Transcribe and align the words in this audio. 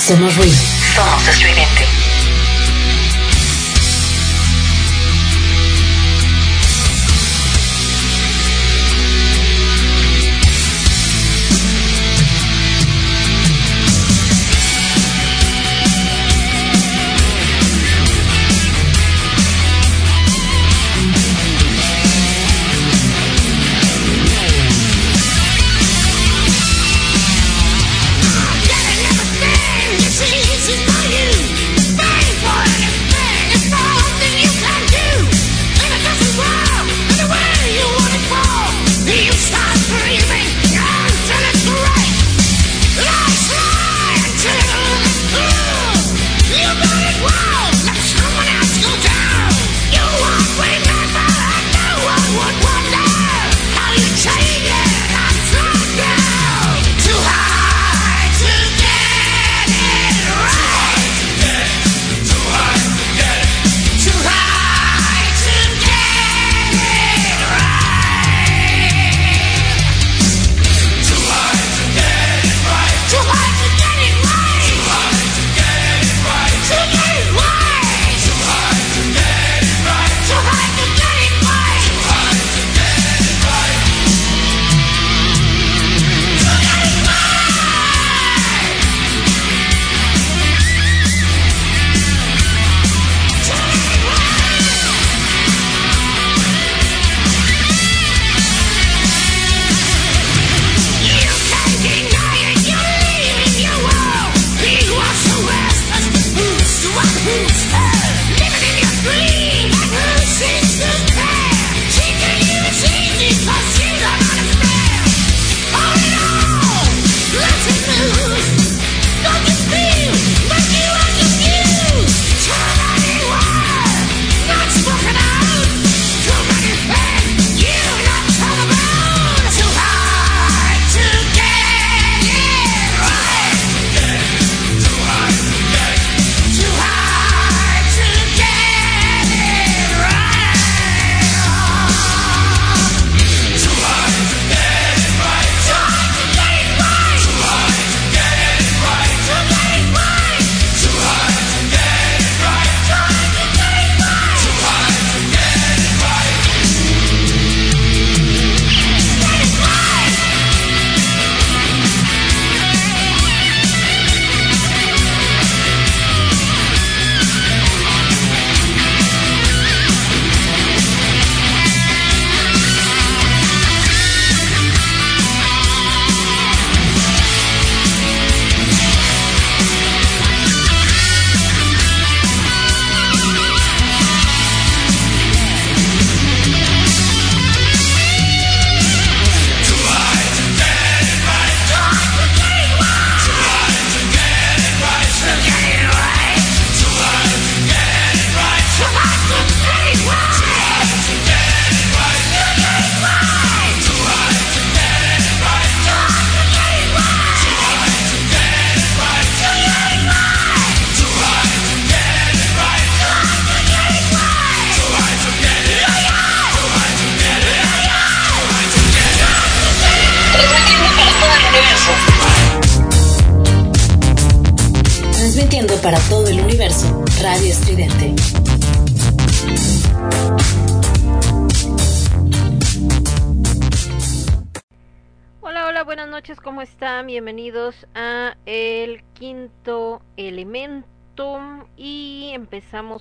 Somos 0.00 0.34
ruido. 0.34 0.56
Somos 0.94 1.28
estridente. 1.28 1.99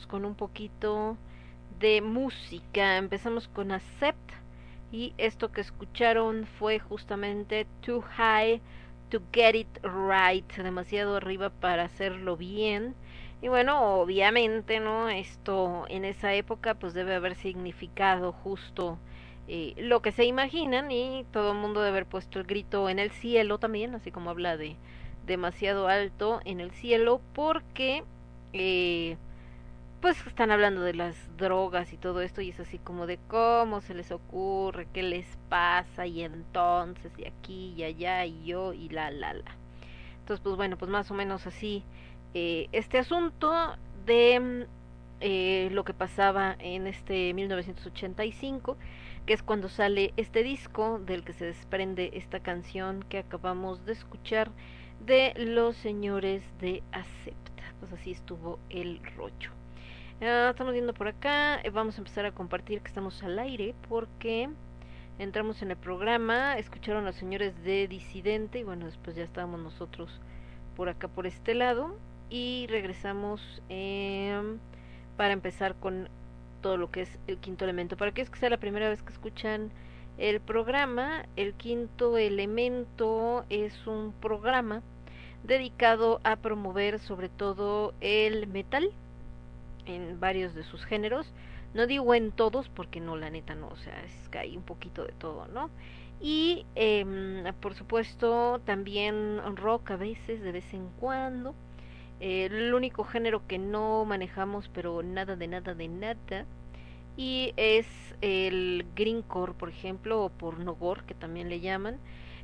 Con 0.08 0.26
un 0.26 0.36
poquito 0.36 1.18
de 1.80 2.02
música. 2.02 2.98
Empezamos 2.98 3.48
con 3.48 3.72
Accept 3.72 4.32
y 4.92 5.14
esto 5.18 5.52
que 5.52 5.62
escucharon 5.62 6.48
fue 6.58 6.80
justamente 6.80 7.68
Too 7.82 8.02
High 8.02 8.62
to 9.10 9.22
Get 9.32 9.56
It 9.56 9.80
Right, 9.84 10.52
demasiado 10.58 11.16
arriba 11.16 11.50
para 11.50 11.84
hacerlo 11.84 12.38
bien. 12.38 12.96
Y 13.42 13.48
bueno, 13.48 13.96
obviamente, 13.96 14.80
¿no? 14.80 15.10
Esto 15.10 15.86
en 15.88 16.06
esa 16.06 16.34
época 16.34 16.76
pues 16.76 16.94
debe 16.94 17.16
haber 17.16 17.36
significado 17.36 18.32
justo 18.32 18.98
eh, 19.48 19.74
lo 19.78 20.02
que 20.02 20.12
se 20.12 20.26
imaginan 20.26 20.92
y 20.92 21.26
todo 21.32 21.54
el 21.54 21.58
mundo 21.58 21.80
debe 21.80 21.90
haber 21.90 22.06
puesto 22.06 22.40
el 22.40 22.46
grito 22.46 22.88
en 22.88 23.00
el 23.00 23.10
cielo 23.12 23.58
también, 23.58 23.96
así 23.96 24.12
como 24.12 24.30
habla 24.30 24.58
de 24.58 24.76
demasiado 25.26 25.88
alto 25.88 26.40
en 26.46 26.60
el 26.60 26.72
cielo, 26.72 27.22
porque 27.34 28.04
eh, 28.54 29.18
pues 30.02 30.26
están 30.26 30.52
hablando 30.52 30.82
de 30.82 30.94
las 30.94 31.16
drogas 31.38 31.92
y 31.92 31.98
todo 31.98 32.22
esto 32.22 32.42
y 32.42 32.50
es 32.50 32.60
así 32.60 32.78
como 32.78 33.06
de 33.06 33.20
cómo 33.28 33.82
se 33.82 33.94
les 33.94 34.12
ocurre, 34.12 34.88
qué 34.94 35.04
les 35.04 35.26
pasa 35.50 36.06
y 36.08 36.24
entonces 36.24 37.12
y 37.18 37.26
aquí 37.26 37.74
y 37.76 37.84
allá 37.84 38.26
y 38.26 38.46
yo 38.46 38.74
y 38.74 38.90
la 38.90 39.12
la 39.12 39.34
la. 39.34 39.56
Entonces 40.20 40.42
pues 40.42 40.56
bueno, 40.56 40.78
pues 40.78 40.90
más 40.90 41.12
o 41.12 41.14
menos 41.14 41.48
así 41.48 41.84
eh, 42.34 42.70
este 42.72 43.00
asunto 43.00 43.76
de 44.06 44.68
eh, 45.20 45.70
lo 45.72 45.84
que 45.84 45.94
pasaba 45.94 46.56
en 46.60 46.88
este 46.88 47.34
1985 47.34 48.78
que 49.26 49.34
es 49.34 49.44
cuando 49.44 49.70
sale 49.70 50.14
este 50.18 50.44
disco 50.44 51.00
del 51.00 51.24
que 51.24 51.34
se 51.34 51.46
desprende 51.46 52.12
esta 52.14 52.40
canción 52.40 53.04
que 53.04 53.20
acabamos 53.20 53.86
de 53.86 53.94
escuchar 53.94 54.50
de 55.06 55.34
los 55.38 55.76
señores 55.78 56.42
de 56.60 56.84
Acepta. 56.92 57.64
Pues 57.80 57.94
así 57.94 58.12
estuvo 58.12 58.60
el 58.70 59.02
rollo. 59.16 59.59
Estamos 60.22 60.74
viendo 60.74 60.94
por 60.94 61.08
acá, 61.08 61.62
eh, 61.62 61.70
vamos 61.70 61.96
a 61.96 62.00
empezar 62.00 62.26
a 62.26 62.34
compartir 62.34 62.82
que 62.82 62.90
estamos 62.90 63.24
al 63.24 63.40
aire 63.40 63.74
porque 63.88 64.50
entramos 65.18 65.62
en 65.62 65.72
el 65.72 65.78
programa, 65.78 66.58
escucharon 66.58 67.04
a 67.04 67.08
los 67.08 67.16
señores 67.16 67.64
de 67.64 67.88
Disidente 67.88 68.60
y 68.60 68.64
bueno, 68.64 68.86
después 68.86 69.16
ya 69.16 69.24
estábamos 69.24 69.62
nosotros 69.62 70.20
por 70.76 70.90
acá 70.90 71.08
por 71.08 71.26
este 71.26 71.54
lado. 71.56 71.96
Y 72.30 72.68
regresamos 72.70 73.62
em, 73.70 74.58
para 75.16 75.32
empezar 75.32 75.76
con 75.76 76.10
todo 76.62 76.76
lo 76.76 76.92
que 76.92 77.04
es 77.04 77.20
el 77.28 77.38
quinto 77.38 77.64
elemento. 77.64 77.96
Para 77.96 78.12
que 78.12 78.22
es 78.22 78.30
que 78.30 78.40
sea 78.40 78.50
la 78.50 78.58
primera 78.58 78.90
vez 78.90 79.02
que 79.02 79.14
escuchan 79.14 79.72
el 80.18 80.42
programa, 80.42 81.28
el 81.38 81.54
quinto 81.54 82.18
elemento 82.18 83.46
es 83.50 83.88
un 83.88 84.12
programa 84.12 84.82
dedicado 85.44 86.20
a 86.26 86.36
promover 86.36 87.00
sobre 87.00 87.30
todo 87.30 87.94
el 88.02 88.48
metal 88.48 88.92
en 89.90 90.20
varios 90.20 90.54
de 90.56 90.64
sus 90.64 90.86
géneros. 90.86 91.32
No 91.74 91.86
digo 91.88 92.14
en 92.16 92.32
todos 92.32 92.70
porque 92.70 93.00
no, 93.00 93.16
la 93.16 93.30
neta 93.30 93.56
no, 93.56 93.68
o 93.68 93.78
sea, 93.78 94.04
es 94.04 94.30
que 94.30 94.40
hay 94.40 94.58
un 94.58 94.64
poquito 94.64 95.04
de 95.04 95.14
todo, 95.14 95.48
¿no? 95.48 95.70
Y 96.22 96.66
eh, 96.76 97.06
por 97.62 97.76
supuesto 97.76 98.60
también 98.66 99.40
rock 99.56 99.92
a 99.92 99.96
veces, 99.98 100.42
de 100.42 100.52
vez 100.52 100.74
en 100.74 100.90
cuando. 101.00 101.56
El 102.20 102.74
único 102.74 103.04
género 103.06 103.48
que 103.48 103.58
no 103.60 104.04
manejamos, 104.06 104.70
pero 104.74 105.04
nada 105.04 105.36
de 105.38 105.48
nada 105.48 105.74
de 105.74 105.88
nada, 105.88 106.46
y 107.16 107.54
es 107.58 107.88
el 108.22 108.86
greencore, 108.96 109.54
por 109.54 109.70
ejemplo, 109.70 110.24
o 110.24 110.30
pornogore, 110.30 111.04
que 111.06 111.14
también 111.14 111.50
le 111.50 111.60
llaman. 111.60 112.00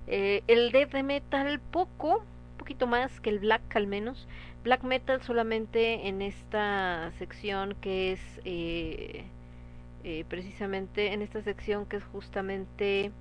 Eh, 0.08 0.44
el 0.48 0.72
death 0.72 0.94
metal 1.04 1.60
poco, 1.60 2.20
un 2.20 2.58
poquito 2.58 2.88
más 2.88 3.20
que 3.22 3.30
el 3.30 3.40
black 3.40 3.76
al 3.76 3.88
menos. 3.88 4.28
Black 4.66 4.82
metal 4.82 5.22
solamente 5.22 6.08
en 6.08 6.24
esta 6.24 7.12
sección 7.20 7.76
que 7.82 8.14
es 8.14 8.20
eh, 8.46 9.24
eh, 10.04 10.26
precisamente 10.28 11.14
en 11.14 11.22
esta 11.22 11.44
sección 11.44 11.86
que 11.86 11.98
es 11.98 12.04
justamente 12.06 13.12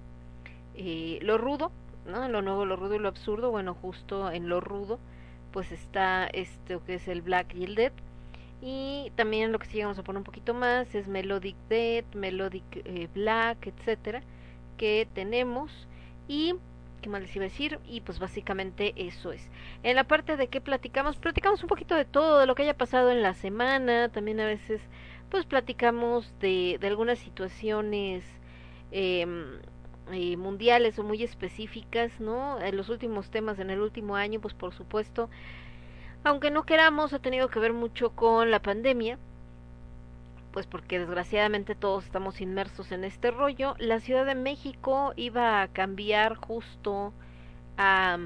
eh, 0.75 1.19
lo 1.21 1.37
rudo, 1.37 1.71
¿no? 2.07 2.27
Lo 2.31 2.41
nuevo, 2.41 2.65
lo 2.65 2.77
rudo 2.77 2.95
y 2.95 2.99
lo 2.99 3.09
absurdo. 3.09 3.51
Bueno, 3.51 3.75
justo 3.75 4.31
en 4.31 4.49
lo 4.49 4.63
rudo 4.63 4.99
pues 5.53 5.71
está 5.71 6.29
esto 6.29 6.83
que 6.87 6.95
es 6.95 7.09
el 7.09 7.21
black 7.21 7.55
y 7.55 7.65
el 7.65 7.75
death 7.75 7.93
y 8.63 9.13
también 9.15 9.53
lo 9.53 9.59
que 9.59 9.67
sí 9.67 9.83
vamos 9.83 9.99
a 9.99 10.03
poner 10.03 10.21
un 10.21 10.25
poquito 10.25 10.55
más 10.55 10.95
es 10.95 11.09
melodic 11.09 11.57
death, 11.69 12.15
melodic 12.15 12.65
black, 13.13 13.67
etcétera, 13.67 14.23
que 14.79 15.07
tenemos 15.13 15.71
y 16.27 16.55
qué 17.05 17.11
más 17.11 17.21
les 17.21 17.37
iba 17.37 17.45
a 17.45 17.49
decir 17.49 17.79
y 17.87 18.01
pues 18.01 18.19
básicamente 18.19 18.95
eso 18.97 19.31
es. 19.31 19.51
En 19.83 19.95
la 19.95 20.05
parte 20.05 20.39
de 20.39 20.49
qué 20.49 20.63
platicamos, 20.63 21.19
platicamos 21.19 21.63
un 21.63 21.69
poquito 21.69 21.95
de 21.95 22.07
todo, 22.07 22.39
de 22.39 22.47
lo 22.47 22.55
que 22.55 22.63
haya 22.63 22.79
pasado 22.79 23.11
en 23.11 23.21
la 23.21 23.35
semana, 23.35 24.09
también 24.09 24.41
a 24.41 24.47
veces 24.47 24.81
pues 25.29 25.45
platicamos 25.45 26.35
de, 26.41 26.79
de 26.81 26.87
algunas 26.87 27.19
situaciones 27.19 28.25
eh, 28.91 29.27
eh, 30.13 30.37
mundiales 30.39 30.99
o 30.99 31.03
muy 31.03 31.23
específicas, 31.23 32.21
¿no? 32.21 32.59
En 32.63 32.75
los 32.75 32.89
últimos 32.89 33.31
temas 33.31 33.59
en 33.59 33.69
el 33.69 33.81
último 33.81 34.17
año, 34.17 34.41
pues 34.41 34.55
por 34.55 34.73
supuesto, 34.73 35.29
aunque 36.25 36.51
no 36.51 36.65
queramos, 36.65 37.13
ha 37.13 37.19
tenido 37.19 37.49
que 37.49 37.59
ver 37.59 37.75
mucho 37.75 38.17
con 38.17 38.51
la 38.51 38.63
pandemia, 38.63 39.19
pues 40.55 40.69
porque 40.69 41.01
desgraciadamente 41.01 41.75
todos 41.75 42.05
estamos 42.05 42.41
inmersos 42.41 42.93
en 42.93 43.03
este 43.03 43.33
rollo. 43.33 43.75
La 43.81 43.99
Ciudad 43.99 44.25
de 44.25 44.37
México 44.37 45.13
iba 45.17 45.61
a 45.61 45.67
cambiar 45.67 46.37
justo 46.37 47.13
a, 47.77 48.17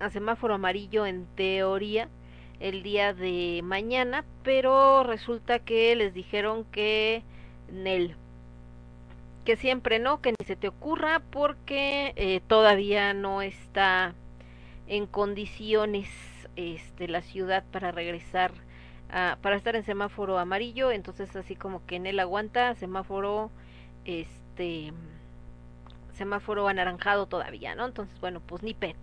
a 0.00 0.10
semáforo 0.10 0.54
amarillo 0.54 1.06
en 1.06 1.26
teoría 1.36 2.08
el 2.58 2.82
día 2.82 3.14
de 3.14 3.60
mañana, 3.62 4.24
pero 4.42 5.04
resulta 5.04 5.60
que 5.60 5.94
les 5.94 6.12
dijeron 6.12 6.64
que 6.72 7.22
Nel, 7.70 8.16
que 9.44 9.56
siempre 9.56 10.00
no, 10.00 10.20
que 10.20 10.32
ni 10.32 10.44
se 10.44 10.56
te 10.56 10.66
ocurra 10.66 11.22
porque 11.30 12.14
eh, 12.16 12.40
todavía 12.48 13.14
no 13.14 13.42
está 13.42 14.12
en 14.88 15.06
condiciones 15.06 16.08
este 16.56 17.06
la 17.06 17.22
ciudad 17.22 17.62
para 17.70 17.92
regresar 17.92 18.50
a, 19.10 19.38
para 19.42 19.56
estar 19.56 19.76
en 19.76 19.84
semáforo 19.84 20.38
amarillo, 20.38 20.90
entonces 20.90 21.34
así 21.36 21.56
como 21.56 21.84
que 21.86 21.96
en 21.96 22.06
él 22.06 22.20
aguanta 22.20 22.74
semáforo 22.74 23.50
este 24.04 24.92
semáforo 26.12 26.68
anaranjado 26.68 27.26
todavía, 27.26 27.74
¿no? 27.74 27.86
Entonces, 27.86 28.20
bueno, 28.20 28.40
pues 28.40 28.62
ni 28.62 28.74
pets. 28.74 28.98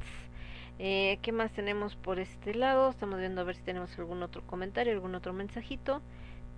Eh, 0.80 1.20
¿Qué 1.22 1.32
más 1.32 1.52
tenemos 1.52 1.96
por 1.96 2.20
este 2.20 2.56
lado? 2.56 2.90
Estamos 2.90 3.20
viendo 3.20 3.42
a 3.42 3.44
ver 3.44 3.56
si 3.56 3.64
tenemos 3.64 3.98
algún 4.00 4.24
otro 4.24 4.42
comentario, 4.48 4.94
algún 4.94 5.16
otro 5.16 5.34
mensajito 5.34 6.02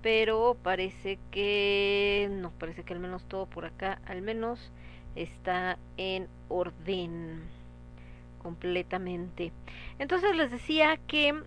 pero 0.03 0.57
parece 0.61 1.17
que 1.31 2.27
no, 2.29 2.51
parece 2.51 2.83
que 2.83 2.93
al 2.93 2.99
menos 2.99 3.23
todo 3.23 3.45
por 3.47 3.65
acá, 3.65 4.01
al 4.05 4.21
menos 4.21 4.71
está 5.15 5.79
en 5.95 6.27
orden 6.49 7.41
completamente. 8.43 9.53
Entonces 9.97 10.35
les 10.35 10.51
decía 10.51 10.99
que 11.07 11.41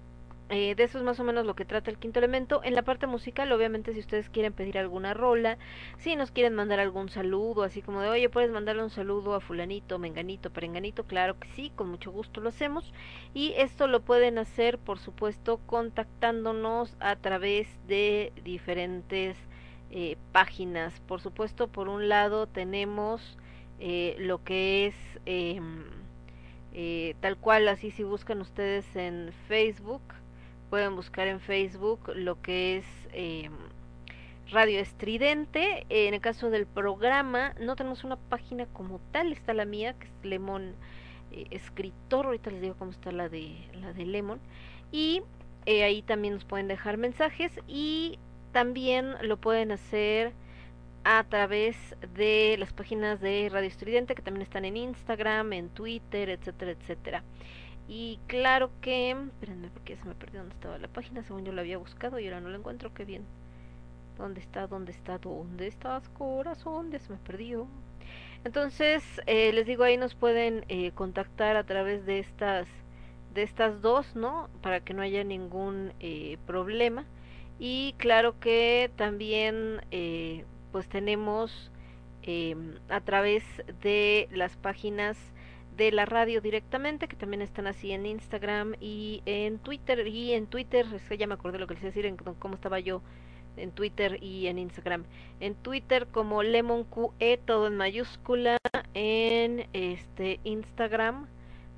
eh, 0.49 0.77
de 0.77 0.85
eso 0.85 0.99
es 0.99 1.05
más 1.05 1.19
o 1.19 1.25
menos 1.25 1.45
lo 1.45 1.57
que 1.57 1.65
trata 1.65 1.91
el 1.91 1.99
quinto 1.99 2.21
elemento. 2.21 2.61
En 2.63 2.75
la 2.75 2.83
parte 2.83 3.07
musical, 3.07 3.51
obviamente, 3.51 3.93
si 3.93 4.01
ustedes 4.01 4.31
quieren 4.31 4.53
pedir 4.53 4.79
alguna 4.79 5.13
rola, 5.13 5.59
si 5.99 6.15
nos 6.15 6.31
quieren 6.31 6.55
mandar 6.55 6.79
algún 6.79 7.09
saludo, 7.09 7.65
así 7.65 7.83
como 7.83 8.01
de, 8.01 8.09
oye, 8.09 8.29
puedes 8.29 8.51
mandarle 8.51 8.85
un 8.85 8.91
saludo 8.91 9.35
a 9.35 9.41
fulanito, 9.41 9.99
menganito, 9.99 10.51
perenganito, 10.51 11.05
claro 11.05 11.39
que 11.39 11.49
sí, 11.49 11.73
con 11.75 11.89
mucho 11.89 12.13
gusto 12.13 12.41
lo 12.41 12.51
hacemos. 12.51 12.93
Y 13.35 13.55
esto 13.57 13.89
lo 13.89 14.03
pueden 14.03 14.39
hacer, 14.39 14.79
por 14.79 14.99
supuesto, 14.99 15.59
contactándonos 15.67 16.97
a 17.01 17.17
través 17.17 17.69
de 17.89 18.33
diferentes 18.45 19.37
eh, 19.91 20.17
páginas. 20.33 21.01
Por 21.01 21.21
supuesto, 21.21 21.69
por 21.69 21.89
un 21.89 22.09
lado 22.09 22.47
tenemos 22.47 23.37
eh, 23.81 24.15
lo 24.19 24.45
que 24.45 24.87
es... 24.87 24.95
Em, 25.27 25.85
eh, 26.79 27.15
tal 27.21 27.39
cual, 27.39 27.69
así 27.69 27.91
si 27.91 28.03
buscan 28.03 28.43
ustedes 28.43 28.85
en 28.97 29.33
Facebook, 29.49 30.03
pueden 30.71 30.97
buscar 30.97 31.29
en 31.29 31.41
Facebook 31.41 32.13
lo 32.15 32.41
que 32.43 32.79
es 32.79 32.87
eh, 33.13 33.51
Radio 34.51 34.79
Estridente. 34.81 35.87
En 35.89 36.15
el 36.15 36.21
caso 36.21 36.51
del 36.51 36.67
programa, 36.67 37.55
no 37.61 37.77
tenemos 37.77 38.05
una 38.05 38.17
página 38.17 38.67
como 38.67 39.01
tal, 39.13 39.33
está 39.33 39.55
la 39.55 39.65
mía, 39.65 39.95
que 39.95 40.07
es 40.07 40.13
Lemon 40.23 40.75
eh, 41.33 41.47
Escritor. 41.51 42.27
Ahorita 42.27 42.51
les 42.51 42.61
digo 42.61 42.75
cómo 42.79 42.91
está 42.91 43.13
la 43.13 43.29
de, 43.29 43.57
la 43.81 43.93
de 43.93 44.05
Lemon. 44.07 44.41
Y 44.93 45.23
eh, 45.67 45.83
ahí 45.83 46.03
también 46.03 46.35
nos 46.35 46.45
pueden 46.45 46.69
dejar 46.69 46.97
mensajes 46.97 47.53
y 47.67 48.19
también 48.53 49.15
lo 49.23 49.37
pueden 49.37 49.73
hacer 49.73 50.33
a 51.05 51.23
través 51.25 51.77
de 52.15 52.57
las 52.59 52.73
páginas 52.73 53.21
de 53.21 53.49
Radio 53.53 53.69
Estridente 53.69 54.15
que 54.15 54.23
también 54.23 54.43
están 54.43 54.65
en 54.65 54.77
Instagram, 54.77 55.53
en 55.53 55.69
Twitter, 55.69 56.31
etcétera, 56.31 56.73
etcétera. 56.73 57.23
Y 57.89 58.19
claro 58.27 58.71
que, 58.81 59.11
espérenme 59.11 59.69
porque 59.69 59.97
se 59.97 60.05
me 60.05 60.15
perdió 60.15 60.41
dónde 60.41 60.55
estaba 60.55 60.79
la 60.79 60.89
página, 60.89 61.23
según 61.23 61.45
yo 61.45 61.53
la 61.53 61.61
había 61.63 61.79
buscado 61.79 62.19
y 62.19 62.27
ahora 62.27 62.41
no 62.41 62.49
la 62.49 62.59
encuentro, 62.59 62.93
qué 62.93 63.05
bien. 63.05 63.25
¿Dónde 64.19 64.41
está? 64.41 64.67
¿Dónde 64.67 64.93
está? 64.93 65.19
¿Dónde 65.19 65.67
estás, 65.67 66.09
corazón? 66.11 66.91
Ya 66.91 66.99
se 66.99 67.13
me 67.13 67.19
perdió. 67.19 67.69
Entonces, 68.45 69.03
eh, 69.27 69.53
les 69.53 69.67
digo, 69.67 69.85
ahí 69.85 69.97
nos 69.97 70.15
pueden 70.15 70.65
eh, 70.69 70.93
contactar 70.93 71.57
a 71.57 71.65
través 71.65 72.07
de 72.07 72.19
estas, 72.19 72.67
de 73.35 73.43
estas 73.43 73.83
dos, 73.83 74.17
¿no? 74.17 74.49
Para 74.63 74.81
que 74.81 74.95
no 74.95 75.03
haya 75.03 75.23
ningún 75.25 75.93
eh, 76.01 76.39
problema. 76.47 77.05
Y 77.59 77.95
claro 77.99 78.39
que 78.41 78.91
también, 78.97 79.81
eh, 79.91 80.45
pues 80.73 80.89
tenemos 80.89 81.71
eh, 82.23 82.57
a 82.89 83.01
través 83.01 83.45
de 83.83 84.29
las 84.33 84.57
páginas 84.57 85.17
de 85.77 85.93
la 85.93 86.07
radio 86.07 86.41
directamente, 86.41 87.09
que 87.09 87.17
también 87.17 87.43
están 87.43 87.67
así 87.67 87.93
en 87.93 88.07
Instagram 88.07 88.75
y 88.81 89.23
en 89.27 89.59
Twitter. 89.59 90.07
Y 90.07 90.33
en 90.33 90.47
Twitter, 90.47 90.87
es 90.95 91.03
que 91.03 91.19
ya 91.19 91.27
me 91.27 91.35
acordé 91.35 91.59
lo 91.59 91.67
que 91.67 91.75
les 91.75 91.83
iba 91.83 91.89
a 91.89 91.93
decir, 91.93 92.07
en 92.07 92.17
cómo 92.17 92.55
estaba 92.55 92.81
yo 92.81 93.03
en 93.57 93.71
Twitter 93.73 94.23
y 94.23 94.47
en 94.47 94.59
Instagram. 94.59 95.05
En 95.41 95.55
Twitter 95.55 96.07
como 96.09 96.43
Lemon 96.43 96.85
QE, 96.85 97.39
todo 97.45 97.67
en 97.67 97.77
mayúscula. 97.77 98.59
En 98.95 99.67
este 99.73 100.41
Instagram 100.45 101.27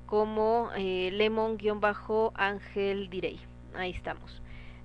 como 0.05 0.69
eh, 0.75 1.09
Lemon-Ángel 1.13 3.09
Direy. 3.09 3.39
Ahí 3.75 3.91
estamos. 3.91 4.41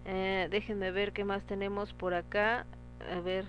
Eh, 0.06 0.48
déjenme 0.50 0.90
ver 0.90 1.12
qué 1.12 1.24
más 1.24 1.44
tenemos 1.44 1.92
por 1.92 2.14
acá. 2.14 2.66
A 3.12 3.20
ver 3.20 3.44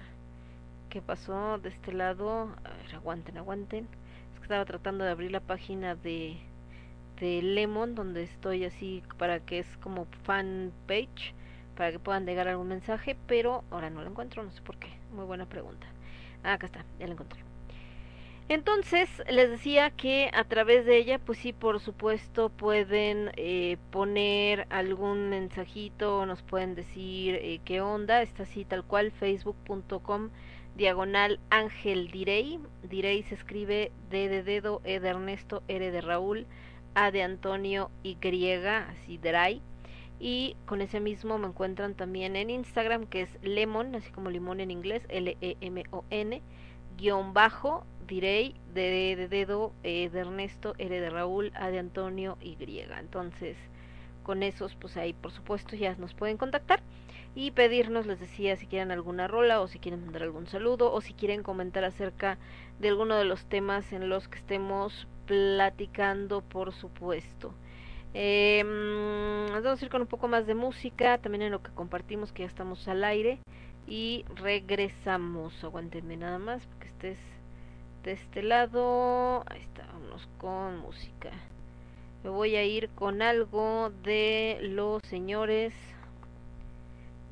qué 0.90 1.02
pasó 1.02 1.58
de 1.58 1.70
este 1.70 1.92
lado. 1.94 2.50
A 2.64 2.70
ver, 2.70 2.96
aguanten, 2.96 3.38
aguanten 3.38 3.88
estaba 4.46 4.64
tratando 4.66 5.04
de 5.04 5.10
abrir 5.10 5.32
la 5.32 5.40
página 5.40 5.96
de, 5.96 6.38
de 7.20 7.42
Lemon, 7.42 7.96
donde 7.96 8.22
estoy 8.22 8.64
así 8.64 9.02
para 9.18 9.40
que 9.40 9.58
es 9.58 9.68
como 9.78 10.06
fan 10.24 10.72
page, 10.86 11.34
para 11.76 11.92
que 11.92 11.98
puedan 11.98 12.28
llegar 12.28 12.48
algún 12.48 12.68
mensaje, 12.68 13.18
pero 13.26 13.64
ahora 13.72 13.90
no 13.90 14.04
lo 14.04 14.12
encuentro, 14.12 14.44
no 14.44 14.52
sé 14.52 14.62
por 14.62 14.78
qué. 14.78 14.90
Muy 15.12 15.26
buena 15.26 15.48
pregunta. 15.48 15.88
Ah, 16.44 16.54
acá 16.54 16.68
está, 16.68 16.86
ya 17.00 17.08
lo 17.08 17.14
encontré. 17.14 17.40
Entonces, 18.48 19.10
les 19.28 19.50
decía 19.50 19.90
que 19.90 20.30
a 20.32 20.44
través 20.44 20.86
de 20.86 20.98
ella, 20.98 21.18
pues 21.18 21.40
sí, 21.40 21.52
por 21.52 21.80
supuesto, 21.80 22.50
pueden 22.50 23.32
eh, 23.38 23.78
poner 23.90 24.68
algún 24.70 25.30
mensajito, 25.30 26.28
nos 26.28 26.44
pueden 26.44 26.76
decir 26.76 27.40
eh, 27.42 27.62
qué 27.66 27.82
onda, 27.82 28.22
está 28.22 28.44
así 28.44 28.64
tal 28.64 28.84
cual, 28.84 29.12
facebook.com 29.12 30.30
diagonal 30.76 31.40
Ángel 31.50 32.12
Direy, 32.12 32.60
Direy 32.84 33.24
se 33.24 33.36
escribe 33.36 33.92
D 34.10 34.28
de 34.30 34.44
dedo, 34.44 34.82
E 34.84 35.00
de 35.00 35.10
Ernesto, 35.10 35.64
R 35.68 35.92
de 35.92 36.02
Raúl, 36.02 36.46
A 36.94 37.12
de 37.12 37.24
Antonio, 37.24 37.90
Y, 38.04 38.18
así 38.22 39.18
Direy, 39.18 39.62
y 40.20 40.56
con 40.66 40.82
ese 40.82 41.00
mismo 41.00 41.38
me 41.38 41.48
encuentran 41.48 41.94
también 41.94 42.36
en 42.36 42.50
Instagram, 42.50 43.06
que 43.06 43.22
es 43.22 43.30
Lemon, 43.42 43.96
así 43.96 44.12
como 44.12 44.30
limón 44.30 44.60
en 44.60 44.72
inglés, 44.72 45.04
L-E-M-O-N, 45.10 46.42
guion 46.98 47.34
bajo, 47.34 47.86
direi, 48.08 48.56
de, 48.74 49.16
de 49.16 49.28
dedo, 49.28 49.74
e 49.84 50.10
de 50.10 50.20
Ernesto, 50.20 50.74
R 50.78 51.00
de 51.00 51.10
Raúl, 51.10 51.52
A 51.56 51.70
de 51.70 51.80
Antonio, 51.80 52.38
Y. 52.42 52.56
Entonces, 52.98 53.58
con 54.24 54.44
esos, 54.44 54.76
pues 54.76 54.98
ahí 54.98 55.14
por 55.14 55.32
supuesto 55.32 55.76
ya 55.76 55.96
nos 55.96 56.14
pueden 56.14 56.38
contactar 56.38 56.82
y 57.36 57.52
pedirnos, 57.52 58.06
les 58.06 58.20
decía, 58.20 58.56
si 58.56 58.66
quieren 58.66 58.92
alguna 58.92 59.28
rola 59.28 59.60
o 59.60 59.68
si 59.68 59.78
quieren 59.78 60.06
mandar 60.06 60.24
algún 60.24 60.48
saludo 60.48 60.92
o 60.92 61.02
si 61.02 61.14
quieren 61.14 61.44
comentar 61.44 61.84
acerca 61.84 62.38
de 62.80 62.88
alguno 62.88 63.18
de 63.18 63.26
los 63.26 63.46
temas 63.46 63.92
en 63.92 64.08
los 64.08 64.30
que 64.30 64.38
estemos 64.38 65.08
platicando, 65.28 66.42
por 66.42 66.72
supuesto. 66.74 67.54
Eh, 68.14 68.64
vamos 69.52 69.82
a 69.82 69.86
ir 69.86 69.92
con 69.92 70.02
un 70.02 70.08
poco 70.08 70.30
más 70.30 70.48
de 70.48 70.56
música, 70.56 71.18
también 71.18 71.42
en 71.42 71.52
lo 71.52 71.62
que 71.62 71.72
compartimos 71.72 72.32
que 72.32 72.44
ya 72.44 72.48
estamos 72.48 72.88
al 72.88 73.04
aire 73.04 73.40
y 73.86 74.24
regresamos. 74.36 75.62
Aguántenme 75.62 76.16
nada 76.16 76.40
más 76.40 76.66
porque 76.66 76.88
estés 76.88 77.20
de 78.04 78.14
este 78.14 78.44
lado. 78.44 79.44
Ahí 79.48 79.62
está, 79.62 79.86
vámonos 79.88 80.30
con 80.38 80.78
música. 80.78 81.32
Me 82.24 82.30
voy 82.30 82.56
a 82.56 82.64
ir 82.64 82.90
con 82.96 83.22
algo 83.22 83.92
de 84.04 84.60
los 84.62 85.02
señores 85.10 85.74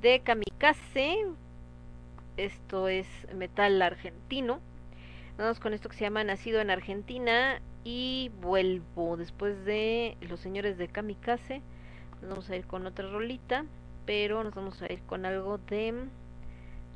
de 0.03 0.19
Kamikaze. 0.19 1.25
Esto 2.35 2.89
es 2.89 3.07
metal 3.33 3.81
argentino. 3.81 4.59
Vamos 5.37 5.61
con 5.61 5.73
esto 5.73 5.87
que 5.87 5.95
se 5.95 6.03
llama 6.03 6.25
Nacido 6.25 6.59
en 6.59 6.69
Argentina 6.69 7.61
y 7.85 8.29
vuelvo 8.41 9.15
después 9.15 9.63
de 9.63 10.17
los 10.19 10.41
señores 10.41 10.77
de 10.77 10.89
Kamikaze. 10.89 11.61
Nos 12.21 12.29
vamos 12.29 12.49
a 12.49 12.55
ir 12.57 12.67
con 12.67 12.85
otra 12.85 13.09
rolita, 13.09 13.63
pero 14.05 14.43
nos 14.43 14.53
vamos 14.53 14.81
a 14.81 14.91
ir 14.91 15.01
con 15.03 15.25
algo 15.25 15.57
de 15.57 15.95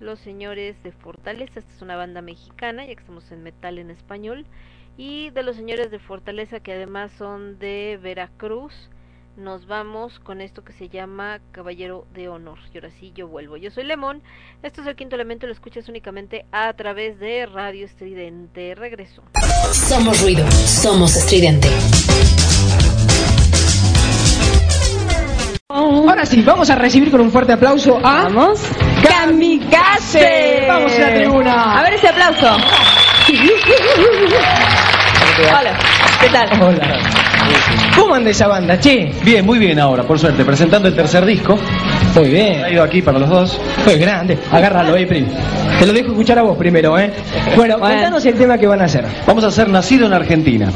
los 0.02 0.20
señores 0.20 0.84
de 0.84 0.92
Fortaleza, 0.92 1.62
esta 1.62 1.74
es 1.74 1.82
una 1.82 1.96
banda 1.96 2.22
mexicana, 2.22 2.86
ya 2.86 2.94
que 2.94 3.00
estamos 3.00 3.32
en 3.32 3.42
metal 3.42 3.80
en 3.80 3.90
español, 3.90 4.46
y 4.98 5.30
de 5.30 5.44
los 5.44 5.56
señores 5.56 5.92
de 5.92 6.00
Fortaleza, 6.00 6.60
que 6.60 6.74
además 6.74 7.14
son 7.14 7.58
de 7.58 7.98
Veracruz, 8.02 8.90
nos 9.38 9.67
vamos 9.67 10.20
con 10.20 10.41
esto 10.41 10.63
que 10.63 10.74
se 10.74 10.89
llama 10.89 11.39
Caballero 11.51 12.06
de 12.13 12.27
Honor. 12.27 12.58
Y 12.74 12.77
ahora 12.77 12.89
sí, 13.00 13.12
yo 13.15 13.27
vuelvo. 13.27 13.56
Yo 13.58 13.72
soy 13.72 13.84
Lemón, 13.84 14.22
esto 14.63 14.82
es 14.82 14.88
el 14.88 14.96
quinto 14.96 15.15
elemento, 15.15 15.46
lo 15.48 15.53
escuchas 15.53 15.88
únicamente 15.88 16.46
a 16.51 16.74
través 16.74 17.20
de 17.20 17.46
Radio 17.46 17.86
Estridente. 17.86 18.75
Regreso. 18.75 19.24
Somos 19.72 20.22
ruido, 20.22 20.50
somos 20.51 21.15
estridente. 21.15 21.70
Ahora 25.70 26.25
sí, 26.25 26.41
vamos 26.41 26.70
a 26.70 26.75
recibir 26.75 27.12
con 27.12 27.22
un 27.22 27.32
fuerte 27.32 27.53
aplauso 27.53 27.98
a... 27.98 28.24
Vamos. 28.24 28.62
Kamikaze. 29.03 30.65
Vamos 30.67 30.94
a 30.94 31.00
la 31.00 31.13
tribuna. 31.13 31.79
A 31.79 31.84
ver 31.84 31.94
ese 31.94 32.08
aplauso. 32.08 32.58
Hola, 35.60 35.77
¿qué 36.20 36.29
tal? 36.29 36.62
Hola. 36.63 37.26
¿Cómo 37.96 38.13
anda 38.16 38.30
esa 38.30 38.48
banda, 38.48 38.80
che? 38.80 39.12
Bien, 39.24 39.46
muy 39.46 39.60
bien 39.60 39.80
ahora, 39.80 40.04
por 40.04 40.20
suerte, 40.20 40.44
presentando 40.46 40.88
el 40.88 40.96
tercer 40.96 41.25
disco. 41.25 41.58
Muy 42.16 42.30
bien. 42.30 42.63
Ha 42.63 42.70
ido 42.72 42.84
aquí 42.84 43.01
para 43.01 43.20
los 43.20 43.30
dos. 43.30 43.60
Muy 43.86 43.96
grande. 43.98 44.38
Agárralo, 44.51 44.92
April. 44.94 45.27
Te 45.80 45.86
lo 45.86 45.94
dejo 45.94 46.10
escuchar 46.12 46.39
a 46.39 46.42
vos 46.44 46.58
primero, 46.58 46.98
¿eh? 46.98 47.12
Bueno, 47.56 47.77
Bueno. 47.77 47.96
contanos 47.96 48.25
el 48.25 48.36
tema 48.36 48.58
que 48.58 48.68
van 48.68 48.82
a 48.82 48.86
hacer. 48.86 49.06
Vamos 49.25 49.44
a 49.44 49.48
hacer 49.48 49.70
Nacido 49.70 50.08
en 50.08 50.13
Argentina. 50.13 50.72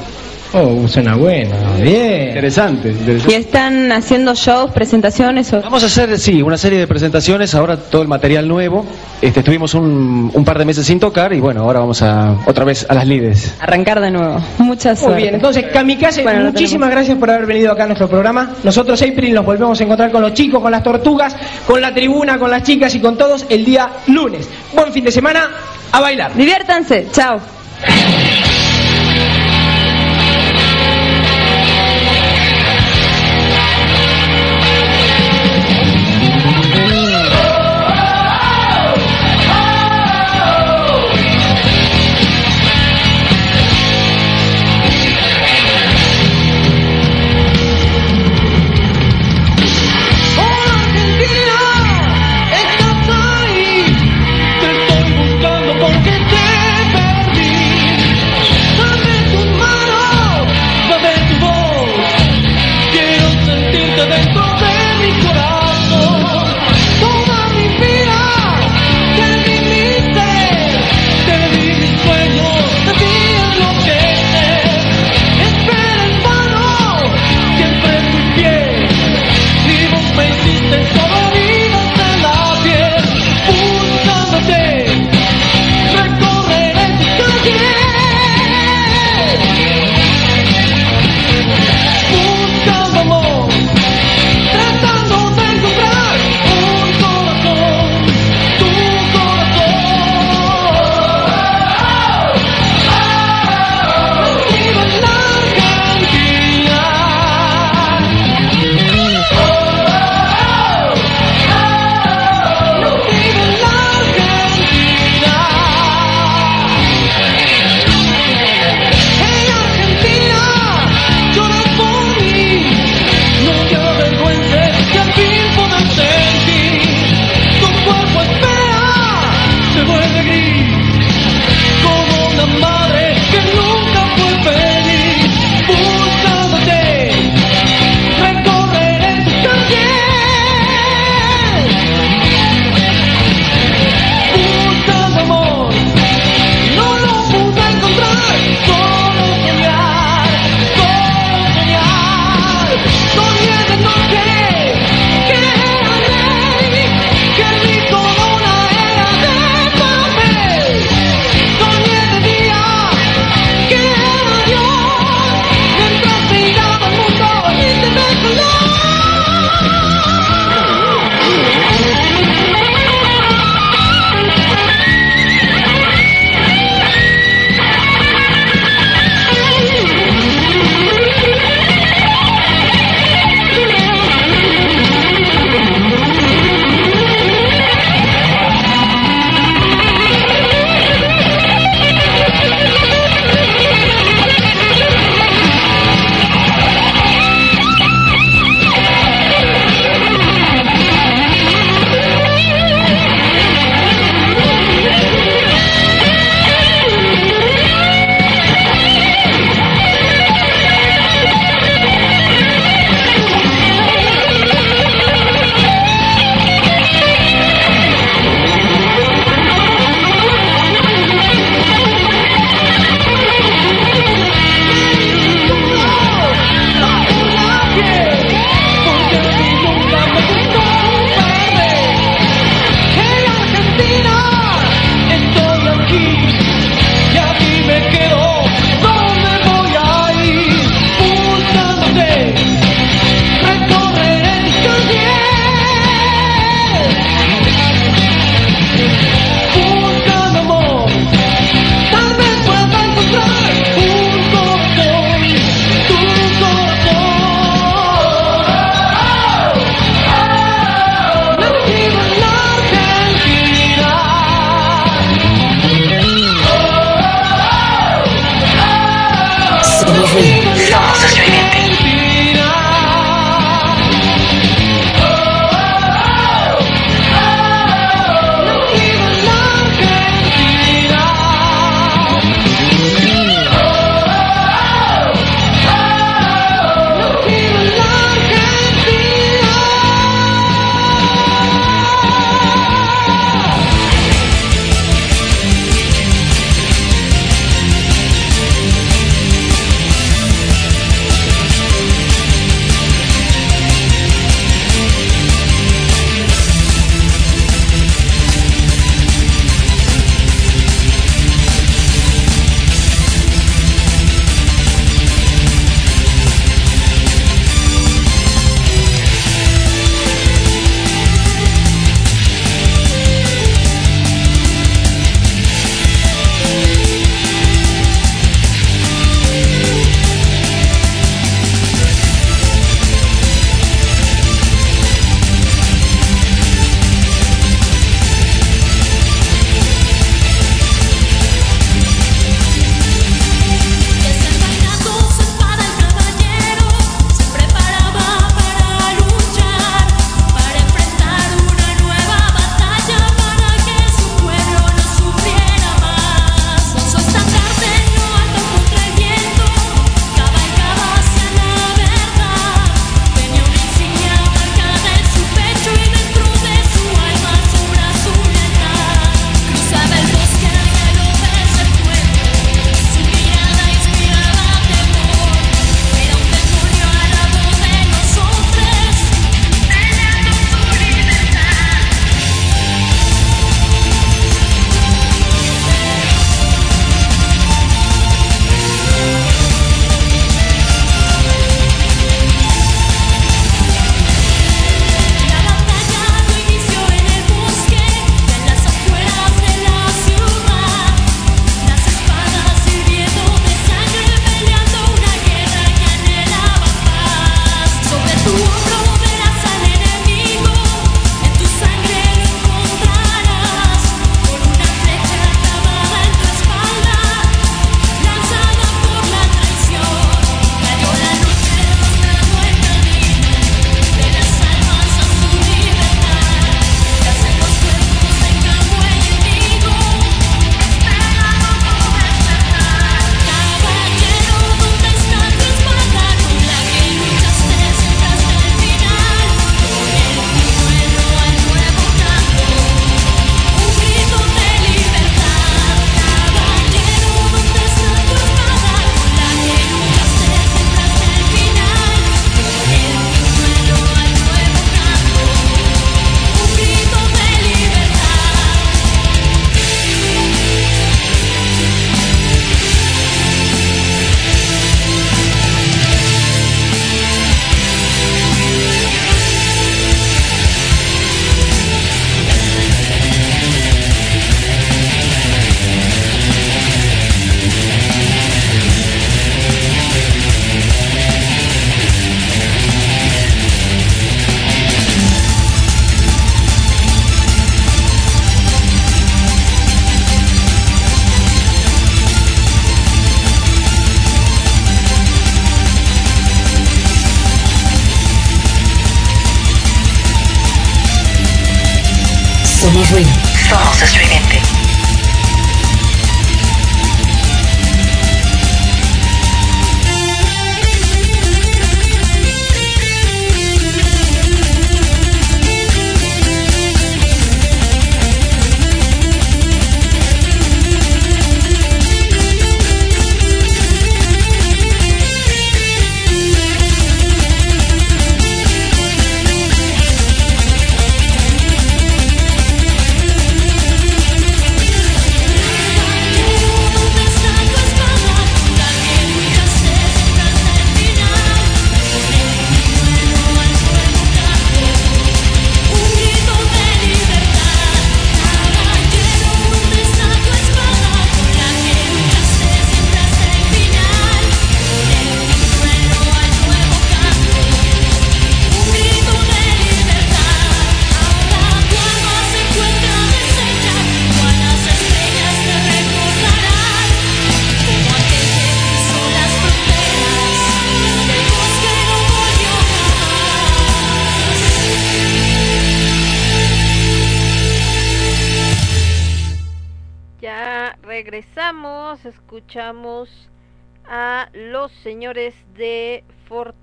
Oh, 0.53 0.85
suena 0.85 1.15
bueno. 1.15 1.55
Bien. 1.81 2.27
Interesante, 2.27 2.93
¿Y 3.27 3.33
están 3.33 3.89
haciendo 3.93 4.35
shows, 4.35 4.71
presentaciones? 4.71 5.53
O... 5.53 5.61
Vamos 5.61 5.81
a 5.83 5.85
hacer, 5.85 6.19
sí, 6.19 6.41
una 6.41 6.57
serie 6.57 6.77
de 6.77 6.87
presentaciones, 6.87 7.55
ahora 7.55 7.77
todo 7.77 8.01
el 8.01 8.09
material 8.09 8.47
nuevo. 8.49 8.85
Este, 9.21 9.39
estuvimos 9.39 9.73
un, 9.75 10.29
un 10.33 10.43
par 10.43 10.57
de 10.59 10.65
meses 10.65 10.85
sin 10.85 10.99
tocar 10.99 11.31
y 11.31 11.39
bueno, 11.39 11.61
ahora 11.61 11.79
vamos 11.79 12.01
a 12.01 12.35
otra 12.45 12.65
vez 12.65 12.85
a 12.89 12.93
las 12.95 13.07
lides. 13.07 13.55
Arrancar 13.61 14.01
de 14.01 14.11
nuevo. 14.11 14.43
Mucha 14.57 14.93
suerte. 14.95 15.13
Muy 15.13 15.21
bien, 15.23 15.35
entonces 15.35 15.65
Kamikaze, 15.71 16.23
Bueno, 16.23 16.43
muchísimas 16.45 16.89
tenemos. 16.89 16.89
gracias 16.91 17.17
por 17.17 17.29
haber 17.29 17.45
venido 17.45 17.71
acá 17.71 17.83
a 17.83 17.87
nuestro 17.87 18.09
programa. 18.09 18.51
Nosotros, 18.63 19.01
April, 19.01 19.33
nos 19.33 19.45
volvemos 19.45 19.79
a 19.79 19.83
encontrar 19.85 20.11
con 20.11 20.21
los 20.21 20.33
chicos, 20.33 20.61
con 20.61 20.71
las 20.71 20.83
tortugas, 20.83 21.33
con 21.65 21.79
la 21.79 21.93
tribuna, 21.93 22.37
con 22.37 22.51
las 22.51 22.63
chicas 22.63 22.93
y 22.93 22.99
con 22.99 23.17
todos 23.17 23.45
el 23.47 23.63
día 23.63 23.89
lunes. 24.07 24.49
Buen 24.73 24.91
fin 24.91 25.05
de 25.05 25.11
semana, 25.13 25.49
a 25.93 26.01
bailar. 26.01 26.33
Diviértanse. 26.35 27.07
Chao. 27.13 27.39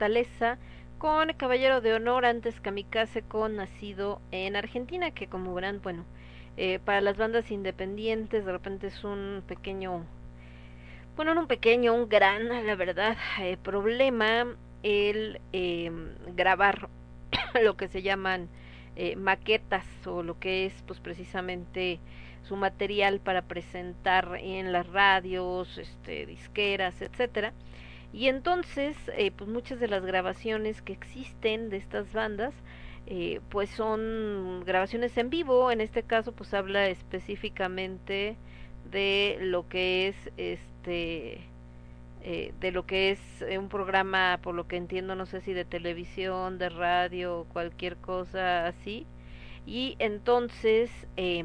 Fortaleza 0.08 0.56
con 0.96 1.34
Caballero 1.34 1.82
de 1.82 1.92
Honor, 1.92 2.24
antes 2.24 2.62
Kamikaze 2.62 3.20
con 3.20 3.56
Nacido 3.56 4.22
en 4.30 4.56
Argentina, 4.56 5.10
que 5.10 5.26
como 5.26 5.52
verán, 5.52 5.82
bueno, 5.82 6.06
eh, 6.56 6.78
para 6.82 7.02
las 7.02 7.18
bandas 7.18 7.50
independientes 7.50 8.46
de 8.46 8.52
repente 8.52 8.86
es 8.86 9.04
un 9.04 9.42
pequeño, 9.46 10.06
bueno, 11.14 11.34
no 11.34 11.42
un 11.42 11.46
pequeño, 11.46 11.92
un 11.92 12.08
gran, 12.08 12.48
la 12.66 12.74
verdad, 12.74 13.18
eh, 13.38 13.58
problema 13.62 14.46
el 14.82 15.42
eh, 15.52 15.92
grabar 16.34 16.88
lo 17.62 17.76
que 17.76 17.88
se 17.88 18.00
llaman 18.00 18.48
eh, 18.96 19.14
maquetas 19.14 19.84
o 20.06 20.22
lo 20.22 20.38
que 20.38 20.64
es 20.64 20.72
pues 20.86 21.00
precisamente 21.00 22.00
su 22.44 22.56
material 22.56 23.20
para 23.20 23.42
presentar 23.42 24.38
en 24.40 24.72
las 24.72 24.86
radios, 24.86 25.76
este, 25.76 26.24
disqueras, 26.24 27.02
etcétera. 27.02 27.52
Y 28.12 28.28
entonces, 28.28 28.96
eh, 29.16 29.30
pues 29.30 29.50
muchas 29.50 29.80
de 29.80 29.88
las 29.88 30.04
grabaciones 30.04 30.82
que 30.82 30.92
existen 30.92 31.70
de 31.70 31.76
estas 31.78 32.12
bandas, 32.12 32.54
eh, 33.06 33.40
pues 33.50 33.70
son 33.70 34.62
grabaciones 34.66 35.16
en 35.18 35.30
vivo. 35.30 35.70
En 35.70 35.80
este 35.80 36.02
caso, 36.02 36.32
pues 36.32 36.54
habla 36.54 36.88
específicamente 36.88 38.36
de 38.90 39.38
lo 39.40 39.68
que 39.68 40.08
es 40.08 40.16
este 40.36 41.40
eh, 42.22 42.52
de 42.60 42.72
lo 42.72 42.84
que 42.86 43.10
es 43.10 43.42
eh, 43.42 43.58
un 43.58 43.68
programa, 43.68 44.38
por 44.42 44.54
lo 44.54 44.66
que 44.66 44.76
entiendo, 44.76 45.14
no 45.14 45.26
sé 45.26 45.40
si 45.40 45.52
de 45.52 45.64
televisión, 45.64 46.58
de 46.58 46.68
radio, 46.68 47.46
cualquier 47.52 47.96
cosa 47.96 48.66
así. 48.66 49.06
Y 49.66 49.96
entonces, 49.98 50.90
eh, 51.16 51.44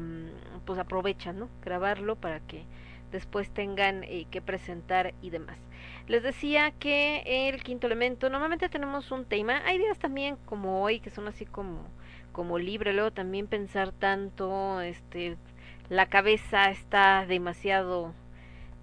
pues 0.64 0.78
aprovechan, 0.78 1.38
¿no? 1.38 1.48
Grabarlo 1.62 2.16
para 2.16 2.40
que 2.40 2.64
después 3.12 3.50
tengan 3.50 4.02
eh, 4.04 4.26
que 4.30 4.40
presentar 4.42 5.14
y 5.22 5.30
demás. 5.30 5.58
Les 6.06 6.22
decía 6.22 6.70
que 6.72 7.48
el 7.48 7.62
quinto 7.62 7.86
elemento, 7.86 8.28
normalmente 8.28 8.68
tenemos 8.68 9.10
un 9.10 9.24
tema, 9.24 9.62
hay 9.64 9.78
días 9.78 9.98
también 9.98 10.36
como 10.44 10.82
hoy 10.82 11.00
que 11.00 11.08
son 11.10 11.28
así 11.28 11.46
como, 11.46 11.82
como 12.32 12.58
libre, 12.58 12.92
luego 12.92 13.10
también 13.10 13.46
pensar 13.46 13.92
tanto, 13.92 14.82
este, 14.82 15.38
la 15.88 16.06
cabeza 16.06 16.70
está 16.70 17.24
demasiado 17.26 18.14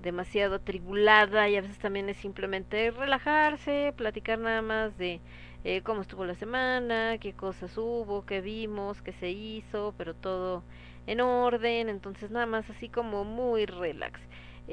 demasiado 0.01 0.60
tribulada 0.60 1.47
y 1.47 1.55
a 1.55 1.62
veces 1.62 1.77
también 1.77 2.10
es 2.10 2.17
simplemente 2.17 2.91
relajarse, 2.91 3.93
platicar 3.95 4.39
nada 4.39 4.62
más 4.62 4.97
de 4.97 5.21
eh, 5.63 5.81
cómo 5.84 6.01
estuvo 6.01 6.25
la 6.25 6.34
semana, 6.36 7.17
qué 7.19 7.34
cosas 7.34 7.77
hubo, 7.77 8.25
qué 8.25 8.41
vimos, 8.41 9.01
qué 9.01 9.13
se 9.13 9.29
hizo, 9.29 9.93
pero 9.97 10.15
todo 10.15 10.63
en 11.07 11.21
orden, 11.21 11.89
entonces 11.89 12.31
nada 12.31 12.45
más 12.45 12.69
así 12.69 12.89
como 12.89 13.23
muy 13.23 13.65
relax. 13.65 14.19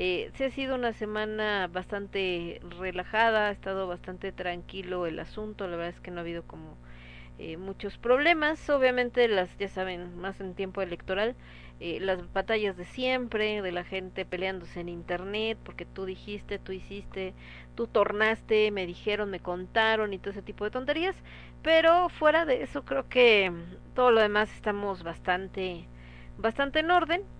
Eh, 0.00 0.30
sí 0.34 0.44
ha 0.44 0.50
sido 0.52 0.76
una 0.76 0.92
semana 0.92 1.66
bastante 1.66 2.60
relajada, 2.78 3.48
ha 3.48 3.50
estado 3.50 3.88
bastante 3.88 4.30
tranquilo 4.30 5.06
el 5.06 5.18
asunto, 5.18 5.66
la 5.66 5.76
verdad 5.76 5.92
es 5.96 6.00
que 6.00 6.12
no 6.12 6.18
ha 6.18 6.20
habido 6.20 6.44
como 6.44 6.76
eh, 7.38 7.56
muchos 7.56 7.98
problemas, 7.98 8.70
obviamente 8.70 9.26
las, 9.26 9.50
ya 9.58 9.66
saben, 9.66 10.16
más 10.16 10.40
en 10.40 10.54
tiempo 10.54 10.82
electoral, 10.82 11.34
eh, 11.80 11.98
las 11.98 12.32
batallas 12.32 12.76
de 12.76 12.84
siempre, 12.84 13.60
de 13.60 13.72
la 13.72 13.82
gente 13.82 14.24
peleándose 14.24 14.78
en 14.78 14.88
internet, 14.88 15.58
porque 15.64 15.84
tú 15.84 16.04
dijiste, 16.04 16.60
tú 16.60 16.70
hiciste, 16.70 17.34
tú 17.74 17.88
tornaste, 17.88 18.70
me 18.70 18.86
dijeron, 18.86 19.30
me 19.30 19.40
contaron 19.40 20.12
y 20.12 20.18
todo 20.18 20.30
ese 20.30 20.42
tipo 20.42 20.62
de 20.64 20.70
tonterías, 20.70 21.16
pero 21.64 22.08
fuera 22.08 22.44
de 22.44 22.62
eso 22.62 22.84
creo 22.84 23.08
que 23.08 23.52
todo 23.96 24.12
lo 24.12 24.20
demás 24.20 24.54
estamos 24.54 25.02
bastante, 25.02 25.88
bastante 26.36 26.78
en 26.78 26.92
orden. 26.92 27.37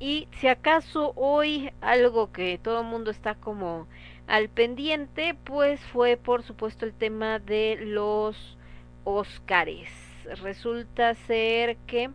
Y 0.00 0.28
si 0.32 0.46
acaso 0.46 1.12
hoy 1.16 1.72
algo 1.80 2.32
que 2.32 2.58
todo 2.58 2.80
el 2.80 2.86
mundo 2.86 3.10
está 3.10 3.34
como 3.34 3.88
al 4.28 4.48
pendiente, 4.48 5.34
pues 5.44 5.80
fue 5.86 6.16
por 6.16 6.42
supuesto 6.42 6.84
el 6.84 6.92
tema 6.92 7.38
de 7.38 7.78
los 7.80 8.56
Óscares. 9.04 9.90
Resulta 10.42 11.14
ser 11.14 11.76
que 11.86 12.10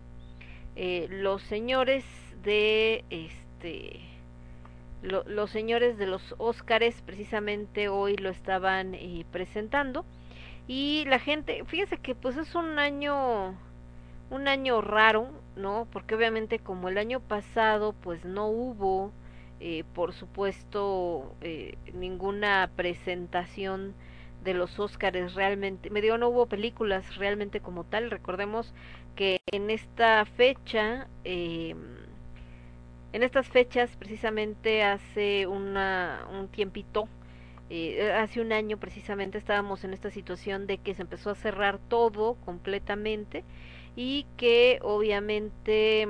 eh, 0.75 1.07
los 1.09 1.41
señores 1.43 2.05
de 2.43 3.03
este 3.09 3.99
lo, 5.01 5.23
los 5.25 5.49
señores 5.49 5.97
de 5.97 6.07
los 6.07 6.35
Óscares 6.37 7.01
precisamente 7.01 7.89
hoy 7.89 8.15
lo 8.15 8.29
estaban 8.29 8.95
eh, 8.95 9.25
presentando 9.31 10.05
y 10.67 11.03
la 11.07 11.19
gente 11.19 11.63
fíjese 11.65 11.97
que 11.97 12.15
pues 12.15 12.37
es 12.37 12.55
un 12.55 12.79
año 12.79 13.57
un 14.29 14.47
año 14.47 14.81
raro 14.81 15.29
no 15.55 15.87
porque 15.91 16.15
obviamente 16.15 16.59
como 16.59 16.89
el 16.89 16.97
año 16.97 17.19
pasado 17.19 17.93
pues 17.93 18.25
no 18.25 18.47
hubo 18.47 19.11
eh, 19.59 19.83
por 19.93 20.13
supuesto 20.13 21.35
eh, 21.41 21.77
ninguna 21.93 22.69
presentación 22.75 23.93
de 24.43 24.53
los 24.53 24.79
Óscares 24.79 25.35
realmente 25.35 25.89
me 25.89 26.01
digo 26.01 26.17
no 26.17 26.29
hubo 26.29 26.47
películas 26.47 27.15
realmente 27.17 27.61
como 27.61 27.83
tal. 27.85 28.11
Recordemos 28.11 28.73
que 29.15 29.39
en 29.51 29.69
esta 29.69 30.25
fecha 30.25 31.07
eh, 31.23 31.75
en 33.13 33.23
estas 33.23 33.47
fechas 33.47 33.95
precisamente 33.97 34.83
hace 34.83 35.47
una, 35.47 36.27
un 36.31 36.47
tiempito 36.47 37.07
eh, 37.69 38.11
hace 38.11 38.41
un 38.41 38.51
año 38.51 38.77
precisamente 38.77 39.37
estábamos 39.37 39.83
en 39.83 39.93
esta 39.93 40.09
situación 40.11 40.67
de 40.67 40.77
que 40.79 40.93
se 40.95 41.03
empezó 41.03 41.29
a 41.29 41.35
cerrar 41.35 41.79
todo 41.79 42.35
completamente 42.45 43.43
y 43.95 44.25
que 44.37 44.79
obviamente 44.81 46.07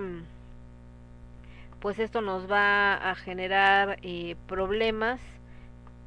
pues 1.80 2.00
esto 2.00 2.22
nos 2.22 2.50
va 2.50 2.94
a 2.94 3.14
generar 3.16 4.00
eh, 4.04 4.38
problemas 4.48 5.20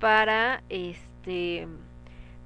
para 0.01 0.63
este 0.71 1.69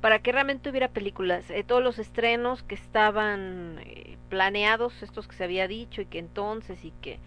para 0.01 0.19
que 0.21 0.33
realmente 0.33 0.71
hubiera 0.71 0.89
películas. 0.89 1.49
Eh, 1.51 1.63
todos 1.63 1.83
los 1.83 1.99
estrenos 1.99 2.63
que 2.63 2.75
estaban 2.75 3.79
eh, 3.85 4.17
planeados 4.31 5.03
estos 5.03 5.29
que 5.29 5.37
se 5.37 5.45
había 5.45 5.69
dicho 5.69 6.01
y 6.01 6.07
que 6.07 6.19
entonces 6.19 6.85
y 6.85 6.93
que 7.03 7.19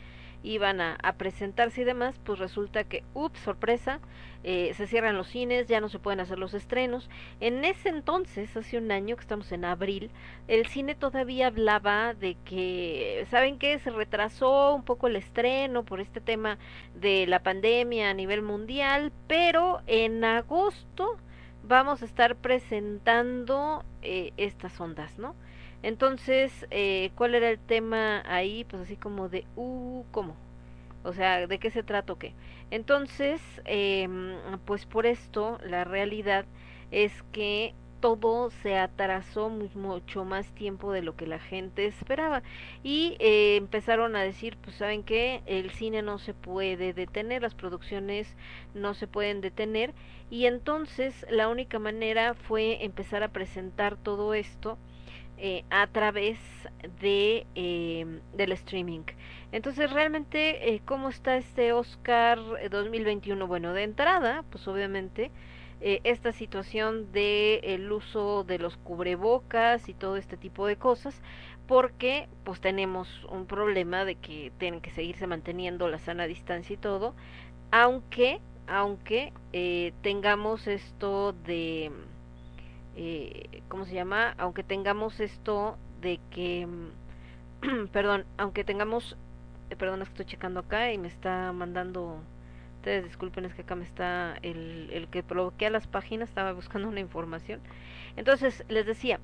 iban 0.43 0.81
a, 0.81 0.97
presentarse 1.17 1.81
y 1.81 1.83
demás 1.85 2.19
pues 2.23 2.37
resulta 2.37 2.83
que 2.83 3.03
ups 3.13 3.39
sorpresa 3.39 3.99
eh, 4.43 4.73
se 4.75 4.87
cierran 4.87 5.15
los 5.15 5.27
cines, 5.27 5.67
ya 5.67 5.79
no 5.79 5.87
se 5.87 5.99
pueden 5.99 6.19
hacer 6.19 6.37
los 6.37 6.53
estrenos. 6.53 7.09
En 7.39 7.63
ese 7.63 7.87
entonces, 7.87 8.55
hace 8.57 8.77
un 8.77 8.91
año 8.91 9.15
que 9.15 9.21
estamos 9.21 9.51
en 9.53 9.63
abril, 9.63 10.11
el 10.49 10.67
cine 10.67 10.95
todavía 10.95 11.47
hablaba 11.47 12.13
de 12.13 12.35
que, 12.43 13.25
¿saben 13.31 13.57
qué? 13.57 13.79
Se 13.79 13.89
retrasó 13.89 14.75
un 14.75 14.83
poco 14.83 15.07
el 15.07 15.15
estreno 15.15 15.85
por 15.85 16.01
este 16.01 16.19
tema 16.19 16.57
de 16.93 17.25
la 17.25 17.41
pandemia 17.41 18.09
a 18.09 18.13
nivel 18.13 18.41
mundial, 18.41 19.13
pero 19.27 19.81
en 19.87 20.25
agosto 20.25 21.17
vamos 21.63 22.01
a 22.01 22.05
estar 22.05 22.35
presentando 22.35 23.85
eh, 24.01 24.33
estas 24.35 24.79
ondas, 24.81 25.17
¿no? 25.17 25.35
Entonces, 25.83 26.65
eh, 26.71 27.11
¿cuál 27.15 27.35
era 27.35 27.49
el 27.49 27.59
tema 27.59 28.23
ahí? 28.25 28.63
Pues 28.65 28.83
así 28.83 28.95
como 28.97 29.29
de, 29.29 29.45
uh, 29.55 30.03
¿cómo? 30.11 30.35
O 31.03 31.13
sea, 31.13 31.45
¿de 31.47 31.59
qué 31.59 31.69
se 31.69 31.83
trata 31.83 32.13
o 32.13 32.17
qué? 32.17 32.33
Entonces, 32.71 33.41
eh, 33.65 34.07
pues 34.65 34.85
por 34.85 35.05
esto, 35.05 35.59
la 35.63 35.83
realidad 35.83 36.45
es 36.91 37.23
que 37.31 37.75
todo 37.99 38.49
se 38.49 38.77
atrasó 38.77 39.49
mucho 39.49 40.25
más 40.25 40.51
tiempo 40.55 40.91
de 40.91 41.01
lo 41.01 41.15
que 41.15 41.25
la 41.25 41.39
gente 41.39 41.85
esperaba 41.85 42.43
y 42.83 43.15
eh, 43.19 43.55
empezaron 43.55 44.17
a 44.17 44.23
decir 44.23 44.57
pues 44.61 44.75
saben 44.75 45.03
qué 45.03 45.41
el 45.45 45.71
cine 45.71 46.01
no 46.01 46.19
se 46.19 46.33
puede 46.33 46.91
detener 46.91 47.41
las 47.41 47.55
producciones 47.55 48.35
no 48.73 48.93
se 48.93 49.07
pueden 49.07 49.39
detener 49.39 49.93
y 50.29 50.47
entonces 50.47 51.25
la 51.29 51.47
única 51.47 51.79
manera 51.79 52.33
fue 52.33 52.83
empezar 52.83 53.23
a 53.23 53.29
presentar 53.29 53.95
todo 53.95 54.33
esto 54.33 54.77
eh, 55.37 55.63
a 55.69 55.87
través 55.87 56.39
de 57.01 57.45
eh, 57.55 58.19
del 58.35 58.51
streaming. 58.53 59.03
Entonces 59.51 59.91
realmente 59.91 60.73
eh, 60.73 60.81
cómo 60.85 61.09
está 61.09 61.37
este 61.37 61.73
Oscar 61.73 62.39
2021 62.69 63.47
bueno 63.47 63.73
de 63.73 63.83
entrada 63.83 64.43
pues 64.49 64.67
obviamente 64.67 65.31
eh, 65.85 65.99
esta 66.05 66.31
situación 66.31 67.11
de 67.11 67.55
el 67.63 67.91
uso 67.91 68.45
de 68.45 68.57
los 68.57 68.77
cubrebocas 68.77 69.89
y 69.89 69.93
todo 69.93 70.15
este 70.15 70.37
tipo 70.37 70.65
de 70.65 70.77
cosas 70.77 71.21
porque 71.67 72.29
pues 72.45 72.61
tenemos 72.61 73.25
un 73.29 73.45
problema 73.47 74.05
de 74.05 74.15
que 74.15 74.53
tienen 74.57 74.79
que 74.79 74.91
seguirse 74.91 75.27
manteniendo 75.27 75.89
la 75.89 75.99
sana 75.99 76.25
distancia 76.25 76.75
y 76.75 76.77
todo 76.77 77.15
aunque 77.71 78.39
aunque 78.65 79.33
eh, 79.51 79.91
tengamos 80.01 80.67
esto 80.67 81.33
de 81.33 81.91
eh, 82.95 83.61
cómo 83.67 83.85
se 83.85 83.93
llama 83.93 84.35
aunque 84.37 84.63
tengamos 84.63 85.19
esto 85.19 85.77
de 86.01 86.19
que 86.31 86.67
perdón 87.91 88.25
aunque 88.37 88.63
tengamos 88.63 89.17
eh, 89.69 89.75
perdón 89.75 90.01
es 90.01 90.09
que 90.09 90.13
estoy 90.13 90.25
checando 90.25 90.59
acá 90.59 90.91
y 90.91 90.97
me 90.97 91.07
está 91.07 91.51
mandando 91.51 92.19
ustedes 92.77 93.05
disculpen 93.05 93.45
es 93.45 93.53
que 93.53 93.61
acá 93.61 93.75
me 93.75 93.85
está 93.85 94.35
el, 94.41 94.89
el 94.91 95.07
que 95.07 95.21
bloquea 95.21 95.69
las 95.69 95.87
páginas 95.87 96.27
estaba 96.27 96.51
buscando 96.51 96.89
una 96.89 96.99
información. 96.99 97.61
Entonces 98.17 98.65
les 98.67 98.85
decía 98.85 99.21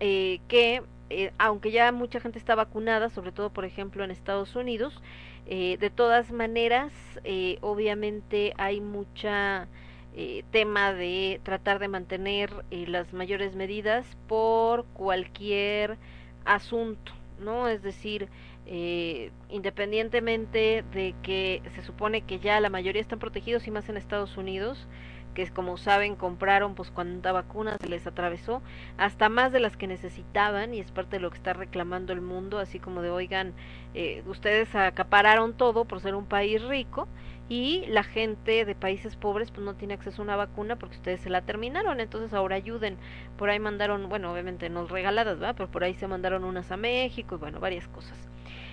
eh, 0.00 0.40
que 0.48 0.82
eh, 1.10 1.30
aunque 1.36 1.70
ya 1.70 1.92
mucha 1.92 2.20
gente 2.20 2.38
está 2.38 2.54
vacunada 2.54 3.10
sobre 3.10 3.32
todo 3.32 3.50
por 3.50 3.66
ejemplo 3.66 4.02
en 4.02 4.10
Estados 4.10 4.56
Unidos 4.56 5.02
eh, 5.44 5.76
de 5.78 5.90
todas 5.90 6.32
maneras 6.32 6.90
eh, 7.24 7.58
obviamente 7.60 8.54
hay 8.56 8.80
mucha 8.80 9.68
eh, 10.14 10.44
tema 10.50 10.92
de 10.92 11.40
tratar 11.42 11.78
de 11.78 11.88
mantener 11.88 12.50
eh, 12.70 12.86
las 12.86 13.12
mayores 13.12 13.54
medidas 13.54 14.06
por 14.28 14.84
cualquier 14.86 15.98
asunto 16.44 17.12
no 17.38 17.68
es 17.68 17.82
decir 17.82 18.28
eh, 18.64 19.32
independientemente 19.48 20.84
de 20.92 21.14
que 21.22 21.62
se 21.74 21.82
supone 21.82 22.22
que 22.22 22.38
ya 22.38 22.60
la 22.60 22.70
mayoría 22.70 23.02
están 23.02 23.18
protegidos 23.18 23.66
y 23.66 23.72
más 23.72 23.88
en 23.88 23.96
Estados 23.96 24.36
Unidos, 24.36 24.86
que 25.34 25.48
como 25.50 25.76
saben 25.78 26.14
compraron 26.14 26.74
pues 26.74 26.90
cuánta 26.90 27.32
vacuna 27.32 27.76
se 27.80 27.88
les 27.88 28.06
atravesó, 28.06 28.62
hasta 28.98 29.28
más 29.28 29.50
de 29.50 29.60
las 29.60 29.76
que 29.76 29.88
necesitaban 29.88 30.74
y 30.74 30.80
es 30.80 30.92
parte 30.92 31.16
de 31.16 31.20
lo 31.20 31.30
que 31.30 31.38
está 31.38 31.54
reclamando 31.54 32.12
el 32.12 32.20
mundo, 32.20 32.58
así 32.58 32.78
como 32.78 33.02
de 33.02 33.10
oigan, 33.10 33.52
eh, 33.94 34.22
ustedes 34.26 34.72
acapararon 34.74 35.54
todo 35.54 35.84
por 35.84 36.00
ser 36.00 36.14
un 36.14 36.26
país 36.26 36.62
rico 36.62 37.08
y 37.48 37.84
la 37.88 38.02
gente 38.02 38.64
de 38.64 38.74
países 38.74 39.16
pobres 39.16 39.50
pues 39.50 39.64
no 39.64 39.74
tiene 39.74 39.94
acceso 39.94 40.22
a 40.22 40.24
una 40.24 40.36
vacuna 40.36 40.76
porque 40.76 40.96
ustedes 40.96 41.20
se 41.20 41.30
la 41.30 41.42
terminaron, 41.42 42.00
entonces 42.00 42.32
ahora 42.32 42.56
ayuden. 42.56 42.96
Por 43.36 43.50
ahí 43.50 43.58
mandaron, 43.58 44.08
bueno, 44.08 44.32
obviamente 44.32 44.70
no 44.70 44.86
regaladas, 44.86 45.38
¿verdad? 45.38 45.54
Pero 45.56 45.70
por 45.70 45.84
ahí 45.84 45.94
se 45.94 46.06
mandaron 46.06 46.44
unas 46.44 46.70
a 46.70 46.76
México 46.76 47.34
y 47.34 47.38
bueno, 47.38 47.60
varias 47.60 47.88
cosas. 47.88 48.16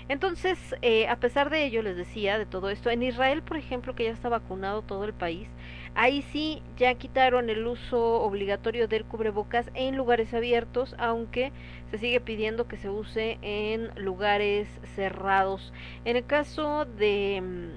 Entonces, 0.09 0.75
eh, 0.81 1.07
a 1.07 1.17
pesar 1.17 1.51
de 1.51 1.63
ello, 1.63 1.83
les 1.83 1.95
decía, 1.95 2.39
de 2.39 2.47
todo 2.47 2.71
esto, 2.71 2.89
en 2.89 3.03
Israel, 3.03 3.43
por 3.43 3.57
ejemplo, 3.57 3.93
que 3.93 4.05
ya 4.05 4.09
está 4.09 4.27
vacunado 4.27 4.81
todo 4.81 5.05
el 5.05 5.13
país, 5.13 5.47
ahí 5.93 6.23
sí 6.23 6.63
ya 6.77 6.95
quitaron 6.95 7.51
el 7.51 7.67
uso 7.67 8.21
obligatorio 8.21 8.87
del 8.87 9.05
cubrebocas 9.05 9.69
en 9.75 9.97
lugares 9.97 10.33
abiertos, 10.33 10.95
aunque 10.97 11.51
se 11.91 11.99
sigue 11.99 12.19
pidiendo 12.21 12.67
que 12.67 12.77
se 12.77 12.89
use 12.89 13.37
en 13.43 13.91
lugares 14.03 14.67
cerrados. 14.95 15.71
En 16.05 16.17
el 16.17 16.25
caso 16.25 16.85
de, 16.85 17.69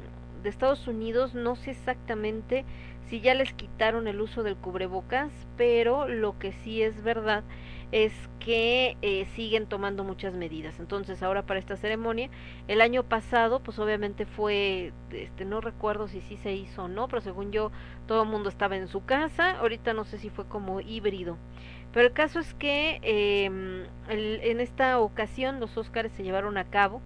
de 0.43 0.49
Estados 0.49 0.87
Unidos, 0.87 1.35
no 1.35 1.57
sé 1.57 1.71
exactamente 1.73 2.65
si 3.09 3.21
ya 3.21 3.35
les 3.35 3.53
quitaron 3.53 4.09
el 4.09 4.21
uso 4.21 4.43
del 4.43 4.57
cubrebocas, 4.57 5.31
pero 5.57 6.09
lo 6.09 6.39
que 6.39 6.53
sí 6.53 6.83
es 6.83 7.03
verdad 7.03 7.45
es 7.93 8.15
que 8.41 8.97
eh, 9.03 9.27
siguen 9.37 9.67
tomando 9.67 10.03
muchas 10.03 10.33
medidas. 10.33 10.81
Entonces, 10.81 11.23
ahora 11.23 11.43
para 11.43 11.61
esta 11.61 11.77
ceremonia, 11.77 12.31
el 12.67 12.81
año 12.81 13.03
pasado, 13.03 13.61
pues 13.61 13.79
obviamente 13.79 14.25
fue, 14.25 14.93
este, 15.11 15.45
no 15.45 15.61
recuerdo 15.61 16.09
si 16.09 16.23
sí 16.23 16.39
se 16.39 16.55
hizo 16.55 16.85
o 16.85 16.89
no, 16.89 17.07
pero 17.07 17.21
según 17.21 17.53
yo, 17.53 17.71
todo 18.07 18.23
el 18.23 18.31
mundo 18.31 18.49
estaba 18.49 18.77
en 18.77 18.89
su 18.89 19.05
casa. 19.05 19.59
Ahorita 19.59 19.93
no 19.93 20.05
sé 20.05 20.19
si 20.19 20.31
fue 20.31 20.47
como 20.47 20.81
híbrido. 20.81 21.37
Pero 21.93 22.07
el 22.07 22.15
caso 22.15 22.39
es 22.39 22.55
que 22.55 22.97
el, 24.09 24.41
en 24.43 24.61
esta 24.61 24.99
ocasión 24.99 25.61
los 25.61 25.77
Óscares 25.77 26.13
se 26.13 26.23
llevaron 26.23 26.57
a 26.57 26.65
cabo 26.65 27.03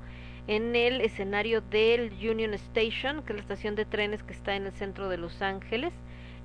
en 0.46 0.76
el 0.76 1.00
escenario 1.00 1.60
del 1.60 2.12
Union 2.12 2.54
Station, 2.54 3.22
que 3.22 3.32
es 3.32 3.36
la 3.36 3.42
estación 3.42 3.74
de 3.74 3.84
trenes 3.84 4.22
que 4.22 4.32
está 4.32 4.54
en 4.54 4.66
el 4.66 4.72
centro 4.72 5.08
de 5.08 5.18
Los 5.18 5.42
Ángeles 5.42 5.92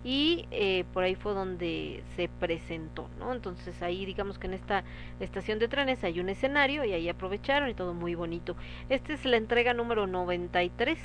y 0.04 0.48
eh, 0.50 0.84
por 0.94 1.04
ahí 1.04 1.16
fue 1.16 1.34
donde 1.34 2.04
se 2.16 2.28
presentó, 2.28 3.08
¿no? 3.20 3.34
Entonces 3.34 3.82
ahí 3.84 4.06
digamos 4.06 4.40
que 4.40 4.48
en 4.48 4.54
esta 4.54 4.84
estación 5.20 5.60
de 5.60 5.68
trenes 5.68 6.04
hay 6.04 6.20
un 6.20 6.30
escenario 6.30 6.84
y 6.84 6.94
ahí 6.94 7.08
aprovecharon 7.08 7.70
y 7.70 7.74
todo 7.76 7.94
muy 7.94 8.16
bonito. 8.16 8.56
Esta 8.90 9.14
es 9.14 9.26
la 9.26 9.38
entrega 9.38 9.74
número 9.74 10.08
93 10.08 10.98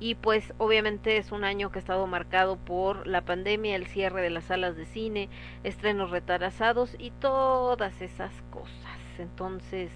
y 0.00 0.14
pues 0.16 0.52
obviamente 0.58 1.18
es 1.18 1.32
un 1.32 1.44
año 1.44 1.70
que 1.70 1.78
ha 1.78 1.80
estado 1.80 2.06
marcado 2.06 2.56
por 2.56 3.06
la 3.06 3.22
pandemia, 3.22 3.76
el 3.76 3.86
cierre 3.86 4.22
de 4.22 4.30
las 4.30 4.44
salas 4.44 4.76
de 4.76 4.86
cine, 4.86 5.28
estrenos 5.64 6.10
retrasados 6.10 6.96
y 6.98 7.10
todas 7.10 8.00
esas 8.00 8.32
cosas. 8.50 8.98
Entonces, 9.18 9.90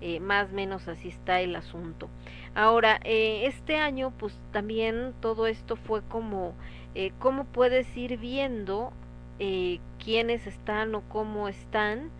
eh, 0.00 0.20
más 0.20 0.50
o 0.50 0.54
menos 0.54 0.88
así 0.88 1.08
está 1.08 1.40
el 1.40 1.54
asunto. 1.56 2.08
Ahora, 2.54 3.00
eh, 3.04 3.46
este 3.46 3.76
año 3.76 4.12
pues 4.18 4.38
también 4.52 5.14
todo 5.20 5.46
esto 5.46 5.76
fue 5.76 6.02
como 6.02 6.54
eh, 6.94 7.12
cómo 7.18 7.44
puedes 7.44 7.96
ir 7.96 8.18
viendo 8.18 8.92
quiénes 10.04 10.46
están 10.46 10.94
o 10.94 11.00
cómo 11.08 11.48
están 11.48 12.10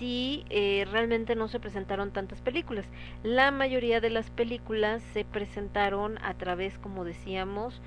si 0.00 0.44
realmente 0.50 1.36
no 1.36 1.46
se 1.46 1.60
presentaron 1.60 2.10
tantas 2.10 2.40
películas. 2.40 2.86
La 3.22 3.52
mayoría 3.52 4.00
de 4.00 4.10
las 4.10 4.30
películas 4.30 5.00
se 5.12 5.24
presentaron 5.24 6.18
a 6.24 6.34
través, 6.34 6.76
como 6.78 7.04
decíamos, 7.04 7.80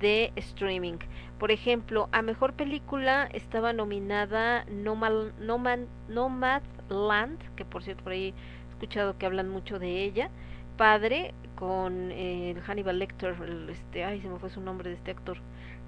de 0.00 0.32
streaming. 0.36 0.98
Por 1.38 1.50
ejemplo, 1.50 2.08
a 2.12 2.22
mejor 2.22 2.54
película 2.54 3.28
estaba 3.32 3.72
nominada 3.72 4.64
Nomad, 4.66 5.32
Nomad, 5.38 5.80
Nomadland, 6.08 7.54
que 7.56 7.64
por 7.64 7.82
cierto 7.82 8.04
por 8.04 8.12
ahí 8.12 8.34
escuchado 8.76 9.16
que 9.16 9.26
hablan 9.26 9.48
mucho 9.48 9.78
de 9.78 10.04
ella. 10.04 10.30
Padre 10.76 11.32
con 11.54 12.10
eh, 12.10 12.50
el 12.50 12.60
Hannibal 12.60 12.98
Lecter, 12.98 13.34
el, 13.42 13.70
este, 13.70 14.04
ay 14.04 14.20
se 14.20 14.28
me 14.28 14.38
fue 14.38 14.50
su 14.50 14.60
nombre 14.60 14.90
de 14.90 14.96
este 14.96 15.10
actor, 15.10 15.38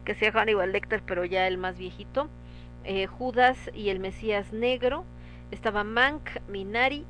que 0.05 0.15
sea 0.15 0.33
Hannibal 0.33 0.73
Lecter, 0.73 1.03
pero 1.05 1.25
ya 1.27 1.47
el 1.47 1.59
más 1.59 1.77
viejito. 1.79 2.29
Eh, 2.85 3.07
Judas 3.07 3.71
y 3.75 3.91
el 3.91 4.01
Mesías 4.01 4.53
Negro. 4.53 5.05
Estaba 5.51 5.83
Mank, 5.83 6.29
Minari 6.49 7.05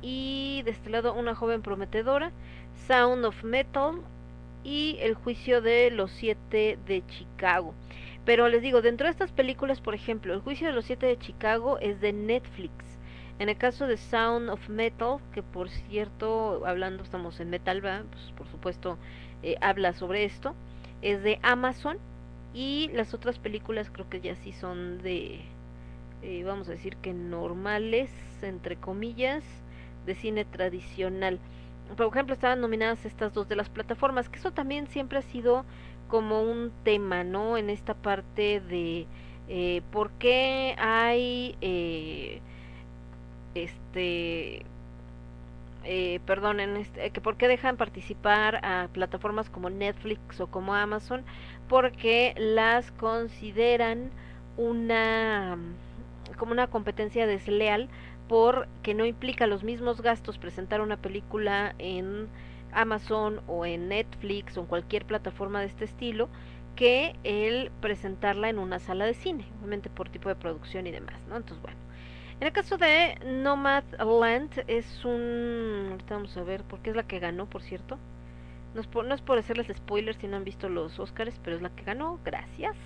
y 0.00 0.62
de 0.64 0.70
este 0.70 0.90
lado 0.90 1.12
una 1.14 1.34
joven 1.34 1.62
prometedora, 1.62 2.30
Sound 2.86 3.24
of 3.24 3.42
Metal 3.42 3.94
y 4.62 4.96
El 5.00 5.14
juicio 5.14 5.60
de 5.60 5.90
los 5.90 6.10
siete 6.12 6.78
de 6.86 7.04
Chicago. 7.06 7.74
Pero 8.24 8.48
les 8.48 8.62
digo, 8.62 8.80
dentro 8.80 9.06
de 9.06 9.12
estas 9.12 9.32
películas, 9.32 9.80
por 9.80 9.94
ejemplo, 9.94 10.34
El 10.34 10.40
juicio 10.40 10.66
de 10.66 10.72
los 10.72 10.84
siete 10.84 11.06
de 11.06 11.18
Chicago 11.18 11.78
es 11.80 12.00
de 12.00 12.12
Netflix. 12.12 12.93
En 13.38 13.48
el 13.48 13.56
caso 13.56 13.86
de 13.86 13.96
Sound 13.96 14.48
of 14.50 14.68
Metal, 14.68 15.18
que 15.32 15.42
por 15.42 15.68
cierto, 15.68 16.64
hablando 16.66 17.02
estamos 17.02 17.40
en 17.40 17.50
Metal, 17.50 17.80
pues 17.82 18.32
por 18.36 18.46
supuesto 18.48 18.98
eh, 19.42 19.56
habla 19.60 19.92
sobre 19.92 20.24
esto, 20.24 20.54
es 21.02 21.22
de 21.22 21.38
Amazon 21.42 21.98
y 22.54 22.90
las 22.92 23.12
otras 23.14 23.38
películas 23.38 23.90
creo 23.90 24.08
que 24.08 24.20
ya 24.20 24.36
sí 24.36 24.52
son 24.52 25.02
de, 25.02 25.40
eh, 26.22 26.44
vamos 26.44 26.68
a 26.68 26.72
decir 26.72 26.96
que 26.96 27.12
normales, 27.12 28.10
entre 28.42 28.76
comillas, 28.76 29.42
de 30.06 30.14
cine 30.14 30.44
tradicional. 30.44 31.40
Por 31.96 32.06
ejemplo, 32.06 32.34
estaban 32.34 32.60
nominadas 32.60 33.04
estas 33.04 33.34
dos 33.34 33.48
de 33.48 33.56
las 33.56 33.68
plataformas, 33.68 34.28
que 34.28 34.38
eso 34.38 34.52
también 34.52 34.86
siempre 34.88 35.18
ha 35.18 35.22
sido 35.22 35.64
como 36.08 36.42
un 36.42 36.72
tema, 36.84 37.24
¿no? 37.24 37.56
En 37.58 37.70
esta 37.70 37.94
parte 37.94 38.60
de 38.60 39.06
eh, 39.48 39.82
por 39.90 40.12
qué 40.12 40.74
hay, 40.78 41.56
eh, 41.60 42.40
este, 43.54 44.64
eh, 45.84 46.20
perdón, 46.26 46.60
en 46.60 46.76
este, 46.76 47.10
que 47.10 47.20
por 47.20 47.36
qué 47.36 47.48
dejan 47.48 47.76
participar 47.76 48.64
a 48.64 48.88
plataformas 48.92 49.50
como 49.50 49.70
Netflix 49.70 50.40
o 50.40 50.46
como 50.46 50.74
Amazon, 50.74 51.24
porque 51.68 52.34
las 52.38 52.90
consideran 52.92 54.10
una 54.56 55.58
como 56.38 56.52
una 56.52 56.66
competencia 56.68 57.26
desleal 57.26 57.88
porque 58.28 58.94
no 58.94 59.04
implica 59.04 59.46
los 59.46 59.62
mismos 59.62 60.00
gastos 60.00 60.38
presentar 60.38 60.80
una 60.80 60.96
película 60.96 61.74
en 61.78 62.28
Amazon 62.72 63.40
o 63.46 63.66
en 63.66 63.88
Netflix 63.88 64.56
o 64.56 64.62
en 64.62 64.66
cualquier 64.66 65.04
plataforma 65.04 65.60
de 65.60 65.66
este 65.66 65.84
estilo 65.84 66.28
que 66.76 67.14
el 67.22 67.70
presentarla 67.80 68.48
en 68.48 68.58
una 68.58 68.78
sala 68.80 69.04
de 69.04 69.14
cine, 69.14 69.46
obviamente 69.58 69.90
por 69.90 70.08
tipo 70.08 70.28
de 70.28 70.34
producción 70.34 70.86
y 70.86 70.90
demás, 70.90 71.14
¿no? 71.28 71.36
Entonces, 71.36 71.62
bueno. 71.62 71.78
En 72.40 72.46
el 72.48 72.52
caso 72.52 72.76
de 72.76 73.16
Nomadland 73.24 74.64
es 74.66 75.04
un... 75.04 75.88
Ahorita 75.92 76.14
vamos 76.14 76.36
a 76.36 76.42
ver, 76.42 76.62
porque 76.64 76.90
es 76.90 76.96
la 76.96 77.06
que 77.06 77.18
ganó, 77.18 77.46
por 77.46 77.62
cierto. 77.62 77.98
No 78.74 78.80
es 78.80 78.86
por, 78.88 79.04
no 79.04 79.14
es 79.14 79.22
hacerles 79.22 79.68
spoilers 79.74 80.18
si 80.18 80.26
no 80.26 80.36
han 80.36 80.44
visto 80.44 80.68
los 80.68 80.98
Oscars, 80.98 81.38
pero 81.44 81.56
es 81.56 81.62
la 81.62 81.70
que 81.70 81.84
ganó, 81.84 82.18
gracias. 82.24 82.76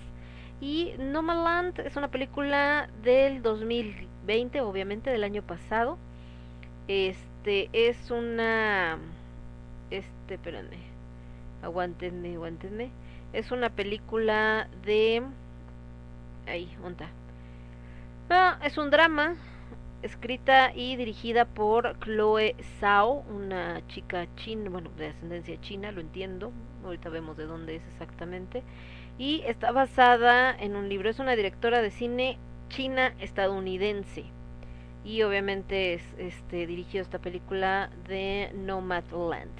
Y 0.61 0.93
Nomadland 0.99 1.79
es 1.79 1.95
una 1.95 2.09
película 2.09 2.89
del 3.01 3.41
2020, 3.41 4.61
obviamente, 4.61 5.09
del 5.09 5.23
año 5.23 5.41
pasado. 5.41 5.97
Este 6.87 7.69
es 7.73 8.11
una... 8.11 8.99
Este, 9.89 10.35
espérenme. 10.35 10.77
Aguántenme, 11.63 12.35
aguántenme. 12.35 12.91
Es 13.33 13.51
una 13.51 13.69
película 13.69 14.69
de... 14.85 15.23
Ahí, 16.47 16.75
¿dónde 16.81 17.05
está? 17.05 17.18
Ah, 18.31 18.59
es 18.63 18.77
un 18.77 18.91
drama 18.91 19.37
escrita 20.03 20.71
y 20.75 20.95
dirigida 20.97 21.45
por 21.45 21.99
Chloe 21.99 22.55
Zhao, 22.79 23.25
una 23.27 23.81
chica 23.87 24.27
china, 24.35 24.69
bueno, 24.69 24.91
de 24.97 25.07
ascendencia 25.07 25.59
china, 25.61 25.91
lo 25.91 25.99
entiendo, 25.99 26.51
ahorita 26.85 27.09
vemos 27.09 27.37
de 27.37 27.47
dónde 27.47 27.77
es 27.77 27.83
exactamente, 27.91 28.61
y 29.17 29.41
está 29.47 29.71
basada 29.71 30.55
en 30.55 30.75
un 30.75 30.89
libro, 30.89 31.09
es 31.09 31.17
una 31.17 31.35
directora 31.35 31.81
de 31.81 31.89
cine 31.89 32.37
china 32.69 33.15
estadounidense, 33.19 34.25
y 35.03 35.23
obviamente 35.23 35.95
es, 35.95 36.03
este, 36.19 36.67
dirigió 36.67 37.01
esta 37.01 37.17
película 37.17 37.89
de 38.07 38.51
Nomadland. 38.53 39.51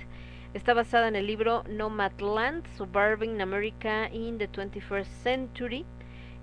Está 0.53 0.75
basada 0.75 1.07
en 1.07 1.15
el 1.15 1.25
libro 1.25 1.63
Nomadland, 1.67 2.67
Suburban 2.77 3.41
America 3.41 4.09
in 4.11 4.37
the 4.37 4.47
21st 4.47 5.07
Century, 5.23 5.87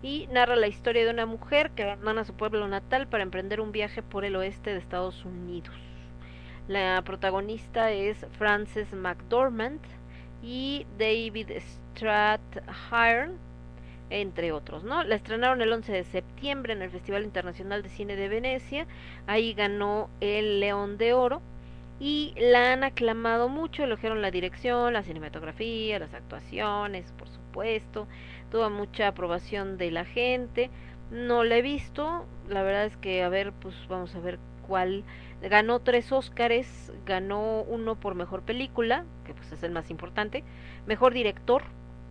y 0.03 0.27
narra 0.29 0.57
la 0.57 0.69
historia 0.69 1.05
de 1.05 1.11
una 1.11 1.27
mujer 1.27 1.71
que 1.71 1.85
abandona 1.85 2.25
su 2.25 2.35
pueblo 2.35 2.67
natal 2.69 3.07
para 3.07 3.23
emprender 3.23 3.61
un 3.61 3.73
viaje 3.73 4.03
por 4.03 4.25
el 4.25 4.37
oeste 4.37 4.71
de 4.71 4.79
Estados 4.79 5.25
Unidos. 5.25 5.75
La 6.69 7.01
protagonista 7.05 7.93
es 7.93 8.27
Frances 8.39 8.93
McDormand 8.93 9.81
y 10.43 10.87
David 10.99 11.51
Strathairn, 11.95 13.39
entre 14.11 14.53
otros, 14.53 14.85
¿no? 14.85 15.03
La 15.05 15.17
estrenaron 15.17 15.63
el 15.63 15.73
11 15.73 15.93
de 15.93 16.05
septiembre 16.05 16.73
en 16.73 16.83
el 16.83 16.91
Festival 16.91 17.25
Internacional 17.25 17.83
de 17.83 17.89
Cine 17.89 18.17
de 18.17 18.29
Venecia, 18.29 18.87
ahí 19.27 19.55
ganó 19.55 20.11
el 20.21 20.61
León 20.61 20.99
de 20.99 21.13
Oro 21.13 21.41
y 21.99 22.35
la 22.37 22.73
han 22.73 22.85
aclamado 22.85 23.49
mucho, 23.49 23.85
elogiaron 23.85 24.21
la 24.23 24.31
dirección, 24.31 24.93
la 24.93 25.03
cinematografía, 25.03 25.99
las 25.99 26.15
actuaciones, 26.15 27.13
por 27.13 27.29
supuesto, 27.29 28.07
tuvo 28.51 28.71
mucha 28.71 29.09
aprobación 29.09 29.79
de 29.79 29.91
la 29.91 30.05
gente. 30.05 30.71
No 31.11 31.45
la 31.45 31.57
he 31.57 31.63
visto, 31.63 32.27
la 32.49 32.63
verdad 32.63 32.85
es 32.85 32.97
que 32.97 33.23
a 33.23 33.29
ver, 33.29 33.53
pues 33.53 33.75
vamos 33.89 34.15
a 34.15 34.21
ver 34.21 34.39
cuál 34.67 35.05
ganó 35.43 35.81
tres 35.81 36.11
Óscares, 36.13 36.93
ganó 37.05 37.63
uno 37.63 37.95
por 37.95 38.15
mejor 38.15 38.43
película, 38.43 39.05
que 39.25 39.35
pues 39.35 39.53
es 39.53 39.63
el 39.63 39.71
más 39.71 39.91
importante, 39.91 40.43
mejor 40.87 41.13
director, 41.13 41.63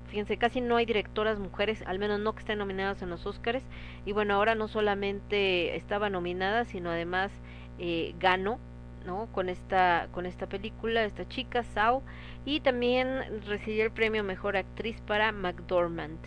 fíjense, 0.07 0.37
casi 0.37 0.61
no 0.61 0.77
hay 0.77 0.85
directoras 0.85 1.39
mujeres, 1.39 1.83
al 1.85 1.99
menos 1.99 2.19
no 2.19 2.33
que 2.33 2.39
estén 2.39 2.59
nominadas 2.59 3.01
en 3.01 3.09
los 3.09 3.25
Óscares, 3.25 3.63
y 4.05 4.11
bueno, 4.11 4.35
ahora 4.35 4.55
no 4.55 4.67
solamente 4.67 5.75
estaba 5.75 6.09
nominada, 6.09 6.65
sino 6.65 6.89
además 6.89 7.31
eh, 7.79 8.15
ganó, 8.19 8.59
¿no? 9.05 9.27
Con 9.31 9.49
esta, 9.49 10.07
con 10.11 10.25
esta 10.25 10.47
película, 10.47 11.03
esta 11.03 11.27
chica, 11.27 11.63
Sao, 11.63 12.03
y 12.45 12.59
también 12.59 13.41
recibió 13.45 13.83
el 13.83 13.91
premio 13.91 14.23
Mejor 14.23 14.55
Actriz 14.55 15.01
para 15.01 15.31
McDormand. 15.31 16.19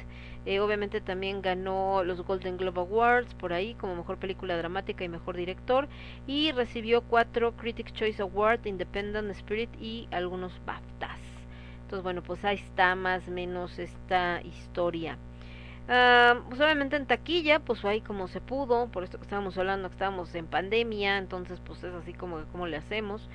Eh, 0.46 0.60
obviamente 0.60 1.00
también 1.00 1.42
ganó 1.42 2.02
los 2.04 2.22
Golden 2.22 2.56
Globe 2.56 2.80
Awards 2.80 3.34
por 3.34 3.52
ahí 3.52 3.74
como 3.74 3.96
Mejor 3.96 4.18
Película 4.18 4.56
Dramática 4.56 5.04
y 5.04 5.08
Mejor 5.08 5.36
Director 5.36 5.88
y 6.26 6.52
recibió 6.52 7.02
cuatro 7.02 7.56
Critics 7.56 7.92
Choice 7.92 8.22
Awards, 8.22 8.66
Independent 8.66 9.30
Spirit 9.32 9.70
y 9.80 10.08
algunos 10.10 10.52
BAFTAs. 10.64 11.20
Entonces 11.82 12.02
bueno, 12.02 12.22
pues 12.22 12.44
ahí 12.44 12.56
está 12.56 12.94
más 12.94 13.28
o 13.28 13.30
menos 13.30 13.78
esta 13.78 14.40
historia. 14.42 15.18
Uh, 15.88 16.42
pues 16.48 16.60
obviamente 16.60 16.96
en 16.96 17.06
taquilla, 17.06 17.60
pues 17.60 17.82
ahí 17.84 18.02
como 18.02 18.28
se 18.28 18.42
pudo, 18.42 18.88
por 18.88 19.04
esto 19.04 19.16
que 19.18 19.24
estábamos 19.24 19.56
hablando, 19.56 19.88
que 19.88 19.94
estábamos 19.94 20.34
en 20.34 20.46
pandemia, 20.46 21.16
entonces 21.16 21.60
pues 21.64 21.82
es 21.82 21.94
así 21.94 22.12
como 22.12 22.44
como 22.52 22.66
le 22.66 22.76
hacemos. 22.76 23.28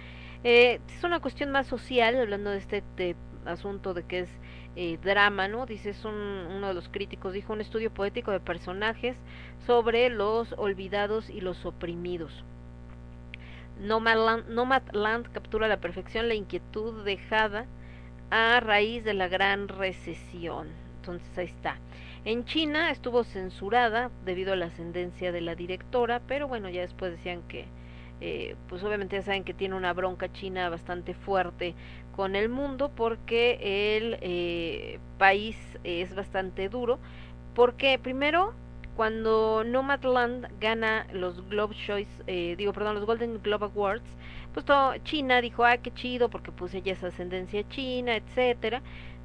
Eh, 0.44 0.80
es 0.88 1.04
una 1.04 1.20
cuestión 1.20 1.52
más 1.52 1.68
social, 1.68 2.16
hablando 2.20 2.52
de 2.52 2.58
este 2.58 3.16
asunto 3.46 3.94
de 3.94 4.04
que 4.04 4.20
es 4.20 4.30
eh, 4.76 4.98
drama, 5.04 5.48
¿no? 5.48 5.66
Dice, 5.66 5.94
un, 6.06 6.14
uno 6.14 6.68
de 6.68 6.74
los 6.74 6.90
críticos, 6.90 7.34
dijo 7.34 7.54
un 7.54 7.62
estudio 7.62 7.94
poético 7.94 8.32
de 8.32 8.40
personajes 8.40 9.16
sobre 9.66 10.10
los 10.10 10.54
olvidados 10.58 11.30
y 11.30 11.42
los 11.42 11.66
oprimidos. 11.66 12.44
Nomadland, 13.80 14.50
Nomadland 14.50 15.32
captura 15.32 15.66
a 15.66 15.70
la 15.70 15.80
perfección 15.80 16.28
la 16.28 16.36
inquietud 16.36 17.04
dejada 17.04 17.66
a 18.30 18.60
raíz 18.60 19.04
de 19.04 19.14
la 19.14 19.28
gran 19.28 19.68
recesión. 19.68 20.70
Entonces 20.98 21.38
ahí 21.38 21.46
está. 21.46 21.78
En 22.26 22.46
China 22.46 22.90
estuvo 22.92 23.24
censurada 23.24 24.10
debido 24.26 24.54
a 24.54 24.56
la 24.56 24.68
ascendencia 24.68 25.32
de 25.32 25.42
la 25.42 25.56
directora, 25.56 26.22
pero 26.28 26.48
bueno, 26.48 26.70
ya 26.70 26.82
después 26.82 27.12
decían 27.12 27.42
que, 27.48 27.66
eh, 28.26 28.56
pues 28.70 28.82
obviamente 28.86 29.18
ya 29.18 29.22
saben 29.22 29.44
que 29.44 29.54
tiene 29.54 29.76
una 29.76 29.92
bronca 29.92 30.32
china 30.32 30.70
bastante 30.70 31.14
fuerte 31.14 31.76
con 32.16 32.38
el 32.38 32.48
mundo 32.48 32.90
porque 32.96 33.98
el 33.98 34.18
eh, 34.22 35.00
país 35.18 35.58
es 35.84 36.16
bastante 36.16 36.70
duro. 36.70 37.00
Porque 37.54 38.00
primero 38.00 38.54
cuando 38.96 39.66
Nomadland 39.66 40.48
gana 40.62 41.06
los 41.12 41.46
Globe 41.50 41.76
Choice, 41.76 42.24
eh, 42.28 42.56
digo 42.58 42.72
perdón, 42.72 42.96
los 42.96 43.06
Golden 43.06 43.42
Globe 43.44 43.66
Awards, 43.66 44.10
pues 44.54 44.66
todo 44.66 44.96
China 45.00 45.42
dijo, 45.42 45.66
ah, 45.66 45.76
qué 45.76 45.92
chido, 45.94 46.30
porque 46.30 46.54
pues 46.54 46.74
ella 46.76 46.94
es 46.94 47.04
ascendencia 47.04 47.68
china, 47.68 48.16
etcétera, 48.16 48.82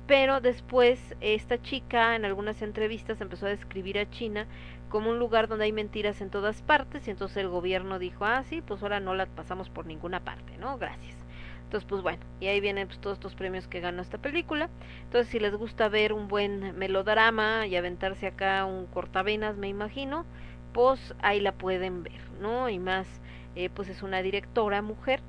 pero 0.09 0.41
después 0.41 0.99
esta 1.21 1.63
chica 1.63 2.17
en 2.17 2.25
algunas 2.25 2.63
entrevistas 2.63 3.21
empezó 3.21 3.47
a 3.47 3.51
describir 3.51 3.97
a 4.01 4.11
China 4.11 4.49
como 4.89 5.11
un 5.11 5.19
lugar 5.19 5.49
donde 5.49 5.65
hay 5.67 5.73
mentiras 5.73 6.21
en 6.21 6.31
todas 6.31 6.63
partes 6.63 7.07
y 7.07 7.11
entonces 7.11 7.37
el 7.39 7.49
gobierno 7.49 7.99
dijo, 7.99 8.25
ah, 8.25 8.43
sí, 8.45 8.63
pues 8.63 8.83
ahora 8.83 9.01
no 9.01 9.15
la 9.15 9.27
pasamos 9.27 9.69
por 9.71 9.87
ninguna 9.87 10.21
parte, 10.21 10.57
¿no? 10.59 10.79
Gracias. 10.79 11.17
Entonces, 11.65 11.87
pues 11.87 12.03
bueno, 12.03 12.25
y 12.41 12.47
ahí 12.47 12.61
vienen 12.61 12.89
pues, 12.89 12.99
todos 12.99 13.19
estos 13.19 13.35
premios 13.35 13.69
que 13.69 13.81
ganó 13.81 14.01
esta 14.01 14.17
película. 14.17 14.71
Entonces, 15.05 15.31
si 15.31 15.39
les 15.39 15.55
gusta 15.55 15.91
ver 15.91 16.15
un 16.15 16.27
buen 16.27 16.79
melodrama 16.79 17.67
y 17.67 17.77
aventarse 17.77 18.27
acá 18.27 18.65
un 18.65 18.87
cortavenas, 18.87 19.57
me 19.59 19.69
imagino, 19.69 20.25
pues 20.73 21.15
ahí 21.21 21.41
la 21.41 21.53
pueden 21.53 22.03
ver, 22.03 22.21
¿no? 22.41 22.71
Y 22.71 22.79
más, 22.79 23.07
eh, 23.55 23.69
pues 23.69 23.89
es 23.91 24.03
una 24.03 24.23
directora 24.23 24.81
mujer 24.81 25.21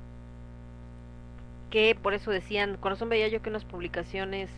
que 1.70 1.94
por 1.94 2.14
eso 2.14 2.30
decían, 2.30 2.76
corazón 2.76 3.08
veía 3.08 3.28
yo 3.28 3.42
que 3.42 3.48
en 3.48 3.54
las 3.54 3.64
publicaciones 3.64 4.50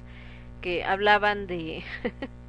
que 0.60 0.84
hablaban 0.84 1.46
de 1.46 1.82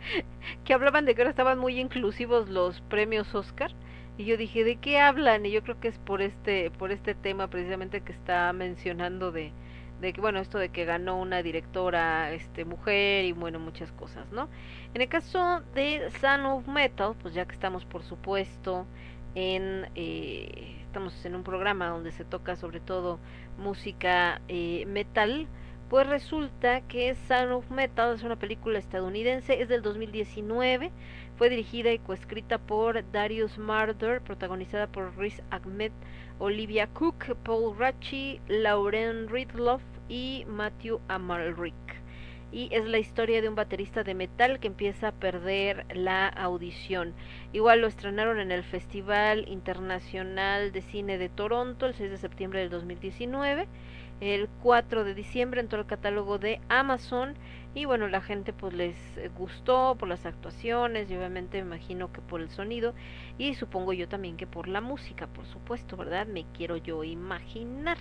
que 0.64 0.74
hablaban 0.74 1.04
de 1.04 1.14
que 1.14 1.22
ahora 1.22 1.30
estaban 1.30 1.58
muy 1.58 1.78
inclusivos 1.78 2.48
los 2.48 2.80
premios 2.82 3.34
Oscar. 3.34 3.72
Y 4.16 4.24
yo 4.24 4.36
dije 4.36 4.64
de 4.64 4.76
qué 4.76 4.98
hablan 4.98 5.46
y 5.46 5.52
yo 5.52 5.62
creo 5.62 5.78
que 5.78 5.88
es 5.88 5.98
por 5.98 6.22
este 6.22 6.72
por 6.72 6.90
este 6.90 7.14
tema 7.14 7.48
precisamente 7.48 8.00
que 8.00 8.12
está 8.12 8.52
mencionando 8.52 9.30
de 9.30 9.52
de 10.00 10.12
que 10.12 10.20
bueno 10.20 10.38
esto 10.40 10.58
de 10.58 10.68
que 10.70 10.84
ganó 10.84 11.20
una 11.20 11.42
directora 11.42 12.32
este 12.32 12.64
mujer 12.64 13.24
y 13.24 13.32
bueno 13.32 13.58
muchas 13.58 13.90
cosas 13.92 14.30
no 14.32 14.48
en 14.94 15.02
el 15.02 15.08
caso 15.08 15.60
de 15.74 16.10
Son 16.20 16.46
of 16.46 16.66
Metal 16.68 17.14
pues 17.20 17.34
ya 17.34 17.46
que 17.46 17.54
estamos 17.54 17.84
por 17.84 18.02
supuesto 18.02 18.86
en 19.34 19.88
eh, 19.94 20.76
estamos 20.82 21.24
en 21.24 21.34
un 21.34 21.42
programa 21.42 21.88
donde 21.88 22.12
se 22.12 22.24
toca 22.24 22.56
sobre 22.56 22.80
todo 22.80 23.18
música 23.58 24.40
eh, 24.48 24.84
metal 24.86 25.48
pues 25.88 26.06
resulta 26.06 26.82
que 26.82 27.14
Son 27.14 27.52
of 27.52 27.70
Metal 27.70 28.14
es 28.14 28.22
una 28.22 28.36
película 28.36 28.78
estadounidense, 28.78 29.62
es 29.62 29.68
del 29.68 29.80
2019, 29.80 30.90
fue 31.36 31.48
dirigida 31.48 31.92
y 31.92 31.98
coescrita 31.98 32.58
por 32.58 33.10
Darius 33.10 33.56
Marder, 33.58 34.20
protagonizada 34.20 34.86
por 34.86 35.16
Riz 35.16 35.40
Ahmed, 35.50 35.92
Olivia 36.38 36.88
Cook, 36.88 37.34
Paul 37.42 37.78
Ratchie, 37.78 38.40
Lauren 38.48 39.28
Ridloff 39.28 39.82
y 40.08 40.44
Matthew 40.46 41.00
Amalric. 41.08 41.74
Y 42.50 42.68
es 42.72 42.84
la 42.86 42.98
historia 42.98 43.42
de 43.42 43.48
un 43.48 43.54
baterista 43.54 44.04
de 44.04 44.14
metal 44.14 44.58
que 44.58 44.68
empieza 44.68 45.08
a 45.08 45.12
perder 45.12 45.84
la 45.94 46.28
audición. 46.28 47.12
Igual 47.52 47.82
lo 47.82 47.86
estrenaron 47.86 48.40
en 48.40 48.52
el 48.52 48.62
Festival 48.62 49.46
Internacional 49.48 50.72
de 50.72 50.80
Cine 50.80 51.18
de 51.18 51.28
Toronto 51.28 51.86
el 51.86 51.94
6 51.94 52.10
de 52.10 52.16
septiembre 52.16 52.60
del 52.60 52.70
2019 52.70 53.68
el 54.20 54.48
4 54.62 55.04
de 55.04 55.14
diciembre 55.14 55.60
en 55.60 55.68
todo 55.68 55.80
el 55.80 55.86
catálogo 55.86 56.38
de 56.38 56.60
Amazon 56.68 57.34
y 57.74 57.84
bueno, 57.84 58.08
la 58.08 58.20
gente 58.20 58.52
pues 58.52 58.72
les 58.72 58.96
gustó 59.36 59.96
por 59.98 60.08
las 60.08 60.26
actuaciones 60.26 61.10
y 61.10 61.16
obviamente 61.16 61.62
me 61.62 61.76
imagino 61.76 62.12
que 62.12 62.20
por 62.20 62.40
el 62.40 62.50
sonido 62.50 62.94
y 63.38 63.54
supongo 63.54 63.92
yo 63.92 64.08
también 64.08 64.36
que 64.36 64.46
por 64.46 64.68
la 64.68 64.80
música, 64.80 65.26
por 65.26 65.46
supuesto, 65.46 65.96
¿verdad? 65.96 66.26
Me 66.26 66.44
quiero 66.56 66.76
yo 66.76 67.04
imaginar. 67.04 67.98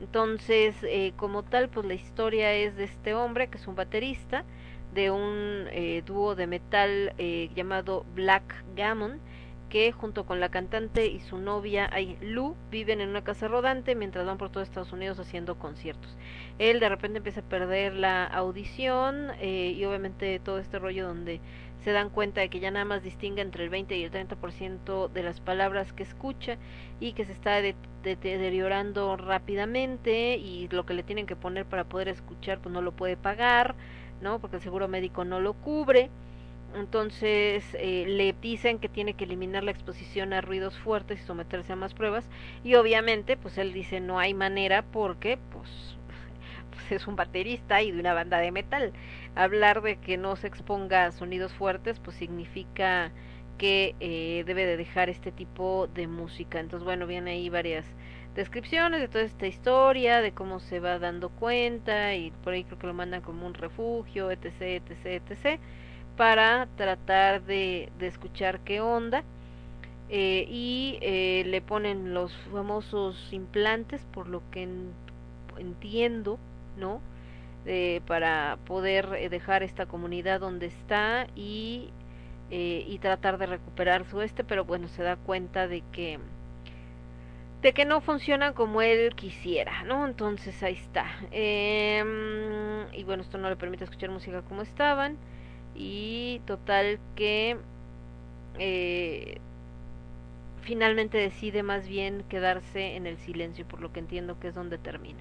Entonces, 0.00 0.74
eh, 0.82 1.12
como 1.16 1.42
tal, 1.42 1.68
pues 1.68 1.86
la 1.86 1.94
historia 1.94 2.52
es 2.54 2.76
de 2.76 2.84
este 2.84 3.14
hombre 3.14 3.48
que 3.48 3.58
es 3.58 3.66
un 3.66 3.74
baterista 3.74 4.44
de 4.94 5.10
un 5.10 5.66
eh, 5.70 6.02
dúo 6.04 6.34
de 6.34 6.46
metal 6.46 7.14
eh, 7.18 7.50
llamado 7.54 8.04
Black 8.14 8.64
Gammon 8.74 9.20
que 9.70 9.92
junto 9.92 10.26
con 10.26 10.40
la 10.40 10.50
cantante 10.50 11.06
y 11.06 11.20
su 11.20 11.38
novia 11.38 11.88
ay, 11.92 12.18
Lou 12.20 12.56
viven 12.70 13.00
en 13.00 13.08
una 13.08 13.24
casa 13.24 13.48
rodante 13.48 13.94
mientras 13.94 14.26
van 14.26 14.36
por 14.36 14.50
todo 14.50 14.62
Estados 14.62 14.92
Unidos 14.92 15.18
haciendo 15.18 15.58
conciertos. 15.58 16.18
Él 16.58 16.80
de 16.80 16.88
repente 16.90 17.18
empieza 17.18 17.40
a 17.40 17.44
perder 17.44 17.94
la 17.94 18.26
audición 18.26 19.30
eh, 19.40 19.72
y 19.74 19.82
obviamente 19.86 20.38
todo 20.40 20.58
este 20.58 20.78
rollo 20.78 21.06
donde 21.06 21.40
se 21.82 21.92
dan 21.92 22.10
cuenta 22.10 22.42
de 22.42 22.50
que 22.50 22.60
ya 22.60 22.70
nada 22.70 22.84
más 22.84 23.02
distingue 23.02 23.40
entre 23.40 23.64
el 23.64 23.70
20 23.70 23.96
y 23.96 24.04
el 24.04 24.10
30% 24.10 25.08
de 25.08 25.22
las 25.22 25.40
palabras 25.40 25.94
que 25.94 26.02
escucha 26.02 26.58
y 26.98 27.12
que 27.12 27.24
se 27.24 27.32
está 27.32 27.62
de 27.62 27.74
deteriorando 28.02 29.16
rápidamente 29.16 30.36
y 30.36 30.68
lo 30.68 30.86
que 30.86 30.94
le 30.94 31.02
tienen 31.02 31.26
que 31.26 31.36
poner 31.36 31.66
para 31.66 31.84
poder 31.84 32.08
escuchar 32.08 32.58
pues 32.58 32.72
no 32.72 32.80
lo 32.80 32.92
puede 32.92 33.16
pagar, 33.16 33.74
¿no? 34.20 34.38
Porque 34.40 34.56
el 34.56 34.62
seguro 34.62 34.88
médico 34.88 35.24
no 35.24 35.38
lo 35.38 35.52
cubre 35.52 36.10
entonces 36.74 37.64
eh, 37.74 38.04
le 38.06 38.32
dicen 38.32 38.78
que 38.78 38.88
tiene 38.88 39.14
que 39.14 39.24
eliminar 39.24 39.64
la 39.64 39.70
exposición 39.70 40.32
a 40.32 40.40
ruidos 40.40 40.78
fuertes 40.78 41.20
y 41.20 41.24
someterse 41.24 41.72
a 41.72 41.76
más 41.76 41.94
pruebas 41.94 42.28
y 42.64 42.74
obviamente 42.74 43.36
pues 43.36 43.58
él 43.58 43.72
dice 43.72 44.00
no 44.00 44.18
hay 44.18 44.34
manera 44.34 44.82
porque 44.82 45.38
pues, 45.52 45.96
pues 46.70 46.92
es 46.92 47.06
un 47.06 47.16
baterista 47.16 47.82
y 47.82 47.90
de 47.90 48.00
una 48.00 48.14
banda 48.14 48.38
de 48.38 48.52
metal 48.52 48.92
hablar 49.34 49.82
de 49.82 49.96
que 49.96 50.16
no 50.16 50.36
se 50.36 50.46
exponga 50.46 51.06
a 51.06 51.12
sonidos 51.12 51.52
fuertes 51.52 51.98
pues 52.00 52.16
significa 52.16 53.12
que 53.60 53.94
eh, 54.00 54.42
debe 54.46 54.64
de 54.64 54.78
dejar 54.78 55.10
este 55.10 55.32
tipo 55.32 55.86
de 55.88 56.06
música. 56.06 56.60
Entonces 56.60 56.82
bueno 56.82 57.06
viene 57.06 57.32
ahí 57.32 57.50
varias 57.50 57.84
descripciones 58.34 59.00
de 59.00 59.08
toda 59.08 59.24
esta 59.24 59.46
historia 59.46 60.22
de 60.22 60.32
cómo 60.32 60.60
se 60.60 60.80
va 60.80 60.98
dando 60.98 61.28
cuenta 61.28 62.14
y 62.14 62.30
por 62.42 62.54
ahí 62.54 62.64
creo 62.64 62.78
que 62.78 62.86
lo 62.86 62.94
mandan 62.94 63.20
como 63.20 63.46
un 63.46 63.54
refugio 63.54 64.30
etc 64.30 64.62
etc 64.62 65.22
etc 65.28 65.60
para 66.16 66.66
tratar 66.76 67.42
de, 67.44 67.92
de 67.98 68.06
escuchar 68.06 68.60
qué 68.60 68.80
onda 68.80 69.24
eh, 70.08 70.46
y 70.48 70.98
eh, 71.02 71.44
le 71.46 71.62
ponen 71.62 72.14
los 72.14 72.32
famosos 72.52 73.32
implantes 73.32 74.04
por 74.12 74.28
lo 74.28 74.42
que 74.50 74.62
en, 74.64 74.92
entiendo 75.58 76.38
no 76.76 77.00
eh, 77.66 78.00
para 78.06 78.58
poder 78.66 79.08
eh, 79.18 79.28
dejar 79.28 79.62
esta 79.62 79.86
comunidad 79.86 80.40
donde 80.40 80.66
está 80.66 81.26
y 81.36 81.90
eh, 82.50 82.84
y 82.88 82.98
tratar 82.98 83.38
de 83.38 83.46
recuperar 83.46 84.04
su 84.10 84.20
este 84.22 84.44
pero 84.44 84.64
bueno 84.64 84.88
se 84.88 85.02
da 85.02 85.16
cuenta 85.16 85.68
de 85.68 85.82
que 85.92 86.18
de 87.62 87.72
que 87.74 87.84
no 87.84 88.00
funciona 88.00 88.54
como 88.54 88.80
él 88.82 89.14
quisiera, 89.14 89.82
¿no? 89.84 90.06
Entonces 90.06 90.62
ahí 90.62 90.74
está. 90.74 91.06
Eh, 91.30 92.02
y 92.92 93.04
bueno, 93.04 93.22
esto 93.22 93.36
no 93.38 93.50
le 93.50 93.56
permite 93.56 93.84
escuchar 93.84 94.10
música 94.10 94.42
como 94.42 94.62
estaban 94.62 95.16
y 95.74 96.40
total 96.46 96.98
que 97.16 97.56
eh, 98.58 99.38
finalmente 100.62 101.18
decide 101.18 101.62
más 101.62 101.88
bien 101.88 102.24
quedarse 102.28 102.96
en 102.96 103.06
el 103.06 103.18
silencio 103.18 103.66
por 103.66 103.80
lo 103.80 103.92
que 103.92 104.00
entiendo 104.00 104.38
que 104.38 104.48
es 104.48 104.54
donde 104.54 104.78
termina. 104.78 105.20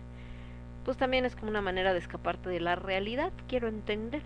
Pues 0.85 0.97
también 0.97 1.25
es 1.25 1.35
como 1.35 1.49
una 1.49 1.61
manera 1.61 1.93
de 1.93 1.99
escaparte 1.99 2.49
de 2.49 2.59
la 2.59 2.75
realidad 2.75 3.31
quiero 3.47 3.67
entender. 3.67 4.21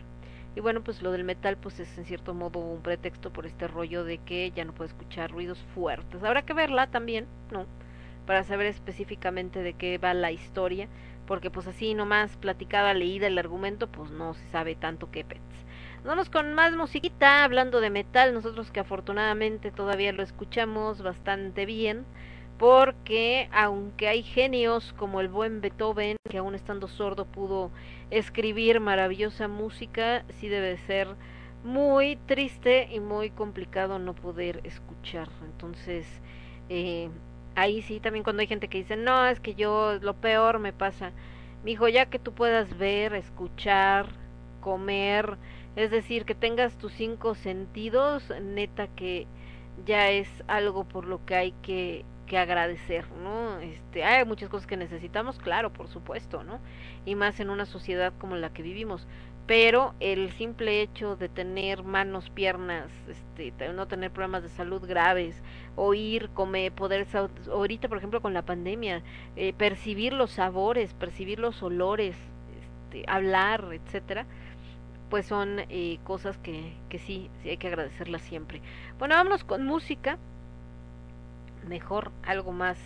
Y 0.55 0.59
bueno 0.59 0.83
pues 0.83 1.01
lo 1.01 1.11
del 1.11 1.23
metal 1.23 1.57
pues 1.57 1.79
es 1.79 1.97
en 1.97 2.05
cierto 2.05 2.33
modo 2.33 2.59
un 2.59 2.81
pretexto 2.81 3.33
por 3.33 3.45
este 3.45 3.67
rollo 3.67 4.03
de 4.03 4.19
que 4.19 4.51
ya 4.51 4.65
no 4.65 4.73
puede 4.73 4.89
escuchar 4.89 5.31
ruidos 5.31 5.59
fuertes. 5.73 6.23
Habrá 6.23 6.43
que 6.43 6.53
verla 6.53 6.87
también 6.87 7.27
no 7.51 7.65
para 8.25 8.43
saber 8.43 8.67
específicamente 8.67 9.61
de 9.61 9.73
qué 9.73 9.97
va 9.97 10.13
la 10.13 10.31
historia 10.31 10.87
porque 11.27 11.49
pues 11.49 11.67
así 11.67 11.93
nomás 11.93 12.35
platicada 12.37 12.93
leída 12.93 13.27
el 13.27 13.37
argumento 13.37 13.87
pues 13.87 14.11
no 14.11 14.33
se 14.33 14.47
sabe 14.49 14.75
tanto 14.75 15.11
qué 15.11 15.23
pets 15.23 15.41
Vamos 16.05 16.29
con 16.29 16.53
más 16.53 16.75
musiquita, 16.75 17.45
hablando 17.45 17.79
de 17.79 17.89
metal, 17.89 18.33
nosotros 18.33 18.71
que 18.71 18.81
afortunadamente 18.81 19.71
todavía 19.71 20.11
lo 20.11 20.21
escuchamos 20.21 21.01
bastante 21.01 21.65
bien, 21.65 22.03
porque 22.57 23.47
aunque 23.53 24.09
hay 24.09 24.21
genios 24.21 24.93
como 24.97 25.21
el 25.21 25.29
buen 25.29 25.61
Beethoven, 25.61 26.17
que 26.29 26.39
aún 26.39 26.55
estando 26.55 26.89
sordo 26.89 27.23
pudo 27.23 27.71
escribir 28.11 28.81
maravillosa 28.81 29.47
música, 29.47 30.25
sí 30.27 30.49
debe 30.49 30.75
ser 30.75 31.07
muy 31.63 32.17
triste 32.25 32.89
y 32.91 32.99
muy 32.99 33.29
complicado 33.29 33.97
no 33.97 34.13
poder 34.13 34.59
escuchar. 34.65 35.29
Entonces, 35.45 36.05
eh, 36.67 37.09
ahí 37.55 37.81
sí, 37.81 38.01
también 38.01 38.25
cuando 38.25 38.41
hay 38.41 38.47
gente 38.47 38.67
que 38.67 38.79
dice, 38.79 38.97
no, 38.97 39.25
es 39.25 39.39
que 39.39 39.55
yo 39.55 39.99
lo 40.01 40.15
peor 40.15 40.59
me 40.59 40.73
pasa, 40.73 41.13
mi 41.63 41.71
hijo, 41.71 41.87
ya 41.87 42.07
que 42.07 42.19
tú 42.19 42.33
puedas 42.33 42.77
ver, 42.77 43.13
escuchar, 43.13 44.07
comer, 44.59 45.37
es 45.75 45.91
decir, 45.91 46.25
que 46.25 46.35
tengas 46.35 46.77
tus 46.77 46.93
cinco 46.93 47.35
sentidos, 47.35 48.31
neta 48.41 48.87
que 48.87 49.27
ya 49.85 50.09
es 50.11 50.29
algo 50.47 50.83
por 50.83 51.05
lo 51.05 51.25
que 51.25 51.35
hay 51.35 51.51
que, 51.63 52.05
que 52.27 52.37
agradecer, 52.37 53.05
¿no? 53.23 53.59
Este, 53.59 54.03
hay 54.03 54.25
muchas 54.25 54.49
cosas 54.49 54.67
que 54.67 54.77
necesitamos, 54.77 55.39
claro, 55.39 55.73
por 55.73 55.87
supuesto, 55.87 56.43
¿no? 56.43 56.59
Y 57.05 57.15
más 57.15 57.39
en 57.39 57.49
una 57.49 57.65
sociedad 57.65 58.13
como 58.19 58.35
la 58.35 58.53
que 58.53 58.61
vivimos, 58.61 59.07
pero 59.45 59.93
el 59.99 60.31
simple 60.33 60.81
hecho 60.81 61.17
de 61.17 61.27
tener 61.27 61.83
manos, 61.83 62.29
piernas, 62.29 62.89
este, 63.09 63.51
no 63.73 63.87
tener 63.87 64.11
problemas 64.11 64.43
de 64.43 64.49
salud 64.49 64.85
graves, 64.87 65.41
oír, 65.75 66.29
comer, 66.29 66.71
poder, 66.71 67.07
ahorita 67.51 67.89
por 67.89 67.97
ejemplo 67.97 68.21
con 68.21 68.33
la 68.33 68.43
pandemia, 68.43 69.01
eh, 69.35 69.53
percibir 69.53 70.13
los 70.13 70.31
sabores, 70.31 70.93
percibir 70.93 71.39
los 71.39 71.61
olores, 71.61 72.15
este, 72.61 73.03
hablar, 73.07 73.67
etcétera, 73.73 74.25
pues 75.09 75.25
son 75.25 75.59
eh, 75.69 75.99
cosas 76.03 76.37
que, 76.37 76.73
que 76.89 76.99
sí, 76.99 77.29
sí 77.41 77.49
hay 77.49 77.57
que 77.57 77.67
agradecerlas 77.67 78.21
siempre. 78.23 78.61
Bueno, 78.99 79.15
vámonos 79.15 79.43
con 79.43 79.65
música, 79.65 80.17
mejor, 81.67 82.11
algo 82.25 82.51
más 82.51 82.77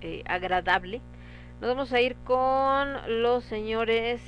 eh, 0.00 0.22
agradable. 0.26 1.00
Nos 1.60 1.70
vamos 1.70 1.92
a 1.92 2.00
ir 2.00 2.16
con 2.24 3.22
los 3.22 3.44
señores 3.44 4.20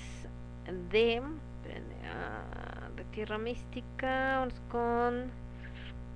de, 0.90 1.20
uh, 1.20 2.96
de 2.96 3.04
Tierra 3.12 3.38
Mística, 3.38 4.38
vamos 4.40 4.60
con... 4.70 5.46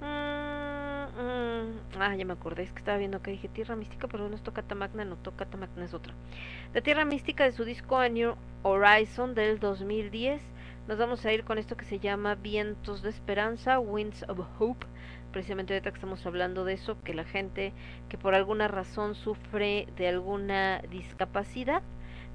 Mm, 0.00 1.04
mm, 1.20 2.00
ah, 2.00 2.16
ya 2.16 2.24
me 2.24 2.32
acordé, 2.32 2.62
es 2.62 2.72
que 2.72 2.78
estaba 2.78 2.96
viendo 2.96 3.20
que 3.20 3.32
dije 3.32 3.48
Tierra 3.48 3.76
Mística, 3.76 4.08
pero 4.08 4.28
no 4.28 4.34
es 4.34 4.42
Tocata 4.42 4.74
Magna, 4.74 5.04
no 5.04 5.16
Tocata 5.16 5.58
Magna 5.58 5.84
es 5.84 5.92
otra. 5.92 6.14
De 6.72 6.80
Tierra 6.80 7.04
Mística 7.04 7.44
de 7.44 7.52
su 7.52 7.64
disco 7.64 7.98
A 7.98 8.08
New 8.08 8.34
Horizon 8.62 9.34
del 9.34 9.58
2010 9.58 10.40
nos 10.90 10.98
vamos 10.98 11.24
a 11.24 11.32
ir 11.32 11.44
con 11.44 11.56
esto 11.56 11.76
que 11.76 11.84
se 11.84 12.00
llama 12.00 12.34
Vientos 12.34 13.00
de 13.00 13.10
Esperanza, 13.10 13.78
Winds 13.78 14.24
of 14.28 14.40
Hope. 14.58 14.84
Precisamente 15.30 15.72
ahorita 15.72 15.92
que 15.92 15.98
estamos 15.98 16.26
hablando 16.26 16.64
de 16.64 16.72
eso, 16.72 17.00
que 17.04 17.14
la 17.14 17.22
gente 17.22 17.72
que 18.08 18.18
por 18.18 18.34
alguna 18.34 18.66
razón 18.66 19.14
sufre 19.14 19.86
de 19.96 20.08
alguna 20.08 20.82
discapacidad, 20.90 21.84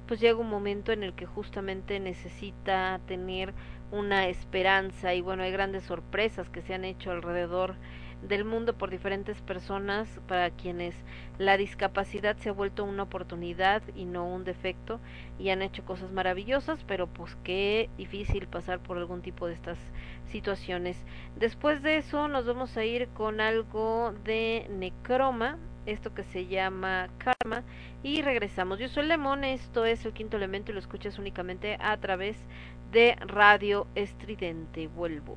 pues 0.08 0.20
llega 0.20 0.38
un 0.38 0.48
momento 0.48 0.92
en 0.92 1.02
el 1.02 1.12
que 1.12 1.26
justamente 1.26 2.00
necesita 2.00 2.98
tener 3.06 3.52
una 3.92 4.26
esperanza 4.26 5.12
y 5.12 5.20
bueno, 5.20 5.42
hay 5.42 5.52
grandes 5.52 5.82
sorpresas 5.82 6.48
que 6.48 6.62
se 6.62 6.72
han 6.72 6.86
hecho 6.86 7.10
alrededor 7.10 7.74
del 8.22 8.44
mundo 8.44 8.76
por 8.76 8.90
diferentes 8.90 9.40
personas 9.42 10.08
para 10.26 10.50
quienes 10.50 10.94
la 11.38 11.56
discapacidad 11.56 12.36
se 12.38 12.48
ha 12.48 12.52
vuelto 12.52 12.84
una 12.84 13.04
oportunidad 13.04 13.82
y 13.94 14.04
no 14.04 14.26
un 14.26 14.44
defecto 14.44 15.00
y 15.38 15.50
han 15.50 15.62
hecho 15.62 15.84
cosas 15.84 16.10
maravillosas, 16.12 16.82
pero 16.84 17.06
pues 17.06 17.36
qué 17.44 17.90
difícil 17.96 18.46
pasar 18.46 18.80
por 18.80 18.98
algún 18.98 19.22
tipo 19.22 19.46
de 19.46 19.54
estas 19.54 19.78
situaciones. 20.26 20.96
Después 21.36 21.82
de 21.82 21.98
eso 21.98 22.28
nos 22.28 22.46
vamos 22.46 22.76
a 22.76 22.84
ir 22.84 23.08
con 23.08 23.40
algo 23.40 24.14
de 24.24 24.66
Necroma, 24.70 25.58
esto 25.84 26.14
que 26.14 26.24
se 26.24 26.46
llama 26.46 27.08
Karma 27.18 27.62
y 28.02 28.22
regresamos. 28.22 28.78
Yo 28.78 28.88
soy 28.88 29.06
Lemón, 29.06 29.44
esto 29.44 29.84
es 29.84 30.04
el 30.04 30.12
quinto 30.12 30.36
elemento 30.36 30.70
y 30.70 30.74
lo 30.74 30.80
escuchas 30.80 31.18
únicamente 31.18 31.76
a 31.80 31.96
través 31.98 32.36
de 32.92 33.16
Radio 33.20 33.86
Estridente. 33.94 34.88
Vuelvo. 34.88 35.36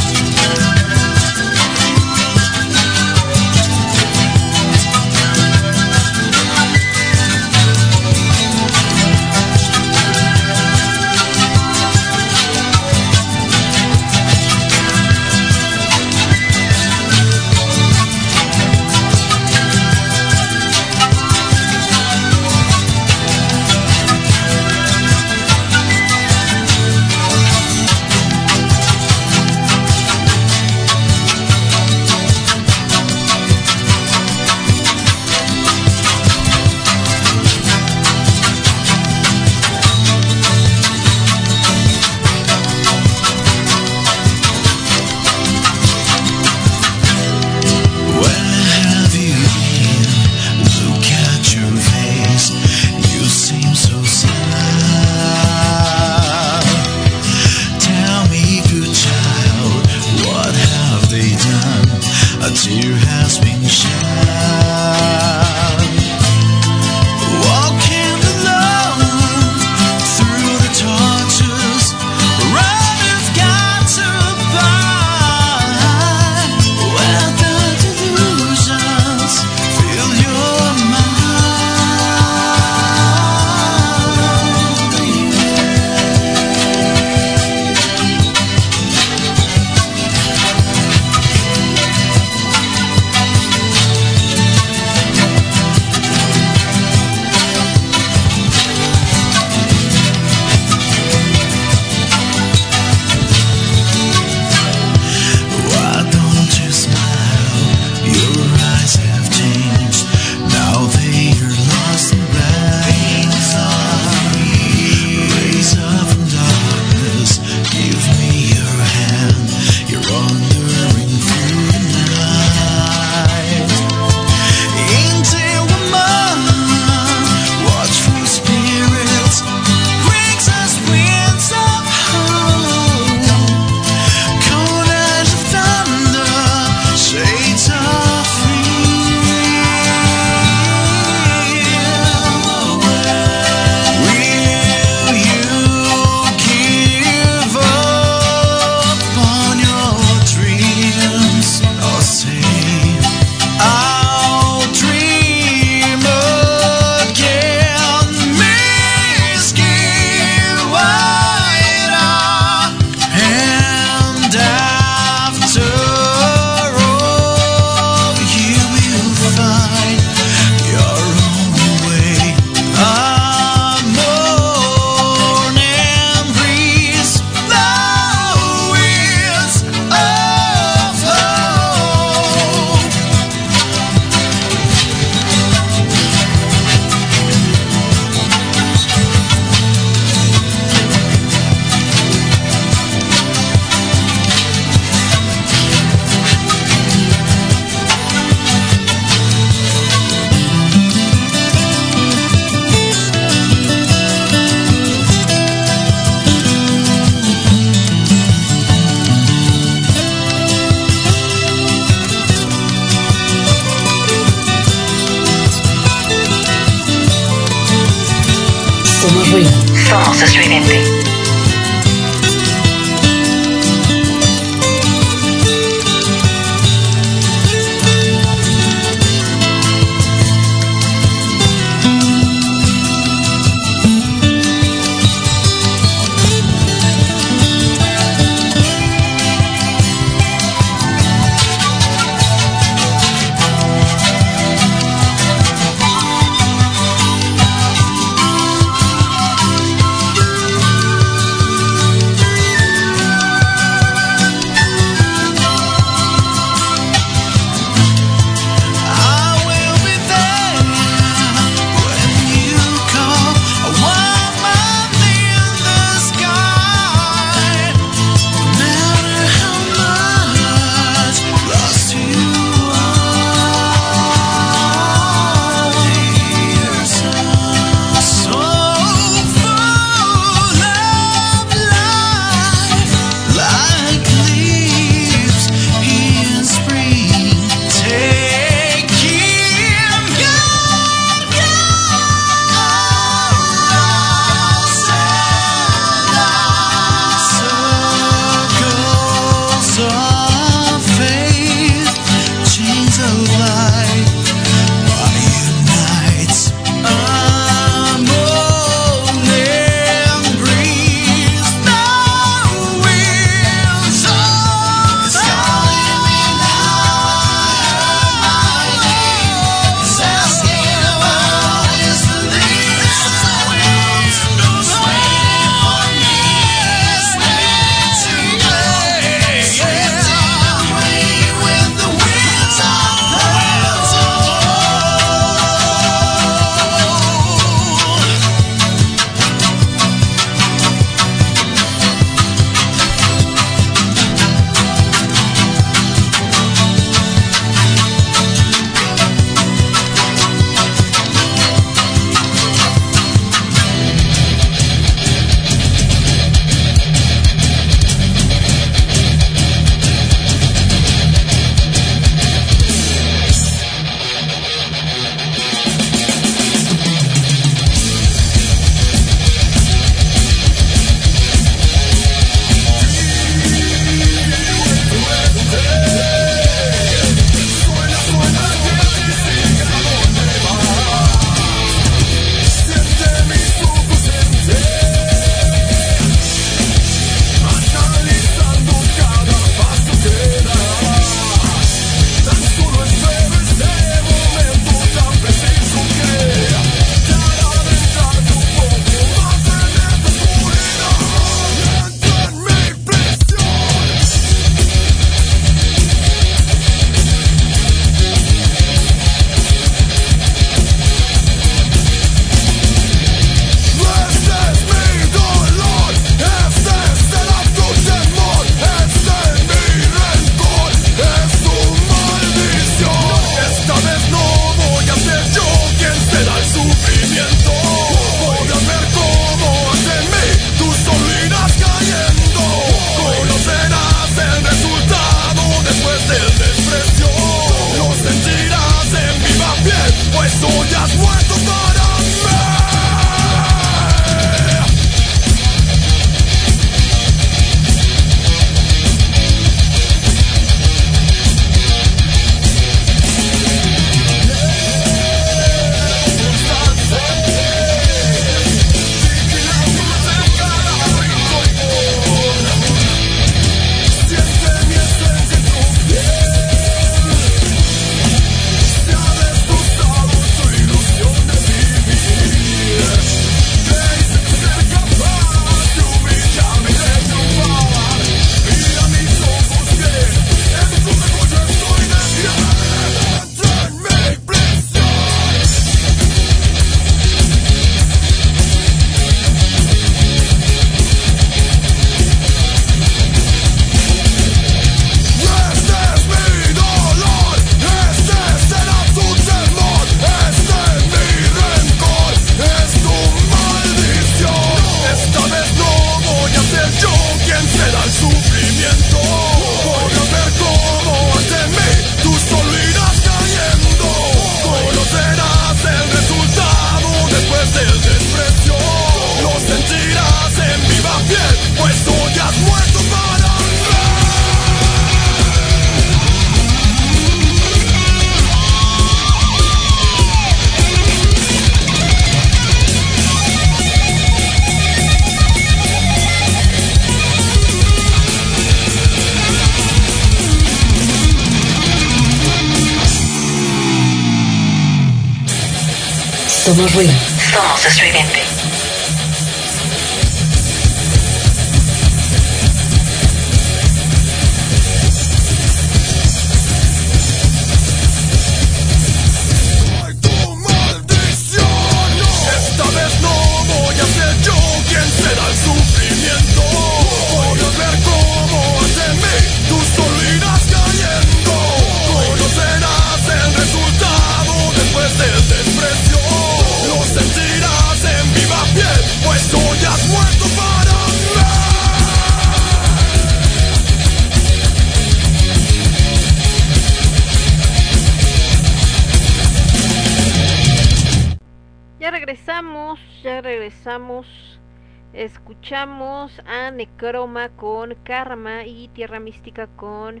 Y 598.46 598.68
Tierra 598.68 599.00
Mística 599.00 599.48
con 599.56 600.00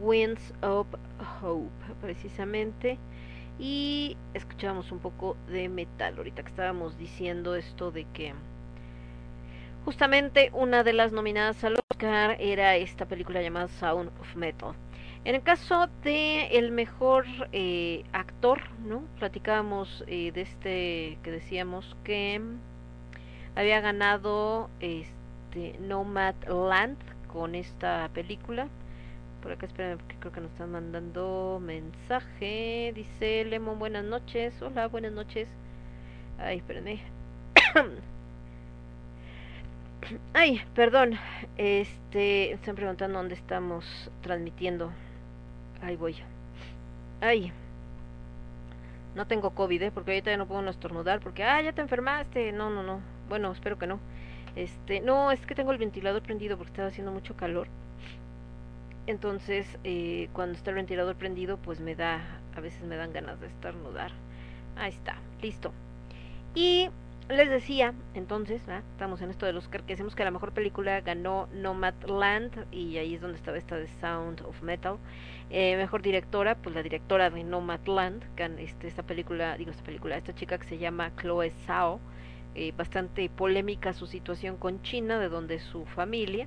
Winds 0.00 0.52
of 0.62 0.88
Hope, 1.40 1.70
precisamente. 2.00 2.98
Y 3.56 4.16
escuchamos 4.34 4.90
un 4.90 4.98
poco 4.98 5.36
de 5.48 5.68
metal, 5.68 6.16
ahorita 6.16 6.42
que 6.42 6.48
estábamos 6.48 6.98
diciendo 6.98 7.54
esto 7.54 7.92
de 7.92 8.04
que 8.12 8.34
justamente 9.84 10.50
una 10.54 10.82
de 10.82 10.92
las 10.92 11.12
nominadas 11.12 11.62
al 11.62 11.76
Oscar 11.88 12.36
era 12.40 12.74
esta 12.74 13.06
película 13.06 13.40
llamada 13.40 13.68
Sound 13.68 14.10
of 14.20 14.34
Metal. 14.34 14.74
En 15.24 15.36
el 15.36 15.42
caso 15.42 15.88
de 16.02 16.48
el 16.48 16.72
mejor 16.72 17.26
eh, 17.52 18.02
actor, 18.12 18.60
¿no? 18.84 19.02
Platicábamos 19.20 20.02
eh, 20.08 20.32
de 20.32 20.40
este 20.40 21.18
que 21.22 21.30
decíamos 21.30 21.96
que 22.02 22.40
había 23.54 23.80
ganado 23.80 24.68
este 24.80 25.78
Nomadland 25.80 27.15
con 27.36 27.54
esta 27.54 28.08
película. 28.14 28.66
Por 29.42 29.52
acá 29.52 29.66
espérenme 29.66 29.98
porque 29.98 30.16
creo 30.16 30.32
que 30.32 30.40
nos 30.40 30.50
están 30.52 30.72
mandando 30.72 31.60
mensaje. 31.62 32.92
Dice 32.94 33.44
Lemon, 33.44 33.78
buenas 33.78 34.04
noches. 34.04 34.54
Hola, 34.62 34.88
buenas 34.88 35.12
noches. 35.12 35.46
Ay, 36.38 36.56
espérenme. 36.56 37.02
Ay, 40.32 40.62
perdón. 40.74 41.18
Este, 41.58 42.52
están 42.52 42.74
preguntando 42.74 43.18
dónde 43.18 43.34
estamos 43.34 43.84
transmitiendo. 44.22 44.90
Ahí 45.82 45.96
voy. 45.96 46.16
Ay. 47.20 47.52
No 49.14 49.26
tengo 49.26 49.50
COVID, 49.50 49.82
¿eh? 49.82 49.90
Porque 49.90 50.12
ahorita 50.12 50.30
ya 50.30 50.38
no 50.38 50.46
puedo 50.46 50.62
no 50.62 50.70
estornudar. 50.70 51.20
Porque, 51.20 51.44
ah, 51.44 51.60
ya 51.60 51.74
te 51.74 51.82
enfermaste. 51.82 52.52
No, 52.52 52.70
no, 52.70 52.82
no. 52.82 53.00
Bueno, 53.28 53.52
espero 53.52 53.78
que 53.78 53.86
no. 53.86 54.00
Este, 54.56 55.00
no, 55.00 55.30
es 55.30 55.46
que 55.46 55.54
tengo 55.54 55.70
el 55.72 55.78
ventilador 55.78 56.22
prendido 56.22 56.56
porque 56.56 56.72
estaba 56.72 56.88
haciendo 56.88 57.12
mucho 57.12 57.36
calor. 57.36 57.68
Entonces, 59.06 59.78
eh, 59.84 60.28
cuando 60.32 60.56
está 60.56 60.70
el 60.70 60.76
ventilador 60.76 61.16
prendido, 61.16 61.58
pues 61.58 61.80
me 61.80 61.94
da, 61.94 62.40
a 62.56 62.60
veces 62.60 62.82
me 62.82 62.96
dan 62.96 63.12
ganas 63.12 63.40
de 63.40 63.46
estornudar. 63.46 64.10
Ahí 64.76 64.90
está, 64.90 65.16
listo. 65.40 65.72
Y 66.54 66.90
les 67.28 67.50
decía, 67.50 67.94
entonces, 68.14 68.66
¿verdad? 68.66 68.84
estamos 68.92 69.20
en 69.22 69.30
esto 69.30 69.46
del 69.46 69.56
Oscar, 69.58 69.82
que 69.84 69.94
decimos 69.94 70.14
que 70.16 70.24
la 70.24 70.30
mejor 70.32 70.52
película 70.52 71.00
ganó 71.02 71.48
Nomadland, 71.52 72.66
y 72.72 72.98
ahí 72.98 73.14
es 73.14 73.20
donde 73.20 73.38
estaba 73.38 73.58
esta 73.58 73.76
de 73.76 73.88
Sound 74.00 74.42
of 74.42 74.62
Metal. 74.62 74.98
Eh, 75.50 75.76
mejor 75.76 76.02
directora, 76.02 76.56
pues 76.56 76.74
la 76.74 76.82
directora 76.82 77.30
de 77.30 77.44
Nomadland, 77.44 78.24
gan- 78.36 78.58
este, 78.58 78.88
esta 78.88 79.04
película, 79.04 79.56
digo 79.56 79.70
esta 79.70 79.84
película, 79.84 80.16
esta 80.16 80.34
chica 80.34 80.58
que 80.58 80.66
se 80.68 80.78
llama 80.78 81.12
Chloe 81.20 81.50
Zhao, 81.66 82.00
eh, 82.56 82.72
bastante 82.76 83.28
polémica 83.28 83.92
su 83.92 84.06
situación 84.06 84.56
con 84.56 84.80
China, 84.82 85.18
de 85.18 85.28
donde 85.28 85.58
su 85.60 85.84
familia, 85.84 86.46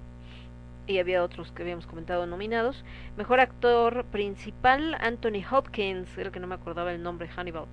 y 0.88 0.98
había 0.98 1.24
otros 1.24 1.52
que 1.52 1.62
habíamos 1.62 1.86
comentado 1.86 2.26
nominados. 2.26 2.84
Mejor 3.16 3.40
actor 3.40 4.06
principal, 4.06 4.96
Anthony 5.00 5.44
Hopkins, 5.50 6.18
el 6.18 6.32
que 6.32 6.40
no 6.40 6.48
me 6.48 6.56
acordaba 6.56 6.92
el 6.92 7.04
nombre, 7.04 7.28
Hannibal, 7.28 7.66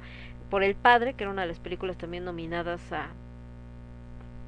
por 0.51 0.62
El 0.62 0.74
Padre, 0.74 1.14
que 1.14 1.24
era 1.24 1.30
una 1.30 1.43
de 1.43 1.49
las 1.49 1.61
películas 1.61 1.97
también 1.97 2.24
nominadas 2.24 2.93
a 2.93 3.09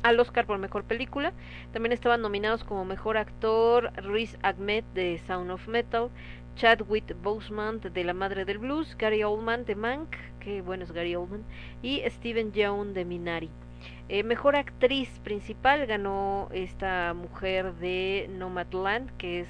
al 0.03 0.21
Oscar 0.21 0.47
por 0.47 0.59
mejor 0.59 0.85
película. 0.85 1.33
También 1.73 1.93
estaban 1.93 2.21
nominados 2.21 2.65
como 2.65 2.85
mejor 2.85 3.17
actor 3.17 3.91
Riz 3.97 4.37
Ahmed 4.43 4.85
de 4.95 5.19
Sound 5.27 5.51
of 5.51 5.67
Metal, 5.67 6.11
Chadwick 6.57 7.17
Boseman 7.23 7.81
de 7.81 8.05
La 8.05 8.15
Madre 8.15 8.45
del 8.45 8.59
Blues, 8.59 8.97
Gary 8.99 9.25
Oldman 9.25 9.65
de 9.65 9.75
Mank, 9.75 10.15
bueno 10.65 10.85
es 10.85 10.93
Gary 10.93 11.15
Oldman, 11.15 11.43
y 11.83 12.03
Steven 12.07 12.53
Yeun 12.53 12.95
de 12.95 13.05
Minari. 13.05 13.51
Eh, 14.09 14.23
mejor 14.23 14.57
actriz 14.57 15.09
principal 15.23 15.87
ganó 15.87 16.49
esta 16.53 17.15
mujer 17.15 17.75
de 17.75 18.31
Nomadland, 18.31 19.17
que 19.19 19.41
es 19.41 19.49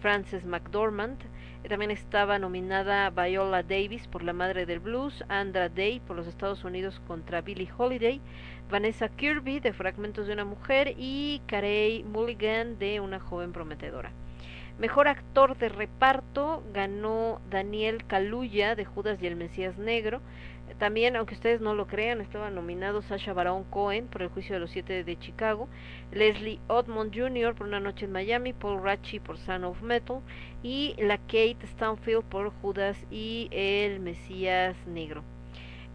Frances 0.00 0.44
McDormand. 0.44 1.18
También 1.68 1.90
estaba 1.90 2.38
nominada 2.38 3.10
Viola 3.10 3.64
Davis 3.64 4.06
por 4.06 4.22
La 4.22 4.32
Madre 4.32 4.66
del 4.66 4.78
Blues, 4.78 5.24
Andra 5.28 5.68
Day 5.68 5.98
por 5.98 6.14
los 6.14 6.28
Estados 6.28 6.62
Unidos 6.62 7.00
contra 7.08 7.40
Billie 7.40 7.68
Holiday, 7.76 8.20
Vanessa 8.70 9.08
Kirby 9.08 9.58
de 9.58 9.72
Fragmentos 9.72 10.28
de 10.28 10.34
una 10.34 10.44
Mujer 10.44 10.94
y 10.96 11.42
Carey 11.46 12.04
Mulligan 12.04 12.78
de 12.78 13.00
Una 13.00 13.18
Joven 13.18 13.52
Prometedora. 13.52 14.12
Mejor 14.78 15.08
actor 15.08 15.56
de 15.56 15.70
reparto 15.70 16.62
ganó 16.74 17.40
Daniel 17.50 18.04
Kaluuya 18.06 18.76
de 18.76 18.84
Judas 18.84 19.18
y 19.22 19.26
el 19.26 19.34
Mesías 19.34 19.78
Negro. 19.78 20.20
También, 20.78 21.16
aunque 21.16 21.34
ustedes 21.34 21.60
no 21.60 21.74
lo 21.74 21.86
crean, 21.86 22.20
estaban 22.20 22.54
nominados 22.54 23.06
Sasha 23.06 23.32
Baron 23.32 23.64
Cohen 23.64 24.08
por 24.08 24.22
El 24.22 24.28
Juicio 24.28 24.54
de 24.54 24.60
los 24.60 24.70
Siete 24.70 25.04
de 25.04 25.18
Chicago, 25.18 25.68
Leslie 26.12 26.60
Odmond 26.68 27.14
Jr. 27.14 27.54
por 27.54 27.66
Una 27.66 27.80
Noche 27.80 28.04
en 28.04 28.12
Miami, 28.12 28.52
Paul 28.52 28.82
Ratchie 28.82 29.20
por 29.20 29.38
Son 29.38 29.64
of 29.64 29.80
Metal 29.80 30.20
y 30.62 30.94
la 30.98 31.18
Kate 31.18 31.58
Stanfield 31.64 32.24
por 32.24 32.50
Judas 32.60 32.98
y 33.10 33.48
el 33.52 34.00
Mesías 34.00 34.76
Negro. 34.86 35.22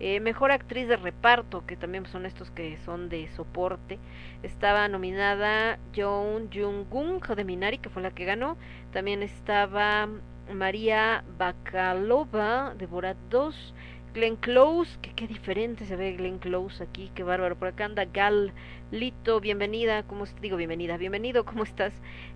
Eh, 0.03 0.19
mejor 0.19 0.51
actriz 0.51 0.87
de 0.87 0.97
reparto, 0.97 1.63
que 1.67 1.75
también 1.75 2.07
son 2.07 2.25
estos 2.25 2.49
que 2.49 2.75
son 2.85 3.07
de 3.07 3.27
soporte, 3.35 3.99
estaba 4.41 4.87
nominada 4.87 5.77
Joan 5.95 6.49
Jung-gung 6.49 7.21
de 7.35 7.43
Minari, 7.43 7.77
que 7.77 7.89
fue 7.89 8.01
la 8.01 8.09
que 8.09 8.25
ganó. 8.25 8.57
También 8.91 9.21
estaba 9.21 10.09
María 10.51 11.23
Bakalova 11.37 12.73
de 12.75 12.87
Borat 12.87 13.17
2. 13.29 13.73
Glenn 14.13 14.35
Close, 14.35 14.97
que 15.01 15.13
qué 15.13 15.25
diferente 15.27 15.85
se 15.85 15.95
ve 15.95 16.13
Glenn 16.13 16.37
Close 16.39 16.83
aquí, 16.83 17.11
qué 17.15 17.23
bárbaro. 17.23 17.55
Por 17.55 17.69
acá 17.69 17.85
anda 17.85 18.05
Gal 18.05 18.51
Lito, 18.91 19.39
bienvenida, 19.39 20.03
¿cómo 20.03 20.25
digo 20.41 20.57
bienvenida? 20.57 20.97
Bienvenido, 20.97 21.45
¿cómo 21.45 21.63
estás? 21.63 21.93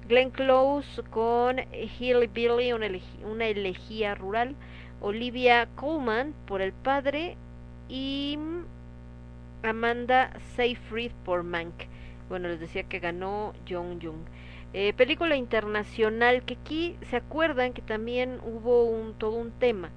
Glenn 0.08 0.30
Close 0.32 1.04
con 1.04 1.58
Hilly 1.60 2.28
Billy, 2.28 2.72
una, 2.72 2.88
elegi- 2.88 3.24
una 3.26 3.48
elegía 3.48 4.16
rural. 4.16 4.56
Olivia 5.02 5.68
Colman 5.76 6.34
por 6.48 6.62
El 6.62 6.72
Padre 6.72 7.36
y 7.90 8.40
Amanda 9.64 10.32
Seyfried 10.56 11.12
por 11.26 11.44
Mank. 11.44 11.74
Bueno, 12.30 12.48
les 12.48 12.60
decía 12.62 12.84
que 12.84 13.00
ganó 13.00 13.54
Jong 13.70 14.02
Jung. 14.02 14.26
Eh, 14.74 14.94
película 14.94 15.36
internacional 15.36 16.44
que 16.44 16.56
aquí 16.56 16.96
se 17.10 17.18
acuerdan 17.18 17.74
que 17.74 17.82
también 17.82 18.40
hubo 18.46 18.86
un 18.86 19.14
todo 19.14 19.36
un 19.36 19.52
tema 19.52 19.90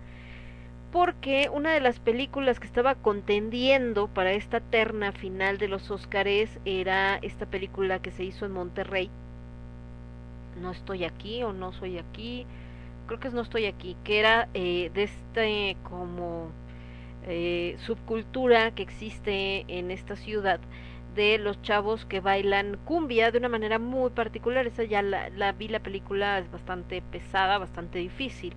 porque 0.92 1.50
una 1.52 1.72
de 1.72 1.80
las 1.80 2.00
películas 2.00 2.60
que 2.60 2.66
estaba 2.66 2.94
contendiendo 2.94 4.08
para 4.08 4.32
esta 4.32 4.60
terna 4.60 5.12
final 5.12 5.58
de 5.58 5.68
los 5.68 5.90
Óscares 5.90 6.58
era 6.64 7.16
esta 7.16 7.46
película 7.46 8.00
que 8.00 8.10
se 8.10 8.24
hizo 8.24 8.46
en 8.46 8.52
Monterrey. 8.52 9.10
No 10.60 10.72
estoy 10.72 11.04
aquí 11.04 11.42
o 11.42 11.52
no 11.52 11.72
soy 11.72 11.98
aquí, 11.98 12.46
creo 13.06 13.20
que 13.20 13.28
es 13.28 13.34
no 13.34 13.42
estoy 13.42 13.66
aquí, 13.66 13.96
que 14.04 14.18
era 14.18 14.48
eh, 14.54 14.90
de 14.94 15.02
este 15.04 15.76
como 15.82 16.50
eh, 17.26 17.76
subcultura 17.84 18.70
que 18.74 18.82
existe 18.82 19.64
en 19.68 19.90
esta 19.90 20.16
ciudad 20.16 20.60
de 21.14 21.38
los 21.38 21.60
chavos 21.62 22.06
que 22.06 22.20
bailan 22.20 22.78
cumbia 22.84 23.30
de 23.30 23.38
una 23.38 23.48
manera 23.48 23.78
muy 23.78 24.10
particular. 24.10 24.66
Esa 24.66 24.84
ya 24.84 25.02
la, 25.02 25.28
la 25.30 25.52
vi 25.52 25.68
la 25.68 25.80
película, 25.80 26.38
es 26.38 26.50
bastante 26.50 27.02
pesada, 27.02 27.58
bastante 27.58 27.98
difícil. 27.98 28.54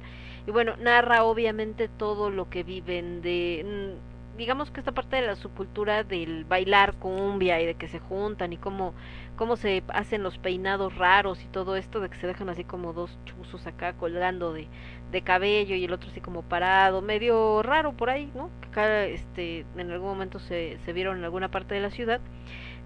Y 0.47 0.51
bueno, 0.51 0.75
narra 0.77 1.23
obviamente 1.23 1.87
todo 1.87 2.29
lo 2.29 2.49
que 2.49 2.63
viven 2.63 3.21
de 3.21 3.95
digamos 4.37 4.71
que 4.71 4.79
esta 4.79 4.91
parte 4.91 5.17
de 5.17 5.21
la 5.21 5.35
subcultura 5.35 6.03
del 6.03 6.45
bailar 6.45 6.95
cumbia 6.95 7.61
y 7.61 7.65
de 7.67 7.75
que 7.75 7.87
se 7.87 7.99
juntan 7.99 8.53
y 8.53 8.57
cómo, 8.57 8.93
cómo 9.35 9.55
se 9.55 9.83
hacen 9.89 10.23
los 10.23 10.39
peinados 10.39 10.95
raros 10.95 11.43
y 11.43 11.47
todo 11.47 11.75
esto, 11.75 11.99
de 11.99 12.09
que 12.09 12.17
se 12.17 12.25
dejan 12.25 12.49
así 12.49 12.63
como 12.63 12.93
dos 12.93 13.17
chuzos 13.25 13.67
acá 13.67 13.93
colgando 13.93 14.51
de, 14.51 14.67
de 15.11 15.21
cabello 15.21 15.75
y 15.75 15.85
el 15.85 15.93
otro 15.93 16.09
así 16.09 16.21
como 16.21 16.41
parado, 16.41 17.01
medio 17.03 17.61
raro 17.61 17.93
por 17.93 18.09
ahí, 18.09 18.31
¿no? 18.33 18.49
Que 18.61 18.67
acá 18.69 19.05
este, 19.05 19.65
en 19.77 19.91
algún 19.91 20.09
momento 20.09 20.39
se, 20.39 20.79
se 20.85 20.93
vieron 20.93 21.19
en 21.19 21.23
alguna 21.23 21.51
parte 21.51 21.75
de 21.75 21.81
la 21.81 21.91
ciudad. 21.91 22.19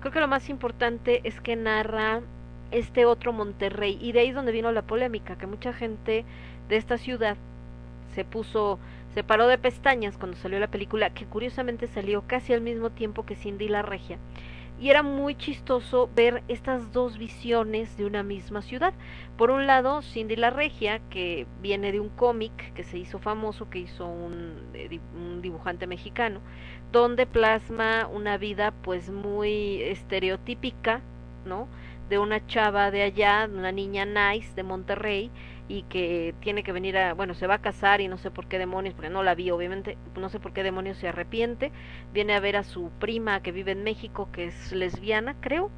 Creo 0.01 0.11
que 0.11 0.19
lo 0.19 0.27
más 0.27 0.49
importante 0.49 1.21
es 1.23 1.39
que 1.41 1.55
narra 1.55 2.21
este 2.71 3.05
otro 3.05 3.31
Monterrey 3.31 3.97
y 4.01 4.11
de 4.11 4.21
ahí 4.21 4.29
es 4.29 4.35
donde 4.35 4.51
vino 4.51 4.71
la 4.71 4.81
polémica, 4.81 5.37
que 5.37 5.47
mucha 5.47 5.71
gente 5.71 6.25
de 6.69 6.77
esta 6.77 6.97
ciudad 6.97 7.37
se 8.15 8.23
puso, 8.23 8.79
se 9.13 9.23
paró 9.23 9.47
de 9.47 9.57
pestañas 9.57 10.17
cuando 10.17 10.37
salió 10.37 10.59
la 10.59 10.67
película, 10.67 11.11
que 11.11 11.25
curiosamente 11.25 11.87
salió 11.87 12.23
casi 12.25 12.53
al 12.53 12.61
mismo 12.61 12.89
tiempo 12.89 13.25
que 13.25 13.35
Cindy 13.35 13.67
la 13.67 13.81
Regia. 13.81 14.17
Y 14.79 14.89
era 14.89 15.03
muy 15.03 15.35
chistoso 15.35 16.09
ver 16.15 16.43
estas 16.49 16.91
dos 16.91 17.17
visiones 17.17 17.95
de 17.97 18.05
una 18.05 18.23
misma 18.23 18.61
ciudad. 18.61 18.93
Por 19.37 19.49
un 19.49 19.67
lado, 19.67 20.01
Cindy 20.01 20.35
la 20.35 20.49
Regia, 20.49 20.99
que 21.09 21.47
viene 21.61 21.93
de 21.93 22.01
un 22.01 22.09
cómic 22.09 22.73
que 22.73 22.83
se 22.83 22.97
hizo 22.97 23.19
famoso, 23.19 23.69
que 23.69 23.79
hizo 23.79 24.05
un, 24.05 24.53
eh, 24.73 24.99
dibujante 25.41 25.87
mexicano, 25.87 26.41
donde 26.91 27.25
plasma 27.25 28.07
una 28.07 28.37
vida 28.37 28.73
pues 28.83 29.09
muy 29.09 29.81
estereotípica, 29.81 30.99
¿no? 31.45 31.69
De 32.09 32.19
una 32.19 32.45
chava 32.45 32.91
de 32.91 33.01
allá, 33.01 33.49
una 33.51 33.71
niña 33.71 34.05
nice 34.05 34.53
de 34.55 34.63
Monterrey, 34.63 35.31
y 35.67 35.83
que 35.83 36.35
tiene 36.41 36.63
que 36.63 36.71
venir 36.71 36.97
a, 36.97 37.13
bueno, 37.13 37.33
se 37.33 37.47
va 37.47 37.55
a 37.55 37.61
casar 37.61 38.01
y 38.01 38.07
no 38.07 38.17
sé 38.17 38.31
por 38.31 38.47
qué 38.47 38.59
demonios, 38.59 38.93
porque 38.93 39.09
no 39.09 39.23
la 39.23 39.35
vi 39.35 39.51
obviamente, 39.51 39.97
no 40.15 40.29
sé 40.29 40.39
por 40.39 40.53
qué 40.53 40.63
demonios 40.63 40.97
se 40.97 41.07
arrepiente, 41.07 41.71
viene 42.13 42.33
a 42.33 42.39
ver 42.39 42.55
a 42.55 42.63
su 42.63 42.91
prima 42.99 43.41
que 43.41 43.51
vive 43.51 43.71
en 43.71 43.83
México, 43.83 44.29
que 44.31 44.45
es 44.45 44.71
lesbiana, 44.71 45.35
creo, 45.39 45.71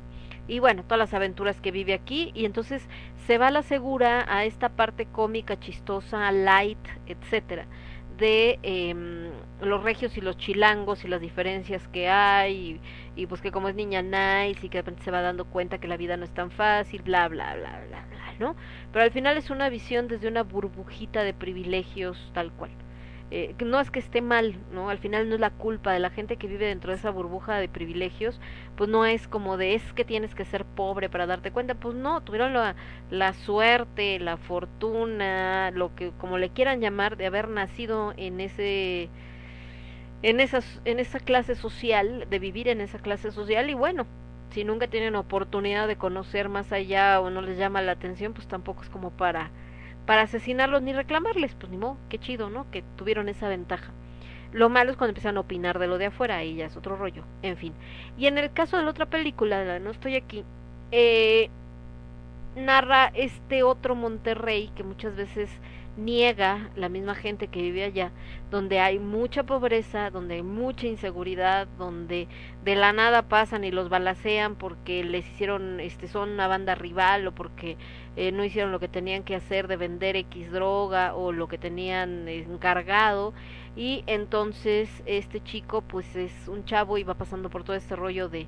y 0.48 0.60
bueno, 0.60 0.84
todas 0.84 1.00
las 1.00 1.14
aventuras 1.14 1.60
que 1.62 1.72
vive 1.72 1.94
aquí, 1.94 2.32
y 2.34 2.46
entonces 2.46 2.88
se 3.26 3.38
va 3.38 3.48
a 3.48 3.52
la 3.52 3.64
segura 3.64 4.26
a 4.30 4.46
esta 4.46 4.70
parte 4.70 5.06
cómica, 5.06 5.60
chistosa, 5.60 6.32
light, 6.32 6.80
etcétera, 7.06 7.66
de 8.18 8.60
eh, 8.64 8.96
los 9.62 9.84
regios 9.84 10.18
y 10.18 10.22
los 10.22 10.38
chilangos 10.38 11.04
y 11.04 11.08
las 11.08 11.22
diferencias 11.22 11.88
que 11.90 12.10
hay, 12.10 12.80
y, 13.16 13.22
y 13.22 13.26
pues 13.28 13.42
que 13.42 13.52
como 13.52 13.70
es 13.70 13.76
niña 13.76 14.02
nice 14.02 14.66
y 14.66 14.70
que 14.70 14.80
de 14.80 14.82
repente 14.82 15.04
se 15.04 15.12
va 15.12 15.22
dando 15.22 15.46
cuenta 15.46 15.80
que 15.80 15.88
la 15.88 15.98
vida 15.98 16.18
no 16.18 16.26
es 16.26 16.34
tan 16.34 16.52
fácil, 16.52 17.02
bla, 17.04 17.28
bla, 17.28 17.56
bla, 17.56 17.82
bla, 17.88 18.06
bla, 18.10 18.34
¿no? 18.40 18.56
Pero 18.92 19.04
al 19.06 19.12
final 19.12 19.38
es 19.38 19.50
una 19.50 19.70
visión 19.70 20.08
desde 20.08 20.28
una 20.28 20.44
burbujita 20.44 21.24
de 21.24 21.34
privilegios 21.34 22.32
tal 22.34 22.52
cual. 22.54 22.72
Eh, 23.30 23.56
no 23.66 23.80
es 23.82 23.92
que 23.92 24.00
esté 24.00 24.22
mal, 24.22 24.56
¿no? 24.72 24.90
Al 24.90 25.00
final 25.00 25.28
no 25.28 25.36
es 25.36 25.42
la 25.42 25.50
culpa 25.50 25.92
de 25.92 26.00
la 26.00 26.10
gente 26.10 26.38
que 26.38 26.48
vive 26.48 26.68
dentro 26.68 26.92
de 26.92 26.98
esa 26.98 27.10
burbuja 27.10 27.58
de 27.58 27.68
privilegios, 27.68 28.40
pues 28.78 28.90
no 28.90 29.06
es 29.06 29.28
como 29.28 29.58
de 29.58 29.76
es 29.76 29.94
que 29.94 30.06
tienes 30.06 30.34
que 30.34 30.46
ser 30.46 30.64
pobre 30.64 31.10
para 31.10 31.26
darte 31.26 31.52
cuenta, 31.52 31.76
pues 31.76 31.94
no, 31.96 32.22
tuvieron 32.22 32.54
la, 32.54 32.76
la 33.12 33.34
suerte, 33.34 34.20
la 34.20 34.38
fortuna, 34.38 35.72
lo 35.72 35.94
que 35.94 36.12
como 36.18 36.38
le 36.38 36.52
quieran 36.52 36.80
llamar, 36.80 37.18
de 37.18 37.26
haber 37.26 37.50
nacido 37.50 38.14
en 38.16 38.40
ese 38.40 39.10
en 40.24 40.40
esas 40.40 40.82
en 40.86 41.00
esa 41.00 41.20
clase 41.20 41.56
social, 41.56 42.28
de 42.30 42.40
vivir 42.40 42.68
en 42.68 42.82
esa 42.82 43.00
clase 43.00 43.32
social 43.32 43.70
y 43.70 43.74
bueno, 43.74 44.06
si 44.52 44.64
nunca 44.64 44.88
tienen 44.88 45.16
oportunidad 45.16 45.88
de 45.88 45.98
conocer 45.98 46.50
más 46.50 46.72
allá 46.72 47.20
o 47.22 47.30
no 47.30 47.42
les 47.42 47.58
llama 47.58 47.82
la 47.82 47.94
atención, 47.94 48.34
pues 48.34 48.48
tampoco 48.48 48.84
es 48.84 48.90
como 48.90 49.12
para 49.12 49.52
para 50.08 50.24
asesinarlos 50.24 50.82
ni 50.82 50.94
reclamarles, 50.94 51.54
pues 51.54 51.70
ni 51.70 51.78
modo, 51.78 51.98
qué 52.10 52.18
chido, 52.18 52.50
¿no? 52.50 52.66
Que 52.72 52.84
tuvieron 52.96 53.30
esa 53.30 53.50
ventaja. 53.50 53.92
Lo 54.54 54.70
malo 54.70 54.90
es 54.90 54.98
cuando 54.98 55.12
empiezan 55.12 55.38
a 55.38 55.42
opinar 55.42 55.78
de 55.78 55.88
lo 55.88 55.98
de 55.98 56.08
afuera, 56.08 56.44
y 56.44 56.56
ya 56.56 56.66
es 56.66 56.78
otro 56.78 56.96
rollo, 56.96 57.24
en 57.44 57.58
fin. 57.58 57.74
Y 58.18 58.26
en 58.28 58.38
el 58.38 58.52
caso 58.52 58.78
de 58.78 58.84
la 58.84 58.90
otra 58.90 59.06
película, 59.06 59.64
la 59.66 59.80
No 59.80 59.92
estoy 59.92 60.16
aquí, 60.16 60.46
eh, 60.92 61.50
narra 62.56 63.12
este 63.14 63.64
otro 63.64 63.96
Monterrey 63.96 64.72
que 64.76 64.84
muchas 64.84 65.16
veces 65.16 65.50
niega 65.98 66.70
la 66.76 66.90
misma 66.90 67.16
gente 67.16 67.48
que 67.48 67.62
vive 67.62 67.84
allá, 67.84 68.12
donde 68.52 68.80
hay 68.80 69.00
mucha 69.00 69.44
pobreza, 69.44 70.10
donde 70.10 70.36
hay 70.36 70.44
mucha 70.44 70.88
inseguridad, 70.88 71.68
donde 71.78 72.28
de 72.64 72.76
la 72.76 72.94
nada 72.94 73.24
pasan 73.24 73.64
y 73.64 73.72
los 73.72 73.90
balacean 73.90 74.56
porque 74.56 75.04
les 75.04 75.28
hicieron, 75.28 75.80
este, 75.80 76.08
son 76.08 76.30
una 76.30 76.48
banda 76.48 76.76
rival 76.76 77.28
o 77.28 77.32
porque 77.34 77.78
eh, 78.16 78.32
no 78.32 78.44
hicieron 78.44 78.72
lo 78.72 78.80
que 78.80 78.88
tenían 78.88 79.24
que 79.24 79.36
hacer 79.36 79.68
de 79.68 79.78
vender 79.78 80.16
X 80.16 80.52
droga 80.52 81.16
o 81.16 81.32
lo 81.32 81.48
que 81.48 81.58
tenían 81.58 82.28
encargado. 82.28 83.34
Y 83.76 84.04
entonces 84.08 84.90
este 85.06 85.44
chico 85.44 85.82
pues 85.82 86.16
es 86.16 86.48
un 86.48 86.66
chavo 86.66 86.98
y 86.98 87.04
va 87.04 87.14
pasando 87.14 87.50
por 87.50 87.64
todo 87.64 87.76
este 87.76 87.96
rollo 87.96 88.28
de 88.28 88.48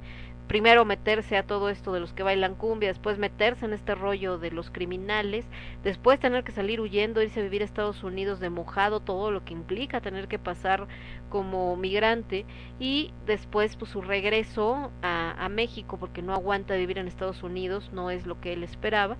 primero 0.50 0.84
meterse 0.84 1.38
a 1.38 1.44
todo 1.44 1.70
esto 1.70 1.94
de 1.94 2.00
los 2.00 2.12
que 2.12 2.24
bailan 2.24 2.56
cumbia, 2.56 2.90
después 2.90 3.20
meterse 3.20 3.66
en 3.66 3.74
este 3.74 3.94
rollo 3.94 4.40
de 4.40 4.50
los 4.50 4.72
criminales, 4.72 5.46
después 5.84 6.20
tener 6.20 6.44
que 6.44 6.52
salir 6.52 6.82
huyendo, 6.82 7.22
irse 7.22 7.40
a 7.40 7.44
vivir 7.44 7.62
a 7.62 7.66
Estados 7.66 8.04
Unidos 8.04 8.40
de 8.40 8.50
mojado, 8.50 9.00
todo 9.00 9.30
lo 9.30 9.46
que 9.46 9.54
implica 9.54 10.02
tener 10.02 10.28
que 10.28 10.40
pasar 10.40 10.88
como 11.30 11.76
migrante 11.76 12.48
y 12.80 13.14
después 13.28 13.76
pues 13.76 13.92
su 13.92 14.02
regreso 14.02 14.92
a, 15.04 15.46
a 15.46 15.50
México 15.50 15.98
porque 16.00 16.24
no 16.24 16.34
aguanta 16.34 16.74
vivir 16.74 16.98
en 16.98 17.08
Estados 17.08 17.44
Unidos, 17.44 17.92
no 17.94 18.10
es 18.10 18.26
lo 18.26 18.42
que 18.42 18.54
él 18.54 18.64
esperaba 18.64 19.18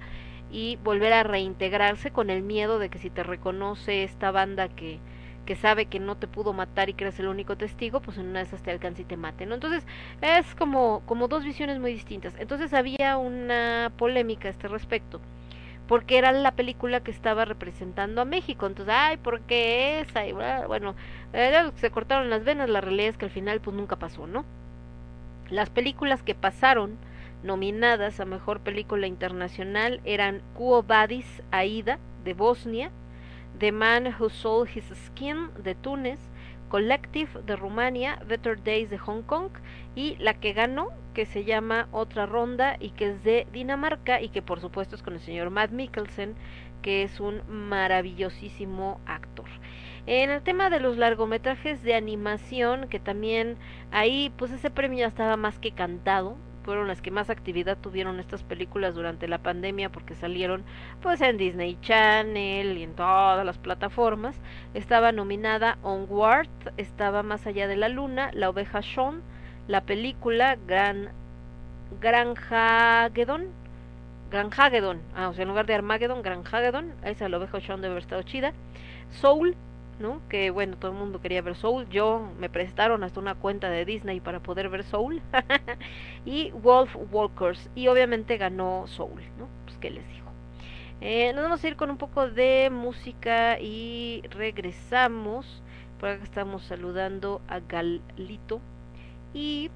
y 0.52 0.80
volver 0.84 1.14
a 1.14 1.22
reintegrarse 1.22 2.10
con 2.10 2.32
el 2.32 2.42
miedo 2.42 2.80
de 2.80 2.90
que 2.90 2.98
si 2.98 3.12
te 3.12 3.22
reconoce 3.22 4.04
esta 4.04 4.32
banda 4.32 4.68
que 4.68 5.00
que 5.50 5.56
sabe 5.56 5.88
que 5.88 6.00
no 6.00 6.16
te 6.16 6.28
pudo 6.28 6.54
matar 6.54 6.90
y 6.90 6.94
que 6.94 7.06
eres 7.06 7.20
el 7.20 7.28
único 7.28 7.58
testigo, 7.58 8.02
pues 8.02 8.20
en 8.20 8.28
una 8.28 8.38
de 8.38 8.46
esas 8.46 8.62
te 8.62 8.70
alcanza 8.70 9.02
y 9.02 9.06
te 9.06 9.18
mate, 9.18 9.48
¿no? 9.48 9.56
Entonces, 9.56 9.84
es 10.22 10.54
como, 10.54 11.02
como 11.08 11.28
dos 11.28 11.44
visiones 11.44 11.80
muy 11.80 11.92
distintas. 11.92 12.36
Entonces 12.38 12.72
había 12.72 13.18
una 13.18 13.92
polémica 13.98 14.48
a 14.48 14.52
este 14.52 14.68
respecto, 14.68 15.20
porque 15.88 16.20
era 16.20 16.32
la 16.34 16.52
película 16.52 17.00
que 17.00 17.10
estaba 17.10 17.46
representando 17.46 18.22
a 18.22 18.26
México. 18.26 18.68
Entonces, 18.68 18.94
ay, 18.96 19.18
¿por 19.18 19.42
qué 19.42 20.02
esa? 20.02 20.28
Y 20.28 20.34
bueno, 20.34 20.94
eh, 21.34 21.72
se 21.78 21.90
cortaron 21.90 22.30
las 22.30 22.44
venas, 22.44 22.70
la 22.70 22.82
realidad 22.82 23.10
es 23.10 23.18
que 23.18 23.26
al 23.26 23.32
final 23.32 23.60
pues 23.60 23.76
nunca 23.76 23.96
pasó, 23.96 24.28
¿no? 24.28 24.46
Las 25.50 25.72
películas 25.72 26.22
que 26.22 26.36
pasaron 26.36 27.00
nominadas 27.42 28.20
a 28.20 28.26
Mejor 28.26 28.60
Película 28.60 29.08
Internacional 29.08 30.00
eran 30.06 30.44
Quo 30.54 30.84
Vadis 30.84 31.42
Aida 31.50 31.98
de 32.24 32.36
Bosnia, 32.36 32.92
The 33.60 33.72
Man 33.72 34.16
Who 34.18 34.30
Sold 34.30 34.70
His 34.74 34.86
Skin 35.08 35.50
de 35.64 35.76
Túnez, 35.76 36.20
Collective 36.70 37.42
de 37.46 37.56
Rumania, 37.56 38.20
Better 38.28 38.62
Days 38.64 38.90
de 38.90 38.98
Hong 38.98 39.24
Kong 39.24 39.50
y 39.96 40.16
la 40.18 40.34
que 40.36 40.54
ganó, 40.54 40.90
que 41.14 41.26
se 41.26 41.44
llama 41.44 41.88
Otra 41.92 42.26
Ronda 42.26 42.78
y 42.80 42.92
que 42.92 43.10
es 43.10 43.24
de 43.24 43.48
Dinamarca 43.52 44.22
y 44.22 44.30
que 44.30 44.42
por 44.42 44.62
supuesto 44.62 44.96
es 44.96 45.02
con 45.02 45.14
el 45.14 45.20
señor 45.20 45.50
Matt 45.50 45.72
Mikkelsen, 45.72 46.36
que 46.82 47.04
es 47.04 47.20
un 47.20 47.42
maravillosísimo 47.50 49.02
actor. 49.06 49.48
En 50.06 50.30
el 50.30 50.42
tema 50.42 50.70
de 50.70 50.80
los 50.80 50.98
largometrajes 50.98 51.84
de 51.84 51.96
animación, 51.96 52.88
que 52.88 53.00
también 53.00 53.58
ahí 53.92 54.32
pues 54.38 54.52
ese 54.52 54.70
premio 54.70 55.00
ya 55.00 55.08
estaba 55.08 55.36
más 55.36 55.60
que 55.60 55.72
cantado, 55.72 56.38
fueron 56.70 56.88
las 56.88 57.02
que 57.02 57.10
más 57.10 57.32
actividad 57.32 57.80
tuvieron 57.80 58.20
estas 58.20 58.44
películas 58.44 58.94
durante 58.94 59.28
la 59.28 59.40
pandemia 59.40 59.90
porque 59.90 60.14
salieron 60.14 60.64
pues 61.02 61.20
en 61.20 61.36
Disney 61.36 61.80
Channel 61.82 62.78
y 62.78 62.84
en 62.84 62.94
todas 62.94 63.44
las 63.44 63.58
plataformas. 63.58 64.36
Estaba 64.76 65.12
nominada 65.12 65.80
Onward, 65.82 66.48
estaba 66.78 67.24
Más 67.24 67.48
allá 67.48 67.68
de 67.68 67.76
la 67.76 67.90
luna, 67.90 68.30
La 68.34 68.52
oveja 68.52 68.84
Sean, 68.84 69.24
la 69.68 69.82
película 69.82 70.60
Gran 70.68 71.10
Granjagedon, 72.00 73.48
Granjagedon, 74.30 75.02
ah, 75.16 75.30
o 75.30 75.34
sea, 75.34 75.42
en 75.42 75.50
lugar 75.50 75.66
de 75.66 75.74
Armageddon, 75.74 76.22
Granjagedon, 76.22 76.94
esa 77.04 77.30
la 77.30 77.38
oveja 77.38 77.62
Sean 77.62 77.82
debe 77.82 77.94
haber 77.94 78.04
estado 78.04 78.22
chida. 78.22 78.54
Soul, 79.10 79.56
¿no? 80.00 80.22
Que 80.30 80.50
bueno, 80.50 80.78
todo 80.78 80.92
el 80.92 80.98
mundo 80.98 81.22
quería 81.22 81.42
ver 81.42 81.56
Soul. 81.56 81.88
Yo 81.90 82.32
me 82.40 82.50
prestaron 82.50 83.04
hasta 83.04 83.20
una 83.20 83.36
cuenta 83.36 83.70
de 83.70 83.86
Disney 83.86 84.20
para 84.20 84.42
poder 84.42 84.70
ver 84.70 84.84
Soul. 84.84 85.22
y 86.26 86.52
Wolf 86.52 86.96
Walkers. 87.12 87.70
Y 87.76 87.88
obviamente 87.88 88.38
ganó 88.38 88.88
Soul, 88.88 89.22
¿no? 89.38 89.50
Pues 89.66 89.78
qué 89.78 89.90
les 89.92 90.08
digo. 90.08 90.34
Eh, 91.02 91.32
nos 91.34 91.44
vamos 91.44 91.64
a 91.64 91.68
ir 91.68 91.76
con 91.76 91.90
un 91.92 91.98
poco 91.98 92.30
de 92.30 92.70
música 92.72 93.60
y 93.60 94.24
regresamos. 94.30 95.64
Por 96.00 96.10
acá 96.10 96.24
estamos 96.24 96.64
saludando 96.64 97.42
a 97.48 97.60
Galito. 97.60 98.62
Y 99.34 99.72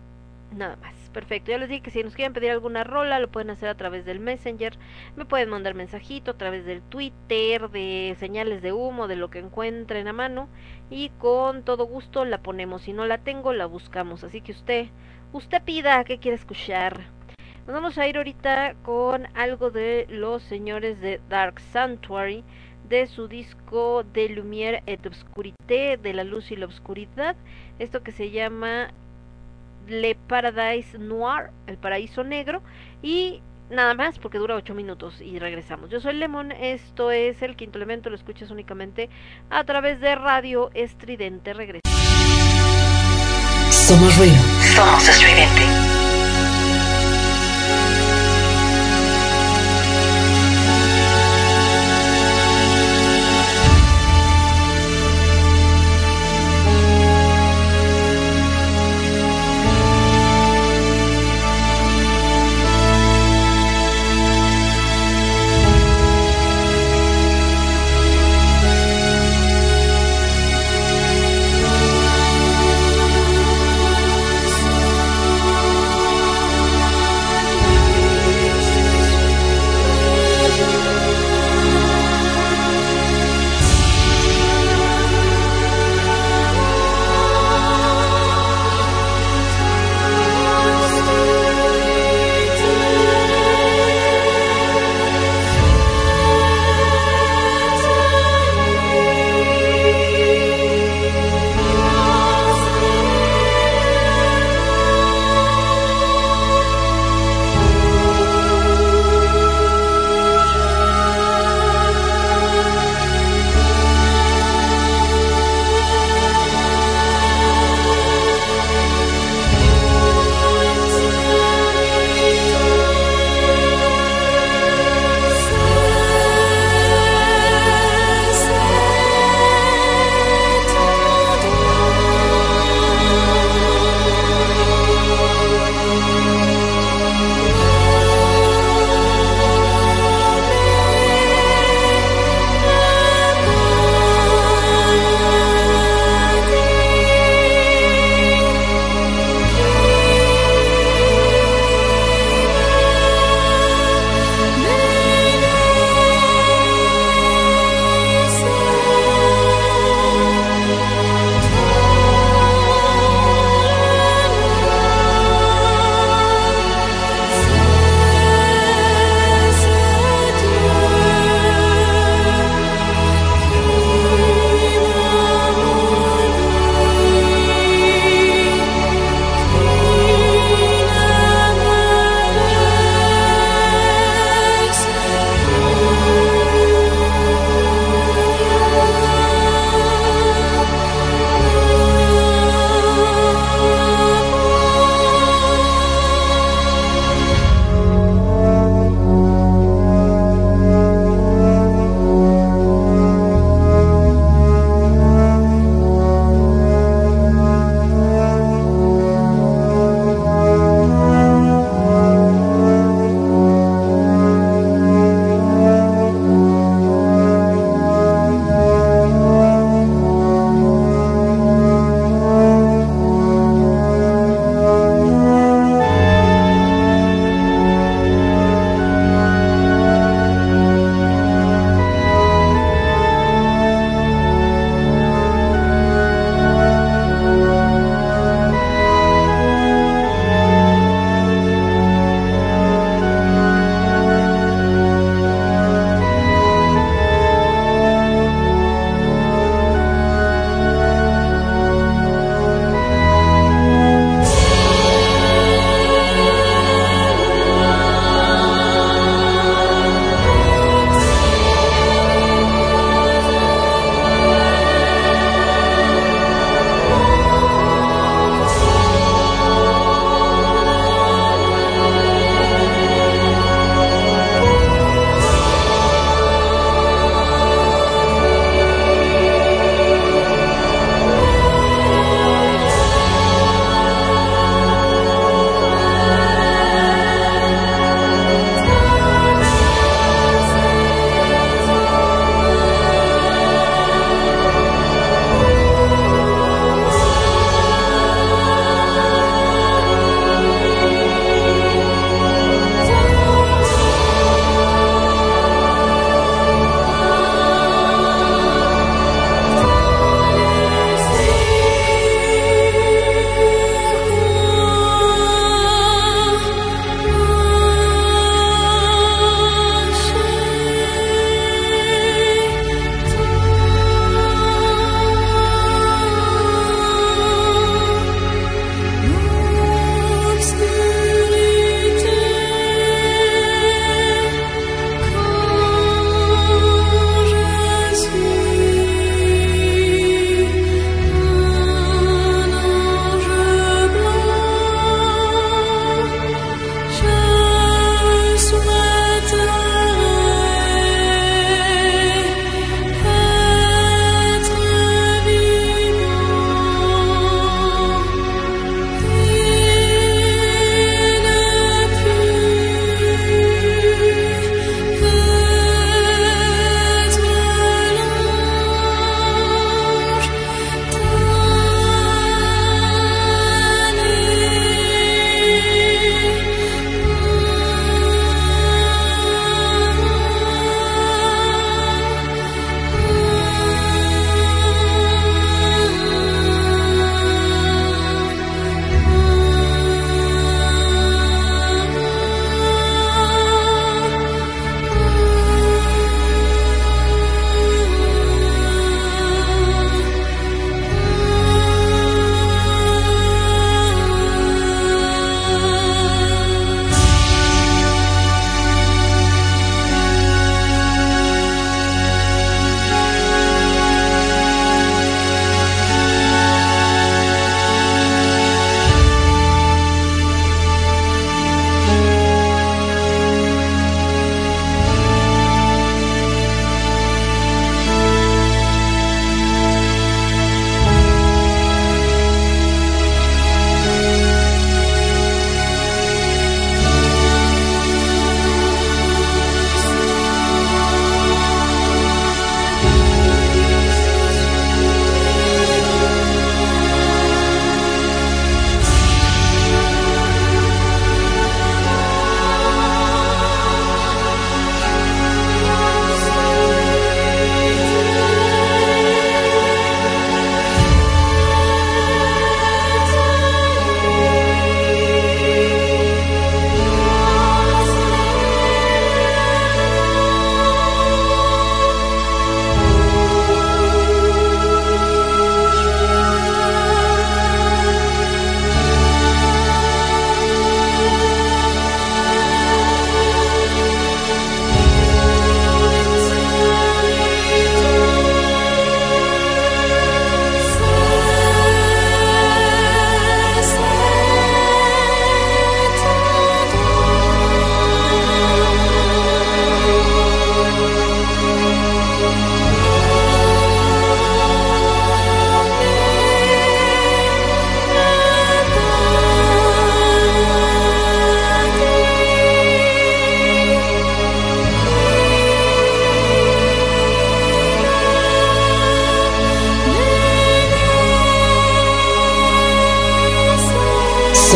nada 0.55 0.75
más. 0.77 0.93
Perfecto. 1.11 1.51
Ya 1.51 1.57
les 1.57 1.69
dije 1.69 1.81
que 1.81 1.91
si 1.91 2.03
nos 2.03 2.15
quieren 2.15 2.33
pedir 2.33 2.51
alguna 2.51 2.83
rola, 2.83 3.19
lo 3.19 3.29
pueden 3.29 3.49
hacer 3.51 3.69
a 3.69 3.75
través 3.75 4.05
del 4.05 4.19
Messenger. 4.19 4.77
Me 5.15 5.25
pueden 5.25 5.49
mandar 5.49 5.75
mensajito 5.75 6.31
a 6.31 6.37
través 6.37 6.65
del 6.65 6.81
Twitter, 6.81 7.69
de 7.69 8.15
señales 8.19 8.61
de 8.61 8.73
humo, 8.73 9.07
de 9.07 9.15
lo 9.15 9.29
que 9.29 9.39
encuentren 9.39 10.07
a 10.07 10.13
mano. 10.13 10.49
Y 10.89 11.09
con 11.19 11.63
todo 11.63 11.85
gusto 11.85 12.25
la 12.25 12.41
ponemos. 12.41 12.83
Si 12.83 12.93
no 12.93 13.05
la 13.05 13.19
tengo, 13.19 13.53
la 13.53 13.67
buscamos. 13.67 14.23
Así 14.23 14.41
que 14.41 14.53
usted, 14.53 14.87
usted 15.31 15.61
pida 15.63 16.03
qué 16.03 16.17
quiere 16.17 16.35
escuchar. 16.35 17.01
Nos 17.67 17.75
vamos 17.75 17.97
a 17.97 18.07
ir 18.07 18.17
ahorita 18.17 18.75
con 18.83 19.27
algo 19.35 19.71
de 19.71 20.07
los 20.09 20.43
señores 20.43 20.99
de 20.99 21.21
Dark 21.29 21.59
Sanctuary. 21.59 22.43
de 22.89 23.07
su 23.07 23.27
disco 23.27 24.03
de 24.03 24.29
Lumière 24.29 24.83
et 24.85 25.05
Obscurité, 25.05 25.97
de 25.97 26.13
la 26.13 26.23
luz 26.23 26.51
y 26.51 26.55
la 26.55 26.65
oscuridad, 26.65 27.35
esto 27.79 28.03
que 28.03 28.11
se 28.11 28.29
llama 28.29 28.91
Le 29.87 30.15
Paradise 30.15 30.97
Noir, 30.97 31.51
el 31.67 31.77
paraíso 31.77 32.23
negro, 32.23 32.61
y 33.01 33.41
nada 33.69 33.93
más 33.93 34.19
porque 34.19 34.37
dura 34.37 34.55
ocho 34.55 34.73
minutos 34.73 35.21
y 35.21 35.39
regresamos. 35.39 35.89
Yo 35.89 35.99
soy 35.99 36.15
Lemon, 36.15 36.51
esto 36.51 37.11
es 37.11 37.41
el 37.41 37.55
quinto 37.55 37.77
elemento, 37.77 38.09
lo 38.09 38.15
escuchas 38.15 38.51
únicamente 38.51 39.09
a 39.49 39.63
través 39.63 39.99
de 39.99 40.15
Radio 40.15 40.69
Estridente. 40.73 41.53
Regresamos. 41.53 41.83
Somos 43.69 44.17
ruido. 44.17 44.35
Somos 44.75 45.07
estridente. 45.07 45.92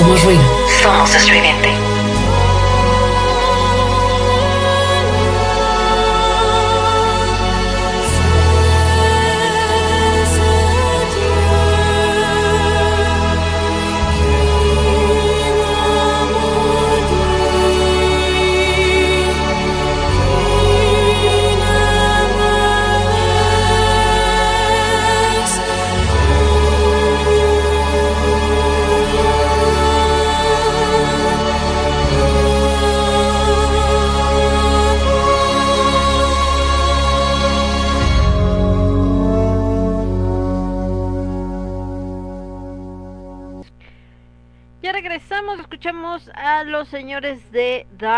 Somos 0.07 0.23
ruido. 0.23 0.41
Somos. 0.81 1.86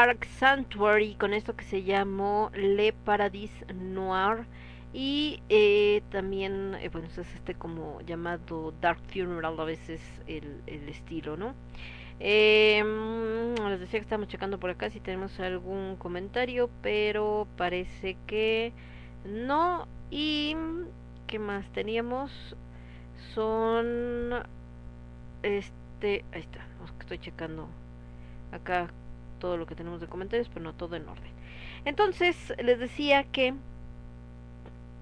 Dark 0.09 0.25
Sanctuary 0.39 1.13
con 1.13 1.35
esto 1.35 1.55
que 1.55 1.63
se 1.63 1.83
llamó 1.83 2.49
Le 2.55 2.93
Paradis 2.93 3.51
Noir 3.75 4.47
y 4.91 5.39
eh, 5.49 6.01
también, 6.09 6.75
eh, 6.81 6.89
bueno, 6.89 7.07
es 7.09 7.19
este 7.19 7.53
como 7.53 8.01
llamado 8.01 8.73
Dark 8.81 8.99
Funeral 9.13 9.59
a 9.59 9.65
veces 9.65 10.01
el, 10.25 10.63
estilo, 10.89 11.37
¿no? 11.37 11.49
Mm, 12.19 13.69
les 13.69 13.79
decía 13.81 13.99
que 13.99 14.05
estamos 14.05 14.27
checando 14.29 14.59
por 14.59 14.71
acá 14.71 14.89
si 14.89 14.99
tenemos 14.99 15.39
algún 15.39 15.95
comentario, 15.95 16.71
pero 16.81 17.47
parece 17.55 18.17
que 18.25 18.73
no. 19.25 19.87
Y 20.09 20.55
¿qué 21.27 21.37
más 21.37 21.71
teníamos? 21.71 22.31
Son 23.35 24.41
este, 25.43 26.25
ahí 26.33 26.41
está, 26.41 26.65
estoy 26.99 27.19
checando 27.19 27.69
acá 28.51 28.89
todo 29.39 29.57
lo 29.57 29.65
que 29.65 29.75
tenemos 29.75 30.01
de 30.01 30.07
comentarios, 30.07 30.49
pero 30.49 30.61
no 30.61 30.73
todo 30.73 30.95
en 30.95 31.07
orden. 31.07 31.31
Entonces, 31.85 32.53
les 32.61 32.79
decía 32.79 33.23
que 33.23 33.53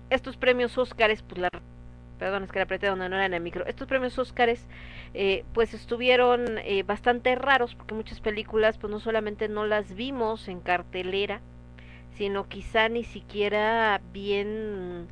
estos 0.09 0.38
premios 0.38 0.77
Óscares, 0.77 1.22
pues 1.23 1.41
la 1.41 1.49
perdón, 2.18 2.43
es 2.43 2.51
que 2.51 2.59
la 2.59 2.64
apreté 2.64 2.88
donde 2.88 3.09
no 3.09 3.15
era 3.15 3.26
en 3.26 3.34
el 3.34 3.41
micro. 3.41 3.65
Estos 3.65 3.88
premios 3.88 4.18
Óscares, 4.18 4.65
eh, 5.14 5.45
pues 5.53 5.73
estuvieron 5.73 6.57
eh, 6.59 6.84
bastante 6.84 7.35
raros 7.35 7.76
porque 7.76 7.93
muchas 7.93 8.19
películas, 8.19 8.77
pues 8.77 8.91
no 8.91 8.99
solamente 8.99 9.47
no 9.47 9.65
las 9.65 9.95
vimos 9.95 10.47
en 10.47 10.59
cartelera, 10.59 11.41
sino 12.15 12.47
quizá 12.47 12.89
ni 12.89 13.03
siquiera 13.03 14.01
bien 14.11 15.07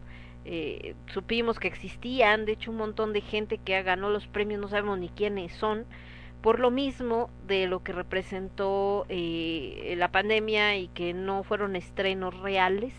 eh, 0.46 0.96
supimos 1.08 1.60
que 1.60 1.68
existían. 1.68 2.46
De 2.46 2.54
hecho, 2.54 2.72
un 2.72 2.78
montón 2.78 3.14
de 3.14 3.22
gente 3.22 3.58
que 3.58 3.82
ganó 3.84 4.10
los 4.10 4.28
premios 4.28 4.60
no 4.60 4.68
sabemos 4.68 5.00
ni 5.00 5.10
quiénes 5.10 5.54
son. 5.54 5.86
Por 6.46 6.60
lo 6.60 6.70
mismo 6.70 7.32
de 7.48 7.66
lo 7.66 7.82
que 7.82 7.92
representó 7.92 9.08
eh, 9.10 9.96
la 9.98 10.12
pandemia 10.12 10.78
y 10.78 10.90
que 10.90 11.12
no 11.12 11.42
fueron 11.42 11.76
estrenos 11.76 12.40
reales 12.40 12.94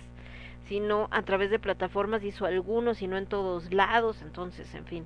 sino 0.65 1.07
a 1.13 1.23
través 1.23 1.51
de 1.51 1.61
plataformas 1.61 2.25
hizo 2.25 2.45
algunos 2.45 3.01
y 3.01 3.07
no 3.07 3.17
en 3.17 3.27
todos 3.27 3.73
lados, 3.73 4.21
entonces, 4.21 4.75
en 4.75 4.85
fin. 4.85 5.05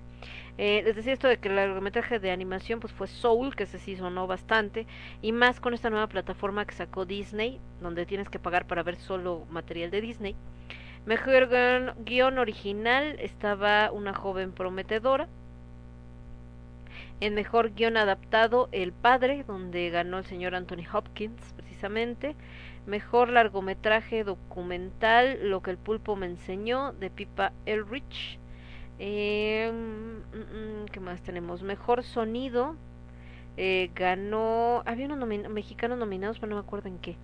Eh, 0.56 0.80
les 0.86 0.96
decía 0.96 1.12
esto 1.12 1.28
de 1.28 1.36
que 1.36 1.48
el 1.48 1.56
largometraje 1.56 2.18
de 2.18 2.30
animación 2.30 2.80
pues 2.80 2.94
fue 2.94 3.08
Soul, 3.08 3.54
que 3.54 3.64
ese 3.64 3.78
sí 3.78 3.94
sonó 3.94 4.26
bastante, 4.26 4.86
y 5.20 5.32
más 5.32 5.60
con 5.60 5.74
esta 5.74 5.90
nueva 5.90 6.06
plataforma 6.06 6.64
que 6.64 6.74
sacó 6.74 7.04
Disney, 7.04 7.60
donde 7.82 8.06
tienes 8.06 8.30
que 8.30 8.38
pagar 8.38 8.66
para 8.66 8.82
ver 8.82 8.96
solo 8.96 9.44
material 9.50 9.90
de 9.90 10.00
Disney. 10.00 10.34
Mejor 11.04 11.50
guion, 12.06 12.38
original 12.38 13.20
estaba 13.20 13.92
Una 13.92 14.14
joven 14.14 14.52
prometedora. 14.52 15.28
En 17.20 17.34
mejor 17.34 17.74
guion 17.74 17.98
adaptado 17.98 18.70
El 18.72 18.92
Padre, 18.92 19.44
donde 19.46 19.90
ganó 19.90 20.18
el 20.18 20.24
señor 20.24 20.54
Anthony 20.54 20.84
Hopkins, 20.92 21.52
precisamente. 21.54 22.34
Mejor 22.86 23.28
largometraje 23.28 24.24
documental, 24.24 25.50
Lo 25.50 25.60
que 25.62 25.70
el 25.70 25.78
pulpo 25.78 26.16
me 26.16 26.26
enseñó, 26.26 26.92
de 26.92 27.10
Pipa 27.10 27.52
Elrich. 27.66 28.38
Eh, 28.98 29.70
¿Qué 30.90 31.00
más 31.00 31.22
tenemos? 31.22 31.62
Mejor 31.62 32.02
sonido. 32.04 32.76
Eh, 33.58 33.90
ganó. 33.94 34.82
Había 34.86 35.06
unos 35.06 35.18
nomi 35.18 35.38
mexicanos 35.40 35.98
nominados, 35.98 36.38
pero 36.38 36.50
no 36.50 36.56
me 36.56 36.62
acuerdo 36.62 36.88
en 36.88 36.98
qué. 36.98 37.16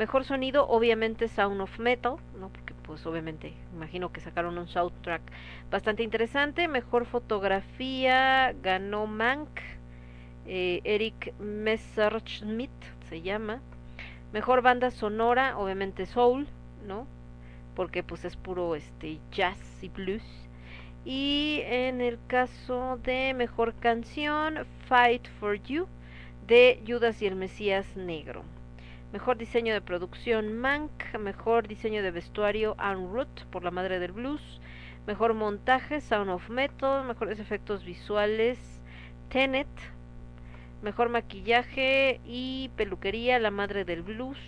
Mejor 0.00 0.24
sonido, 0.24 0.66
obviamente 0.66 1.28
Sound 1.28 1.60
of 1.60 1.78
Metal, 1.78 2.16
¿no? 2.38 2.48
Porque 2.48 2.72
pues 2.72 3.04
obviamente 3.04 3.52
imagino 3.74 4.10
que 4.10 4.22
sacaron 4.22 4.56
un 4.56 4.66
soundtrack 4.66 5.20
bastante 5.70 6.02
interesante. 6.02 6.68
Mejor 6.68 7.04
fotografía, 7.04 8.54
ganó 8.62 9.06
Mank. 9.06 9.60
Eh, 10.46 10.80
Eric 10.84 11.34
Messerschmidt 11.38 12.70
se 13.10 13.20
llama. 13.20 13.60
Mejor 14.32 14.62
banda 14.62 14.90
sonora, 14.90 15.58
obviamente 15.58 16.06
Soul, 16.06 16.48
¿no? 16.86 17.06
Porque 17.76 18.02
pues 18.02 18.24
es 18.24 18.36
puro 18.36 18.76
este 18.76 19.20
jazz 19.30 19.58
y 19.82 19.90
blues. 19.90 20.24
Y 21.04 21.60
en 21.66 22.00
el 22.00 22.18
caso 22.26 22.98
de 23.02 23.34
mejor 23.34 23.74
canción, 23.74 24.66
Fight 24.86 25.28
for 25.40 25.62
You, 25.62 25.88
de 26.46 26.82
Judas 26.86 27.20
y 27.20 27.26
el 27.26 27.36
Mesías 27.36 27.98
Negro. 27.98 28.44
Mejor 29.12 29.36
diseño 29.36 29.74
de 29.74 29.80
producción, 29.80 30.56
Mank. 30.56 31.16
Mejor 31.18 31.66
diseño 31.66 32.00
de 32.02 32.12
vestuario, 32.12 32.76
Anne 32.78 33.08
Root, 33.10 33.44
por 33.46 33.64
la 33.64 33.72
madre 33.72 33.98
del 33.98 34.12
blues. 34.12 34.60
Mejor 35.06 35.34
montaje, 35.34 36.00
Sound 36.00 36.30
of 36.30 36.48
Metal. 36.48 37.04
Mejores 37.04 37.40
efectos 37.40 37.84
visuales, 37.84 38.58
Tenet. 39.28 39.66
Mejor 40.82 41.08
maquillaje 41.08 42.20
y 42.24 42.70
peluquería, 42.76 43.38
La 43.40 43.50
Madre 43.50 43.84
del 43.84 44.02
Blues. 44.02 44.38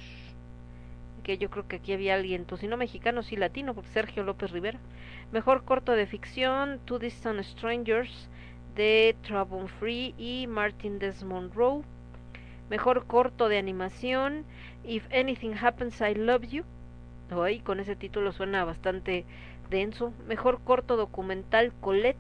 Que 1.25 1.39
yo 1.39 1.51
creo 1.51 1.67
que 1.67 1.77
aquí 1.77 1.93
había 1.93 2.15
alguien, 2.15 2.45
pues 2.45 2.61
si 2.61 2.69
no 2.69 2.77
mexicano, 2.77 3.23
sí 3.23 3.37
latino, 3.37 3.75
porque 3.75 3.91
Sergio 3.91 4.23
López 4.23 4.51
Rivera. 4.51 4.79
Mejor 5.33 5.65
corto 5.65 5.93
de 5.93 6.07
ficción, 6.07 6.81
Two 6.85 6.99
Distant 7.01 7.43
Strangers, 7.43 8.31
de 8.77 9.15
Trouble 9.23 9.69
Free 9.81 10.15
y 10.17 10.47
Martin 10.47 10.99
Desmond 10.99 11.53
Rowe. 11.53 11.85
Mejor 12.71 13.07
corto 13.07 13.49
de 13.49 13.59
animación, 13.59 14.45
If 14.85 15.05
Anything 15.13 15.55
Happens, 15.61 16.01
I 16.01 16.15
Love 16.15 16.45
You. 16.45 16.65
Hoy 17.35 17.61
con 17.61 17.81
ese 17.81 17.97
título 17.97 18.33
suena 18.33 18.65
bastante 18.65 19.25
denso. 19.71 20.13
Mejor 20.27 20.61
corto 20.63 20.97
documental, 20.97 21.73
Colette. 21.81 22.19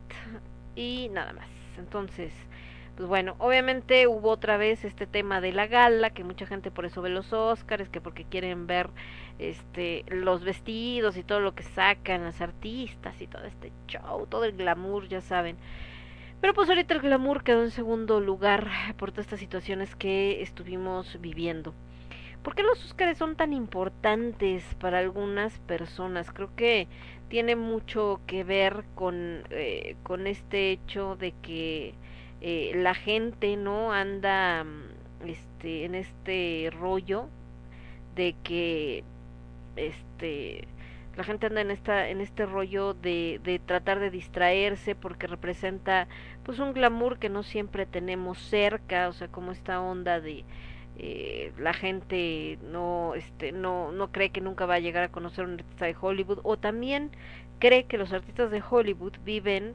Y 0.74 1.10
nada 1.12 1.32
más. 1.32 1.48
Entonces, 1.78 2.32
pues 2.96 3.08
bueno, 3.08 3.36
obviamente 3.38 4.06
hubo 4.06 4.30
otra 4.30 4.56
vez 4.56 4.84
este 4.84 5.06
tema 5.06 5.40
de 5.40 5.52
la 5.52 5.66
gala, 5.66 6.10
que 6.10 6.24
mucha 6.24 6.46
gente 6.46 6.70
por 6.70 6.84
eso 6.84 7.02
ve 7.02 7.08
los 7.08 7.32
Oscars, 7.32 7.88
que 7.88 8.00
porque 8.00 8.24
quieren 8.24 8.66
ver 8.66 8.90
este 9.38 10.04
los 10.08 10.44
vestidos 10.44 11.16
y 11.16 11.22
todo 11.22 11.40
lo 11.40 11.54
que 11.54 11.62
sacan 11.62 12.24
las 12.24 12.40
artistas 12.40 13.20
y 13.20 13.26
todo 13.26 13.44
este 13.44 13.72
show, 13.88 14.26
todo 14.26 14.44
el 14.44 14.52
glamour, 14.52 15.08
ya 15.08 15.20
saben. 15.20 15.56
Pero 16.42 16.54
pues 16.54 16.68
ahorita 16.68 16.94
el 16.94 17.00
glamour 17.02 17.44
quedó 17.44 17.62
en 17.62 17.70
segundo 17.70 18.20
lugar 18.20 18.68
por 18.98 19.12
todas 19.12 19.26
estas 19.26 19.38
situaciones 19.38 19.94
que 19.94 20.42
estuvimos 20.42 21.20
viviendo. 21.20 21.72
¿Por 22.42 22.56
qué 22.56 22.64
los 22.64 22.84
Óscares 22.84 23.16
son 23.16 23.36
tan 23.36 23.52
importantes 23.52 24.64
para 24.80 24.98
algunas 24.98 25.56
personas? 25.60 26.32
Creo 26.32 26.50
que 26.56 26.88
tiene 27.28 27.54
mucho 27.54 28.20
que 28.26 28.42
ver 28.42 28.82
con, 28.96 29.44
eh, 29.50 29.94
con 30.02 30.26
este 30.26 30.72
hecho 30.72 31.14
de 31.14 31.32
que 31.42 31.94
eh, 32.40 32.72
la 32.74 32.94
gente 32.94 33.56
no 33.56 33.92
anda 33.92 34.66
este 35.24 35.84
en 35.84 35.94
este 35.94 36.70
rollo 36.76 37.28
de 38.16 38.34
que 38.42 39.04
este 39.76 40.66
la 41.16 41.24
gente 41.24 41.46
anda 41.46 41.60
en 41.60 41.70
esta 41.70 42.08
en 42.08 42.20
este 42.20 42.46
rollo 42.46 42.94
de, 42.94 43.40
de 43.44 43.58
tratar 43.58 44.00
de 44.00 44.10
distraerse 44.10 44.94
porque 44.94 45.26
representa 45.26 46.08
pues 46.42 46.58
un 46.58 46.72
glamour 46.72 47.18
que 47.18 47.28
no 47.28 47.42
siempre 47.42 47.86
tenemos 47.86 48.38
cerca 48.38 49.08
o 49.08 49.12
sea 49.12 49.28
como 49.28 49.52
esta 49.52 49.80
onda 49.80 50.20
de 50.20 50.44
eh, 50.98 51.52
la 51.58 51.72
gente 51.74 52.58
no 52.62 53.14
este 53.14 53.52
no 53.52 53.92
no 53.92 54.12
cree 54.12 54.30
que 54.30 54.40
nunca 54.40 54.66
va 54.66 54.74
a 54.74 54.80
llegar 54.80 55.04
a 55.04 55.12
conocer 55.12 55.44
a 55.44 55.48
un 55.48 55.54
artista 55.54 55.86
de 55.86 55.96
Hollywood 56.00 56.40
o 56.42 56.58
también 56.58 57.10
cree 57.58 57.84
que 57.84 57.98
los 57.98 58.12
artistas 58.12 58.50
de 58.50 58.62
Hollywood 58.68 59.14
viven 59.24 59.74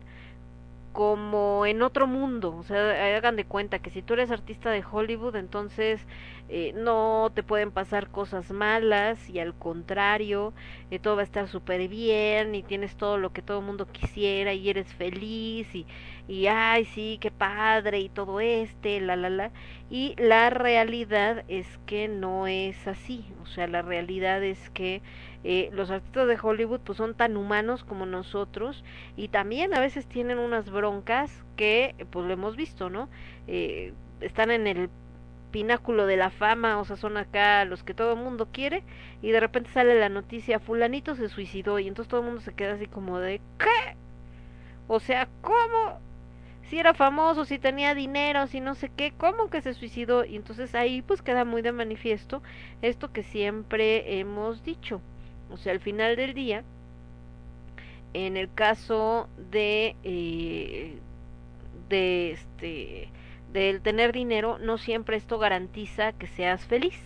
como 0.97 1.67
en 1.67 1.83
otro 1.83 2.07
mundo, 2.07 2.55
o 2.57 2.63
sea, 2.63 3.15
hagan 3.17 3.35
de 3.35 3.45
cuenta 3.45 3.77
que 3.79 3.91
si 3.91 4.01
tú 4.01 4.15
eres 4.15 4.31
artista 4.31 4.71
de 4.71 4.83
Hollywood, 4.91 5.35
entonces 5.35 6.01
eh, 6.49 6.73
no 6.75 7.31
te 7.35 7.43
pueden 7.43 7.71
pasar 7.71 8.09
cosas 8.09 8.49
malas 8.51 9.29
y 9.29 9.37
al 9.39 9.53
contrario, 9.55 10.55
eh, 10.89 10.97
todo 10.97 11.15
va 11.15 11.21
a 11.21 11.25
estar 11.25 11.47
súper 11.49 11.87
bien 11.87 12.55
y 12.55 12.63
tienes 12.63 12.95
todo 12.97 13.19
lo 13.19 13.31
que 13.31 13.43
todo 13.43 13.59
el 13.59 13.65
mundo 13.65 13.85
quisiera 13.91 14.53
y 14.53 14.69
eres 14.69 14.91
feliz 14.95 15.75
y, 15.75 15.85
y 16.27 16.47
ay, 16.47 16.85
sí, 16.85 17.19
qué 17.21 17.29
padre 17.29 17.99
y 17.99 18.09
todo 18.09 18.39
este, 18.39 18.99
la, 18.99 19.15
la, 19.15 19.29
la. 19.29 19.51
Y 19.91 20.15
la 20.17 20.49
realidad 20.49 21.43
es 21.47 21.67
que 21.85 22.07
no 22.07 22.47
es 22.47 22.87
así, 22.87 23.23
o 23.43 23.45
sea, 23.45 23.67
la 23.67 23.83
realidad 23.83 24.43
es 24.43 24.69
que 24.71 25.01
eh, 25.43 25.69
los 25.73 25.91
artistas 25.91 26.27
de 26.27 26.37
Hollywood 26.41 26.81
pues 26.81 26.97
son 26.97 27.13
tan 27.13 27.37
humanos 27.37 27.83
como 27.83 28.05
nosotros 28.05 28.83
y 29.15 29.27
también 29.29 29.73
a 29.73 29.79
veces 29.79 30.07
tienen 30.07 30.39
unas 30.39 30.69
broncas 30.69 31.31
que 31.55 31.95
pues 32.11 32.25
lo 32.25 32.33
hemos 32.33 32.55
visto, 32.55 32.89
¿no? 32.89 33.09
Eh, 33.47 33.93
están 34.21 34.51
en 34.51 34.67
el 34.67 34.89
pináculo 35.51 36.05
de 36.05 36.17
la 36.17 36.29
fama, 36.29 36.79
o 36.79 36.85
sea, 36.85 36.97
son 36.97 37.17
acá 37.17 37.65
los 37.65 37.83
que 37.83 37.93
todo 37.93 38.13
el 38.13 38.19
mundo 38.19 38.49
quiere, 38.51 38.83
y 39.21 39.31
de 39.31 39.39
repente 39.39 39.71
sale 39.71 39.99
la 39.99 40.09
noticia, 40.09 40.59
fulanito 40.59 41.15
se 41.15 41.29
suicidó, 41.29 41.79
y 41.79 41.87
entonces 41.87 42.09
todo 42.09 42.21
el 42.21 42.27
mundo 42.27 42.41
se 42.41 42.53
queda 42.53 42.73
así 42.73 42.87
como 42.87 43.19
de, 43.19 43.41
¿qué? 43.57 43.95
O 44.87 44.99
sea, 44.99 45.27
¿cómo? 45.41 45.99
Si 46.63 46.79
era 46.79 46.93
famoso, 46.93 47.45
si 47.45 47.59
tenía 47.59 47.95
dinero, 47.95 48.47
si 48.47 48.59
no 48.59 48.75
sé 48.75 48.89
qué, 48.95 49.13
¿cómo 49.17 49.49
que 49.49 49.61
se 49.61 49.73
suicidó? 49.73 50.25
Y 50.25 50.35
entonces 50.35 50.75
ahí 50.75 51.01
pues 51.01 51.21
queda 51.21 51.45
muy 51.45 51.61
de 51.61 51.71
manifiesto 51.71 52.43
esto 52.81 53.11
que 53.13 53.23
siempre 53.23 54.19
hemos 54.19 54.63
dicho. 54.63 55.01
O 55.51 55.57
sea, 55.57 55.71
al 55.73 55.79
final 55.79 56.15
del 56.15 56.33
día, 56.33 56.63
en 58.13 58.37
el 58.37 58.53
caso 58.53 59.29
de, 59.51 59.95
eh, 60.03 60.97
de 61.89 62.31
este, 62.31 63.09
del 63.53 63.81
tener 63.81 64.11
dinero, 64.11 64.57
no 64.59 64.77
siempre 64.77 65.17
esto 65.17 65.39
garantiza 65.39 66.13
que 66.13 66.27
seas 66.27 66.65
feliz, 66.65 66.99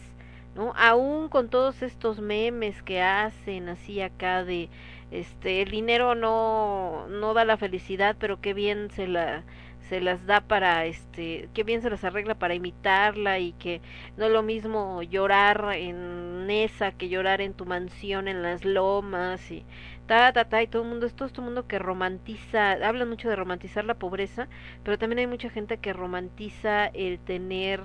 ¿no? 0.56 0.74
Aún 0.76 1.30
con 1.30 1.50
todos 1.50 1.82
estos 1.82 2.20
memes 2.20 2.82
que 2.84 3.02
hacen 3.02 3.70
así 3.70 4.02
acá 4.02 4.44
de, 4.44 4.70
este, 5.12 5.62
el 5.62 5.72
dinero 5.72 6.16
no, 6.16 7.08
no 7.10 7.34
da 7.34 7.46
la 7.46 7.58
felicidad, 7.58 8.16
pero 8.20 8.40
qué 8.42 8.54
bien 8.54 8.90
se 8.92 9.08
la, 9.08 9.44
se 9.92 10.00
las 10.00 10.26
da 10.26 10.40
para 10.40 10.86
este 10.86 11.50
qué 11.54 11.66
bien 11.66 11.82
se 11.82 11.90
las 11.90 12.06
arregla 12.06 12.36
para 12.36 12.56
imitarla 12.56 13.40
y 13.40 13.52
que 13.52 13.82
no 14.16 14.28
es 14.28 14.32
lo 14.32 14.42
mismo 14.42 15.04
llorar 15.04 15.74
en 15.74 16.50
esa 16.50 16.94
que 16.94 17.10
llorar 17.10 17.42
en 17.42 17.54
tu 17.54 17.66
mansión 17.66 18.30
en 18.30 18.42
las 18.42 18.64
lomas 18.64 19.52
y 19.52 19.66
ta 20.08 20.32
ta 20.32 20.46
ta 20.46 20.64
y 20.64 20.68
todo 20.68 20.84
el 20.84 20.88
mundo 20.88 21.08
es 21.08 21.14
todo 21.14 21.28
este 21.28 21.42
mundo 21.42 21.68
que 21.68 21.78
romantiza 21.78 22.72
hablan 22.72 23.10
mucho 23.10 23.28
de 23.28 23.36
romantizar 23.36 23.84
la 23.84 23.96
pobreza 23.96 24.48
pero 24.86 24.98
también 24.98 25.20
hay 25.20 25.28
mucha 25.28 25.50
gente 25.50 25.78
que 25.78 25.92
romantiza 25.92 26.86
el 26.86 27.20
tener 27.20 27.82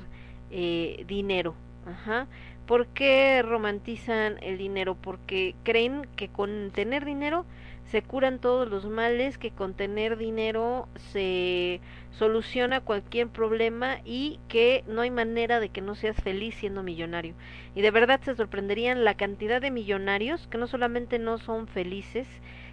eh, 0.53 1.03
dinero 1.09 1.57
ajá 1.87 2.29
¿Por 2.67 2.89
qué 2.89 3.43
romantizan 3.43 4.39
el 4.43 4.59
dinero? 4.59 4.97
Porque 5.01 5.55
creen 5.63 6.09
que 6.17 6.27
con 6.27 6.73
tener 6.73 7.05
dinero 7.05 7.47
se 7.91 8.03
curan 8.03 8.41
todos 8.41 8.69
los 8.69 8.87
males, 8.87 9.39
que 9.39 9.51
con 9.51 9.75
tener 9.75 10.17
dinero 10.17 10.89
se 11.13 11.81
soluciona 12.11 12.81
cualquier 12.81 13.29
problema 13.29 13.99
y 14.05 14.41
que 14.49 14.83
no 14.89 15.03
hay 15.03 15.11
manera 15.11 15.61
de 15.61 15.69
que 15.69 15.81
no 15.81 15.95
seas 15.95 16.17
feliz 16.17 16.57
siendo 16.57 16.83
millonario. 16.83 17.35
Y 17.75 17.83
de 17.83 17.91
verdad 17.91 18.21
se 18.23 18.35
sorprenderían 18.35 19.05
la 19.05 19.15
cantidad 19.15 19.61
de 19.61 19.71
millonarios 19.71 20.49
que 20.49 20.59
no 20.59 20.67
solamente 20.67 21.19
no 21.19 21.39
son 21.39 21.69
felices, 21.69 22.27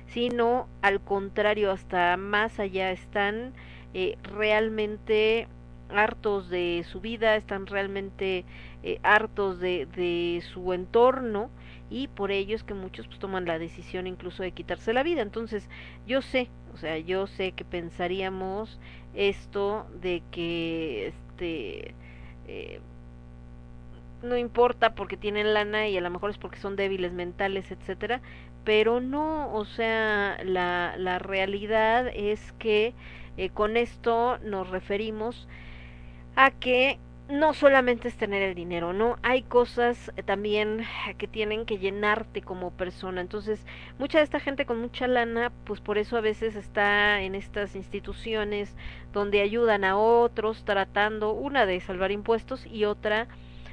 sino 0.08 0.68
al 0.82 1.00
contrario, 1.00 1.72
hasta 1.72 2.18
más 2.18 2.60
allá 2.60 2.92
están 2.92 3.54
eh, 3.94 4.18
realmente 4.24 5.48
hartos 5.90 6.50
de 6.50 6.84
su 6.92 7.02
vida, 7.02 7.36
están 7.36 7.68
realmente 7.68 8.46
eh, 8.82 9.00
hartos 9.04 9.60
de, 9.60 9.86
de 9.86 10.42
su 10.42 10.74
entorno 10.74 11.52
y 11.94 12.08
por 12.08 12.32
ello 12.32 12.56
es 12.56 12.64
que 12.64 12.74
muchos 12.74 13.08
pues 13.08 13.20
toman 13.20 13.46
la 13.46 13.60
decisión 13.60 14.08
incluso 14.08 14.42
de 14.44 14.52
quitarse 14.52 14.94
la 14.94 15.04
vida. 15.04 15.22
Entonces, 15.22 15.70
yo 16.08 16.22
sé, 16.24 16.50
o 16.74 16.78
sea, 16.78 16.98
yo 16.98 17.28
sé 17.28 17.52
que 17.52 17.64
pensaríamos 17.66 18.80
esto 19.14 19.86
de 20.02 20.24
que 20.32 21.08
este 21.08 21.94
eh, 22.48 22.82
no 24.24 24.38
importa 24.38 24.96
porque 24.96 25.18
tienen 25.18 25.54
lana 25.54 25.88
y 25.88 25.98
a 25.98 26.02
lo 26.02 26.10
mejor 26.10 26.32
es 26.32 26.38
porque 26.38 26.58
son 26.60 26.76
débiles 26.76 27.12
mentales, 27.14 27.70
etcétera, 27.72 28.22
pero 28.64 29.02
no, 29.02 29.54
o 29.54 29.66
sea, 29.66 30.38
la, 30.44 30.96
la 30.98 31.20
realidad 31.20 32.08
es 32.08 32.54
que 32.54 32.96
eh, 33.38 33.50
con 33.50 33.78
esto 33.78 34.40
nos 34.40 34.70
referimos 34.70 35.48
a 36.36 36.52
que 36.52 37.00
no 37.30 37.54
solamente 37.54 38.08
es 38.10 38.18
tener 38.18 38.42
el 38.42 38.54
dinero, 38.54 38.92
¿no? 38.92 39.18
Hay 39.24 39.44
cosas 39.44 40.12
también 40.26 40.86
que 41.18 41.28
tienen 41.28 41.66
que 41.66 41.78
llenarte 41.78 42.42
como 42.42 42.72
persona. 42.72 43.22
Entonces, 43.22 43.66
mucha 43.98 44.18
de 44.18 44.26
esta 44.26 44.40
gente 44.40 44.66
con 44.66 44.80
mucha 44.82 45.08
lana, 45.08 45.52
pues 45.64 45.80
por 45.80 45.98
eso 45.98 46.18
a 46.18 46.22
veces 46.22 46.56
está 46.56 47.22
en 47.22 47.36
estas 47.36 47.76
instituciones 47.76 48.76
donde 49.14 49.42
ayudan 49.42 49.84
a 49.86 49.98
otros 49.98 50.66
tratando 50.66 51.32
una 51.32 51.66
de 51.66 51.80
salvar 51.80 52.12
impuestos 52.12 52.66
y 52.66 52.86
otra 52.86 53.28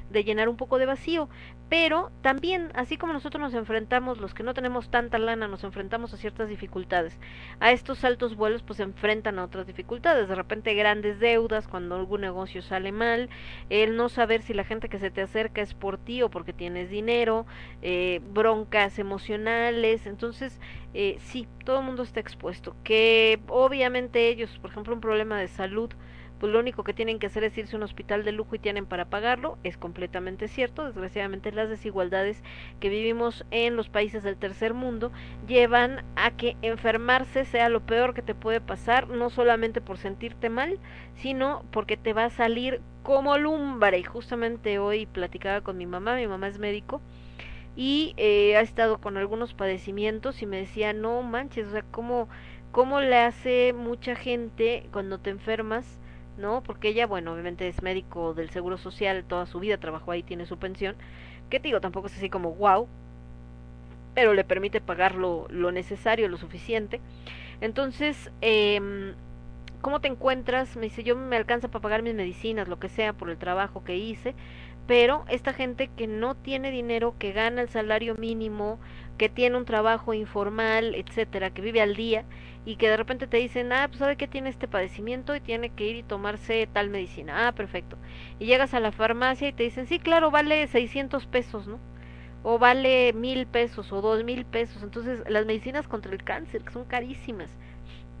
de 0.09 0.23
llenar 0.23 0.49
un 0.49 0.57
poco 0.57 0.77
de 0.77 0.85
vacío. 0.85 1.29
Pero 1.71 2.11
también, 2.21 2.69
así 2.73 2.97
como 2.97 3.13
nosotros 3.13 3.39
nos 3.39 3.53
enfrentamos, 3.53 4.17
los 4.17 4.33
que 4.33 4.43
no 4.43 4.53
tenemos 4.53 4.91
tanta 4.91 5.17
lana, 5.17 5.47
nos 5.47 5.63
enfrentamos 5.63 6.13
a 6.13 6.17
ciertas 6.17 6.49
dificultades. 6.49 7.17
A 7.61 7.71
estos 7.71 8.03
altos 8.03 8.35
vuelos, 8.35 8.61
pues 8.61 8.75
se 8.75 8.83
enfrentan 8.83 9.39
a 9.39 9.45
otras 9.45 9.67
dificultades. 9.67 10.27
De 10.27 10.35
repente, 10.35 10.73
grandes 10.73 11.21
deudas, 11.21 11.69
cuando 11.69 11.95
algún 11.95 12.19
negocio 12.19 12.61
sale 12.61 12.91
mal, 12.91 13.29
el 13.69 13.95
no 13.95 14.09
saber 14.09 14.41
si 14.41 14.53
la 14.53 14.65
gente 14.65 14.89
que 14.89 14.99
se 14.99 15.11
te 15.11 15.21
acerca 15.21 15.61
es 15.61 15.73
por 15.73 15.97
ti 15.97 16.21
o 16.21 16.29
porque 16.29 16.51
tienes 16.51 16.89
dinero, 16.89 17.45
eh, 17.81 18.19
broncas 18.33 18.99
emocionales. 18.99 20.07
Entonces, 20.07 20.59
eh, 20.93 21.15
sí, 21.21 21.47
todo 21.63 21.79
el 21.79 21.85
mundo 21.85 22.03
está 22.03 22.19
expuesto. 22.19 22.75
Que 22.83 23.39
obviamente 23.47 24.27
ellos, 24.27 24.59
por 24.59 24.71
ejemplo, 24.71 24.93
un 24.93 24.99
problema 24.99 25.39
de 25.39 25.47
salud, 25.47 25.89
pues 26.41 26.51
lo 26.51 26.59
único 26.59 26.83
que 26.83 26.95
tienen 26.95 27.19
que 27.19 27.27
hacer 27.27 27.43
es 27.43 27.55
irse 27.55 27.75
a 27.75 27.77
un 27.77 27.83
hospital 27.83 28.25
de 28.25 28.31
lujo 28.31 28.55
y 28.55 28.59
tienen 28.59 28.87
para 28.87 29.05
pagarlo, 29.05 29.59
es 29.63 29.77
completamente 29.77 30.47
cierto, 30.47 30.87
desgraciadamente 30.87 31.51
las 31.51 31.69
desigualdades 31.69 32.41
que 32.79 32.89
vivimos 32.89 33.45
en 33.51 33.75
los 33.75 33.89
países 33.89 34.23
del 34.23 34.37
tercer 34.37 34.73
mundo 34.73 35.11
llevan 35.47 36.03
a 36.15 36.31
que 36.31 36.57
enfermarse 36.63 37.45
sea 37.45 37.69
lo 37.69 37.81
peor 37.81 38.15
que 38.15 38.23
te 38.23 38.33
puede 38.33 38.59
pasar, 38.59 39.07
no 39.07 39.29
solamente 39.29 39.81
por 39.81 39.99
sentirte 39.99 40.49
mal, 40.49 40.79
sino 41.13 41.63
porque 41.69 41.95
te 41.95 42.11
va 42.11 42.25
a 42.25 42.29
salir 42.31 42.81
como 43.03 43.37
lumbre. 43.37 43.99
Y 43.99 44.03
justamente 44.03 44.79
hoy 44.79 45.05
platicaba 45.05 45.61
con 45.61 45.77
mi 45.77 45.85
mamá, 45.85 46.15
mi 46.15 46.25
mamá 46.25 46.47
es 46.47 46.57
médico, 46.57 47.01
y 47.75 48.15
eh, 48.17 48.57
ha 48.57 48.61
estado 48.61 48.97
con 48.97 49.15
algunos 49.15 49.53
padecimientos 49.53 50.41
y 50.41 50.47
me 50.47 50.57
decía, 50.57 50.91
no 50.91 51.21
manches, 51.21 51.67
o 51.67 51.71
sea, 51.71 51.83
¿cómo, 51.91 52.29
cómo 52.71 52.99
le 52.99 53.17
hace 53.17 53.73
mucha 53.73 54.15
gente 54.15 54.89
cuando 54.91 55.19
te 55.19 55.29
enfermas? 55.29 56.00
¿No? 56.41 56.61
Porque 56.63 56.89
ella, 56.89 57.07
bueno, 57.07 57.33
obviamente 57.33 57.67
es 57.67 57.81
médico 57.81 58.33
del 58.33 58.49
Seguro 58.49 58.77
Social, 58.77 59.23
toda 59.25 59.45
su 59.45 59.59
vida 59.59 59.77
trabajó 59.77 60.11
ahí, 60.11 60.23
tiene 60.23 60.45
su 60.45 60.57
pensión, 60.57 60.95
que 61.49 61.59
te 61.59 61.69
digo, 61.69 61.81
tampoco 61.81 62.07
es 62.07 62.17
así 62.17 62.29
como 62.29 62.53
wow, 62.55 62.87
pero 64.13 64.33
le 64.33 64.43
permite 64.43 64.81
pagar 64.81 65.15
lo, 65.15 65.47
lo 65.49 65.71
necesario, 65.71 66.27
lo 66.27 66.37
suficiente. 66.37 66.99
Entonces, 67.61 68.31
eh, 68.41 69.13
¿cómo 69.81 70.01
te 70.01 70.07
encuentras? 70.07 70.75
Me 70.75 70.83
dice, 70.83 71.03
yo 71.03 71.15
me 71.15 71.37
alcanza 71.37 71.67
para 71.67 71.81
pagar 71.81 72.01
mis 72.01 72.15
medicinas, 72.15 72.67
lo 72.67 72.79
que 72.79 72.89
sea, 72.89 73.13
por 73.13 73.29
el 73.29 73.37
trabajo 73.37 73.83
que 73.83 73.97
hice, 73.97 74.35
pero 74.87 75.25
esta 75.29 75.53
gente 75.53 75.89
que 75.95 76.07
no 76.07 76.35
tiene 76.35 76.71
dinero, 76.71 77.15
que 77.17 77.31
gana 77.31 77.61
el 77.61 77.69
salario 77.69 78.15
mínimo, 78.15 78.79
que 79.21 79.29
tiene 79.29 79.55
un 79.55 79.65
trabajo 79.65 80.15
informal, 80.15 80.95
etcétera, 80.95 81.51
que 81.51 81.61
vive 81.61 81.79
al 81.79 81.95
día 81.95 82.25
y 82.65 82.77
que 82.77 82.89
de 82.89 82.97
repente 82.97 83.27
te 83.27 83.37
dicen, 83.37 83.71
ah, 83.71 83.87
pues 83.87 83.99
sabe 83.99 84.17
que 84.17 84.27
tiene 84.27 84.49
este 84.49 84.67
padecimiento 84.67 85.35
y 85.35 85.39
tiene 85.39 85.69
que 85.69 85.85
ir 85.85 85.95
y 85.97 86.01
tomarse 86.01 86.67
tal 86.73 86.89
medicina. 86.89 87.47
Ah, 87.47 87.51
perfecto. 87.51 87.99
Y 88.39 88.47
llegas 88.47 88.73
a 88.73 88.79
la 88.79 88.91
farmacia 88.91 89.47
y 89.47 89.53
te 89.53 89.61
dicen, 89.61 89.85
sí, 89.85 89.99
claro, 89.99 90.31
vale 90.31 90.65
600 90.65 91.27
pesos, 91.27 91.67
¿no? 91.67 91.79
O 92.41 92.57
vale 92.57 93.13
mil 93.13 93.45
pesos 93.45 93.91
o 93.91 94.01
dos 94.01 94.23
mil 94.23 94.43
pesos. 94.43 94.81
Entonces, 94.81 95.21
las 95.29 95.45
medicinas 95.45 95.87
contra 95.87 96.11
el 96.11 96.23
cáncer, 96.23 96.63
que 96.63 96.73
son 96.73 96.85
carísimas. 96.85 97.51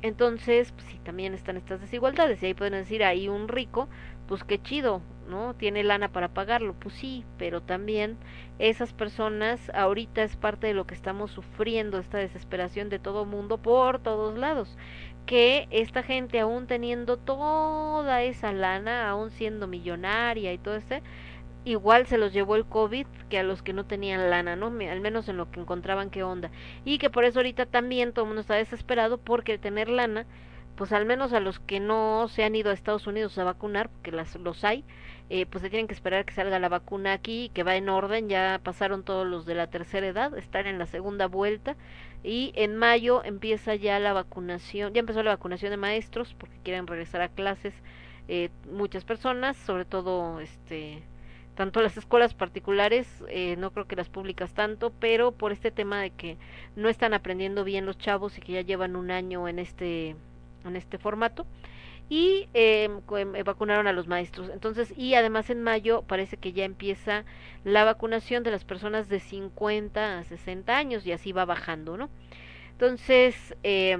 Entonces, 0.03 0.71
pues 0.71 0.85
sí, 0.85 0.99
también 1.03 1.33
están 1.33 1.57
estas 1.57 1.81
desigualdades. 1.81 2.43
Y 2.43 2.45
ahí 2.45 2.53
pueden 2.53 2.73
decir, 2.73 3.03
ahí 3.03 3.27
un 3.27 3.47
rico, 3.47 3.89
pues 4.27 4.43
qué 4.43 4.61
chido, 4.61 5.01
¿no? 5.29 5.53
Tiene 5.55 5.83
lana 5.83 6.11
para 6.11 6.29
pagarlo. 6.29 6.73
Pues 6.73 6.95
sí, 6.95 7.25
pero 7.37 7.61
también 7.61 8.17
esas 8.59 8.93
personas 8.93 9.71
ahorita 9.73 10.23
es 10.23 10.35
parte 10.35 10.67
de 10.67 10.73
lo 10.73 10.85
que 10.85 10.95
estamos 10.95 11.31
sufriendo, 11.31 11.97
esta 11.97 12.17
desesperación 12.17 12.89
de 12.89 12.99
todo 12.99 13.25
mundo 13.25 13.57
por 13.57 13.99
todos 13.99 14.37
lados. 14.37 14.77
Que 15.25 15.67
esta 15.71 16.03
gente, 16.03 16.39
aún 16.39 16.67
teniendo 16.67 17.17
toda 17.17 18.23
esa 18.23 18.53
lana, 18.53 19.09
aún 19.09 19.31
siendo 19.31 19.67
millonaria 19.67 20.53
y 20.53 20.57
todo 20.57 20.75
este, 20.75 21.01
igual 21.63 22.07
se 22.07 22.17
los 22.17 22.33
llevó 22.33 22.55
el 22.55 22.65
COVID 22.65 23.05
que 23.29 23.39
a 23.39 23.43
los 23.43 23.61
que 23.61 23.73
no 23.73 23.85
tenían 23.85 24.29
lana, 24.29 24.55
¿no? 24.55 24.67
Al 24.67 25.01
menos 25.01 25.29
en 25.29 25.37
lo 25.37 25.51
que 25.51 25.59
encontraban 25.59 26.09
qué 26.09 26.23
onda. 26.23 26.51
Y 26.85 26.97
que 26.97 27.09
por 27.09 27.23
eso 27.23 27.39
ahorita 27.39 27.65
también 27.65 28.13
todo 28.13 28.25
el 28.25 28.29
mundo 28.29 28.41
está 28.41 28.55
desesperado 28.55 29.17
porque 29.17 29.57
tener 29.57 29.89
lana 29.89 30.25
pues 30.75 30.91
al 30.91 31.05
menos 31.05 31.33
a 31.33 31.39
los 31.39 31.59
que 31.59 31.79
no 31.79 32.27
se 32.27 32.43
han 32.43 32.55
ido 32.55 32.71
a 32.71 32.73
Estados 32.73 33.07
Unidos 33.07 33.37
a 33.37 33.43
vacunar, 33.43 33.89
porque 33.89 34.11
las, 34.11 34.35
los 34.35 34.63
hay, 34.63 34.83
eh, 35.29 35.45
pues 35.45 35.61
se 35.61 35.69
tienen 35.69 35.87
que 35.87 35.93
esperar 35.93 36.25
que 36.25 36.33
salga 36.33 36.59
la 36.59 36.69
vacuna 36.69 37.13
aquí, 37.13 37.51
que 37.53 37.63
va 37.63 37.75
en 37.75 37.89
orden, 37.89 38.29
ya 38.29 38.59
pasaron 38.63 39.03
todos 39.03 39.25
los 39.25 39.45
de 39.45 39.55
la 39.55 39.67
tercera 39.67 40.07
edad, 40.07 40.37
están 40.37 40.67
en 40.67 40.79
la 40.79 40.87
segunda 40.87 41.27
vuelta 41.27 41.75
y 42.23 42.51
en 42.55 42.75
mayo 42.75 43.23
empieza 43.23 43.75
ya 43.75 43.99
la 43.99 44.13
vacunación, 44.13 44.93
ya 44.93 44.99
empezó 44.99 45.23
la 45.23 45.31
vacunación 45.31 45.71
de 45.71 45.77
maestros 45.77 46.35
porque 46.37 46.59
quieren 46.63 46.87
regresar 46.87 47.21
a 47.21 47.29
clases 47.29 47.73
eh, 48.27 48.49
muchas 48.69 49.05
personas, 49.05 49.57
sobre 49.57 49.85
todo 49.85 50.39
este 50.39 51.03
tanto 51.55 51.81
las 51.81 51.97
escuelas 51.97 52.33
particulares, 52.33 53.07
eh, 53.29 53.55
no 53.57 53.71
creo 53.71 53.85
que 53.87 53.95
las 53.95 54.09
públicas 54.09 54.53
tanto, 54.53 54.91
pero 54.99 55.31
por 55.31 55.51
este 55.51 55.69
tema 55.69 56.01
de 56.01 56.11
que 56.11 56.37
no 56.75 56.89
están 56.89 57.13
aprendiendo 57.13 57.63
bien 57.63 57.85
los 57.85 57.97
chavos 57.97 58.37
y 58.37 58.41
que 58.41 58.53
ya 58.53 58.61
llevan 58.61 58.95
un 58.95 59.11
año 59.11 59.47
en 59.47 59.59
este 59.59 60.15
en 60.65 60.75
este 60.75 60.97
formato 60.97 61.45
y 62.09 62.49
eh, 62.53 62.89
vacunaron 63.45 63.87
a 63.87 63.93
los 63.93 64.07
maestros. 64.07 64.49
Entonces, 64.49 64.93
y 64.97 65.13
además 65.13 65.49
en 65.49 65.63
mayo 65.63 66.01
parece 66.01 66.35
que 66.35 66.51
ya 66.51 66.65
empieza 66.65 67.23
la 67.63 67.85
vacunación 67.85 68.43
de 68.43 68.51
las 68.51 68.65
personas 68.65 69.07
de 69.07 69.21
50 69.21 70.19
a 70.19 70.23
60 70.25 70.77
años 70.77 71.05
y 71.05 71.13
así 71.13 71.31
va 71.31 71.45
bajando, 71.45 71.95
¿no? 71.95 72.09
Entonces, 72.71 73.55
eh, 73.63 73.97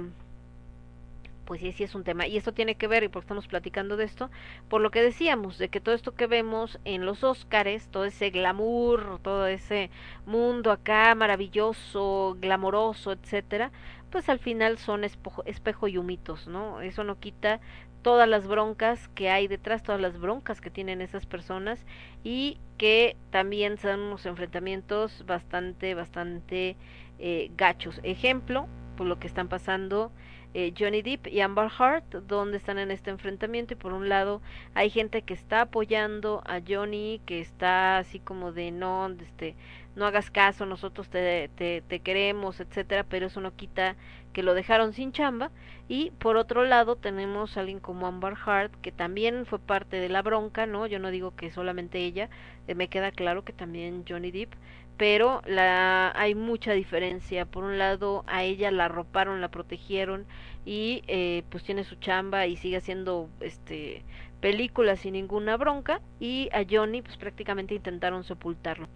pues 1.46 1.60
sí, 1.60 1.72
sí 1.72 1.84
es 1.84 1.94
un 1.94 2.04
tema. 2.04 2.26
Y 2.26 2.36
esto 2.36 2.52
tiene 2.52 2.74
que 2.74 2.86
ver, 2.86 3.02
y 3.02 3.08
porque 3.08 3.24
estamos 3.24 3.46
platicando 3.46 3.96
de 3.96 4.04
esto, 4.04 4.30
por 4.68 4.80
lo 4.80 4.90
que 4.90 5.02
decíamos, 5.02 5.58
de 5.58 5.68
que 5.68 5.80
todo 5.80 5.94
esto 5.94 6.14
que 6.14 6.26
vemos 6.26 6.78
en 6.84 7.06
los 7.06 7.24
Óscares, 7.24 7.88
todo 7.88 8.04
ese 8.04 8.30
glamour, 8.30 9.20
todo 9.22 9.46
ese 9.46 9.90
mundo 10.26 10.70
acá 10.70 11.14
maravilloso, 11.14 12.36
glamoroso, 12.40 13.12
etcétera, 13.12 13.70
pues 14.12 14.28
al 14.28 14.38
final 14.38 14.78
son 14.78 15.02
espejo, 15.02 15.88
y 15.88 15.96
humitos, 15.96 16.46
¿no? 16.46 16.82
Eso 16.82 17.02
no 17.02 17.18
quita 17.18 17.60
todas 18.02 18.28
las 18.28 18.46
broncas 18.46 19.08
que 19.08 19.30
hay 19.30 19.48
detrás, 19.48 19.82
todas 19.82 20.00
las 20.00 20.20
broncas 20.20 20.60
que 20.60 20.70
tienen 20.70 21.00
esas 21.00 21.24
personas 21.24 21.84
y 22.22 22.58
que 22.76 23.16
también 23.30 23.78
son 23.78 24.00
unos 24.00 24.26
enfrentamientos 24.26 25.24
bastante, 25.26 25.94
bastante 25.94 26.76
eh, 27.18 27.50
gachos. 27.56 28.00
Ejemplo, 28.02 28.68
por 28.96 29.06
lo 29.06 29.18
que 29.18 29.26
están 29.26 29.48
pasando 29.48 30.12
eh, 30.54 30.74
Johnny 30.78 31.00
Depp 31.00 31.28
y 31.28 31.40
Amber 31.40 31.70
Heard, 31.78 32.26
donde 32.26 32.58
están 32.58 32.78
en 32.78 32.90
este 32.90 33.08
enfrentamiento 33.08 33.72
y 33.72 33.76
por 33.76 33.94
un 33.94 34.10
lado 34.10 34.42
hay 34.74 34.90
gente 34.90 35.22
que 35.22 35.32
está 35.32 35.62
apoyando 35.62 36.42
a 36.44 36.60
Johnny, 36.66 37.22
que 37.24 37.40
está 37.40 37.96
así 37.96 38.18
como 38.18 38.52
de 38.52 38.70
no, 38.70 39.08
este, 39.08 39.56
no 39.96 40.06
hagas 40.06 40.30
caso, 40.30 40.66
nosotros 40.66 41.08
te, 41.08 41.50
te, 41.56 41.82
te 41.82 42.00
queremos, 42.00 42.60
etcétera, 42.60 43.04
pero 43.04 43.26
eso 43.26 43.40
no 43.40 43.54
quita 43.54 43.96
que 44.32 44.42
lo 44.42 44.54
dejaron 44.54 44.92
sin 44.94 45.12
chamba 45.12 45.50
y 45.88 46.10
por 46.12 46.36
otro 46.36 46.64
lado 46.64 46.96
tenemos 46.96 47.56
a 47.56 47.60
alguien 47.60 47.80
como 47.80 48.06
Amber 48.06 48.34
Heard 48.46 48.70
que 48.80 48.92
también 48.92 49.44
fue 49.46 49.58
parte 49.58 49.98
de 49.98 50.08
la 50.08 50.22
bronca, 50.22 50.66
¿no? 50.66 50.86
Yo 50.86 50.98
no 50.98 51.10
digo 51.10 51.36
que 51.36 51.50
solamente 51.50 51.98
ella, 51.98 52.30
eh, 52.66 52.74
me 52.74 52.88
queda 52.88 53.10
claro 53.10 53.44
que 53.44 53.52
también 53.52 54.04
Johnny 54.08 54.30
Depp, 54.30 54.54
pero 54.96 55.42
la 55.46 56.12
hay 56.14 56.34
mucha 56.34 56.72
diferencia. 56.72 57.44
Por 57.46 57.64
un 57.64 57.78
lado 57.78 58.24
a 58.26 58.42
ella 58.44 58.70
la 58.70 58.86
arroparon, 58.86 59.40
la 59.40 59.50
protegieron 59.50 60.26
y 60.64 61.02
eh, 61.08 61.42
pues 61.50 61.64
tiene 61.64 61.84
su 61.84 61.96
chamba 61.96 62.46
y 62.46 62.56
sigue 62.56 62.76
haciendo 62.76 63.28
este 63.40 64.04
películas 64.40 65.00
sin 65.00 65.12
ninguna 65.12 65.56
bronca 65.56 66.00
y 66.18 66.48
a 66.52 66.64
Johnny 66.68 67.00
pues 67.02 67.16
prácticamente 67.16 67.74
intentaron 67.74 68.24
sepultarlo. 68.24 68.88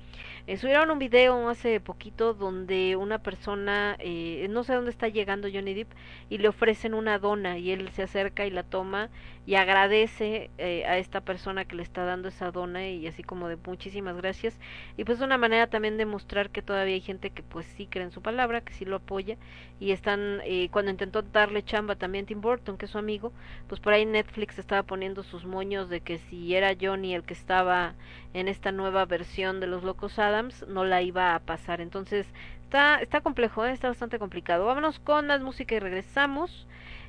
Eh, 0.46 0.56
subieron 0.58 0.92
un 0.92 1.00
video 1.00 1.48
hace 1.48 1.80
poquito 1.80 2.32
donde 2.32 2.94
una 2.94 3.18
persona, 3.18 3.96
eh, 3.98 4.46
no 4.48 4.62
sé 4.62 4.74
dónde 4.74 4.92
está 4.92 5.08
llegando 5.08 5.48
Johnny 5.52 5.74
Depp, 5.74 5.88
y 6.30 6.38
le 6.38 6.46
ofrecen 6.46 6.94
una 6.94 7.18
dona 7.18 7.58
y 7.58 7.72
él 7.72 7.88
se 7.90 8.04
acerca 8.04 8.46
y 8.46 8.50
la 8.50 8.62
toma 8.62 9.10
y 9.46 9.54
agradece 9.54 10.50
eh, 10.58 10.84
a 10.86 10.98
esta 10.98 11.20
persona 11.20 11.64
que 11.64 11.76
le 11.76 11.82
está 11.82 12.04
dando 12.04 12.28
esa 12.28 12.50
dona 12.50 12.88
y 12.88 13.06
así 13.06 13.22
como 13.22 13.48
de 13.48 13.56
muchísimas 13.56 14.16
gracias. 14.16 14.58
Y 14.96 15.04
pues 15.04 15.20
una 15.20 15.38
manera 15.38 15.68
también 15.68 15.96
de 15.96 16.04
mostrar 16.04 16.50
que 16.50 16.62
todavía 16.62 16.94
hay 16.94 17.00
gente 17.00 17.30
que 17.30 17.42
pues 17.42 17.66
sí 17.76 17.86
cree 17.86 18.04
en 18.04 18.10
su 18.10 18.22
palabra, 18.22 18.60
que 18.60 18.72
sí 18.72 18.84
lo 18.84 18.96
apoya 18.96 19.36
y 19.78 19.92
están, 19.92 20.40
eh, 20.44 20.68
cuando 20.70 20.90
intentó 20.90 21.22
darle 21.22 21.62
chamba 21.62 21.96
también 21.96 22.26
Tim 22.26 22.40
Burton, 22.40 22.76
que 22.76 22.86
es 22.86 22.90
su 22.90 22.98
amigo, 22.98 23.32
pues 23.68 23.80
por 23.80 23.92
ahí 23.92 24.04
Netflix 24.04 24.58
estaba 24.58 24.82
poniendo 24.82 25.22
sus 25.22 25.44
moños 25.44 25.88
de 25.88 26.00
que 26.00 26.18
si 26.18 26.54
era 26.54 26.74
Johnny 26.80 27.14
el 27.14 27.22
que 27.22 27.34
estaba 27.34 27.94
en 28.36 28.48
esta 28.48 28.70
nueva 28.70 29.06
versión 29.06 29.60
de 29.60 29.66
los 29.66 29.82
Locos 29.82 30.18
Adams, 30.18 30.66
no 30.68 30.84
la 30.84 31.00
iba 31.00 31.34
a 31.34 31.38
pasar. 31.38 31.80
Entonces, 31.80 32.26
está, 32.64 32.96
está 33.00 33.22
complejo, 33.22 33.64
¿eh? 33.64 33.72
está 33.72 33.88
bastante 33.88 34.18
complicado. 34.18 34.66
Vámonos 34.66 34.98
con 34.98 35.26
más 35.26 35.40
música 35.40 35.74
y 35.74 35.78
regresamos. 35.78 36.66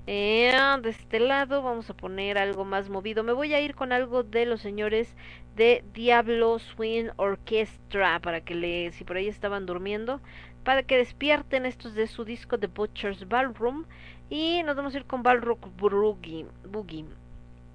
Eh, 0.07 0.53
de 0.81 0.89
este 0.89 1.19
lado 1.19 1.61
vamos 1.61 1.89
a 1.89 1.93
poner 1.93 2.37
algo 2.37 2.63
más 2.63 2.89
movido. 2.89 3.23
Me 3.23 3.33
voy 3.33 3.53
a 3.53 3.59
ir 3.59 3.75
con 3.75 3.91
algo 3.91 4.23
de 4.23 4.45
los 4.45 4.61
señores 4.61 5.13
de 5.57 5.83
Diablo 5.93 6.59
Swing 6.59 7.09
Orchestra 7.17 8.21
para 8.21 8.39
que 8.39 8.55
le, 8.55 8.93
si 8.93 9.03
por 9.03 9.17
ahí 9.17 9.27
estaban 9.27 9.65
durmiendo, 9.65 10.21
para 10.63 10.83
que 10.83 10.95
despierten 10.95 11.65
estos 11.65 11.93
de 11.93 12.07
su 12.07 12.23
disco 12.23 12.57
The 12.57 12.67
Butcher's 12.67 13.27
Ballroom 13.27 13.83
y 14.29 14.63
nos 14.63 14.77
vamos 14.77 14.95
a 14.95 14.99
ir 14.99 15.05
con 15.05 15.23
Ballrock 15.23 15.67
Boogie. 15.77 17.05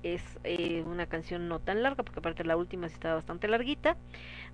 Es 0.03 0.23
eh, 0.45 0.83
una 0.87 1.07
canción 1.07 1.49
no 1.49 1.59
tan 1.61 1.83
larga 1.83 2.03
porque 2.03 2.19
aparte 2.19 2.45
la 2.45 2.57
última 2.57 2.89
sí 2.89 2.95
está 2.95 3.15
bastante 3.15 3.49
larguita. 3.49 3.97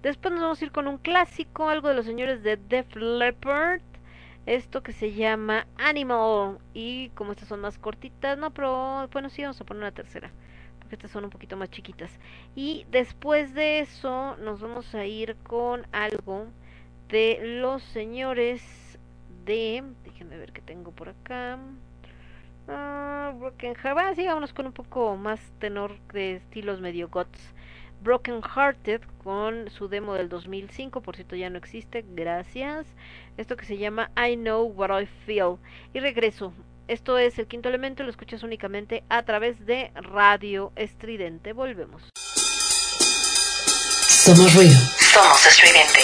Después 0.02 0.32
nos 0.32 0.42
vamos 0.42 0.60
a 0.60 0.64
ir 0.64 0.72
con 0.72 0.88
un 0.88 0.98
clásico, 0.98 1.68
algo 1.68 1.88
de 1.88 1.94
los 1.94 2.06
señores 2.06 2.42
de 2.42 2.56
Def 2.56 2.94
Leppard 2.94 3.80
esto 4.48 4.82
que 4.82 4.92
se 4.92 5.12
llama 5.12 5.66
Animal 5.76 6.58
y 6.72 7.10
como 7.10 7.32
estas 7.32 7.48
son 7.48 7.60
más 7.60 7.78
cortitas, 7.78 8.38
no, 8.38 8.50
pero 8.50 9.06
bueno, 9.12 9.28
sí 9.28 9.42
vamos 9.42 9.60
a 9.60 9.64
poner 9.64 9.82
una 9.82 9.92
tercera, 9.92 10.30
porque 10.78 10.94
estas 10.94 11.10
son 11.10 11.24
un 11.24 11.30
poquito 11.30 11.58
más 11.58 11.70
chiquitas. 11.70 12.10
Y 12.56 12.86
después 12.90 13.52
de 13.52 13.80
eso 13.80 14.36
nos 14.38 14.60
vamos 14.60 14.94
a 14.94 15.04
ir 15.04 15.36
con 15.42 15.86
algo 15.92 16.46
de 17.08 17.40
los 17.60 17.82
señores 17.82 18.98
de, 19.44 19.84
déjenme 20.04 20.38
ver 20.38 20.52
qué 20.52 20.62
tengo 20.62 20.92
por 20.92 21.10
acá. 21.10 21.58
Uh, 22.68 23.32
Broken 23.38 23.74
Heart, 23.74 24.16
sí, 24.16 24.26
vámonos 24.26 24.52
con 24.52 24.66
un 24.66 24.72
poco 24.72 25.16
más 25.16 25.40
tenor 25.58 25.98
de 26.12 26.36
estilos 26.36 26.80
medio 26.80 27.08
gots. 27.08 27.40
Broken 28.02 28.42
Hearted 28.42 29.00
con 29.24 29.70
su 29.70 29.88
demo 29.88 30.14
del 30.14 30.28
2005, 30.28 31.00
por 31.00 31.16
cierto 31.16 31.34
ya 31.34 31.50
no 31.50 31.58
existe, 31.58 32.04
gracias. 32.06 32.86
Esto 33.36 33.56
que 33.56 33.64
se 33.64 33.78
llama 33.78 34.10
I 34.16 34.36
Know 34.36 34.66
What 34.66 35.00
I 35.00 35.06
Feel. 35.24 35.56
Y 35.94 36.00
regreso. 36.00 36.52
Esto 36.88 37.18
es 37.18 37.38
el 37.38 37.46
quinto 37.46 37.68
elemento, 37.68 38.02
lo 38.02 38.10
escuchas 38.10 38.42
únicamente 38.42 39.02
a 39.08 39.22
través 39.22 39.64
de 39.66 39.90
Radio 39.94 40.72
Estridente. 40.76 41.52
Volvemos. 41.52 42.10
Somos 44.08 44.54
ruido. 44.54 44.78
Somos 44.98 45.46
estridente. 45.46 46.00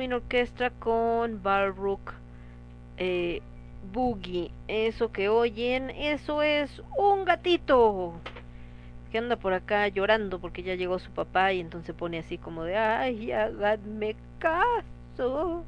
Swing 0.00 0.14
Orchestra 0.14 0.70
con 0.70 1.42
Balrook 1.42 2.14
eh, 2.96 3.42
Boogie. 3.92 4.50
Eso 4.66 5.12
que 5.12 5.28
oyen, 5.28 5.90
eso 5.90 6.40
es 6.40 6.82
un 6.96 7.26
gatito 7.26 8.14
que 9.12 9.18
anda 9.18 9.36
por 9.36 9.52
acá 9.52 9.88
llorando 9.88 10.38
porque 10.38 10.62
ya 10.62 10.74
llegó 10.74 10.98
su 10.98 11.10
papá 11.10 11.52
y 11.52 11.60
entonces 11.60 11.94
pone 11.94 12.18
así 12.18 12.38
como 12.38 12.64
de 12.64 12.78
ay, 12.78 13.30
háganme 13.30 14.16
caso, 14.38 15.66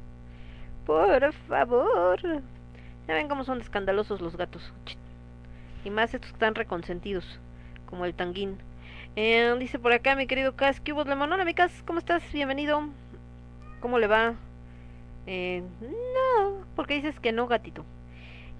por 0.87 1.31
favor. 1.47 2.19
Ya 3.07 3.13
ven 3.13 3.27
cómo 3.27 3.43
son 3.43 3.61
escandalosos 3.61 4.19
los 4.19 4.35
gatos. 4.35 4.73
Y 5.85 5.91
más 5.91 6.11
estos 6.11 6.31
están 6.31 6.55
reconsentidos, 6.55 7.39
como 7.85 8.05
el 8.05 8.15
tanguín. 8.15 8.57
Eh, 9.15 9.55
dice 9.59 9.77
por 9.77 9.93
acá 9.93 10.15
mi 10.15 10.25
querido 10.25 10.55
Cas, 10.55 10.79
¿qué 10.79 10.91
hubo, 10.91 11.03
Lemon? 11.03 11.31
Hola, 11.31 11.45
mi 11.45 11.53
Cas, 11.53 11.83
¿cómo 11.85 11.99
estás? 11.99 12.23
Bienvenido. 12.33 13.02
¿Cómo 13.83 13.99
le 13.99 14.07
va? 14.07 14.35
Eh, 15.27 15.61
no, 15.81 16.65
porque 16.73 16.93
dices 16.93 17.19
que 17.19 17.33
no, 17.33 17.47
gatito. 17.47 17.83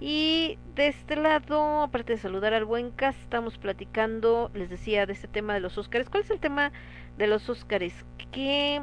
Y 0.01 0.57
de 0.75 0.87
este 0.87 1.15
lado, 1.15 1.81
aparte 1.81 2.11
de 2.11 2.19
saludar 2.19 2.53
al 2.53 2.65
buen 2.65 2.91
Cas, 2.91 3.15
estamos 3.21 3.57
platicando, 3.57 4.51
les 4.53 4.69
decía, 4.69 5.05
de 5.05 5.13
este 5.13 5.29
tema 5.29 5.53
de 5.53 5.61
los 5.61 5.77
Óscares. 5.77 6.09
¿Cuál 6.09 6.23
es 6.23 6.29
el 6.29 6.41
tema 6.41 6.73
de 7.17 7.27
los 7.27 7.47
Óscares? 7.47 7.93
Que 8.33 8.81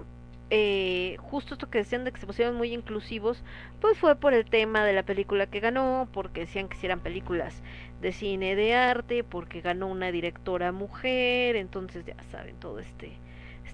eh, 0.48 1.18
justo 1.18 1.52
esto 1.52 1.68
que 1.68 1.76
decían 1.76 2.04
de 2.04 2.12
que 2.12 2.20
se 2.20 2.26
pusieron 2.26 2.54
muy 2.54 2.72
inclusivos, 2.72 3.44
pues 3.82 3.98
fue 3.98 4.16
por 4.16 4.32
el 4.32 4.46
tema 4.46 4.82
de 4.86 4.94
la 4.94 5.02
película 5.02 5.46
que 5.46 5.60
ganó, 5.60 6.08
porque 6.10 6.40
decían 6.40 6.70
que 6.70 6.78
si 6.78 6.86
eran 6.86 7.00
películas 7.00 7.62
de 8.00 8.12
cine 8.12 8.56
de 8.56 8.74
arte, 8.74 9.24
porque 9.24 9.60
ganó 9.60 9.88
una 9.88 10.10
directora 10.10 10.72
mujer, 10.72 11.56
entonces 11.56 12.06
ya 12.06 12.16
saben 12.32 12.56
todo 12.58 12.78
este 12.78 13.18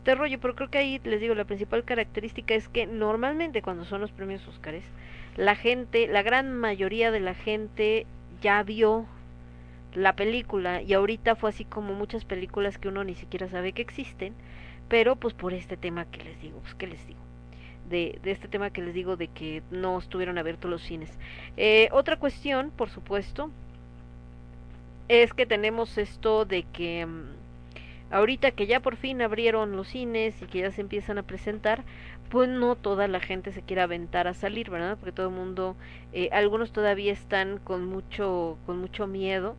este 0.07 0.15
rollo, 0.15 0.39
pero 0.39 0.55
creo 0.55 0.71
que 0.71 0.79
ahí 0.79 1.01
les 1.03 1.21
digo 1.21 1.35
la 1.35 1.47
principal 1.47 1.83
característica 1.83 2.55
es 2.55 2.69
que 2.69 2.87
normalmente 2.87 3.61
cuando 3.61 3.85
son 3.85 4.01
los 4.01 4.13
premios 4.13 4.47
Óscares, 4.47 4.85
la 5.35 5.57
gente, 5.57 6.07
la 6.07 6.23
gran 6.23 6.57
mayoría 6.57 7.11
de 7.11 7.19
la 7.19 7.35
gente 7.35 8.07
ya 8.41 8.63
vio 8.63 9.07
la 9.95 10.15
película 10.15 10.81
y 10.81 10.93
ahorita 10.93 11.35
fue 11.35 11.51
así 11.51 11.65
como 11.65 11.93
muchas 11.93 12.25
películas 12.25 12.79
que 12.79 12.87
uno 12.87 13.03
ni 13.03 13.17
siquiera 13.17 13.49
sabe 13.49 13.73
que 13.73 13.83
existen, 13.83 14.33
pero 14.89 15.17
pues 15.17 15.35
por 15.35 15.53
este 15.53 15.77
tema 15.77 16.05
que 16.05 16.23
les 16.23 16.41
digo, 16.41 16.61
pues 16.61 16.77
qué 16.77 16.87
les 16.87 17.05
digo. 17.05 17.19
De, 17.91 18.21
de 18.23 18.31
este 18.31 18.47
tema 18.47 18.71
que 18.71 18.83
les 18.83 18.95
digo 18.95 19.17
de 19.17 19.27
que 19.27 19.65
no 19.73 19.99
estuvieron 19.99 20.39
abiertos 20.39 20.71
los 20.71 20.83
cines. 20.83 21.11
Eh, 21.57 21.89
otra 21.91 22.17
cuestión, 22.17 22.71
por 22.71 22.91
supuesto, 22.91 23.51
es 25.09 25.35
que 25.35 25.47
tenemos 25.47 25.99
esto 25.99 26.45
de 26.45 26.63
que 26.63 27.07
mm, 27.07 27.36
ahorita 28.11 28.53
que 28.53 28.67
ya 28.67 28.81
por 28.81 28.97
fin 28.97 29.23
abrieron 29.23 29.77
los 29.77 29.89
cines 29.89 30.41
y 30.43 30.47
que 30.47 30.61
ya 30.61 30.71
se 30.71 30.81
empiezan 30.81 31.19
a 31.19 31.23
presentar, 31.23 31.85
pues 32.31 32.49
no 32.49 32.77
toda 32.77 33.09
la 33.09 33.21
gente 33.21 33.53
se 33.53 33.63
quiere 33.63 33.83
aventar 33.83 34.27
a 34.29 34.35
salir, 34.35 34.71
¿verdad? 34.71 34.97
Porque 34.99 35.13
todo 35.13 35.29
el 35.29 35.35
mundo, 35.35 35.77
eh, 36.13 36.29
algunos 36.33 36.73
todavía 36.73 37.13
están 37.13 37.59
con 37.59 37.85
mucho, 37.87 38.59
con 38.67 38.79
mucho 38.79 39.07
miedo 39.07 39.57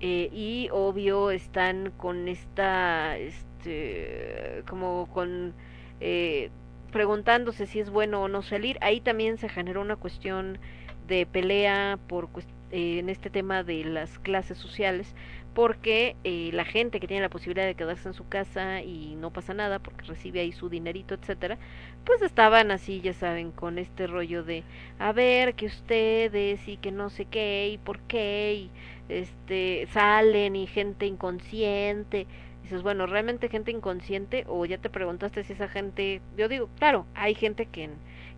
eh, 0.00 0.30
y 0.32 0.68
obvio 0.72 1.30
están 1.30 1.92
con 1.96 2.28
esta, 2.28 3.18
este, 3.18 4.62
como 4.68 5.08
con 5.12 5.54
eh, 6.00 6.50
preguntándose 6.90 7.66
si 7.66 7.80
es 7.80 7.90
bueno 7.90 8.22
o 8.22 8.28
no 8.28 8.42
salir. 8.42 8.78
Ahí 8.80 9.00
también 9.00 9.38
se 9.38 9.48
generó 9.48 9.80
una 9.80 9.96
cuestión 9.96 10.58
de 11.06 11.26
pelea 11.26 11.98
por 12.08 12.28
eh, 12.70 12.98
en 12.98 13.08
este 13.08 13.30
tema 13.30 13.62
de 13.62 13.84
las 13.84 14.18
clases 14.18 14.58
sociales 14.58 15.14
porque 15.54 16.16
eh, 16.24 16.50
la 16.52 16.64
gente 16.64 17.00
que 17.00 17.06
tiene 17.06 17.22
la 17.22 17.28
posibilidad 17.28 17.66
de 17.66 17.74
quedarse 17.74 18.08
en 18.08 18.14
su 18.14 18.28
casa 18.28 18.82
y 18.82 19.16
no 19.16 19.32
pasa 19.32 19.54
nada 19.54 19.78
porque 19.78 20.04
recibe 20.06 20.40
ahí 20.40 20.52
su 20.52 20.68
dinerito 20.68 21.14
etcétera 21.14 21.58
pues 22.04 22.22
estaban 22.22 22.70
así 22.70 23.00
ya 23.00 23.12
saben 23.12 23.50
con 23.50 23.78
este 23.78 24.06
rollo 24.06 24.42
de 24.44 24.62
a 24.98 25.12
ver 25.12 25.54
que 25.54 25.66
ustedes 25.66 26.66
y 26.68 26.76
que 26.76 26.92
no 26.92 27.10
sé 27.10 27.24
qué 27.24 27.68
y 27.72 27.78
por 27.78 27.98
qué 28.00 28.54
y 28.54 28.70
este 29.08 29.88
salen 29.92 30.56
y 30.56 30.66
gente 30.66 31.06
inconsciente 31.06 32.26
dices 32.62 32.82
bueno 32.82 33.06
realmente 33.06 33.48
gente 33.48 33.72
inconsciente 33.72 34.44
o 34.48 34.64
ya 34.66 34.78
te 34.78 34.90
preguntaste 34.90 35.42
si 35.44 35.52
esa 35.54 35.68
gente 35.68 36.20
yo 36.36 36.48
digo 36.48 36.68
claro 36.78 37.06
hay 37.14 37.34
gente 37.34 37.66
que 37.66 37.90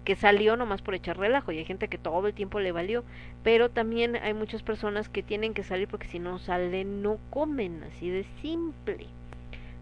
que 0.05 0.17
salió 0.17 0.57
nomás 0.57 0.83
por 0.83 0.95
echar 0.95 1.19
relajo 1.19 1.53
y 1.53 1.59
hay 1.59 1.65
gente 1.65 1.89
que 1.89 1.99
todo 1.99 2.27
el 2.27 2.35
tiempo 2.35 2.61
le 2.61 2.73
valió, 2.73 3.05
pero 3.43 3.71
también 3.71 4.17
hay 4.17 4.35
muchas 4.35 4.63
personas 4.63 5.09
que 5.09 5.23
tienen 5.23 5.55
que 5.55 5.63
salir 5.63 5.89
porque 5.89 6.09
si 6.09 6.19
no 6.19 6.39
salen 6.39 7.03
no 7.03 7.19
comen, 7.31 7.83
así 7.85 8.11
de 8.11 8.25
simple. 8.41 9.07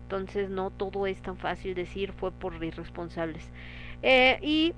Entonces 0.03 0.51
no 0.51 0.71
todo 0.71 1.07
es 1.07 1.23
tan 1.23 1.37
fácil 1.37 1.75
decir 1.75 2.13
fue 2.13 2.33
por 2.33 2.63
irresponsables. 2.63 3.49
Eh, 4.03 4.39
y 4.43 4.75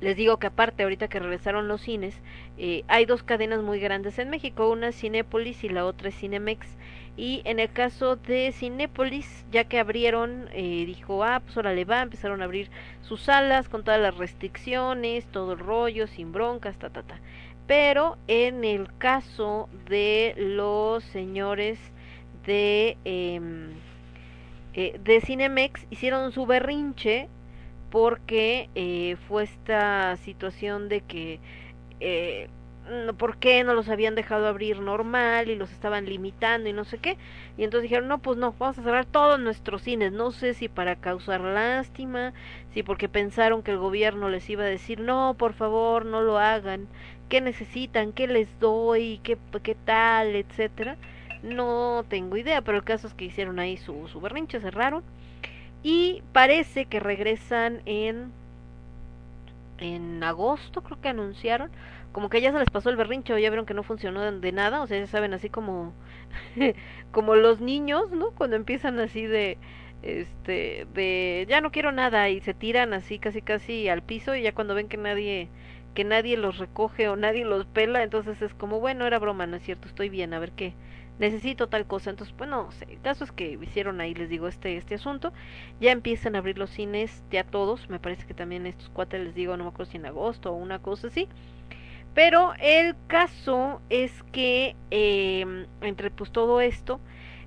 les 0.00 0.16
digo 0.16 0.38
que 0.38 0.46
aparte, 0.46 0.82
ahorita 0.82 1.08
que 1.08 1.18
regresaron 1.18 1.68
los 1.68 1.80
cines, 1.80 2.14
eh, 2.58 2.84
hay 2.88 3.06
dos 3.06 3.22
cadenas 3.22 3.62
muy 3.62 3.80
grandes 3.80 4.18
en 4.18 4.30
México, 4.30 4.70
una 4.70 4.88
es 4.88 4.96
Cinépolis 4.96 5.64
y 5.64 5.68
la 5.68 5.86
otra 5.86 6.08
es 6.08 6.16
Cinemex. 6.16 6.66
Y 7.16 7.42
en 7.44 7.60
el 7.60 7.70
caso 7.72 8.16
de 8.16 8.52
Cinépolis, 8.52 9.44
ya 9.52 9.64
que 9.64 9.78
abrieron, 9.78 10.48
eh, 10.52 10.84
dijo, 10.86 11.22
ah, 11.22 11.40
pues 11.44 11.56
ahora 11.56 11.72
le 11.72 11.84
va, 11.84 12.02
empezaron 12.02 12.42
a 12.42 12.44
abrir 12.44 12.70
sus 13.02 13.22
salas 13.22 13.68
con 13.68 13.84
todas 13.84 14.00
las 14.00 14.16
restricciones, 14.16 15.26
todo 15.26 15.52
el 15.52 15.60
rollo, 15.60 16.06
sin 16.06 16.32
broncas, 16.32 16.76
ta, 16.78 16.90
ta, 16.90 17.02
ta. 17.02 17.20
Pero 17.66 18.18
en 18.26 18.64
el 18.64 18.88
caso 18.98 19.68
de 19.88 20.34
los 20.36 21.04
señores 21.04 21.78
de, 22.44 22.98
eh, 23.04 23.40
eh, 24.74 25.00
de 25.02 25.20
Cinemex, 25.20 25.86
hicieron 25.90 26.32
su 26.32 26.46
berrinche 26.46 27.28
porque 27.90 28.68
eh, 28.74 29.16
fue 29.28 29.44
esta 29.44 30.16
situación 30.16 30.88
de 30.88 31.00
que 31.02 31.38
eh, 32.00 32.48
por 33.16 33.38
qué 33.38 33.64
no 33.64 33.74
los 33.74 33.88
habían 33.88 34.14
dejado 34.14 34.46
abrir 34.46 34.80
normal 34.80 35.48
y 35.48 35.56
los 35.56 35.70
estaban 35.72 36.06
limitando 36.06 36.68
y 36.68 36.72
no 36.72 36.84
sé 36.84 36.98
qué. 36.98 37.16
Y 37.56 37.64
entonces 37.64 37.84
dijeron, 37.84 38.08
no, 38.08 38.18
pues 38.18 38.38
no, 38.38 38.54
vamos 38.58 38.78
a 38.78 38.82
cerrar 38.82 39.06
todos 39.06 39.40
nuestros 39.40 39.82
cines. 39.82 40.12
No 40.12 40.32
sé 40.32 40.54
si 40.54 40.68
para 40.68 40.96
causar 40.96 41.40
lástima, 41.40 42.32
si 42.72 42.82
porque 42.82 43.08
pensaron 43.08 43.62
que 43.62 43.70
el 43.70 43.78
gobierno 43.78 44.28
les 44.28 44.48
iba 44.50 44.64
a 44.64 44.66
decir, 44.66 45.00
no, 45.00 45.34
por 45.38 45.54
favor, 45.54 46.04
no 46.04 46.22
lo 46.22 46.38
hagan. 46.38 46.86
¿Qué 47.28 47.40
necesitan? 47.40 48.12
¿Qué 48.12 48.26
les 48.26 48.48
doy? 48.60 49.20
¿Qué, 49.22 49.38
qué 49.62 49.74
tal? 49.74 50.36
Etcétera. 50.36 50.96
No 51.42 52.04
tengo 52.08 52.36
idea, 52.36 52.62
pero 52.62 52.78
el 52.78 52.84
caso 52.84 53.06
es 53.06 53.14
que 53.14 53.26
hicieron 53.26 53.58
ahí 53.58 53.76
su, 53.76 54.08
su 54.08 54.20
berrinche, 54.20 54.60
cerraron. 54.60 55.02
Y 55.82 56.22
parece 56.32 56.86
que 56.86 57.00
regresan 57.00 57.82
en 57.86 58.32
en 59.78 60.22
agosto, 60.22 60.82
creo 60.82 61.00
que 61.00 61.08
anunciaron 61.08 61.70
como 62.14 62.28
que 62.30 62.40
ya 62.40 62.52
se 62.52 62.58
les 62.60 62.70
pasó 62.70 62.90
el 62.90 62.96
berrincho, 62.96 63.36
ya 63.36 63.50
vieron 63.50 63.66
que 63.66 63.74
no 63.74 63.82
funcionó 63.82 64.22
de, 64.30 64.52
nada, 64.52 64.82
o 64.82 64.86
sea, 64.86 65.00
ya 65.00 65.06
saben, 65.08 65.34
así 65.34 65.50
como, 65.50 65.92
como 67.12 67.34
los 67.34 67.60
niños, 67.60 68.12
¿no? 68.12 68.30
Cuando 68.30 68.54
empiezan 68.54 69.00
así 69.00 69.26
de, 69.26 69.58
este, 70.02 70.86
de, 70.94 71.44
ya 71.48 71.60
no 71.60 71.72
quiero 71.72 71.90
nada 71.90 72.28
y 72.30 72.40
se 72.40 72.54
tiran 72.54 72.94
así 72.94 73.18
casi 73.18 73.42
casi 73.42 73.88
al 73.88 74.02
piso 74.02 74.36
y 74.36 74.42
ya 74.42 74.54
cuando 74.54 74.76
ven 74.76 74.86
que 74.88 74.96
nadie, 74.96 75.48
que 75.94 76.04
nadie 76.04 76.36
los 76.36 76.58
recoge 76.58 77.08
o 77.08 77.16
nadie 77.16 77.44
los 77.44 77.66
pela, 77.66 78.04
entonces 78.04 78.40
es 78.42 78.54
como, 78.54 78.78
bueno, 78.78 79.06
era 79.06 79.18
broma, 79.18 79.46
no 79.46 79.56
es 79.56 79.64
cierto, 79.64 79.88
estoy 79.88 80.08
bien, 80.08 80.34
a 80.34 80.38
ver 80.38 80.52
qué, 80.52 80.74
necesito 81.18 81.68
tal 81.68 81.84
cosa, 81.86 82.10
entonces, 82.10 82.36
bueno, 82.36 82.64
no 82.66 82.70
sé, 82.70 82.86
el 82.90 83.00
caso 83.00 83.24
es 83.24 83.32
que 83.32 83.58
hicieron 83.60 84.00
ahí, 84.00 84.14
les 84.14 84.28
digo, 84.28 84.46
este, 84.46 84.76
este 84.76 84.94
asunto, 84.94 85.32
ya 85.80 85.90
empiezan 85.90 86.36
a 86.36 86.38
abrir 86.38 86.58
los 86.58 86.70
cines, 86.70 87.24
ya 87.32 87.42
todos, 87.42 87.90
me 87.90 87.98
parece 87.98 88.24
que 88.24 88.34
también 88.34 88.66
estos 88.66 88.88
cuatro 88.90 89.18
les 89.18 89.34
digo, 89.34 89.56
no 89.56 89.64
me 89.64 89.70
acuerdo 89.70 89.90
si 89.90 89.96
en 89.96 90.06
agosto 90.06 90.52
o 90.52 90.56
una 90.56 90.78
cosa 90.80 91.08
así, 91.08 91.28
pero 92.14 92.54
el 92.60 92.94
caso 93.08 93.80
es 93.90 94.22
que 94.32 94.76
eh, 94.90 95.66
entre 95.80 96.10
pues 96.10 96.30
todo 96.30 96.60
esto, 96.60 97.00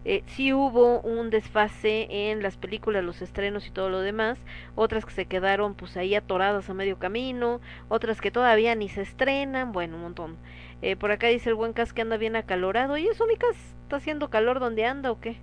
eh, 0.09 0.23
sí 0.27 0.53
hubo 0.53 1.01
un 1.01 1.29
desfase 1.29 2.07
en 2.09 2.41
las 2.41 2.55
películas, 2.55 3.03
los 3.03 3.21
estrenos 3.21 3.67
y 3.67 3.71
todo 3.71 3.89
lo 3.89 3.99
demás, 3.99 4.39
otras 4.75 5.05
que 5.05 5.11
se 5.11 5.25
quedaron 5.25 5.75
pues 5.75 5.97
ahí 5.97 6.15
atoradas 6.15 6.69
a 6.69 6.73
medio 6.73 6.97
camino, 6.97 7.59
otras 7.89 8.21
que 8.21 8.31
todavía 8.31 8.73
ni 8.75 8.87
se 8.87 9.01
estrenan, 9.01 9.73
bueno, 9.73 9.97
un 9.97 10.03
montón. 10.03 10.37
Eh, 10.81 10.95
por 10.95 11.11
acá 11.11 11.27
dice 11.27 11.49
el 11.49 11.55
buen 11.55 11.73
Cas 11.73 11.91
que 11.91 12.01
anda 12.01 12.17
bien 12.17 12.35
acalorado, 12.35 12.97
¿y 12.97 13.07
eso 13.07 13.25
mi 13.27 13.35
Cas 13.35 13.57
está 13.83 13.97
haciendo 13.97 14.29
calor 14.29 14.59
donde 14.59 14.85
anda 14.85 15.11
o 15.11 15.19
qué? 15.19 15.37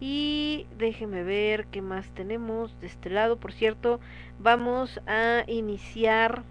Y 0.00 0.66
déjeme 0.76 1.22
ver 1.22 1.66
qué 1.66 1.82
más 1.82 2.10
tenemos 2.12 2.80
de 2.80 2.86
este 2.88 3.10
lado, 3.10 3.36
por 3.38 3.52
cierto, 3.52 4.00
vamos 4.38 5.00
a 5.06 5.44
iniciar 5.46 6.42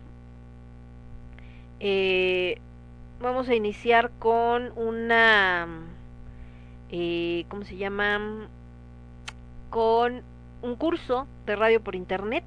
eh, 1.79 2.59
vamos 3.19 3.49
a 3.49 3.55
iniciar 3.55 4.11
con 4.19 4.71
una, 4.77 5.67
eh, 6.89 7.45
¿cómo 7.49 7.63
se 7.63 7.77
llama? 7.77 8.47
Con 9.69 10.23
un 10.61 10.75
curso 10.75 11.27
de 11.45 11.55
radio 11.55 11.81
por 11.81 11.95
internet. 11.95 12.43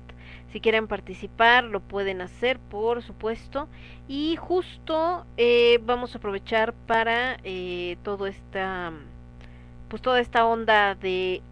Si 0.52 0.60
quieren 0.60 0.86
participar, 0.86 1.64
lo 1.64 1.80
pueden 1.80 2.20
hacer, 2.20 2.58
por 2.58 3.02
supuesto. 3.02 3.68
Y 4.06 4.36
justo 4.36 5.26
eh, 5.36 5.80
vamos 5.84 6.14
a 6.14 6.18
aprovechar 6.18 6.74
para 6.86 7.38
eh, 7.44 7.96
todo 8.02 8.26
esta 8.26 8.92
pues 9.88 10.00
toda 10.00 10.20
esta 10.20 10.46
onda 10.46 10.94
de 10.94 11.42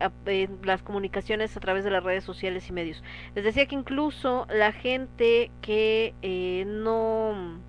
las 0.64 0.82
comunicaciones 0.82 1.54
a 1.58 1.60
través 1.60 1.84
de 1.84 1.90
las 1.90 2.02
redes 2.02 2.24
sociales 2.24 2.66
y 2.70 2.72
medios. 2.72 3.02
Les 3.34 3.44
decía 3.44 3.66
que 3.66 3.74
incluso 3.74 4.46
la 4.48 4.72
gente 4.72 5.50
que 5.60 6.14
eh, 6.22 6.64
no 6.66 7.60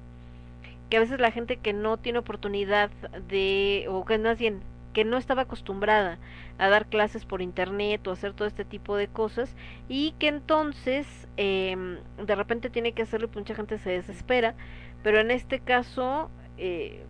que 0.92 0.98
a 0.98 1.00
veces 1.00 1.22
la 1.22 1.32
gente 1.32 1.56
que 1.56 1.72
no 1.72 1.96
tiene 1.96 2.20
oportunidad 2.20 2.92
de 3.30 3.86
o 3.90 4.04
que 4.04 4.18
más 4.18 4.38
bien 4.38 4.62
que 4.92 5.06
no 5.06 5.18
estaba 5.18 5.44
acostumbrada 5.44 6.20
a 6.58 6.68
dar 6.68 6.86
clases 6.86 7.24
por 7.24 7.42
internet 7.42 8.06
o 8.06 8.12
hacer 8.12 8.34
todo 8.34 8.46
este 8.46 8.66
tipo 8.66 8.98
de 8.98 9.08
cosas 9.08 9.56
y 9.88 10.14
que 10.20 10.28
entonces 10.28 11.08
eh, 11.38 11.98
de 12.22 12.36
repente 12.36 12.70
tiene 12.70 12.92
que 12.92 13.04
hacerlo 13.04 13.30
y 13.34 13.38
mucha 13.38 13.56
gente 13.56 13.78
se 13.78 13.90
desespera 13.90 14.54
pero 15.02 15.22
en 15.22 15.32
este 15.32 15.62
caso 15.62 16.30
eh, 16.58 17.06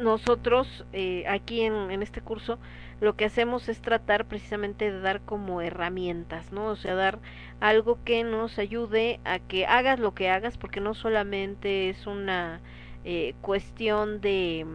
nosotros 0.00 0.86
eh, 0.94 1.26
aquí 1.28 1.60
en, 1.60 1.90
en, 1.90 2.02
este 2.02 2.22
curso 2.22 2.58
lo 3.02 3.16
que 3.16 3.26
hacemos 3.26 3.68
es 3.68 3.82
tratar 3.82 4.24
precisamente 4.24 4.90
de 4.90 5.00
dar 5.00 5.20
como 5.20 5.60
herramientas, 5.60 6.52
¿no? 6.52 6.66
O 6.66 6.76
sea, 6.76 6.94
dar 6.94 7.18
algo 7.60 7.98
que 8.02 8.24
nos 8.24 8.58
ayude 8.58 9.20
a 9.24 9.40
que 9.40 9.66
hagas 9.66 9.98
lo 9.98 10.14
que 10.14 10.30
hagas, 10.30 10.56
porque 10.56 10.80
no 10.80 10.94
solamente 10.94 11.90
es 11.90 12.06
una 12.06 12.60
eh, 13.04 13.34
cuestión 13.40 14.20
de 14.20 14.66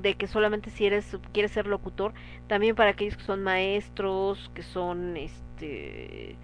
de 0.00 0.14
que 0.14 0.26
solamente 0.26 0.70
si 0.70 0.86
eres 0.86 1.16
quieres 1.32 1.52
ser 1.52 1.66
locutor, 1.66 2.12
también 2.48 2.74
para 2.74 2.90
aquellos 2.90 3.16
que 3.16 3.24
son 3.24 3.42
maestros, 3.42 4.50
que 4.54 4.62
son 4.62 5.16
este 5.16 6.36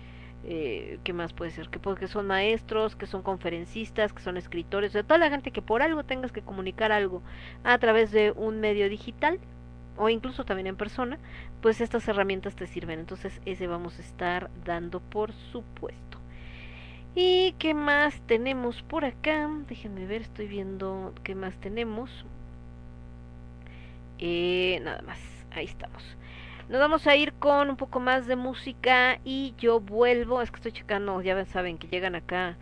eh, 0.45 0.99
¿qué 1.05 1.13
más 1.13 1.33
puede 1.33 1.51
ser? 1.53 1.69
Que, 1.69 1.79
que 1.81 2.09
son 2.09 2.27
maestros, 2.27 2.97
que 2.97 3.07
son 3.07 3.23
conferencistas, 3.23 4.13
que 4.13 4.23
son 4.23 4.37
escritores, 4.37 4.91
o 4.91 4.93
sea, 4.95 5.03
toda 5.05 5.19
la 5.19 5.31
gente 5.31 5.53
que 5.53 5.63
por 5.63 5.83
algo 5.83 6.05
tengas 6.05 6.33
que 6.33 6.43
comunicar 6.43 6.93
algo 6.93 7.23
a 7.65 7.79
través 7.79 8.11
de 8.11 8.33
un 8.33 8.61
medio 8.61 8.89
digital 8.89 9.39
o 9.97 10.09
incluso 10.09 10.45
también 10.45 10.67
en 10.67 10.77
persona, 10.77 11.19
pues 11.61 11.81
estas 11.81 12.09
herramientas 12.09 12.57
te 12.57 12.67
sirven. 12.67 12.99
Entonces 13.01 13.41
ese 13.45 13.67
vamos 13.67 13.99
a 13.99 14.03
estar 14.03 14.51
dando 14.65 15.01
por 15.01 15.33
supuesto. 15.33 16.22
¿Y 17.15 17.53
qué 17.59 17.75
más 17.75 18.19
tenemos 18.27 18.83
por 18.83 19.05
acá? 19.05 19.49
Déjenme 19.69 20.07
ver, 20.07 20.23
estoy 20.23 20.47
viendo 20.47 21.13
qué 21.23 21.35
más 21.35 21.55
tenemos. 21.61 22.11
Eh, 24.19 24.81
nada 24.83 25.03
más, 25.03 25.19
ahí 25.51 25.67
estamos. 25.67 26.03
Nos 26.71 26.81
vamos 26.81 27.07
a 27.07 27.15
ir 27.15 27.35
con 27.35 27.69
un 27.69 27.77
poco 27.77 28.01
más 28.01 28.27
de 28.27 28.37
música 28.37 29.19
y 29.25 29.55
yo 29.59 29.79
vuelvo. 29.79 30.41
Es 30.41 30.51
que 30.51 30.57
estoy 30.57 30.73
checando, 30.73 31.21
ya 31.21 31.45
saben 31.45 31.77
que 31.77 31.87
llegan 31.89 32.15
acá 32.15 32.57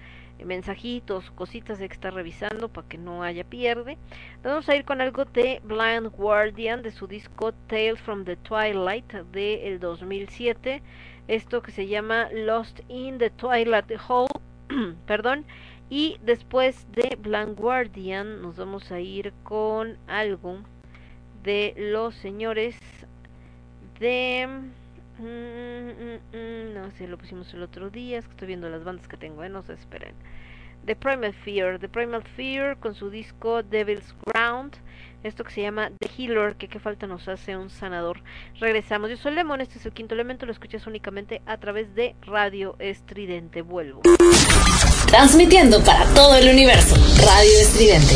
mensajitos, 0.44 1.30
cositas 1.32 1.78
de 1.78 1.86
que 1.88 1.94
está 1.94 2.10
revisando 2.10 2.68
para 2.68 2.88
que 2.88 2.98
no 2.98 3.22
haya 3.22 3.44
pierde. 3.44 3.98
Nos 4.42 4.52
vamos 4.52 4.68
a 4.68 4.74
ir 4.74 4.84
con 4.84 5.00
algo 5.00 5.26
de 5.26 5.60
Blind 5.62 6.08
Guardian 6.08 6.82
de 6.82 6.90
su 6.90 7.06
disco 7.06 7.52
Tales 7.68 8.00
from 8.00 8.24
the 8.24 8.36
Twilight 8.36 9.12
del 9.12 9.60
el 9.60 9.80
2007. 9.80 10.82
Esto 11.30 11.62
que 11.62 11.70
se 11.70 11.86
llama 11.86 12.28
Lost 12.32 12.80
in 12.88 13.18
the 13.18 13.30
Twilight 13.30 13.88
Hole. 14.08 14.26
Perdón. 15.06 15.44
Y 15.88 16.18
después 16.24 16.88
de 16.90 17.14
Blind 17.14 17.56
Guardian 17.56 18.42
nos 18.42 18.56
vamos 18.56 18.90
a 18.90 18.98
ir 18.98 19.32
con 19.44 19.96
algo 20.08 20.58
de 21.44 21.72
los 21.76 22.16
señores 22.16 22.76
de 24.00 24.48
mm, 25.18 25.22
mm, 25.22 26.36
mm, 26.36 26.74
no 26.74 26.90
sé 26.90 27.06
lo 27.06 27.16
pusimos 27.16 27.54
el 27.54 27.62
otro 27.62 27.90
día 27.90 28.18
es 28.18 28.24
que 28.24 28.32
estoy 28.32 28.48
viendo 28.48 28.68
las 28.68 28.82
bandas 28.82 29.06
que 29.06 29.16
tengo 29.16 29.44
¿eh? 29.44 29.48
no 29.48 29.62
se 29.62 29.74
esperen 29.74 30.14
The 30.84 30.96
Primal 30.96 31.32
Fear 31.32 31.78
The 31.78 31.88
Primal 31.88 32.22
Fear 32.22 32.78
con 32.78 32.94
su 32.94 33.08
disco 33.08 33.62
Devil's 33.62 34.14
Ground 34.26 34.76
esto 35.22 35.44
que 35.44 35.52
se 35.52 35.62
llama 35.62 35.90
The 35.98 36.10
Healer 36.16 36.56
que 36.56 36.68
qué 36.68 36.78
falta 36.78 37.06
nos 37.06 37.28
hace 37.28 37.56
un 37.56 37.70
sanador. 37.70 38.22
Regresamos. 38.58 39.10
Yo 39.10 39.16
soy 39.16 39.34
Lemon 39.34 39.60
este 39.60 39.78
es 39.78 39.86
el 39.86 39.92
quinto 39.92 40.14
elemento 40.14 40.46
lo 40.46 40.52
escuchas 40.52 40.86
únicamente 40.86 41.42
a 41.46 41.58
través 41.58 41.94
de 41.94 42.14
Radio 42.22 42.76
Estridente. 42.78 43.62
Vuelvo. 43.62 44.02
Transmitiendo 45.06 45.82
para 45.82 46.04
todo 46.14 46.36
el 46.36 46.48
universo 46.48 46.94
Radio 46.94 47.58
Estridente 47.60 48.14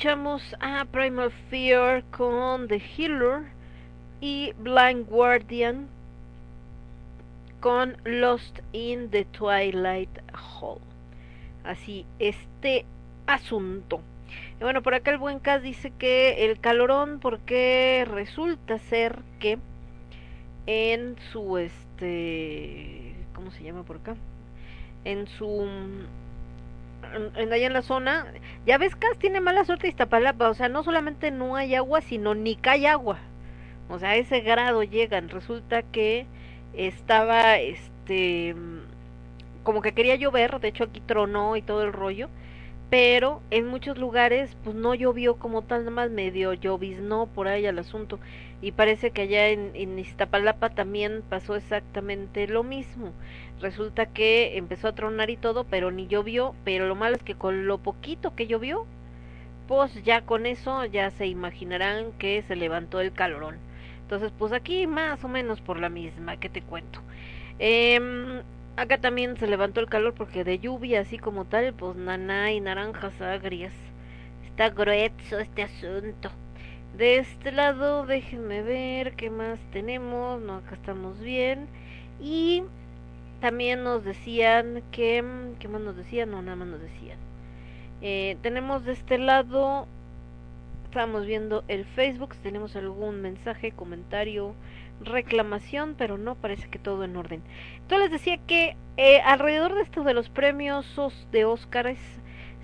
escuchamos 0.00 0.56
a 0.60 0.86
Primal 0.86 1.30
Fear 1.50 2.02
con 2.04 2.68
The 2.68 2.80
Healer 2.80 3.42
y 4.22 4.54
Blind 4.58 5.06
Guardian 5.06 5.88
con 7.60 7.98
Lost 8.04 8.60
in 8.72 9.10
the 9.10 9.26
Twilight 9.26 10.08
Hall. 10.32 10.78
Así, 11.64 12.06
este 12.18 12.86
asunto. 13.26 14.00
Y 14.58 14.64
bueno, 14.64 14.80
por 14.80 14.94
acá 14.94 15.10
el 15.10 15.18
buen 15.18 15.38
Cas 15.38 15.62
dice 15.62 15.92
que 15.98 16.46
el 16.46 16.58
calorón, 16.58 17.20
porque 17.20 18.06
resulta 18.10 18.78
ser 18.78 19.18
que 19.38 19.58
en 20.64 21.16
su 21.30 21.58
este. 21.58 23.16
¿Cómo 23.34 23.50
se 23.50 23.64
llama 23.64 23.82
por 23.82 23.96
acá? 23.98 24.16
En 25.04 25.26
su 25.26 25.68
en, 27.36 27.52
allá 27.52 27.66
en 27.66 27.72
la 27.72 27.82
zona, 27.82 28.26
ya 28.66 28.78
ves 28.78 28.96
Cas 28.96 29.18
tiene 29.18 29.40
mala 29.40 29.64
suerte 29.64 29.88
Iztapalapa, 29.88 30.48
o 30.48 30.54
sea, 30.54 30.68
no 30.68 30.82
solamente 30.82 31.30
no 31.30 31.56
hay 31.56 31.74
agua, 31.74 32.00
sino 32.00 32.34
ni 32.34 32.56
cae 32.56 32.86
agua. 32.86 33.18
O 33.88 33.98
sea, 33.98 34.10
a 34.10 34.16
ese 34.16 34.40
grado 34.40 34.82
llegan. 34.84 35.28
Resulta 35.28 35.82
que 35.82 36.26
estaba 36.74 37.58
este 37.58 38.54
como 39.62 39.82
que 39.82 39.92
quería 39.92 40.16
llover, 40.16 40.58
de 40.60 40.68
hecho 40.68 40.84
aquí 40.84 41.00
tronó 41.00 41.56
y 41.56 41.62
todo 41.62 41.82
el 41.82 41.92
rollo, 41.92 42.28
pero 42.88 43.42
en 43.50 43.66
muchos 43.68 43.98
lugares 43.98 44.56
pues 44.64 44.74
no 44.74 44.94
llovió 44.94 45.36
como 45.36 45.62
tal, 45.62 45.80
nada 45.80 45.90
más 45.90 46.10
medio 46.10 46.54
lloviznó 46.54 47.26
por 47.26 47.46
ahí 47.48 47.66
el 47.66 47.78
asunto 47.78 48.18
y 48.62 48.72
parece 48.72 49.10
que 49.10 49.22
allá 49.22 49.48
en, 49.48 49.70
en 49.74 49.98
Iztapalapa 49.98 50.70
también 50.70 51.22
pasó 51.28 51.56
exactamente 51.56 52.46
lo 52.46 52.62
mismo. 52.62 53.12
Resulta 53.60 54.06
que 54.06 54.56
empezó 54.56 54.88
a 54.88 54.94
tronar 54.94 55.30
y 55.30 55.36
todo, 55.36 55.64
pero 55.64 55.90
ni 55.90 56.06
llovió, 56.06 56.54
pero 56.64 56.86
lo 56.86 56.94
malo 56.94 57.16
es 57.16 57.22
que 57.22 57.34
con 57.34 57.66
lo 57.66 57.78
poquito 57.78 58.34
que 58.34 58.46
llovió, 58.46 58.86
pues 59.68 60.02
ya 60.04 60.22
con 60.22 60.46
eso 60.46 60.84
ya 60.86 61.10
se 61.10 61.26
imaginarán 61.26 62.12
que 62.18 62.42
se 62.42 62.56
levantó 62.56 63.00
el 63.00 63.12
calorón. 63.12 63.56
Entonces, 64.02 64.32
pues 64.38 64.52
aquí 64.52 64.86
más 64.86 65.22
o 65.24 65.28
menos 65.28 65.60
por 65.60 65.78
la 65.78 65.88
misma 65.88 66.38
que 66.38 66.48
te 66.48 66.62
cuento. 66.62 67.00
Eh, 67.58 68.42
acá 68.76 68.98
también 68.98 69.36
se 69.36 69.46
levantó 69.46 69.80
el 69.80 69.88
calor 69.88 70.14
porque 70.14 70.44
de 70.44 70.58
lluvia 70.58 71.00
así 71.00 71.18
como 71.18 71.44
tal, 71.44 71.72
pues 71.74 71.96
naná 71.96 72.52
y 72.52 72.60
naranjas 72.60 73.20
agrias. 73.20 73.72
Está 74.46 74.70
grueso 74.70 75.38
este 75.38 75.62
asunto. 75.62 76.30
De 77.00 77.16
este 77.18 77.50
lado, 77.50 78.04
déjenme 78.04 78.60
ver 78.62 79.14
qué 79.16 79.30
más 79.30 79.58
tenemos. 79.72 80.40
No, 80.42 80.56
acá 80.56 80.74
estamos 80.74 81.18
bien. 81.20 81.66
Y 82.20 82.62
también 83.40 83.82
nos 83.84 84.04
decían 84.04 84.82
que... 84.92 85.24
¿Qué 85.58 85.68
más 85.68 85.80
nos 85.80 85.96
decían? 85.96 86.30
No, 86.30 86.42
nada 86.42 86.56
más 86.56 86.68
nos 86.68 86.80
decían. 86.82 87.18
Eh, 88.02 88.36
tenemos 88.42 88.84
de 88.84 88.92
este 88.92 89.16
lado... 89.18 89.86
Estamos 90.84 91.24
viendo 91.24 91.64
el 91.68 91.86
Facebook. 91.86 92.34
Si 92.34 92.40
tenemos 92.40 92.76
algún 92.76 93.22
mensaje, 93.22 93.72
comentario, 93.72 94.54
reclamación, 95.00 95.94
pero 95.96 96.18
no 96.18 96.34
parece 96.34 96.68
que 96.68 96.78
todo 96.78 97.04
en 97.04 97.16
orden. 97.16 97.42
Entonces 97.76 98.10
les 98.10 98.20
decía 98.20 98.38
que 98.46 98.76
eh, 98.98 99.20
alrededor 99.22 99.74
de 99.74 99.82
esto 99.82 100.02
de 100.04 100.12
los 100.12 100.28
premios 100.28 100.98
os- 100.98 101.26
de 101.32 101.46
Óscares 101.46 101.98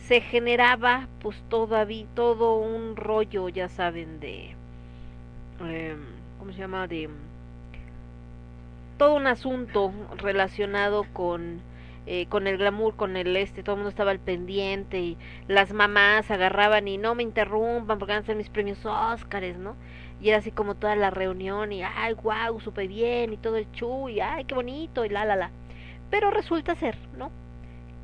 se 0.09 0.21
generaba 0.21 1.09
pues 1.21 1.43
todavía 1.49 2.07
todo 2.15 2.57
un 2.59 2.97
rollo, 2.97 3.49
ya 3.49 3.69
saben, 3.69 4.21
de... 4.21 4.57
em, 5.61 6.23
¿Cómo 6.39 6.53
se 6.53 6.59
llama? 6.59 6.87
De 6.89 7.09
todo 8.97 9.15
un 9.17 9.27
asunto 9.27 9.93
relacionado 10.17 11.05
con 11.13 11.65
eh, 12.07 12.27
con 12.29 12.47
el 12.47 12.57
glamour, 12.59 12.95
con 12.97 13.17
el 13.17 13.37
este, 13.37 13.63
todo 13.65 13.75
el 13.75 13.79
mundo 13.79 13.91
estaba 13.91 14.13
al 14.13 14.21
pendiente 14.21 15.01
y 15.01 15.19
las 15.49 15.73
mamás 15.73 16.31
agarraban 16.31 16.87
y 16.89 16.99
no 16.99 17.15
me 17.17 17.25
interrumpan 17.25 17.99
porque 17.99 18.13
van 18.15 18.23
a 18.23 18.27
ser 18.27 18.37
mis 18.37 18.49
premios 18.51 18.85
Óscares, 18.87 19.59
¿no? 19.59 19.77
Y 20.21 20.29
era 20.29 20.39
así 20.39 20.53
como 20.53 20.77
toda 20.77 20.95
la 20.97 21.11
reunión 21.11 21.73
y 21.73 21.83
ay, 21.83 22.15
wow, 22.15 22.61
supe 22.61 22.87
bien 22.87 23.33
y 23.33 23.39
todo 23.39 23.57
el 23.57 23.71
chu 23.73 24.09
y 24.09 24.21
ay, 24.21 24.45
qué 24.45 24.55
bonito 24.55 25.05
y 25.05 25.09
la, 25.09 25.25
la, 25.25 25.37
la. 25.37 25.53
Pero 26.11 26.31
resulta 26.31 26.75
ser, 26.77 26.97
¿no? 27.13 27.33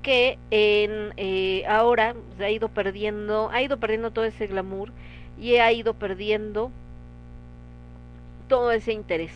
Que 0.03 0.39
en, 0.51 1.13
eh, 1.17 1.65
ahora 1.69 2.15
se 2.37 2.45
ha 2.45 2.51
ido 2.51 2.69
perdiendo, 2.69 3.51
ha 3.51 3.63
ido 3.63 3.79
perdiendo 3.79 4.11
todo 4.11 4.25
ese 4.25 4.47
glamour 4.49 4.93
y 5.39 5.57
ha 5.57 5.73
ido 5.73 5.95
perdiendo 5.95 6.71
todo 8.49 8.73
ese 8.73 8.93
interés. 8.93 9.33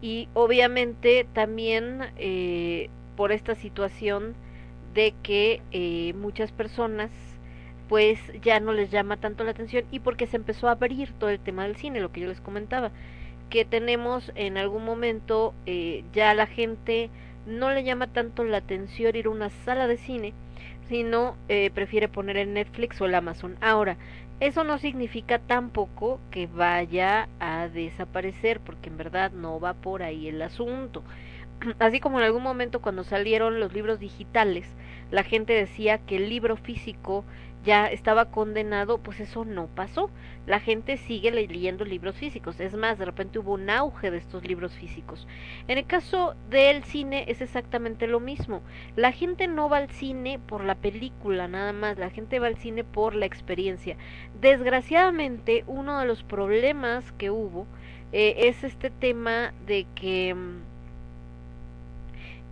Y 0.00 0.28
obviamente 0.34 1.26
también 1.32 2.00
eh, 2.18 2.88
por 3.16 3.32
esta 3.32 3.54
situación 3.54 4.34
de 4.94 5.14
que 5.22 5.62
eh, 5.72 6.12
muchas 6.14 6.52
personas 6.52 7.10
pues 7.88 8.18
ya 8.42 8.60
no 8.60 8.72
les 8.72 8.90
llama 8.90 9.16
tanto 9.16 9.44
la 9.44 9.52
atención 9.52 9.84
y 9.90 10.00
porque 10.00 10.26
se 10.26 10.36
empezó 10.36 10.68
a 10.68 10.72
abrir 10.72 11.12
todo 11.18 11.30
el 11.30 11.40
tema 11.40 11.64
del 11.64 11.76
cine, 11.76 12.00
lo 12.00 12.12
que 12.12 12.20
yo 12.20 12.28
les 12.28 12.40
comentaba, 12.40 12.90
que 13.50 13.64
tenemos 13.64 14.30
en 14.34 14.58
algún 14.58 14.84
momento 14.84 15.54
eh, 15.66 16.04
ya 16.12 16.34
la 16.34 16.46
gente 16.46 17.10
no 17.48 17.70
le 17.70 17.82
llama 17.82 18.06
tanto 18.06 18.44
la 18.44 18.58
atención 18.58 19.16
ir 19.16 19.26
a 19.26 19.30
una 19.30 19.50
sala 19.50 19.86
de 19.86 19.96
cine 19.96 20.34
sino 20.88 21.36
eh, 21.48 21.70
prefiere 21.70 22.08
poner 22.08 22.36
en 22.38 22.54
Netflix 22.54 23.00
o 23.00 23.06
el 23.06 23.14
Amazon. 23.14 23.56
Ahora, 23.60 23.96
eso 24.40 24.64
no 24.64 24.78
significa 24.78 25.38
tampoco 25.38 26.20
que 26.30 26.46
vaya 26.46 27.28
a 27.40 27.68
desaparecer, 27.68 28.60
porque 28.60 28.88
en 28.88 28.96
verdad 28.96 29.30
no 29.32 29.60
va 29.60 29.74
por 29.74 30.02
ahí 30.02 30.28
el 30.28 30.40
asunto. 30.42 31.02
Así 31.78 32.00
como 32.00 32.18
en 32.18 32.24
algún 32.24 32.42
momento 32.42 32.80
cuando 32.80 33.04
salieron 33.04 33.60
los 33.60 33.72
libros 33.72 34.00
digitales, 34.00 34.66
la 35.10 35.22
gente 35.22 35.52
decía 35.52 35.98
que 35.98 36.16
el 36.16 36.28
libro 36.28 36.56
físico 36.56 37.24
ya 37.64 37.86
estaba 37.86 38.30
condenado, 38.30 38.98
pues 38.98 39.20
eso 39.20 39.44
no 39.44 39.66
pasó. 39.66 40.10
La 40.46 40.60
gente 40.60 40.96
sigue 40.96 41.30
leyendo 41.30 41.84
libros 41.84 42.16
físicos. 42.16 42.58
Es 42.60 42.74
más, 42.74 42.98
de 42.98 43.04
repente 43.04 43.38
hubo 43.38 43.54
un 43.54 43.68
auge 43.68 44.10
de 44.10 44.18
estos 44.18 44.44
libros 44.44 44.72
físicos. 44.72 45.26
En 45.66 45.78
el 45.78 45.86
caso 45.86 46.34
del 46.48 46.84
cine 46.84 47.24
es 47.28 47.40
exactamente 47.40 48.06
lo 48.06 48.20
mismo. 48.20 48.62
La 48.96 49.12
gente 49.12 49.46
no 49.46 49.68
va 49.68 49.78
al 49.78 49.90
cine 49.90 50.38
por 50.38 50.64
la 50.64 50.74
película 50.74 51.48
nada 51.48 51.72
más, 51.72 51.98
la 51.98 52.10
gente 52.10 52.38
va 52.38 52.46
al 52.46 52.56
cine 52.56 52.84
por 52.84 53.14
la 53.14 53.26
experiencia. 53.26 53.96
Desgraciadamente, 54.40 55.64
uno 55.66 55.98
de 55.98 56.06
los 56.06 56.22
problemas 56.22 57.12
que 57.12 57.30
hubo 57.30 57.66
eh, 58.12 58.48
es 58.48 58.64
este 58.64 58.90
tema 58.90 59.52
de 59.66 59.86
que 59.94 60.34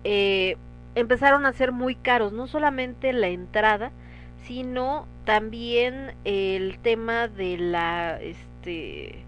eh, 0.05 0.57
empezaron 0.95 1.47
a 1.47 1.53
ser 1.53 1.73
muy 1.73 1.95
caros, 1.95 2.33
no 2.33 2.47
solamente 2.47 3.13
la 3.13 3.29
entrada, 3.29 3.93
sino 4.47 5.07
también 5.25 6.15
el 6.25 6.79
tema 6.79 7.29
de 7.29 7.59
la 7.59 8.21
este 8.21 9.25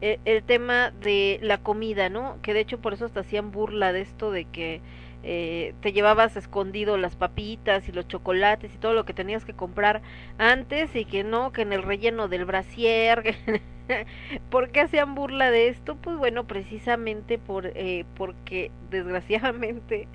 el, 0.00 0.18
el, 0.24 0.42
tema 0.42 0.90
de 0.90 1.38
la 1.42 1.58
comida, 1.58 2.08
¿no? 2.08 2.38
Que 2.42 2.54
de 2.54 2.60
hecho 2.60 2.80
por 2.80 2.94
eso 2.94 3.06
hasta 3.06 3.20
hacían 3.20 3.50
burla 3.52 3.92
de 3.92 4.02
esto 4.02 4.30
de 4.30 4.44
que 4.44 4.80
eh, 5.26 5.72
te 5.80 5.94
llevabas 5.94 6.36
escondido 6.36 6.98
las 6.98 7.16
papitas 7.16 7.88
y 7.88 7.92
los 7.92 8.06
chocolates 8.06 8.74
y 8.74 8.76
todo 8.76 8.92
lo 8.92 9.06
que 9.06 9.14
tenías 9.14 9.46
que 9.46 9.54
comprar 9.54 10.02
antes 10.36 10.94
y 10.94 11.06
que 11.06 11.24
no, 11.24 11.50
que 11.50 11.62
en 11.62 11.72
el 11.72 11.82
relleno 11.82 12.28
del 12.28 12.44
brasier. 12.44 13.34
¿Por 14.50 14.70
qué 14.70 14.82
hacían 14.82 15.14
burla 15.14 15.50
de 15.50 15.68
esto? 15.68 15.96
Pues 15.96 16.18
bueno, 16.18 16.44
precisamente 16.44 17.38
por 17.38 17.66
eh, 17.74 18.04
porque 18.16 18.70
desgraciadamente 18.90 20.08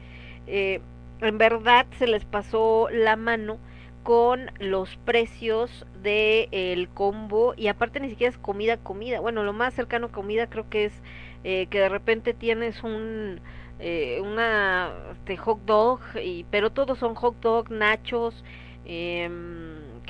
eh, 0.45 0.79
en 1.21 1.37
verdad 1.39 1.87
se 1.97 2.05
les 2.05 2.25
pasó 2.25 2.87
la 2.91 3.15
mano 3.15 3.57
con 4.03 4.51
los 4.59 4.95
precios 5.05 5.85
de 6.01 6.47
el 6.51 6.89
combo 6.89 7.53
y 7.55 7.67
aparte 7.67 7.99
ni 7.99 8.09
siquiera 8.09 8.31
es 8.31 8.37
comida 8.37 8.77
comida. 8.77 9.19
Bueno 9.19 9.43
lo 9.43 9.53
más 9.53 9.73
cercano 9.73 10.07
a 10.07 10.11
comida 10.11 10.47
creo 10.47 10.69
que 10.69 10.85
es 10.85 10.93
eh, 11.43 11.67
que 11.69 11.79
de 11.79 11.89
repente 11.89 12.33
tienes 12.33 12.83
un 12.83 13.41
eh, 13.79 14.19
una 14.21 14.91
este, 15.13 15.37
hot 15.37 15.59
dog 15.65 15.99
y 16.21 16.45
pero 16.51 16.71
todos 16.71 16.99
son 16.99 17.15
hot 17.15 17.39
dog 17.41 17.71
nachos 17.71 18.43
eh, 18.85 19.29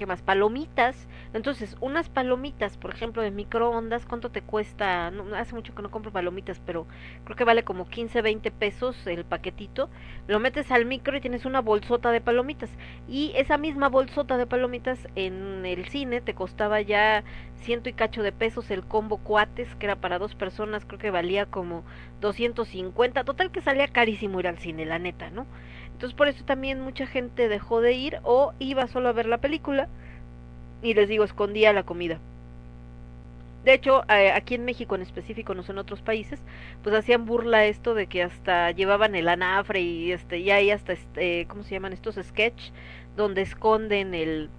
más 0.05 0.21
palomitas. 0.21 1.07
Entonces 1.33 1.75
unas 1.79 2.09
palomitas 2.09 2.77
por 2.77 2.93
ejemplo 2.93 3.21
de 3.21 3.31
microondas 3.31 4.05
cuánto 4.05 4.29
te 4.31 4.41
cuesta 4.41 5.11
no, 5.11 5.35
hace 5.35 5.53
mucho 5.55 5.75
que 5.75 5.81
no 5.81 5.91
compro 5.91 6.11
palomitas 6.11 6.61
pero 6.65 6.87
creo 7.23 7.35
que 7.35 7.43
vale 7.43 7.63
como 7.63 7.87
15 7.87 8.21
20 8.21 8.51
pesos 8.51 9.07
el 9.07 9.25
paquetito. 9.25 9.89
Lo 10.27 10.39
metes 10.39 10.71
al 10.71 10.85
micro 10.85 11.17
y 11.17 11.21
tienes 11.21 11.45
una 11.45 11.61
bolsota 11.61 12.11
de 12.11 12.21
palomitas. 12.21 12.69
Y 13.07 13.31
esa 13.35 13.57
misma 13.57 13.89
bolsota 13.89 14.37
de 14.37 14.47
palomitas 14.47 15.07
en 15.15 15.65
el 15.65 15.87
cine 15.89 16.21
te 16.21 16.33
costaba 16.33 16.81
ya 16.81 17.23
ciento 17.61 17.89
y 17.89 17.93
cacho 17.93 18.23
de 18.23 18.31
pesos 18.31 18.71
el 18.71 18.83
combo 18.85 19.17
cuates 19.17 19.75
que 19.75 19.85
era 19.85 19.95
para 19.97 20.19
dos 20.19 20.35
personas 20.35 20.85
creo 20.85 20.99
que 20.99 21.11
valía 21.11 21.45
como 21.45 21.83
250 22.21 23.23
total 23.23 23.51
que 23.51 23.61
salía 23.61 23.87
carísimo 23.87 24.39
ir 24.39 24.47
al 24.47 24.59
cine 24.59 24.85
la 24.85 24.99
neta 24.99 25.29
no 25.29 25.45
entonces 25.99 26.15
por 26.15 26.29
eso 26.29 26.45
también 26.45 26.79
mucha 26.79 27.05
gente 27.05 27.49
dejó 27.49 27.81
de 27.81 27.91
ir 27.91 28.21
o 28.23 28.53
iba 28.57 28.87
solo 28.87 29.09
a 29.09 29.11
ver 29.11 29.25
la 29.25 29.39
película 29.39 29.89
y 30.81 30.93
les 30.93 31.09
digo, 31.09 31.25
escondía 31.25 31.73
la 31.73 31.83
comida. 31.83 32.19
De 33.65 33.73
hecho, 33.73 34.03
aquí 34.07 34.55
en 34.55 34.63
México 34.63 34.95
en 34.95 35.01
específico, 35.01 35.53
no 35.55 35.63
en 35.67 35.77
otros 35.77 36.01
países, 36.01 36.39
pues 36.83 36.95
hacían 36.95 37.25
burla 37.25 37.65
esto 37.65 37.95
de 37.95 38.07
que 38.07 38.23
hasta 38.23 38.71
llevaban 38.71 39.13
el 39.13 39.27
anafre 39.27 39.81
y 39.81 40.13
este 40.13 40.37
y 40.39 40.51
hay 40.51 40.71
hasta 40.71 40.93
este, 40.93 41.45
¿cómo 41.49 41.63
se 41.63 41.71
llaman 41.71 41.91
estos 41.91 42.15
sketch 42.15 42.71
donde 43.17 43.41
esconden 43.41 44.13
el 44.15 44.49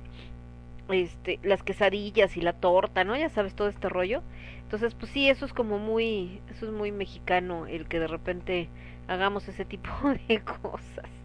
este 0.91 1.41
las 1.43 1.63
quesadillas 1.63 2.37
y 2.37 2.43
la 2.43 2.53
torta, 2.53 3.03
¿no? 3.05 3.17
Ya 3.17 3.31
sabes 3.31 3.55
todo 3.55 3.69
este 3.69 3.89
rollo. 3.89 4.23
Entonces, 4.65 4.95
pues 4.95 5.11
sí, 5.11 5.31
eso 5.31 5.47
es 5.47 5.55
como 5.55 5.79
muy 5.79 6.43
eso 6.51 6.67
es 6.67 6.73
muy 6.73 6.93
mexicano 6.93 7.67
el 7.67 7.89
que 7.89 7.99
de 7.99 8.09
repente 8.09 8.69
hagamos 9.09 9.49
ese 9.49 9.65
tipo 9.65 9.89
de 10.29 10.43
cosas. 10.43 11.20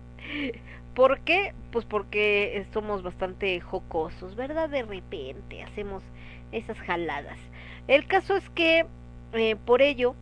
¿Por 0.93 1.19
qué? 1.19 1.53
Pues 1.71 1.85
porque 1.85 2.65
somos 2.73 3.03
bastante 3.03 3.59
jocosos, 3.59 4.35
¿verdad? 4.35 4.69
De 4.69 4.83
repente 4.83 5.61
hacemos 5.63 6.03
esas 6.51 6.79
jaladas. 6.79 7.37
El 7.87 8.07
caso 8.07 8.35
es 8.37 8.49
que 8.49 8.85
eh, 9.33 9.55
por 9.65 9.81
ello 9.81 10.15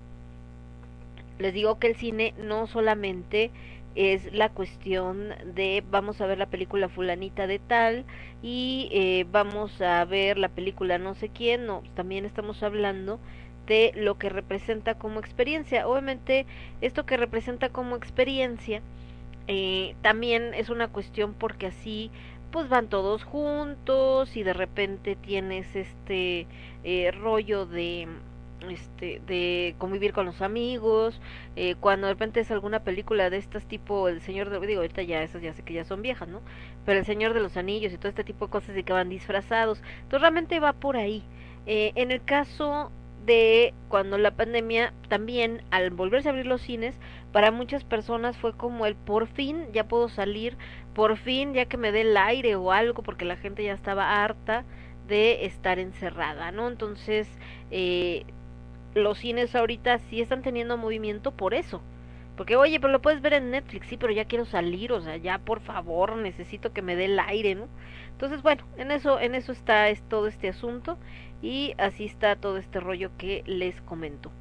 les 1.39 1.53
digo 1.53 1.79
que 1.79 1.87
el 1.87 1.95
cine 1.95 2.33
no 2.37 2.67
solamente 2.67 3.51
es 3.95 4.33
la 4.33 4.49
cuestión 4.49 5.29
de 5.53 5.83
vamos 5.91 6.19
a 6.19 6.25
ver 6.25 6.37
la 6.39 6.47
película 6.47 6.89
fulanita 6.89 7.45
de 7.45 7.59
tal 7.59 8.05
y 8.41 8.89
eh, 8.91 9.25
vamos 9.31 9.79
a 9.81 10.03
ver 10.05 10.37
la 10.37 10.49
película 10.49 10.97
no 10.97 11.13
sé 11.13 11.29
quién, 11.29 11.67
no, 11.67 11.83
también 11.93 12.25
estamos 12.25 12.63
hablando 12.63 13.19
de 13.67 13.91
lo 13.95 14.17
que 14.17 14.29
representa 14.29 14.95
como 14.95 15.19
experiencia. 15.19 15.87
Obviamente 15.87 16.45
esto 16.81 17.05
que 17.05 17.17
representa 17.17 17.69
como 17.69 17.95
experiencia 17.95 18.81
eh, 19.47 19.95
también 20.01 20.53
es 20.53 20.69
una 20.69 20.87
cuestión 20.87 21.33
porque 21.33 21.67
así 21.67 22.11
pues 22.51 22.69
van 22.69 22.87
todos 22.87 23.23
juntos 23.23 24.37
y 24.37 24.43
de 24.43 24.53
repente 24.53 25.15
tienes 25.15 25.75
este 25.75 26.47
eh, 26.83 27.11
rollo 27.11 27.65
de 27.65 28.07
este 28.69 29.21
de 29.27 29.75
convivir 29.77 30.13
con 30.13 30.25
los 30.25 30.41
amigos 30.41 31.19
eh, 31.57 31.75
cuando 31.79 32.07
de 32.07 32.13
repente 32.13 32.39
es 32.39 32.49
alguna 32.51 32.81
película 32.81 33.29
de 33.29 33.37
estas 33.37 33.65
tipo 33.65 34.07
el 34.07 34.21
señor 34.21 34.49
de 34.49 34.65
digo 34.65 34.81
ahorita 34.81 35.01
ya 35.01 35.21
esas 35.21 35.41
ya 35.41 35.51
sé 35.51 35.63
que 35.63 35.73
ya 35.73 35.83
son 35.83 36.01
viejas 36.01 36.29
no 36.29 36.41
pero 36.85 36.99
el 36.99 37.05
señor 37.05 37.33
de 37.33 37.39
los 37.39 37.57
anillos 37.57 37.93
y 37.93 37.97
todo 37.97 38.09
este 38.09 38.23
tipo 38.23 38.45
de 38.45 38.51
cosas 38.51 38.77
y 38.77 38.83
que 38.83 38.93
van 38.93 39.09
disfrazados. 39.09 39.81
Entonces 40.03 40.21
realmente 40.21 40.59
va 40.59 40.73
por 40.73 40.97
ahí. 40.97 41.23
Eh, 41.65 41.93
en 41.95 42.11
el 42.11 42.23
caso 42.23 42.91
de 43.25 43.73
cuando 43.87 44.17
la 44.17 44.31
pandemia 44.31 44.93
también 45.07 45.63
al 45.71 45.91
volverse 45.91 46.27
a 46.27 46.31
abrir 46.31 46.45
los 46.45 46.61
cines 46.61 46.95
para 47.33 47.51
muchas 47.51 47.83
personas 47.83 48.37
fue 48.37 48.55
como 48.55 48.85
el 48.85 48.95
por 48.95 49.27
fin 49.27 49.65
ya 49.73 49.87
puedo 49.87 50.07
salir 50.07 50.55
por 50.93 51.17
fin 51.17 51.53
ya 51.53 51.65
que 51.65 51.77
me 51.77 51.91
dé 51.91 52.01
el 52.01 52.15
aire 52.15 52.55
o 52.55 52.71
algo 52.71 53.03
porque 53.03 53.25
la 53.25 53.35
gente 53.35 53.63
ya 53.63 53.73
estaba 53.73 54.23
harta 54.23 54.63
de 55.07 55.45
estar 55.45 55.79
encerrada 55.79 56.51
no 56.51 56.69
entonces 56.69 57.27
eh, 57.71 58.25
los 58.93 59.17
cines 59.17 59.55
ahorita 59.55 59.97
sí 59.97 60.21
están 60.21 60.43
teniendo 60.43 60.77
movimiento 60.77 61.31
por 61.31 61.55
eso. 61.55 61.81
Porque 62.37 62.55
oye 62.55 62.79
pero 62.79 62.91
lo 62.91 63.01
puedes 63.01 63.21
ver 63.21 63.33
en 63.33 63.51
Netflix 63.51 63.87
sí 63.87 63.97
pero 63.97 64.11
ya 64.11 64.25
quiero 64.25 64.45
salir 64.45 64.91
o 64.91 65.01
sea 65.01 65.17
ya 65.17 65.37
por 65.37 65.59
favor 65.59 66.15
necesito 66.15 66.73
que 66.73 66.81
me 66.81 66.95
dé 66.95 67.05
el 67.05 67.19
aire 67.19 67.53
no 67.53 67.67
entonces 68.11 68.41
bueno 68.41 68.63
en 68.77 68.89
eso 68.89 69.19
en 69.19 69.35
eso 69.35 69.51
está 69.51 69.89
es 69.89 70.01
todo 70.09 70.27
este 70.27 70.49
asunto 70.49 70.97
y 71.43 71.75
así 71.77 72.05
está 72.05 72.35
todo 72.35 72.57
este 72.57 72.79
rollo 72.79 73.11
que 73.17 73.43
les 73.45 73.79
comento. 73.81 74.31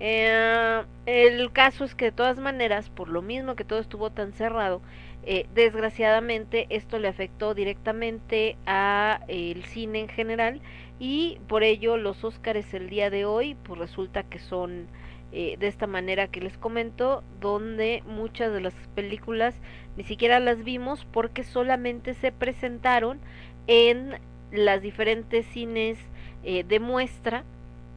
Eh, 0.00 0.82
el 1.06 1.52
caso 1.52 1.84
es 1.84 1.94
que 1.94 2.06
de 2.06 2.12
todas 2.12 2.38
maneras, 2.38 2.90
por 2.90 3.08
lo 3.08 3.22
mismo 3.22 3.56
que 3.56 3.64
todo 3.64 3.78
estuvo 3.78 4.10
tan 4.10 4.32
cerrado, 4.32 4.82
eh, 5.26 5.46
desgraciadamente 5.54 6.66
esto 6.68 6.98
le 6.98 7.08
afectó 7.08 7.54
directamente 7.54 8.56
a 8.66 9.20
el 9.28 9.64
cine 9.64 10.00
en 10.00 10.08
general 10.08 10.60
y 10.98 11.38
por 11.48 11.62
ello 11.62 11.96
los 11.96 12.24
Óscares 12.24 12.74
el 12.74 12.90
día 12.90 13.08
de 13.08 13.24
hoy 13.24 13.56
pues 13.62 13.78
resulta 13.78 14.22
que 14.24 14.38
son 14.38 14.86
eh, 15.32 15.56
de 15.58 15.66
esta 15.66 15.86
manera 15.86 16.28
que 16.28 16.40
les 16.40 16.58
comento 16.58 17.24
donde 17.40 18.02
muchas 18.06 18.52
de 18.52 18.60
las 18.60 18.74
películas 18.94 19.54
ni 19.96 20.04
siquiera 20.04 20.40
las 20.40 20.62
vimos 20.62 21.06
porque 21.10 21.42
solamente 21.42 22.12
se 22.12 22.30
presentaron 22.30 23.18
en 23.66 24.20
las 24.52 24.82
diferentes 24.82 25.46
cines 25.46 25.98
eh, 26.44 26.64
de 26.64 26.80
muestra 26.80 27.44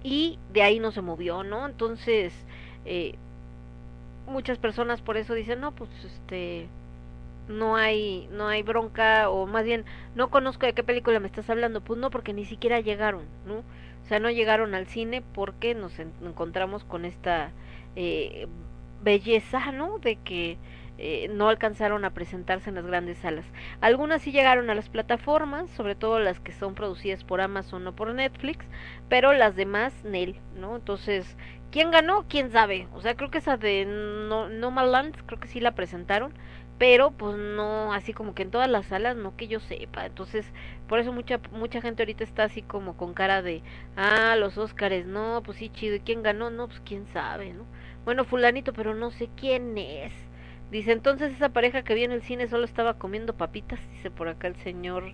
y 0.04 0.40
de 0.54 0.64
ahí 0.64 0.80
no 0.80 0.92
se 0.92 1.02
movió, 1.02 1.44
¿no? 1.44 1.66
Entonces, 1.68 2.34
eh, 2.86 3.16
muchas 4.28 4.58
personas 4.60 5.02
por 5.02 5.18
eso 5.18 5.34
dicen, 5.34 5.62
no, 5.62 5.74
pues 5.74 5.90
este, 6.04 6.68
no 7.48 7.76
hay, 7.76 8.28
no 8.32 8.48
hay 8.48 8.64
bronca, 8.64 9.30
o 9.30 9.46
más 9.48 9.66
bien, 9.66 9.86
no 10.16 10.30
conozco 10.30 10.66
de 10.66 10.74
qué 10.74 10.84
película 10.84 11.20
me 11.20 11.28
estás 11.28 11.50
hablando, 11.50 11.82
pues 11.82 12.00
no, 12.00 12.10
porque 12.12 12.34
ni 12.34 12.46
siquiera 12.46 12.80
llegaron, 12.82 13.26
¿no? 13.46 13.60
O 13.60 14.08
sea, 14.08 14.20
no 14.20 14.30
llegaron 14.30 14.74
al 14.76 14.88
cine 14.88 15.22
porque 15.34 15.76
nos 15.76 16.00
en 16.00 16.12
encontramos 16.24 16.84
con 16.84 17.06
esta 17.06 17.52
eh, 17.96 18.48
belleza, 19.04 19.72
¿no? 19.72 20.00
De 20.00 20.18
que 20.18 20.58
eh, 20.98 21.28
no 21.30 21.50
alcanzaron 21.50 22.06
a 22.06 22.14
presentarse 22.14 22.70
en 22.70 22.76
las 22.76 22.86
grandes 22.86 23.20
salas. 23.20 23.46
Algunas 23.82 24.22
sí 24.22 24.32
llegaron 24.32 24.70
a 24.70 24.76
las 24.76 24.90
plataformas, 24.90 25.70
sobre 25.72 25.96
todo 25.96 26.20
las 26.20 26.40
que 26.40 26.52
son 26.52 26.76
producidas 26.76 27.24
por 27.24 27.42
Amazon 27.42 27.86
o 27.88 27.96
por 27.96 28.14
Netflix, 28.14 28.66
pero 29.10 29.34
las 29.34 29.56
demás, 29.56 29.94
Nel, 30.04 30.40
¿no? 30.56 30.76
Entonces, 30.76 31.38
¿quién 31.72 31.92
ganó? 31.92 32.26
¿Quién 32.28 32.52
sabe? 32.52 32.88
O 32.94 33.02
sea, 33.02 33.16
creo 33.16 33.30
que 33.32 33.40
esa 33.40 33.58
de 33.58 33.86
no, 33.86 34.50
Nomadland, 34.50 35.16
creo 35.26 35.40
que 35.40 35.48
sí 35.48 35.60
la 35.60 35.76
presentaron, 35.76 36.34
pero 36.78 37.12
pues 37.12 37.38
no, 37.38 37.94
así 37.94 38.14
como 38.14 38.36
que 38.36 38.44
en 38.44 38.52
todas 38.52 38.70
las 38.70 38.88
salas, 38.88 39.16
no 39.16 39.36
que 39.36 39.48
yo 39.48 39.60
sepa. 39.60 40.06
Entonces, 40.06 40.46
por 40.88 41.00
eso 41.00 41.12
mucha 41.14 41.40
mucha 41.52 41.82
gente 41.82 42.04
ahorita 42.04 42.24
está 42.24 42.44
así 42.44 42.62
como 42.62 42.98
con 42.98 43.14
cara 43.14 43.42
de, 43.42 43.64
ah, 43.96 44.36
los 44.38 44.58
Óscares, 44.58 45.06
no, 45.06 45.42
pues 45.44 45.58
sí, 45.58 45.70
chido, 45.70 45.96
¿y 45.96 46.00
quién 46.02 46.24
ganó? 46.24 46.50
No, 46.52 46.68
pues 46.68 46.82
quién 46.86 47.08
sabe, 47.08 47.54
¿no? 47.54 47.66
Bueno, 48.06 48.26
fulanito, 48.26 48.74
pero 48.74 48.94
no 48.96 49.12
sé 49.12 49.30
quién 49.36 49.78
es. 49.78 50.27
Dice, 50.72 50.92
entonces 50.92 51.34
esa 51.34 51.50
pareja 51.50 51.84
que 51.84 51.96
vi 51.96 52.04
en 52.04 52.12
el 52.12 52.22
cine 52.22 52.48
solo 52.48 52.66
estaba 52.66 52.96
comiendo 52.96 53.34
papitas, 53.34 53.80
dice 53.92 54.12
por 54.12 54.28
acá 54.28 54.48
el 54.48 54.56
señor 54.58 55.14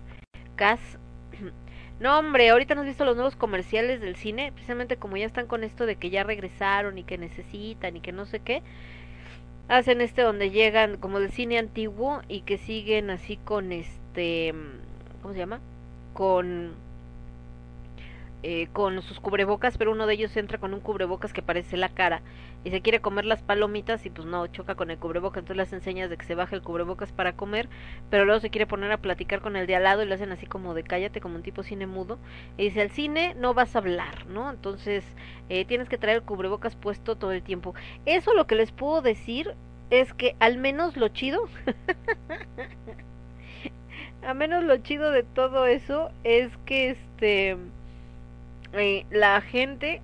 Cas. 0.56 0.80
No, 2.00 2.18
hombre, 2.18 2.50
ahorita 2.50 2.74
no 2.74 2.80
has 2.80 2.88
visto 2.88 3.04
los 3.04 3.14
nuevos 3.14 3.36
comerciales 3.36 4.00
del 4.00 4.16
cine, 4.16 4.50
precisamente 4.50 4.96
como 4.96 5.16
ya 5.16 5.26
están 5.26 5.46
con 5.46 5.62
esto 5.62 5.86
de 5.86 5.94
que 5.94 6.10
ya 6.10 6.24
regresaron 6.24 6.98
y 6.98 7.04
que 7.04 7.18
necesitan 7.18 7.96
y 7.96 8.00
que 8.00 8.10
no 8.10 8.26
sé 8.26 8.40
qué. 8.40 8.62
Hacen 9.68 10.00
este 10.00 10.22
donde 10.22 10.50
llegan 10.50 10.96
como 10.96 11.20
del 11.20 11.30
cine 11.30 11.56
antiguo 11.56 12.20
y 12.26 12.40
que 12.40 12.58
siguen 12.58 13.10
así 13.10 13.36
con 13.36 13.70
este, 13.70 14.52
¿cómo 15.22 15.34
se 15.34 15.38
llama? 15.38 15.60
Con 16.14 16.74
eh, 18.46 18.68
con 18.74 19.00
sus 19.00 19.20
cubrebocas, 19.20 19.78
pero 19.78 19.90
uno 19.90 20.06
de 20.06 20.12
ellos 20.12 20.36
entra 20.36 20.58
con 20.58 20.74
un 20.74 20.80
cubrebocas 20.80 21.32
que 21.32 21.40
parece 21.40 21.78
la 21.78 21.88
cara 21.88 22.20
y 22.62 22.70
se 22.70 22.82
quiere 22.82 23.00
comer 23.00 23.24
las 23.24 23.42
palomitas 23.42 24.04
y 24.04 24.10
pues 24.10 24.26
no, 24.26 24.46
choca 24.48 24.74
con 24.74 24.90
el 24.90 24.98
cubrebocas, 24.98 25.38
entonces 25.38 25.56
las 25.56 25.72
enseñas 25.72 26.10
de 26.10 26.18
que 26.18 26.26
se 26.26 26.34
baje 26.34 26.54
el 26.54 26.60
cubrebocas 26.60 27.10
para 27.10 27.32
comer, 27.32 27.70
pero 28.10 28.26
luego 28.26 28.40
se 28.40 28.50
quiere 28.50 28.66
poner 28.66 28.92
a 28.92 28.98
platicar 28.98 29.40
con 29.40 29.56
el 29.56 29.66
de 29.66 29.76
al 29.76 29.84
lado 29.84 30.02
y 30.02 30.06
lo 30.06 30.14
hacen 30.14 30.30
así 30.30 30.44
como 30.44 30.74
de 30.74 30.82
cállate, 30.82 31.22
como 31.22 31.36
un 31.36 31.42
tipo 31.42 31.62
cine 31.62 31.86
mudo, 31.86 32.18
y 32.58 32.64
dice, 32.64 32.82
al 32.82 32.90
cine 32.90 33.34
no 33.34 33.54
vas 33.54 33.76
a 33.76 33.78
hablar, 33.78 34.26
¿no? 34.26 34.50
Entonces 34.50 35.06
eh, 35.48 35.64
tienes 35.64 35.88
que 35.88 35.96
traer 35.96 36.18
el 36.18 36.24
cubrebocas 36.24 36.76
puesto 36.76 37.16
todo 37.16 37.32
el 37.32 37.42
tiempo. 37.42 37.74
Eso 38.04 38.34
lo 38.34 38.46
que 38.46 38.56
les 38.56 38.72
puedo 38.72 39.00
decir 39.00 39.54
es 39.88 40.12
que 40.12 40.36
al 40.38 40.58
menos 40.58 40.98
lo 40.98 41.08
chido, 41.08 41.48
al 44.22 44.34
menos 44.34 44.64
lo 44.64 44.76
chido 44.76 45.12
de 45.12 45.22
todo 45.22 45.64
eso 45.64 46.10
es 46.24 46.54
que 46.66 46.90
este 46.90 47.56
eh, 48.74 49.06
la 49.10 49.40
gente 49.40 50.02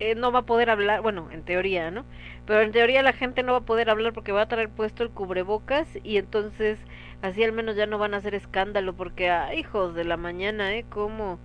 eh, 0.00 0.14
no 0.14 0.32
va 0.32 0.40
a 0.40 0.46
poder 0.46 0.70
hablar, 0.70 1.02
bueno, 1.02 1.28
en 1.32 1.42
teoría, 1.44 1.90
¿no? 1.90 2.04
Pero 2.46 2.62
en 2.62 2.72
teoría 2.72 3.02
la 3.02 3.12
gente 3.12 3.42
no 3.42 3.52
va 3.52 3.58
a 3.58 3.64
poder 3.64 3.90
hablar 3.90 4.12
porque 4.12 4.32
va 4.32 4.42
a 4.42 4.48
traer 4.48 4.68
puesto 4.70 5.02
el 5.02 5.10
cubrebocas 5.10 5.88
y 6.04 6.16
entonces 6.18 6.78
así 7.22 7.42
al 7.44 7.52
menos 7.52 7.76
ya 7.76 7.86
no 7.86 7.98
van 7.98 8.14
a 8.14 8.18
hacer 8.18 8.34
escándalo 8.34 8.94
porque, 8.94 9.30
ah, 9.30 9.54
hijos 9.54 9.94
de 9.94 10.04
la 10.04 10.16
mañana, 10.16 10.74
¿eh? 10.74 10.84
Cómo 10.88 11.38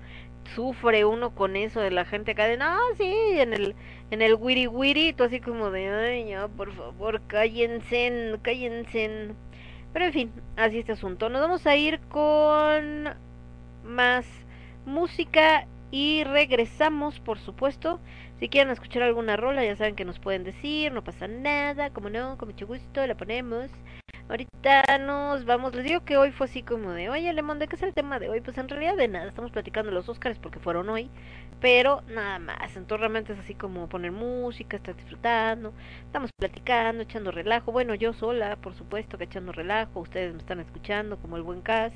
sufre 0.55 1.05
uno 1.05 1.34
con 1.35 1.55
eso 1.55 1.80
de 1.81 1.91
la 1.91 2.05
gente 2.05 2.31
acá 2.31 2.45
de, 2.45 2.57
no, 2.57 2.77
sí, 2.97 3.05
en 3.05 3.53
el, 3.53 3.75
en 4.11 4.21
el 4.21 4.35
wiri 4.35 4.67
wiri, 4.67 5.13
tú 5.13 5.23
así 5.23 5.39
como 5.39 5.71
de, 5.71 5.89
ay, 5.89 6.30
ya, 6.30 6.47
por 6.47 6.71
favor, 6.73 7.21
cállense, 7.27 8.38
cállense. 8.41 9.35
Pero 9.93 10.05
en 10.05 10.13
fin, 10.13 10.31
así 10.55 10.80
este 10.80 10.93
asunto. 10.93 11.30
Nos 11.30 11.41
vamos 11.41 11.65
a 11.67 11.75
ir 11.75 11.99
con 12.09 13.09
más 13.84 14.25
música 14.85 15.67
y 15.94 16.24
regresamos, 16.24 17.20
por 17.20 17.38
supuesto. 17.38 17.99
Si 18.40 18.49
quieren 18.49 18.72
escuchar 18.74 19.03
alguna 19.03 19.38
rola, 19.38 19.64
ya 19.64 19.76
saben 19.76 19.95
que 19.95 20.06
nos 20.06 20.18
pueden 20.18 20.44
decir, 20.44 20.91
no 20.91 21.03
pasa 21.03 21.28
nada, 21.28 21.91
como 21.91 22.10
no, 22.10 22.36
con 22.40 22.49
mucho 22.49 22.65
gusto 22.65 23.06
la 23.06 23.15
ponemos. 23.15 23.70
Ahorita 24.28 24.98
nos 24.98 25.45
vamos, 25.45 25.76
les 25.76 25.86
digo 25.86 26.03
que 26.03 26.18
hoy 26.18 26.32
fue 26.32 26.48
así 26.48 26.64
como 26.64 26.94
de, 26.94 27.11
oye, 27.11 27.32
Lemon, 27.32 27.60
¿de 27.60 27.68
qué 27.68 27.76
es 27.76 27.84
el 27.84 27.94
tema 27.94 28.18
de 28.18 28.28
hoy? 28.28 28.41
Pues 28.41 28.57
en 28.57 28.70
realidad 28.70 28.98
de 28.98 29.07
nada, 29.07 29.28
estamos 29.28 29.52
platicando 29.52 29.91
los 29.91 30.10
Oscars 30.10 30.40
porque 30.40 30.60
fueron 30.60 30.90
hoy, 30.90 31.11
pero 31.61 32.02
nada 32.07 32.40
más, 32.40 32.76
entonces 32.76 32.99
realmente 32.99 33.34
es 33.34 33.40
así 33.40 33.53
como 33.53 33.88
poner 33.88 34.11
música, 34.11 34.78
estar 34.78 34.95
disfrutando, 34.95 35.74
estamos 36.06 36.32
platicando, 36.40 37.03
echando 37.03 37.30
relajo, 37.30 37.72
bueno, 37.72 37.94
yo 37.94 38.14
sola, 38.14 38.56
por 38.56 38.74
supuesto 38.74 39.20
que 39.20 39.26
echando 39.26 39.52
relajo, 39.52 39.99
ustedes 39.99 40.34
me 40.34 40.40
están 40.40 40.60
escuchando 40.60 41.20
como 41.20 41.38
el 41.38 41.44
buen 41.44 41.61
Cas. 41.61 41.94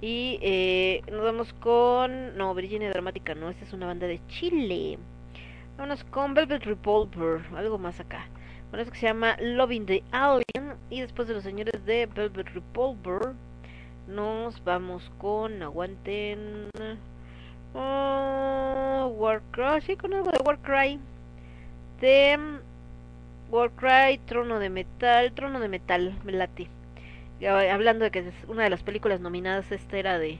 Y 0.00 0.38
eh, 0.40 1.02
nos 1.10 1.22
vamos 1.22 1.52
con. 1.54 2.36
No, 2.36 2.54
Virginia 2.54 2.88
Dramática 2.88 3.34
no, 3.34 3.50
esta 3.50 3.64
es 3.64 3.72
una 3.72 3.86
banda 3.86 4.06
de 4.06 4.20
Chile. 4.28 4.98
Vamos 5.76 6.04
con 6.04 6.34
Velvet 6.34 6.64
Revolver, 6.64 7.42
algo 7.54 7.78
más 7.78 8.00
acá. 8.00 8.26
Bueno, 8.70 8.82
esto 8.82 8.92
que 8.92 9.00
se 9.00 9.06
llama 9.06 9.36
Loving 9.40 9.86
the 9.86 10.02
Alien. 10.10 10.76
Y 10.88 11.02
después 11.02 11.28
de 11.28 11.34
los 11.34 11.42
señores 11.42 11.84
de 11.84 12.06
Velvet 12.06 12.48
Revolver, 12.48 13.34
nos 14.08 14.62
vamos 14.64 15.10
con. 15.18 15.62
Aguanten. 15.62 16.70
Oh, 17.74 19.14
Warcry, 19.16 19.82
sí, 19.82 19.96
con 19.96 20.14
algo 20.14 20.30
de 20.30 20.38
Warcry. 20.42 20.98
De 22.00 22.38
Warcry, 23.50 24.18
Trono 24.26 24.58
de 24.58 24.70
Metal, 24.70 25.30
Trono 25.32 25.60
de 25.60 25.68
Metal, 25.68 26.18
me 26.24 26.32
late 26.32 26.79
hablando 27.46 28.04
de 28.04 28.10
que 28.10 28.20
es 28.20 28.34
una 28.48 28.64
de 28.64 28.70
las 28.70 28.82
películas 28.82 29.20
nominadas 29.20 29.70
esta 29.72 29.98
era 29.98 30.18
de 30.18 30.38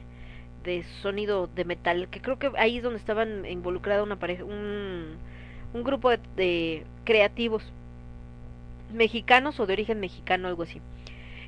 de 0.65 0.85
sonido 1.01 1.47
de 1.47 1.65
metal 1.65 2.09
que 2.11 2.21
creo 2.21 2.39
que 2.39 2.51
ahí 2.59 2.77
es 2.77 2.83
donde 2.83 2.99
estaban 2.99 3.47
involucrada 3.47 4.03
una 4.03 4.17
pareja 4.17 4.45
un, 4.45 5.17
un 5.73 5.85
grupo 5.85 6.11
de, 6.37 6.85
creativos 7.05 7.63
mexicanos 8.93 9.61
o 9.61 9.67
de 9.67 9.73
origen 9.73 10.01
mexicano 10.01 10.49
algo 10.49 10.65
así. 10.65 10.81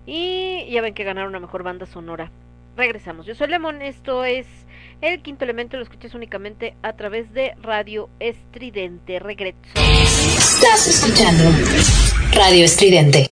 Y 0.07 0.69
ya 0.71 0.83
ven 0.83 0.95
que 0.95 1.05
ganaron 1.05 1.31
una 1.31 1.41
mejor 1.41 1.63
banda 1.63 1.87
sonora. 1.87 2.31
Regresamos. 2.77 3.27
Yo 3.27 3.35
soy 3.35 3.49
Lemon 3.49 3.83
esto 3.83 4.25
es 4.25 4.47
el 5.01 5.21
quinto 5.21 5.45
elemento 5.45 5.77
lo 5.77 5.83
escuchas 5.83 6.15
únicamente 6.15 6.75
a 6.83 6.95
través 6.95 7.33
de 7.33 7.55
Radio 7.61 8.09
Estridente. 8.19 9.19
Regreso. 9.19 9.59
Estás 9.75 10.87
escuchando 10.89 11.45
Radio 12.35 12.65
Estridente 12.65 13.29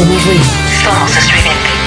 Somos 0.00 0.24
ruido. 0.24 0.44
Somos 0.82 1.14
estridente. 1.14 1.79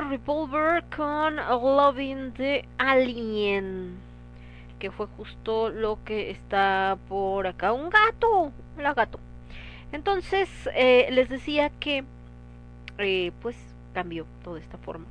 Revolver 0.00 0.84
con 0.96 1.36
Loving 1.36 2.32
the 2.32 2.64
Alien, 2.78 3.96
que 4.78 4.90
fue 4.90 5.06
justo 5.16 5.70
lo 5.70 5.98
que 6.04 6.30
está 6.30 6.98
por 7.08 7.46
acá. 7.46 7.72
Un 7.72 7.90
gato, 7.90 8.52
la 8.76 8.94
gato. 8.94 9.18
Entonces, 9.92 10.48
eh, 10.74 11.08
les 11.10 11.28
decía 11.28 11.70
que, 11.80 12.04
eh, 12.98 13.32
pues, 13.40 13.56
cambió 13.94 14.26
toda 14.42 14.60
esta 14.60 14.78
forma. 14.78 15.06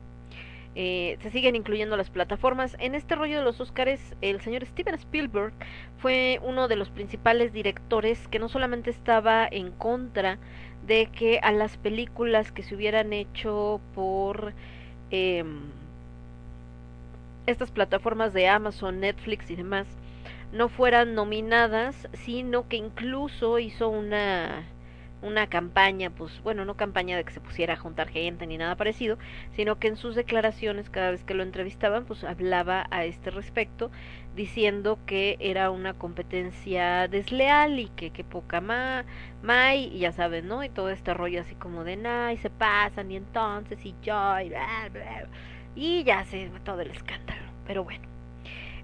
Eh, 0.76 1.18
se 1.24 1.32
siguen 1.32 1.56
incluyendo 1.56 1.98
las 1.98 2.12
plataformas. 2.12 2.76
En 2.80 2.94
este 2.94 3.16
rollo 3.16 3.40
de 3.40 3.44
los 3.44 3.60
Óscares, 3.60 4.16
el 4.22 4.42
señor 4.42 4.64
Steven 4.64 4.94
Spielberg 4.94 5.54
fue 5.98 6.40
uno 6.44 6.68
de 6.68 6.76
los 6.76 6.92
principales 6.92 7.52
directores 7.52 8.28
que 8.28 8.38
no 8.38 8.48
solamente 8.48 8.92
estaba 8.92 9.48
en 9.50 9.72
contra 9.72 10.38
de 10.86 11.08
que 11.08 11.40
a 11.42 11.52
las 11.52 11.78
películas 11.78 12.52
que 12.52 12.62
se 12.62 12.76
hubieran 12.76 13.12
hecho 13.12 13.82
por 13.96 14.54
em, 15.12 15.62
estas 17.46 17.72
plataformas 17.72 18.34
de 18.34 18.48
Amazon, 18.48 19.00
Netflix 19.00 19.50
y 19.50 19.56
demás 19.56 19.88
no 20.52 20.70
fueran 20.70 21.14
nominadas, 21.14 22.08
sino 22.14 22.68
que 22.68 22.78
incluso 22.78 23.60
hizo 23.60 23.90
una 23.90 24.66
una 25.22 25.48
campaña, 25.48 26.10
pues 26.10 26.42
bueno, 26.44 26.66
no 26.66 26.76
campaña 26.76 27.18
de 27.18 27.24
que 27.24 27.32
se 27.32 27.42
pusiera 27.42 27.74
a 27.74 27.78
juntar 27.78 28.10
gente 28.10 28.46
ni 28.48 28.58
nada 28.58 28.76
parecido, 28.76 29.18
sino 29.56 29.80
que 29.80 29.88
en 29.88 29.98
sus 29.98 30.16
declaraciones 30.16 30.90
cada 30.90 31.12
vez 31.12 31.24
que 31.24 31.34
lo 31.34 31.44
entrevistaban, 31.44 32.06
pues 32.06 32.24
hablaba 32.24 32.86
a 32.92 33.06
este 33.06 33.32
respecto, 33.32 33.92
diciendo 34.36 35.00
que 35.06 35.38
era 35.40 35.72
una 35.72 35.94
competencia 35.94 37.08
desleal 37.08 37.80
y 37.80 37.90
que, 37.90 38.12
que 38.12 38.24
poca 38.24 38.62
ma, 38.62 39.04
y 39.76 40.00
ya 40.00 40.12
saben, 40.12 40.48
¿no? 40.48 40.64
Y 40.64 40.70
todo 40.70 40.90
este 40.90 41.14
rollo 41.14 41.42
así 41.42 41.56
como 41.56 41.84
de, 41.84 41.98
nah, 41.98 42.32
y 42.32 42.38
se 42.38 42.50
pasan, 42.50 43.12
y 43.12 43.16
entonces, 43.18 43.84
y 43.86 43.96
yo, 44.04 44.40
y 44.40 44.50
bla, 44.50 44.90
bla, 44.92 45.28
y 45.76 46.04
ya 46.04 46.26
se 46.26 46.50
todo 46.64 46.82
el 46.82 46.92
escándalo, 46.92 47.42
pero 47.66 47.84
bueno. 47.84 48.08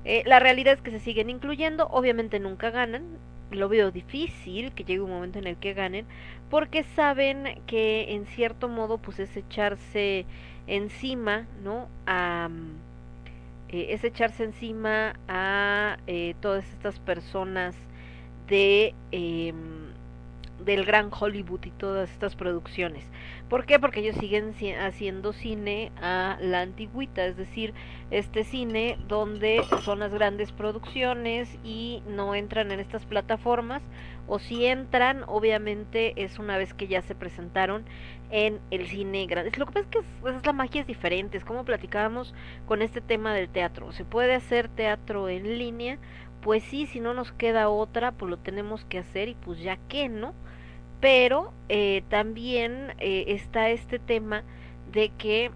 Eh, 0.06 0.24
la 0.26 0.40
realidad 0.40 0.74
es 0.74 0.82
que 0.82 0.92
se 0.92 1.00
siguen 1.00 1.30
incluyendo, 1.30 1.88
obviamente 1.88 2.40
nunca 2.40 2.72
ganan, 2.72 3.18
lo 3.56 3.70
veo 3.70 3.92
difícil 3.92 4.74
que 4.74 4.84
llegue 4.84 5.02
un 5.02 5.12
momento 5.12 5.40
en 5.40 5.48
el 5.48 5.58
que 5.58 5.74
ganen, 5.74 6.06
porque 6.50 6.84
saben 6.84 7.62
que 7.68 8.14
en 8.14 8.26
cierto 8.26 8.68
modo 8.70 8.98
pues 8.98 9.20
es 9.20 9.36
echarse 9.38 10.26
encima, 10.68 11.48
¿no? 11.64 11.90
A, 12.06 12.50
eh, 13.70 13.88
es 13.90 14.04
echarse 14.04 14.44
encima 14.44 15.16
a 15.28 15.98
eh, 16.08 16.36
todas 16.42 16.68
estas 16.70 17.00
personas 17.00 17.76
de 18.48 18.94
eh, 19.12 19.54
del 20.66 20.86
gran 20.86 21.10
Hollywood 21.18 21.66
y 21.66 21.72
todas 21.72 22.10
estas 22.12 22.36
producciones. 22.36 23.06
¿Por 23.50 23.66
qué? 23.66 23.80
Porque 23.80 24.00
ellos 24.00 24.16
siguen 24.18 24.54
ci- 24.56 24.78
haciendo 24.78 25.34
cine 25.34 25.92
a 26.02 26.38
la 26.42 26.62
antigüita, 26.62 27.26
es 27.26 27.38
decir, 27.38 27.74
este 28.12 28.44
cine 28.44 28.98
donde 29.08 29.64
son 29.82 30.00
las 30.00 30.14
grandes 30.14 30.52
producciones 30.52 31.58
y 31.64 32.02
no 32.08 32.36
entran 32.36 32.72
en 32.72 32.80
estas 32.80 33.06
plataformas, 33.06 33.84
o 34.28 34.40
si 34.40 34.66
entran, 34.66 35.24
obviamente 35.28 36.14
es 36.24 36.40
una 36.40 36.58
vez 36.58 36.74
que 36.74 36.88
ya 36.88 37.02
se 37.02 37.16
presentaron 37.16 37.86
en 38.32 38.60
el 38.72 38.88
cine 38.88 39.26
grande. 39.28 39.52
Lo 39.58 39.66
que 39.66 39.74
pasa 39.74 39.86
es 39.86 39.92
que 39.92 40.00
es, 40.00 40.36
es 40.36 40.46
la 40.46 40.54
magia 40.54 40.82
es 40.82 40.88
diferente, 40.88 41.38
es 41.38 41.46
como 41.46 41.66
platicábamos 41.66 42.34
con 42.66 42.82
este 42.82 43.02
tema 43.02 43.34
del 43.34 43.50
teatro. 43.50 43.92
¿Se 43.92 44.06
puede 44.06 44.34
hacer 44.34 44.70
teatro 44.70 45.30
en 45.30 45.58
línea? 45.60 46.00
Pues 46.42 46.64
sí, 46.64 46.88
si 46.88 47.00
no 47.00 47.14
nos 47.14 47.32
queda 47.32 47.70
otra, 47.70 48.12
pues 48.14 48.30
lo 48.30 48.38
tenemos 48.38 48.84
que 48.86 48.98
hacer 49.00 49.30
y 49.30 49.36
pues 49.36 49.60
ya 49.60 49.78
que, 49.88 50.10
¿no? 50.10 50.34
Pero 51.04 51.52
eh, 51.68 52.02
también 52.08 52.94
eh, 52.98 53.26
está 53.28 53.70
este 53.70 54.00
tema 54.00 54.42
de 54.94 55.10
que 55.10 55.52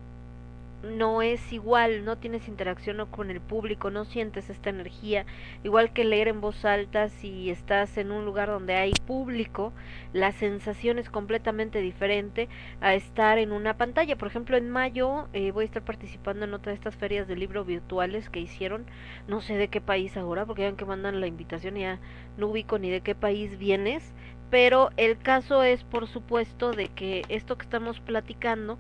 no 0.84 1.22
es 1.22 1.54
igual, 1.54 2.04
no 2.04 2.18
tienes 2.18 2.50
interacción 2.50 3.06
con 3.10 3.32
el 3.32 3.40
público, 3.40 3.90
no 3.90 4.04
sientes 4.04 4.50
esta 4.50 4.70
energía, 4.70 5.26
igual 5.64 5.94
que 5.94 6.04
leer 6.04 6.28
en 6.28 6.42
voz 6.42 6.66
alta 6.66 7.08
si 7.08 7.50
estás 7.50 7.98
en 7.98 8.12
un 8.12 8.26
lugar 8.26 8.50
donde 8.50 8.76
hay 8.76 8.92
público, 9.06 9.72
la 10.12 10.34
sensación 10.34 11.00
es 11.00 11.10
completamente 11.10 11.80
diferente 11.80 12.50
a 12.82 12.94
estar 12.94 13.38
en 13.38 13.54
una 13.54 13.78
pantalla. 13.78 14.18
Por 14.18 14.28
ejemplo, 14.28 14.58
en 14.58 14.70
mayo 14.70 15.30
eh, 15.32 15.52
voy 15.52 15.64
a 15.64 15.66
estar 15.66 15.84
participando 15.84 16.46
en 16.46 16.54
otra 16.54 16.72
de 16.72 16.76
estas 16.76 16.96
ferias 16.98 17.28
de 17.28 17.38
libro 17.38 17.64
virtuales 17.64 18.30
que 18.30 18.42
hicieron, 18.42 18.86
no 19.30 19.42
sé 19.42 19.56
de 19.56 19.70
qué 19.70 19.80
país 19.80 20.18
ahora, 20.18 20.46
porque 20.46 20.64
ya 20.64 20.76
que 20.76 20.86
mandan 20.86 21.22
la 21.22 21.28
invitación 21.28 21.76
ya 21.76 22.00
no 22.38 22.48
ubico 22.48 22.78
ni 22.78 22.90
de 22.90 23.02
qué 23.02 23.16
país 23.16 23.58
vienes, 23.58 24.14
pero 24.50 24.92
el 24.98 25.18
caso 25.20 25.64
es, 25.64 25.84
por 25.84 26.08
supuesto, 26.08 26.74
de 26.74 26.90
que 26.90 27.26
esto 27.30 27.58
que 27.58 27.64
estamos 27.64 28.00
platicando, 28.00 28.80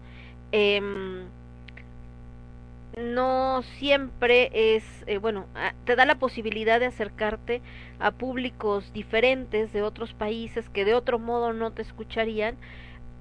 em, 0.52 1.31
no 2.98 3.61
siempre 3.77 4.49
es, 4.76 4.84
eh, 5.06 5.19
bueno, 5.19 5.48
te 5.85 5.95
da 5.95 6.06
la 6.06 6.15
posibilidad 6.18 6.80
de 6.80 6.88
acercarte 6.88 7.61
a 7.99 8.11
públicos 8.11 8.91
diferentes 8.94 9.72
de 9.72 9.84
otros 9.84 10.14
países 10.14 10.68
que 10.69 10.85
de 10.85 10.95
otro 10.95 11.19
modo 11.19 11.53
no 11.53 11.72
te 11.72 11.84
escucharían, 11.84 12.57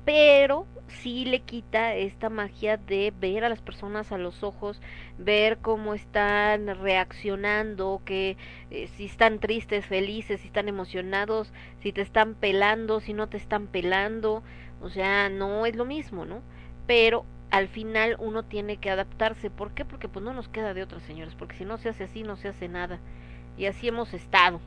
pero 0.06 0.68
sí 0.86 1.24
le 1.24 1.40
quita 1.40 1.96
esta 1.96 2.30
magia 2.30 2.76
de 2.76 3.12
ver 3.20 3.44
a 3.44 3.48
las 3.48 3.60
personas 3.60 4.12
a 4.12 4.18
los 4.18 4.44
ojos, 4.44 4.80
ver 5.18 5.58
cómo 5.58 5.94
están 5.94 6.68
reaccionando, 6.80 8.00
que 8.04 8.36
eh, 8.70 8.88
si 8.96 9.06
están 9.06 9.40
tristes, 9.40 9.84
felices, 9.84 10.40
si 10.40 10.46
están 10.46 10.68
emocionados, 10.68 11.52
si 11.82 11.92
te 11.92 12.02
están 12.02 12.34
pelando, 12.36 13.00
si 13.00 13.14
no 13.14 13.28
te 13.28 13.36
están 13.36 13.66
pelando, 13.66 14.44
o 14.80 14.90
sea, 14.90 15.28
no 15.28 15.66
es 15.66 15.74
lo 15.74 15.84
mismo, 15.84 16.24
¿no? 16.24 16.40
Pero 16.86 17.26
al 17.50 17.66
final 17.66 18.14
uno 18.20 18.44
tiene 18.44 18.76
que 18.76 18.90
adaptarse, 18.90 19.50
¿por 19.50 19.74
qué? 19.74 19.84
Porque 19.84 20.08
pues 20.08 20.24
no 20.24 20.32
nos 20.32 20.48
queda 20.48 20.72
de 20.72 20.84
otras, 20.84 21.02
señores, 21.02 21.34
porque 21.34 21.56
si 21.56 21.64
no 21.64 21.78
se 21.78 21.88
hace 21.88 22.04
así, 22.04 22.22
no 22.22 22.36
se 22.36 22.46
hace 22.46 22.68
nada. 22.68 23.00
Y 23.58 23.66
así 23.66 23.88
hemos 23.88 24.14
estado. 24.14 24.60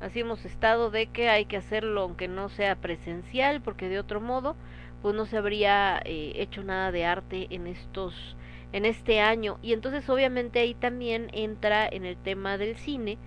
Así 0.00 0.20
hemos 0.20 0.44
estado 0.44 0.90
de 0.90 1.06
que 1.06 1.28
hay 1.28 1.44
que 1.44 1.56
hacerlo 1.56 2.02
aunque 2.02 2.28
no 2.28 2.48
sea 2.48 2.76
presencial, 2.76 3.60
porque 3.60 3.88
de 3.88 3.98
otro 3.98 4.20
modo 4.20 4.56
pues 5.02 5.14
no 5.14 5.26
se 5.26 5.36
habría 5.36 6.00
eh, 6.04 6.32
hecho 6.36 6.62
nada 6.62 6.92
de 6.92 7.04
arte 7.04 7.46
en 7.50 7.66
estos 7.66 8.36
en 8.72 8.84
este 8.84 9.20
año. 9.20 9.58
Y 9.62 9.72
entonces 9.72 10.08
obviamente 10.08 10.60
ahí 10.60 10.74
también 10.74 11.28
entra 11.32 11.88
en 11.88 12.04
el 12.04 12.16
tema 12.16 12.56
del 12.56 12.76
cine 12.76 13.18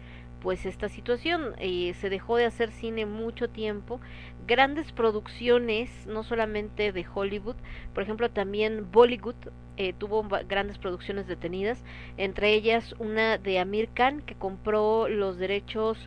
pues 0.41 0.65
esta 0.65 0.89
situación. 0.89 1.55
Eh, 1.57 1.93
se 1.99 2.09
dejó 2.09 2.37
de 2.37 2.45
hacer 2.45 2.71
cine 2.71 3.05
mucho 3.05 3.49
tiempo. 3.49 3.99
Grandes 4.45 4.91
producciones 4.91 5.89
no 6.07 6.23
solamente 6.23 6.91
de 6.91 7.05
Hollywood 7.13 7.55
por 7.93 8.03
ejemplo 8.03 8.29
también 8.29 8.91
Bollywood 8.91 9.35
eh, 9.77 9.93
tuvo 9.93 10.27
grandes 10.47 10.77
producciones 10.77 11.27
detenidas 11.27 11.83
entre 12.17 12.53
ellas 12.53 12.93
una 12.99 13.39
de 13.39 13.57
Amir 13.57 13.89
Khan 13.93 14.21
que 14.21 14.35
compró 14.35 15.07
los 15.07 15.37
derechos 15.37 15.97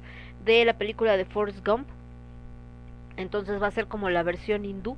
de 0.46 0.64
la 0.64 0.78
película 0.78 1.18
de 1.18 1.26
Forrest 1.26 1.66
Gump 1.66 1.86
entonces 3.16 3.60
va 3.60 3.66
a 3.66 3.70
ser 3.70 3.86
como 3.86 4.10
la 4.10 4.22
versión 4.22 4.64
hindú 4.64 4.96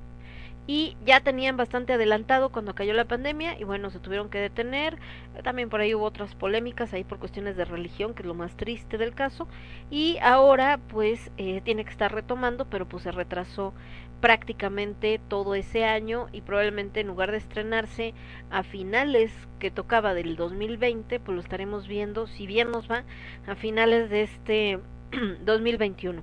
y 0.66 0.98
ya 1.06 1.20
tenían 1.20 1.56
bastante 1.56 1.94
adelantado 1.94 2.50
cuando 2.50 2.74
cayó 2.74 2.92
la 2.92 3.06
pandemia 3.06 3.58
y 3.58 3.64
bueno, 3.64 3.88
se 3.88 4.00
tuvieron 4.00 4.28
que 4.28 4.38
detener. 4.38 4.98
También 5.42 5.70
por 5.70 5.80
ahí 5.80 5.94
hubo 5.94 6.04
otras 6.04 6.34
polémicas 6.34 6.92
ahí 6.92 7.04
por 7.04 7.18
cuestiones 7.18 7.56
de 7.56 7.64
religión, 7.64 8.12
que 8.12 8.20
es 8.20 8.28
lo 8.28 8.34
más 8.34 8.54
triste 8.54 8.98
del 8.98 9.14
caso. 9.14 9.48
Y 9.90 10.18
ahora 10.20 10.78
pues 10.88 11.30
eh, 11.38 11.62
tiene 11.64 11.86
que 11.86 11.90
estar 11.90 12.12
retomando, 12.12 12.66
pero 12.66 12.86
pues 12.86 13.04
se 13.04 13.12
retrasó 13.12 13.72
prácticamente 14.20 15.18
todo 15.28 15.54
ese 15.54 15.86
año 15.86 16.26
y 16.32 16.42
probablemente 16.42 17.00
en 17.00 17.06
lugar 17.06 17.30
de 17.30 17.38
estrenarse 17.38 18.12
a 18.50 18.62
finales 18.62 19.32
que 19.60 19.70
tocaba 19.70 20.12
del 20.12 20.36
2020, 20.36 21.18
pues 21.18 21.34
lo 21.34 21.40
estaremos 21.40 21.88
viendo, 21.88 22.26
si 22.26 22.46
bien 22.46 22.70
nos 22.70 22.90
va, 22.90 23.04
a 23.46 23.54
finales 23.54 24.10
de 24.10 24.22
este 24.22 24.80
2021. 25.44 26.22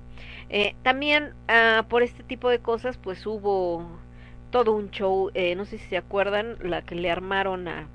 Eh, 0.49 0.75
también 0.83 1.33
ah, 1.47 1.85
por 1.89 2.03
este 2.03 2.23
tipo 2.23 2.49
de 2.49 2.59
cosas 2.59 2.97
pues 2.97 3.25
hubo 3.25 3.85
todo 4.51 4.73
un 4.73 4.91
show, 4.91 5.31
eh, 5.33 5.55
no 5.55 5.65
sé 5.65 5.77
si 5.77 5.85
se 5.89 5.97
acuerdan, 5.97 6.57
la 6.63 6.81
que 6.83 6.95
le 6.95 7.11
armaron 7.11 7.67
a 7.67 7.87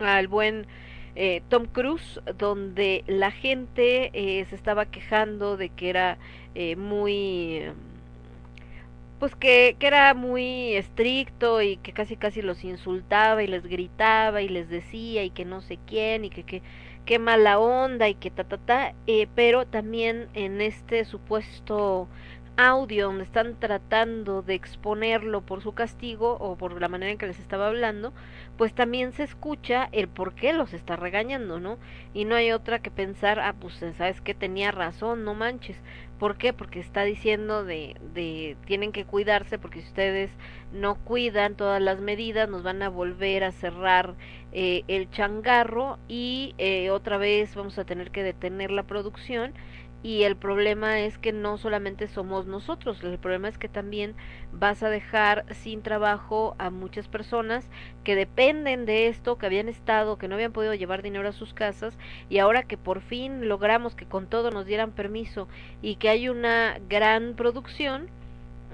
al 0.00 0.28
buen 0.28 0.66
eh, 1.14 1.42
Tom 1.48 1.66
Cruise, 1.66 2.20
donde 2.38 3.02
la 3.06 3.30
gente 3.30 4.10
eh, 4.12 4.44
se 4.50 4.54
estaba 4.54 4.86
quejando 4.86 5.56
de 5.56 5.70
que 5.70 5.88
era 5.88 6.18
eh, 6.54 6.76
muy 6.76 7.62
pues 9.18 9.34
que, 9.34 9.76
que 9.78 9.86
era 9.86 10.12
muy 10.12 10.74
estricto 10.74 11.62
y 11.62 11.78
que 11.78 11.92
casi 11.92 12.16
casi 12.16 12.42
los 12.42 12.62
insultaba 12.64 13.42
y 13.42 13.46
les 13.46 13.66
gritaba 13.66 14.42
y 14.42 14.48
les 14.50 14.68
decía 14.68 15.24
y 15.24 15.30
que 15.30 15.46
no 15.46 15.62
sé 15.62 15.78
quién 15.86 16.26
y 16.26 16.30
que 16.30 16.42
que 16.42 16.60
qué 17.06 17.18
mala 17.18 17.58
onda 17.58 18.08
y 18.08 18.14
que 18.16 18.30
ta 18.30 18.44
ta 18.44 18.58
ta 18.58 18.94
eh, 19.06 19.28
pero 19.34 19.66
también 19.66 20.28
en 20.34 20.60
este 20.60 21.04
supuesto 21.06 22.08
audio 22.56 23.06
donde 23.06 23.24
están 23.24 23.58
tratando 23.58 24.42
de 24.42 24.54
exponerlo 24.54 25.42
por 25.42 25.62
su 25.62 25.72
castigo 25.72 26.36
o 26.40 26.56
por 26.56 26.80
la 26.80 26.88
manera 26.88 27.12
en 27.12 27.18
que 27.18 27.26
les 27.26 27.38
estaba 27.38 27.68
hablando, 27.68 28.12
pues 28.56 28.74
también 28.74 29.12
se 29.12 29.24
escucha 29.24 29.88
el 29.92 30.08
por 30.08 30.34
qué 30.34 30.52
los 30.52 30.72
está 30.72 30.96
regañando, 30.96 31.60
¿no? 31.60 31.78
Y 32.14 32.24
no 32.24 32.34
hay 32.34 32.52
otra 32.52 32.80
que 32.80 32.90
pensar, 32.90 33.40
ah, 33.40 33.54
pues 33.58 33.74
sabes 33.96 34.20
que 34.20 34.34
tenía 34.34 34.70
razón, 34.70 35.24
no 35.24 35.34
manches. 35.34 35.76
¿Por 36.18 36.38
qué? 36.38 36.54
Porque 36.54 36.80
está 36.80 37.04
diciendo 37.04 37.64
de, 37.64 37.96
de 38.14 38.56
tienen 38.64 38.90
que 38.92 39.04
cuidarse 39.04 39.58
porque 39.58 39.82
si 39.82 39.88
ustedes 39.88 40.30
no 40.72 40.94
cuidan 40.96 41.56
todas 41.56 41.80
las 41.82 42.00
medidas 42.00 42.48
nos 42.48 42.62
van 42.62 42.82
a 42.82 42.88
volver 42.88 43.44
a 43.44 43.52
cerrar 43.52 44.14
eh, 44.52 44.84
el 44.88 45.10
changarro 45.10 45.98
y 46.08 46.54
eh, 46.58 46.90
otra 46.90 47.18
vez 47.18 47.54
vamos 47.54 47.78
a 47.78 47.84
tener 47.84 48.10
que 48.10 48.22
detener 48.22 48.70
la 48.70 48.84
producción 48.84 49.52
y 50.06 50.22
el 50.22 50.36
problema 50.36 51.00
es 51.00 51.18
que 51.18 51.32
no 51.32 51.58
solamente 51.58 52.06
somos 52.06 52.46
nosotros, 52.46 53.02
el 53.02 53.18
problema 53.18 53.48
es 53.48 53.58
que 53.58 53.68
también 53.68 54.14
vas 54.52 54.84
a 54.84 54.88
dejar 54.88 55.44
sin 55.52 55.82
trabajo 55.82 56.54
a 56.58 56.70
muchas 56.70 57.08
personas 57.08 57.68
que 58.04 58.14
dependen 58.14 58.86
de 58.86 59.08
esto, 59.08 59.36
que 59.36 59.46
habían 59.46 59.68
estado, 59.68 60.16
que 60.16 60.28
no 60.28 60.36
habían 60.36 60.52
podido 60.52 60.74
llevar 60.74 61.02
dinero 61.02 61.28
a 61.28 61.32
sus 61.32 61.54
casas 61.54 61.98
y 62.28 62.38
ahora 62.38 62.62
que 62.62 62.78
por 62.78 63.00
fin 63.00 63.48
logramos 63.48 63.96
que 63.96 64.06
con 64.06 64.28
todo 64.28 64.52
nos 64.52 64.64
dieran 64.64 64.92
permiso 64.92 65.48
y 65.82 65.96
que 65.96 66.08
hay 66.08 66.28
una 66.28 66.78
gran 66.88 67.34
producción, 67.34 68.06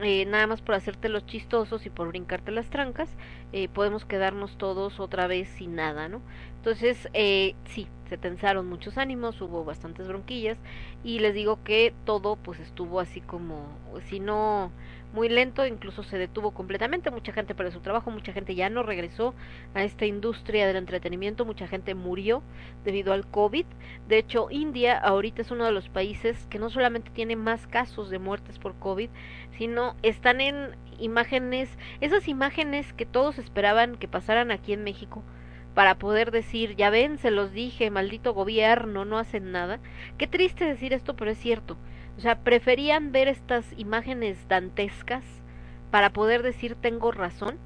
eh, 0.03 0.27
nada 0.27 0.47
más 0.47 0.61
por 0.61 0.75
hacerte 0.75 1.09
los 1.09 1.25
chistosos 1.25 1.87
y 1.87 1.91
por 1.91 2.09
brincarte 2.09 2.51
las 2.51 2.69
trancas, 2.69 3.09
eh, 3.55 3.69
podemos 3.69 4.05
quedarnos 4.05 4.59
todos 4.59 5.01
otra 5.01 5.29
vez 5.29 5.49
sin 5.49 5.77
nada, 5.77 6.11
¿no? 6.11 6.21
Entonces, 6.63 7.09
eh, 7.13 7.57
sí, 7.65 7.89
se 8.09 8.17
tensaron 8.17 8.69
muchos 8.69 8.97
ánimos, 8.97 9.41
hubo 9.41 9.65
bastantes 9.65 10.07
bronquillas 10.07 10.57
y 11.03 11.19
les 11.19 11.35
digo 11.35 11.59
que 11.65 11.93
todo 12.05 12.37
pues 12.37 12.61
estuvo 12.61 13.01
así 13.01 13.21
como, 13.21 13.67
si 14.09 14.21
no 14.21 14.71
muy 15.13 15.29
lento, 15.29 15.67
incluso 15.67 16.05
se 16.05 16.19
detuvo 16.19 16.53
completamente, 16.53 17.11
mucha 17.11 17.33
gente 17.33 17.57
perdió 17.57 17.73
su 17.73 17.81
trabajo, 17.81 18.13
mucha 18.13 18.33
gente 18.33 18.55
ya 18.55 18.71
no 18.71 18.85
regresó 18.85 19.35
a 19.75 19.83
esta 19.83 20.07
industria 20.07 20.69
del 20.69 20.77
entretenimiento, 20.77 21.45
mucha 21.45 21.67
gente 21.67 21.97
murió 21.97 22.45
debido 22.85 23.13
al 23.13 23.27
COVID. 23.27 23.67
De 24.07 24.19
hecho, 24.19 24.47
India 24.53 24.97
ahorita 24.97 25.43
es 25.43 25.51
uno 25.51 25.65
de 25.65 25.73
los 25.73 25.89
países 25.89 26.47
que 26.49 26.61
no 26.61 26.71
solamente 26.71 27.11
tiene 27.11 27.35
más 27.35 27.67
casos 27.67 28.09
de 28.09 28.21
muertes 28.21 28.61
por 28.61 28.77
COVID, 28.77 29.11
sino 29.59 29.97
están 30.05 30.41
en 30.41 30.77
imágenes, 31.01 31.77
esas 32.01 32.29
imágenes 32.29 32.93
que 32.93 33.05
todos 33.05 33.41
esperaban 33.41 33.97
que 33.97 34.07
pasaran 34.07 34.53
aquí 34.53 34.73
en 34.73 34.85
México 34.85 35.25
para 35.75 35.97
poder 35.97 36.31
decir, 36.31 36.77
ya 36.77 36.91
ven, 36.91 37.19
se 37.19 37.31
los 37.31 37.53
dije, 37.53 37.91
maldito 37.91 38.35
gobierno, 38.35 39.05
no 39.05 39.19
hacen 39.19 39.53
nada. 39.53 39.81
Qué 40.19 40.27
triste 40.27 40.65
decir 40.65 40.93
esto, 40.93 41.17
pero 41.17 41.31
es 41.31 41.39
cierto. 41.39 41.77
O 42.19 42.21
sea, 42.21 42.41
preferían 42.41 43.13
ver 43.13 43.29
estas 43.29 43.67
imágenes 43.77 44.47
dantescas 44.49 45.25
para 45.91 46.11
poder 46.11 46.43
decir 46.43 46.75
tengo 46.75 47.13
razón 47.13 47.59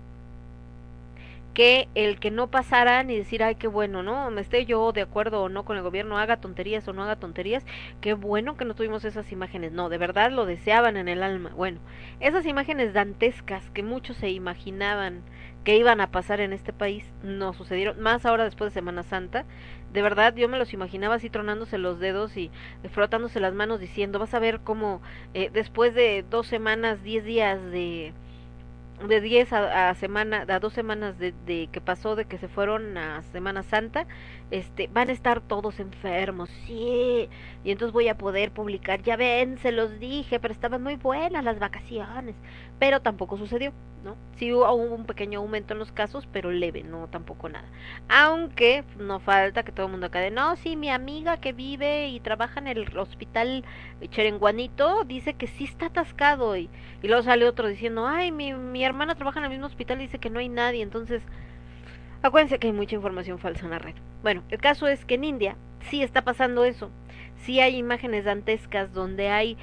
que 1.56 1.88
el 1.94 2.20
que 2.20 2.30
no 2.30 2.48
pasaran 2.50 3.08
y 3.08 3.16
decir, 3.16 3.42
ay, 3.42 3.54
qué 3.54 3.66
bueno, 3.66 4.02
¿no? 4.02 4.30
Me 4.30 4.42
esté 4.42 4.66
yo 4.66 4.92
de 4.92 5.00
acuerdo 5.00 5.42
o 5.42 5.48
no 5.48 5.64
con 5.64 5.78
el 5.78 5.82
gobierno, 5.82 6.18
haga 6.18 6.36
tonterías 6.36 6.86
o 6.86 6.92
no 6.92 7.02
haga 7.02 7.16
tonterías, 7.16 7.64
qué 8.02 8.12
bueno 8.12 8.58
que 8.58 8.66
no 8.66 8.74
tuvimos 8.74 9.06
esas 9.06 9.32
imágenes. 9.32 9.72
No, 9.72 9.88
de 9.88 9.96
verdad 9.96 10.30
lo 10.30 10.44
deseaban 10.44 10.98
en 10.98 11.08
el 11.08 11.22
alma. 11.22 11.52
Bueno, 11.56 11.80
esas 12.20 12.44
imágenes 12.44 12.92
dantescas 12.92 13.70
que 13.70 13.82
muchos 13.82 14.18
se 14.18 14.28
imaginaban 14.28 15.22
que 15.66 15.76
iban 15.76 16.00
a 16.00 16.12
pasar 16.12 16.40
en 16.40 16.52
este 16.52 16.72
país 16.72 17.04
no 17.24 17.52
sucedieron, 17.52 17.98
más 18.00 18.24
ahora 18.24 18.44
después 18.44 18.70
de 18.70 18.74
Semana 18.78 19.02
Santa. 19.02 19.44
De 19.92 20.00
verdad, 20.00 20.32
yo 20.36 20.48
me 20.48 20.58
los 20.58 20.72
imaginaba 20.72 21.16
así 21.16 21.28
tronándose 21.28 21.76
los 21.76 21.98
dedos 21.98 22.36
y 22.36 22.52
frotándose 22.92 23.40
las 23.40 23.52
manos 23.52 23.80
diciendo, 23.80 24.20
vas 24.20 24.32
a 24.32 24.38
ver 24.38 24.60
cómo 24.60 25.02
eh, 25.34 25.50
después 25.52 25.92
de 25.92 26.24
dos 26.30 26.46
semanas, 26.46 27.02
diez 27.02 27.24
días 27.24 27.60
de 27.72 28.14
de 29.08 29.20
10 29.20 29.52
a, 29.52 29.90
a, 29.90 29.94
semana, 29.94 30.46
a 30.48 30.58
dos 30.58 30.72
semanas 30.72 31.18
de, 31.18 31.34
de, 31.44 31.68
que 31.70 31.80
pasó 31.80 32.16
de 32.16 32.24
que 32.24 32.38
se 32.38 32.48
fueron 32.48 32.96
a 32.96 33.22
Semana 33.24 33.62
Santa, 33.62 34.06
este, 34.50 34.88
van 34.92 35.08
a 35.08 35.12
estar 35.12 35.40
todos 35.40 35.80
enfermos, 35.80 36.48
sí, 36.66 37.28
y 37.64 37.70
entonces 37.70 37.92
voy 37.92 38.08
a 38.08 38.16
poder 38.16 38.52
publicar, 38.52 39.02
ya 39.02 39.16
ven, 39.16 39.58
se 39.58 39.72
los 39.72 39.98
dije, 39.98 40.38
pero 40.38 40.54
estaban 40.54 40.82
muy 40.82 40.96
buenas 40.96 41.42
las 41.44 41.58
vacaciones, 41.58 42.36
pero 42.78 43.00
tampoco 43.00 43.36
sucedió, 43.38 43.72
¿no? 44.04 44.16
Sí 44.36 44.52
hubo 44.52 44.72
un 44.72 45.04
pequeño 45.04 45.40
aumento 45.40 45.72
en 45.72 45.80
los 45.80 45.90
casos, 45.90 46.28
pero 46.32 46.52
leve, 46.52 46.84
no 46.84 47.08
tampoco 47.08 47.48
nada. 47.48 47.68
Aunque 48.08 48.84
no 48.98 49.18
falta 49.18 49.64
que 49.64 49.72
todo 49.72 49.86
el 49.86 49.92
mundo 49.92 50.06
acá 50.06 50.20
de, 50.20 50.30
no, 50.30 50.54
sí, 50.56 50.76
mi 50.76 50.90
amiga 50.90 51.38
que 51.38 51.52
vive 51.52 52.08
y 52.08 52.20
trabaja 52.20 52.60
en 52.60 52.68
el 52.68 52.96
hospital 52.98 53.64
Cherenguanito 54.10 55.04
dice 55.04 55.34
que 55.34 55.48
sí 55.48 55.64
está 55.64 55.86
atascado 55.86 56.56
y, 56.56 56.70
y 57.02 57.08
luego 57.08 57.22
sale 57.24 57.46
otro 57.48 57.66
diciendo, 57.66 58.06
ay, 58.06 58.30
mi, 58.30 58.54
mi 58.54 58.84
hermana 58.84 59.16
trabaja 59.16 59.40
en 59.40 59.46
el 59.46 59.50
mismo 59.50 59.66
hospital 59.66 59.98
y 59.98 60.04
dice 60.04 60.18
que 60.18 60.30
no 60.30 60.38
hay 60.38 60.48
nadie, 60.48 60.82
entonces 60.82 61.22
acuérdense 62.22 62.58
que 62.58 62.68
hay 62.68 62.72
mucha 62.72 62.96
información 62.96 63.38
falsa 63.38 63.64
en 63.64 63.70
la 63.70 63.78
red. 63.78 63.94
Bueno, 64.22 64.42
el 64.50 64.58
caso 64.58 64.86
es 64.86 65.04
que 65.04 65.14
en 65.14 65.24
India 65.24 65.56
sí 65.90 66.02
está 66.02 66.22
pasando 66.22 66.64
eso, 66.64 66.90
sí 67.44 67.60
hay 67.60 67.76
imágenes 67.76 68.24
dantescas 68.24 68.92
donde 68.92 69.28
hay 69.28 69.56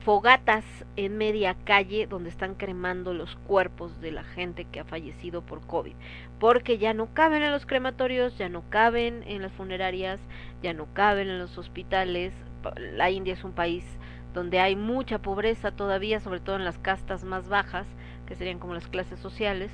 fogatas 0.00 0.64
en 0.96 1.18
media 1.18 1.54
calle 1.64 2.06
donde 2.06 2.30
están 2.30 2.54
cremando 2.54 3.12
los 3.12 3.36
cuerpos 3.36 4.00
de 4.00 4.12
la 4.12 4.24
gente 4.24 4.64
que 4.64 4.80
ha 4.80 4.84
fallecido 4.84 5.42
por 5.42 5.66
COVID, 5.66 5.92
porque 6.38 6.78
ya 6.78 6.94
no 6.94 7.12
caben 7.12 7.42
en 7.42 7.52
los 7.52 7.66
crematorios, 7.66 8.36
ya 8.38 8.48
no 8.48 8.62
caben 8.70 9.22
en 9.26 9.42
las 9.42 9.52
funerarias, 9.52 10.18
ya 10.62 10.72
no 10.72 10.86
caben 10.94 11.28
en 11.28 11.38
los 11.38 11.58
hospitales. 11.58 12.32
La 12.76 13.10
India 13.10 13.34
es 13.34 13.44
un 13.44 13.52
país 13.52 13.84
donde 14.32 14.60
hay 14.60 14.74
mucha 14.74 15.18
pobreza 15.18 15.70
todavía, 15.70 16.20
sobre 16.20 16.40
todo 16.40 16.56
en 16.56 16.64
las 16.64 16.78
castas 16.78 17.24
más 17.24 17.48
bajas, 17.48 17.86
que 18.26 18.36
serían 18.36 18.58
como 18.58 18.74
las 18.74 18.88
clases 18.88 19.18
sociales, 19.18 19.70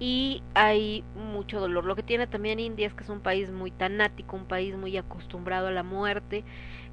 y 0.00 0.42
hay 0.54 1.04
mucho 1.14 1.60
dolor. 1.60 1.84
Lo 1.84 1.94
que 1.94 2.02
tiene 2.02 2.26
también 2.26 2.58
India 2.58 2.86
es 2.86 2.94
que 2.94 3.04
es 3.04 3.10
un 3.10 3.20
país 3.20 3.50
muy 3.52 3.70
tanático, 3.70 4.34
un 4.34 4.46
país 4.46 4.74
muy 4.74 4.96
acostumbrado 4.96 5.68
a 5.68 5.70
la 5.70 5.82
muerte, 5.82 6.42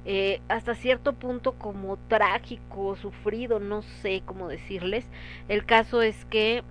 eh, 0.04 0.40
hasta 0.48 0.74
cierto 0.74 1.14
punto 1.14 1.54
como 1.54 1.96
trágico, 2.08 2.96
sufrido, 2.96 3.58
no 3.60 3.82
sé 3.82 4.22
cómo 4.24 4.46
decirles. 4.48 5.06
El 5.48 5.64
caso 5.64 6.02
es 6.02 6.26
que 6.26 6.62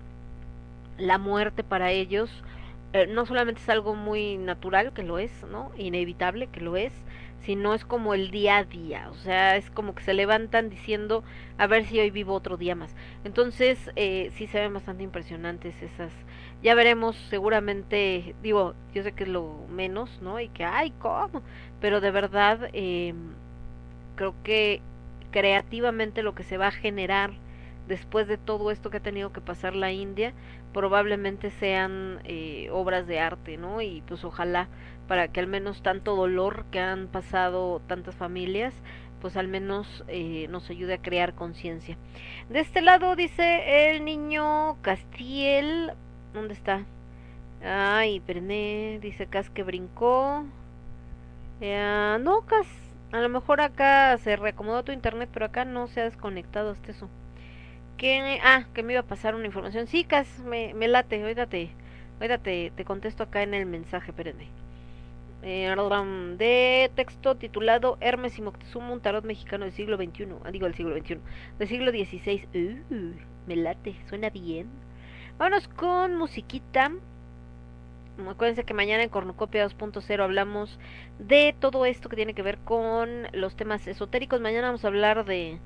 la 0.97 1.17
muerte 1.17 1.63
para 1.63 1.91
ellos 1.91 2.29
eh, 2.93 3.07
no 3.07 3.25
solamente 3.25 3.61
es 3.61 3.69
algo 3.69 3.95
muy 3.95 4.37
natural, 4.37 4.93
que 4.93 5.03
lo 5.03 5.17
es, 5.19 5.31
¿no? 5.51 5.71
Inevitable, 5.75 6.47
que 6.47 6.61
lo 6.61 6.77
es, 6.77 6.93
sino 7.47 7.73
es 7.73 7.85
como 7.85 8.13
el 8.13 8.29
día 8.29 8.57
a 8.57 8.65
día, 8.65 9.07
o 9.09 9.15
sea, 9.15 9.55
es 9.55 9.71
como 9.71 9.95
que 9.95 10.03
se 10.03 10.13
levantan 10.13 10.69
diciendo 10.69 11.23
a 11.57 11.65
ver 11.65 11.85
si 11.85 11.97
hoy 11.97 12.11
vivo 12.11 12.33
otro 12.33 12.57
día 12.57 12.75
más. 12.75 12.93
Entonces, 13.23 13.89
eh, 13.95 14.33
sí 14.35 14.47
se 14.47 14.59
ven 14.59 14.73
bastante 14.73 15.03
impresionantes 15.03 15.81
esas. 15.81 16.11
Ya 16.61 16.75
veremos, 16.75 17.15
seguramente, 17.29 18.35
digo, 18.43 18.75
yo 18.93 19.01
sé 19.01 19.13
que 19.13 19.23
es 19.23 19.29
lo 19.29 19.65
menos, 19.69 20.21
¿no? 20.21 20.41
Y 20.41 20.49
que, 20.49 20.65
ay, 20.65 20.91
¿cómo? 20.99 21.41
Pero 21.79 22.01
de 22.01 22.11
verdad, 22.11 22.69
eh, 22.73 23.13
creo 24.15 24.35
que 24.43 24.81
creativamente 25.31 26.23
lo 26.23 26.35
que 26.35 26.43
se 26.43 26.57
va 26.57 26.67
a 26.67 26.71
generar 26.71 27.31
después 27.87 28.27
de 28.27 28.37
todo 28.37 28.71
esto 28.71 28.89
que 28.89 28.97
ha 28.97 29.01
tenido 29.01 29.31
que 29.31 29.39
pasar 29.39 29.73
la 29.73 29.93
India, 29.93 30.33
probablemente 30.73 31.49
sean 31.49 32.19
eh, 32.25 32.67
obras 32.73 33.07
de 33.07 33.21
arte, 33.21 33.55
¿no? 33.55 33.81
Y 33.81 34.03
pues 34.05 34.25
ojalá 34.25 34.67
para 35.07 35.29
que 35.29 35.39
al 35.39 35.47
menos 35.47 35.81
tanto 35.81 36.15
dolor 36.15 36.65
que 36.71 36.79
han 36.79 37.07
pasado 37.07 37.81
tantas 37.87 38.15
familias, 38.15 38.73
pues 39.21 39.35
al 39.37 39.47
menos 39.47 40.03
eh, 40.07 40.47
nos 40.49 40.69
ayude 40.69 40.95
a 40.95 41.01
crear 41.01 41.33
conciencia. 41.33 41.97
De 42.49 42.59
este 42.59 42.81
lado 42.81 43.15
dice 43.15 43.91
el 43.91 44.05
niño 44.05 44.77
Castiel, 44.81 45.93
¿dónde 46.33 46.53
está? 46.53 46.85
Ay, 47.63 48.19
Brené, 48.19 48.99
dice 49.01 49.27
Cas 49.27 49.49
que 49.49 49.63
brincó. 49.63 50.45
Eh, 51.61 52.17
no, 52.21 52.41
Cas, 52.45 52.67
a 53.11 53.19
lo 53.19 53.29
mejor 53.29 53.61
acá 53.61 54.17
se 54.17 54.35
reacomodó 54.35 54.83
tu 54.83 54.91
internet, 54.91 55.29
pero 55.33 55.47
acá 55.47 55.65
no 55.65 55.87
se 55.87 56.01
ha 56.01 56.03
desconectado 56.03 56.71
hasta 56.71 56.91
eso. 56.91 57.09
Que, 57.97 58.39
ah, 58.43 58.65
que 58.73 58.83
me 58.83 58.93
iba 58.93 59.01
a 59.01 59.05
pasar 59.05 59.33
una 59.33 59.47
información. 59.47 59.87
Sí, 59.87 60.03
Cas, 60.03 60.27
me, 60.45 60.73
me 60.75 60.87
late, 60.87 61.21
ahorita 61.21 61.47
te, 61.47 61.71
ahorita 62.19 62.37
te, 62.37 62.71
te 62.75 62.85
contesto 62.85 63.23
acá 63.23 63.41
en 63.41 63.55
el 63.55 63.65
mensaje, 63.65 64.11
espérenme. 64.11 64.47
Eh, 65.43 65.75
de 66.37 66.91
texto 66.95 67.35
titulado 67.35 67.97
Hermes 68.01 68.37
y 68.37 68.41
Moctezuma, 68.41 68.91
un 68.91 69.01
tarot 69.01 69.23
mexicano 69.23 69.65
del 69.65 69.73
siglo 69.73 69.95
XXI, 69.97 70.27
ah, 70.43 70.51
digo 70.51 70.65
del 70.65 70.75
siglo 70.75 70.97
XXI, 70.97 71.19
del 71.59 71.67
siglo 71.67 71.91
XVI. 71.91 72.81
Uh, 72.89 73.13
me 73.47 73.55
late, 73.55 73.95
suena 74.09 74.29
bien. 74.29 74.67
Vámonos 75.37 75.67
con 75.67 76.17
musiquita. 76.17 76.91
Acuérdense 78.27 78.63
que 78.63 78.73
mañana 78.73 79.03
en 79.03 79.09
Cornucopia 79.09 79.67
2.0 79.67 80.23
hablamos 80.23 80.79
de 81.19 81.55
todo 81.59 81.85
esto 81.85 82.09
que 82.09 82.15
tiene 82.15 82.33
que 82.33 82.41
ver 82.41 82.57
con 82.57 83.27
los 83.31 83.55
temas 83.55 83.85
esotéricos. 83.87 84.41
Mañana 84.41 84.67
vamos 84.67 84.83
a 84.83 84.87
hablar 84.87 85.23
de 85.25 85.59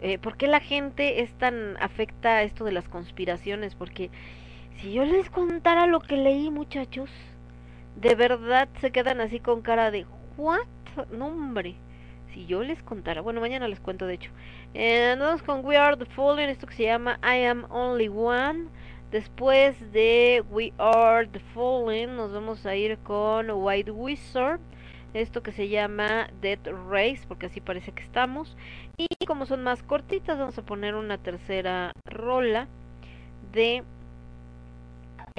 eh, 0.00 0.18
por 0.18 0.38
qué 0.38 0.46
la 0.46 0.60
gente 0.60 1.20
es 1.20 1.32
tan 1.34 1.76
afecta 1.76 2.36
a 2.36 2.42
esto 2.44 2.64
de 2.64 2.72
las 2.72 2.88
conspiraciones. 2.88 3.74
Porque 3.74 4.10
si 4.78 4.94
yo 4.94 5.04
les 5.04 5.28
contara 5.28 5.86
lo 5.86 6.00
que 6.00 6.16
leí, 6.16 6.50
muchachos, 6.50 7.10
de 8.00 8.14
verdad 8.14 8.68
se 8.80 8.92
quedan 8.92 9.20
así 9.20 9.40
con 9.40 9.62
cara 9.62 9.90
de 9.90 10.06
¿what? 10.36 10.66
No, 11.10 11.26
hombre. 11.26 11.76
Si 12.32 12.46
yo 12.46 12.62
les 12.62 12.82
contara, 12.82 13.22
bueno, 13.22 13.40
mañana 13.40 13.66
les 13.66 13.80
cuento 13.80 14.06
de 14.06 14.14
hecho. 14.14 14.30
Eh, 14.74 15.16
vamos 15.18 15.42
con 15.42 15.64
We 15.64 15.76
Are 15.76 15.96
the 15.96 16.04
Fallen, 16.06 16.48
esto 16.48 16.66
que 16.66 16.74
se 16.74 16.84
llama 16.84 17.18
I 17.22 17.44
Am 17.44 17.66
Only 17.70 18.08
One. 18.08 18.66
Después 19.10 19.92
de 19.92 20.44
We 20.50 20.72
Are 20.78 21.26
the 21.26 21.40
Fallen, 21.54 22.16
nos 22.16 22.32
vamos 22.32 22.66
a 22.66 22.76
ir 22.76 22.98
con 22.98 23.50
White 23.50 23.90
Wizard. 23.90 24.60
Esto 25.14 25.42
que 25.42 25.52
se 25.52 25.68
llama 25.68 26.28
Dead 26.40 26.58
Race, 26.88 27.22
porque 27.26 27.46
así 27.46 27.60
parece 27.60 27.92
que 27.92 28.02
estamos. 28.02 28.56
Y 28.96 29.08
como 29.26 29.46
son 29.46 29.62
más 29.62 29.82
cortitas, 29.82 30.38
vamos 30.38 30.58
a 30.58 30.62
poner 30.64 30.94
una 30.94 31.18
tercera 31.18 31.92
rola 32.04 32.68
de 33.52 33.82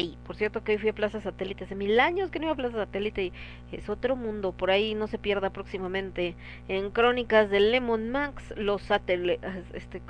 por 0.07 0.35
cierto 0.35 0.63
que 0.63 0.73
hoy 0.73 0.77
fui 0.77 0.89
a 0.89 0.93
Plaza 0.93 1.19
Satélite 1.19 1.65
hace 1.65 1.75
mil 1.75 1.99
años 1.99 2.31
que 2.31 2.39
no 2.39 2.45
iba 2.45 2.53
a 2.53 2.55
Plaza 2.55 2.77
Satélite 2.77 3.25
y 3.25 3.33
es 3.71 3.89
otro 3.89 4.15
mundo, 4.15 4.53
por 4.53 4.71
ahí 4.71 4.95
no 4.95 5.07
se 5.07 5.17
pierda 5.17 5.49
próximamente 5.49 6.35
en 6.67 6.91
Crónicas 6.91 7.49
del 7.49 7.71
Lemon 7.71 8.09
Max, 8.09 8.53
los 8.55 8.81
satel 8.83 9.39
este 9.73 10.01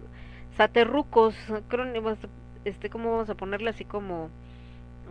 saterrucos, 0.56 1.36
este 2.66 2.90
cómo 2.90 3.12
vamos 3.12 3.30
a 3.30 3.36
ponerle 3.36 3.70
así 3.72 3.86
como 3.86 4.30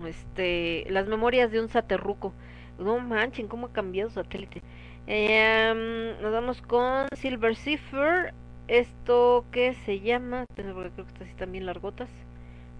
este 0.06 0.86
las 0.90 1.08
memorias 1.08 1.50
de 1.50 1.60
un 1.60 1.68
saterruco. 1.68 2.32
No 2.78 3.00
manchen, 3.00 3.48
cómo 3.48 3.66
ha 3.66 3.72
cambiado 3.72 4.10
satélite. 4.10 4.62
Eh, 5.08 6.16
nos 6.22 6.32
vamos 6.32 6.62
con 6.62 7.08
Silver 7.16 7.56
Cipher, 7.56 8.34
esto 8.68 9.44
que 9.50 9.74
se 9.84 9.98
llama, 9.98 10.44
creo 10.54 10.92
que 10.94 11.02
está 11.02 11.24
así 11.24 11.34
también 11.34 11.66
largotas. 11.66 12.08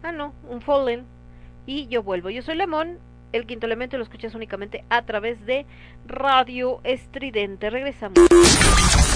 Ah, 0.04 0.12
no, 0.12 0.32
un 0.48 0.60
Fallen 0.60 1.04
y 1.68 1.86
yo 1.86 2.02
vuelvo. 2.02 2.30
Yo 2.30 2.42
soy 2.42 2.56
Lemón. 2.56 2.98
El 3.30 3.46
quinto 3.46 3.66
elemento 3.66 3.98
lo 3.98 4.02
escuchas 4.02 4.34
únicamente 4.34 4.84
a 4.88 5.02
través 5.02 5.44
de 5.44 5.66
Radio 6.06 6.80
Estridente. 6.82 7.68
Regresamos. 7.68 8.18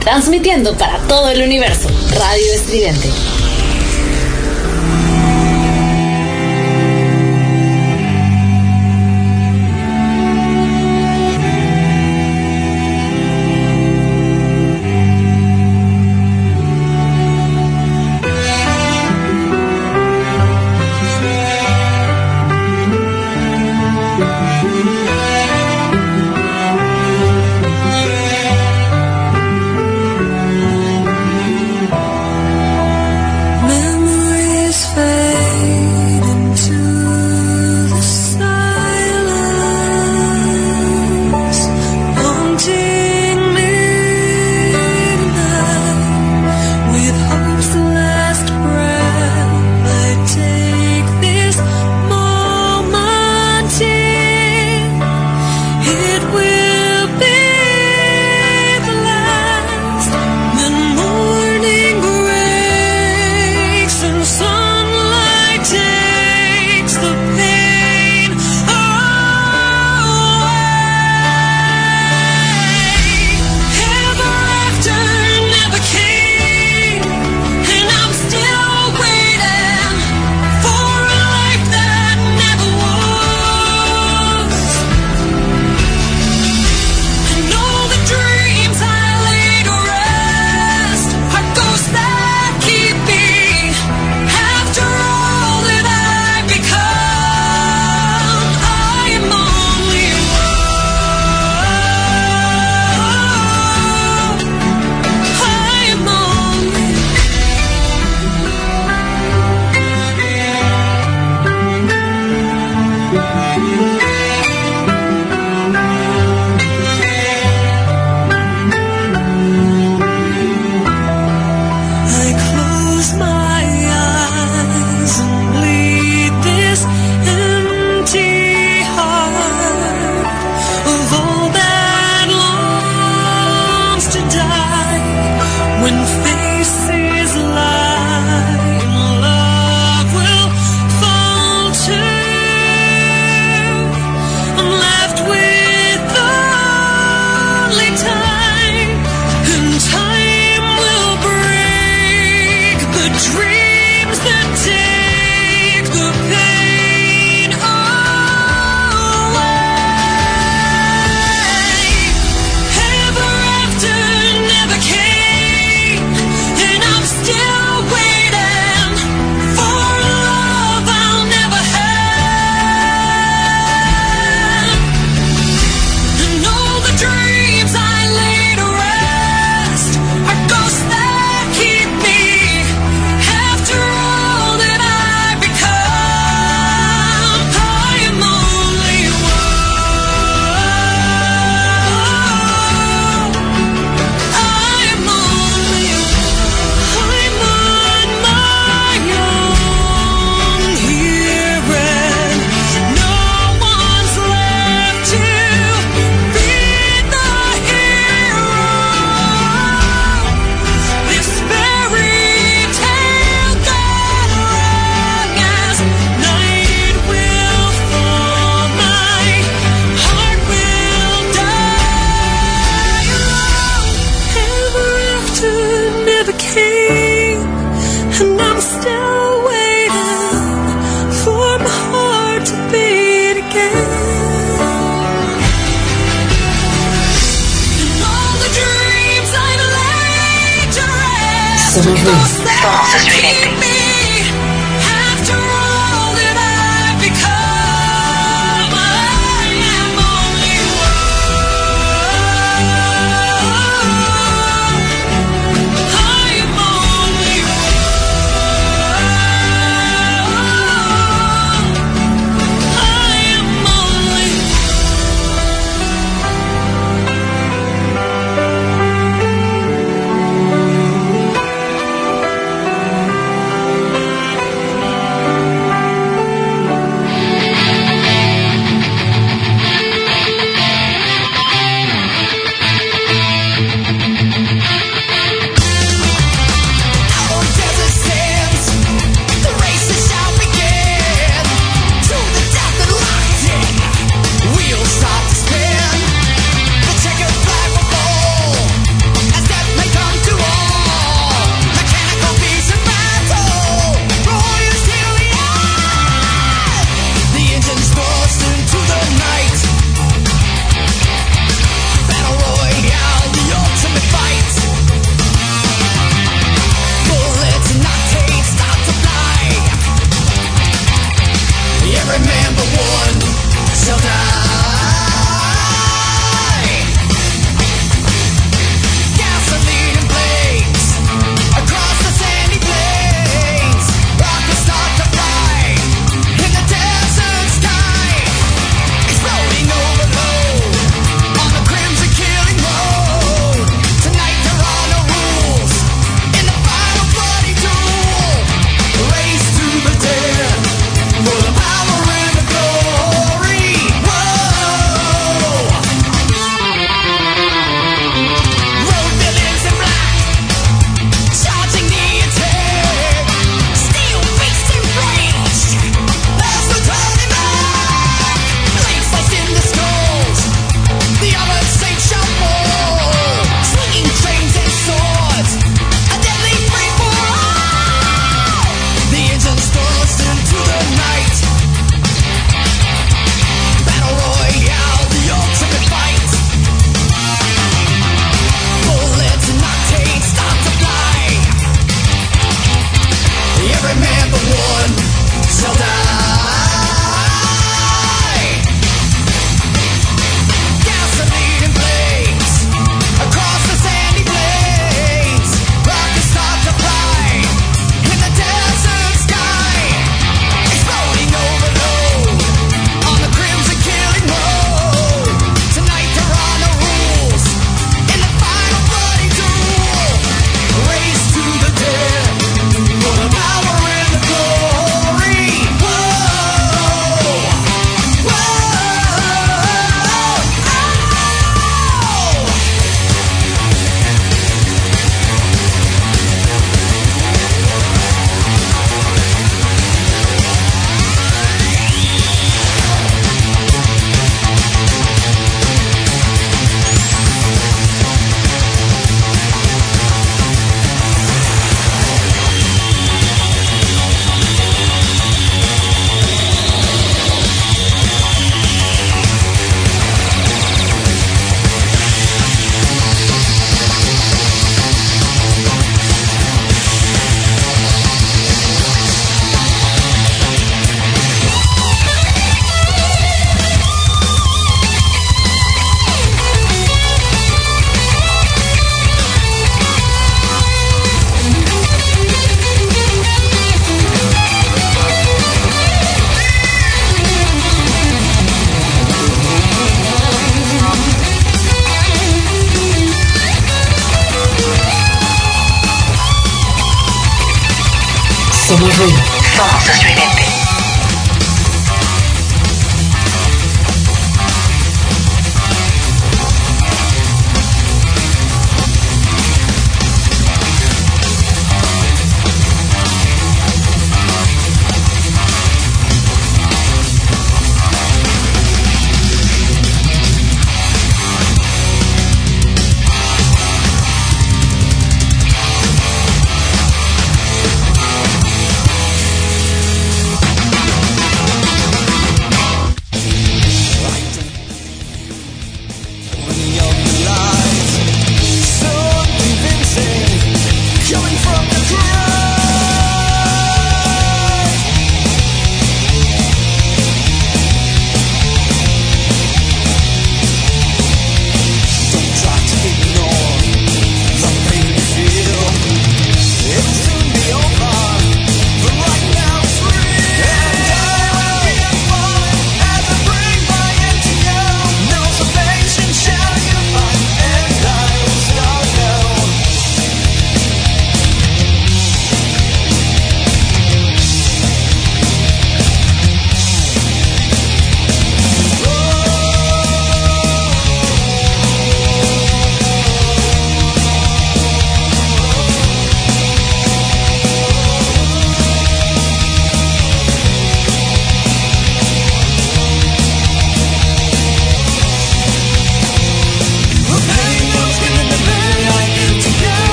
Transmitiendo 0.00 0.76
para 0.76 0.98
todo 1.06 1.30
el 1.30 1.42
universo. 1.42 1.88
Radio 2.18 2.52
Estridente. 2.52 3.39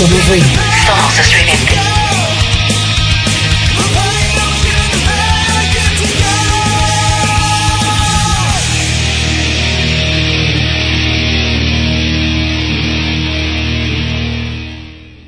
Somos. 0.00 0.16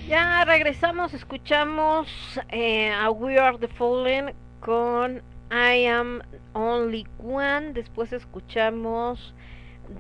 Ya 0.09 0.45
regresamos, 0.47 1.13
escuchamos 1.13 2.09
eh, 2.49 2.91
a 2.95 3.11
We 3.11 3.39
Are 3.39 3.59
the 3.59 3.69
Fallen 3.69 4.35
con 4.61 5.23
I 5.51 5.85
Am 5.85 6.23
Only 6.55 7.07
One. 7.19 7.75
Después 7.75 8.11
escuchamos 8.15 9.35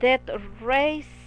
Death 0.01 0.31
Race 0.62 1.22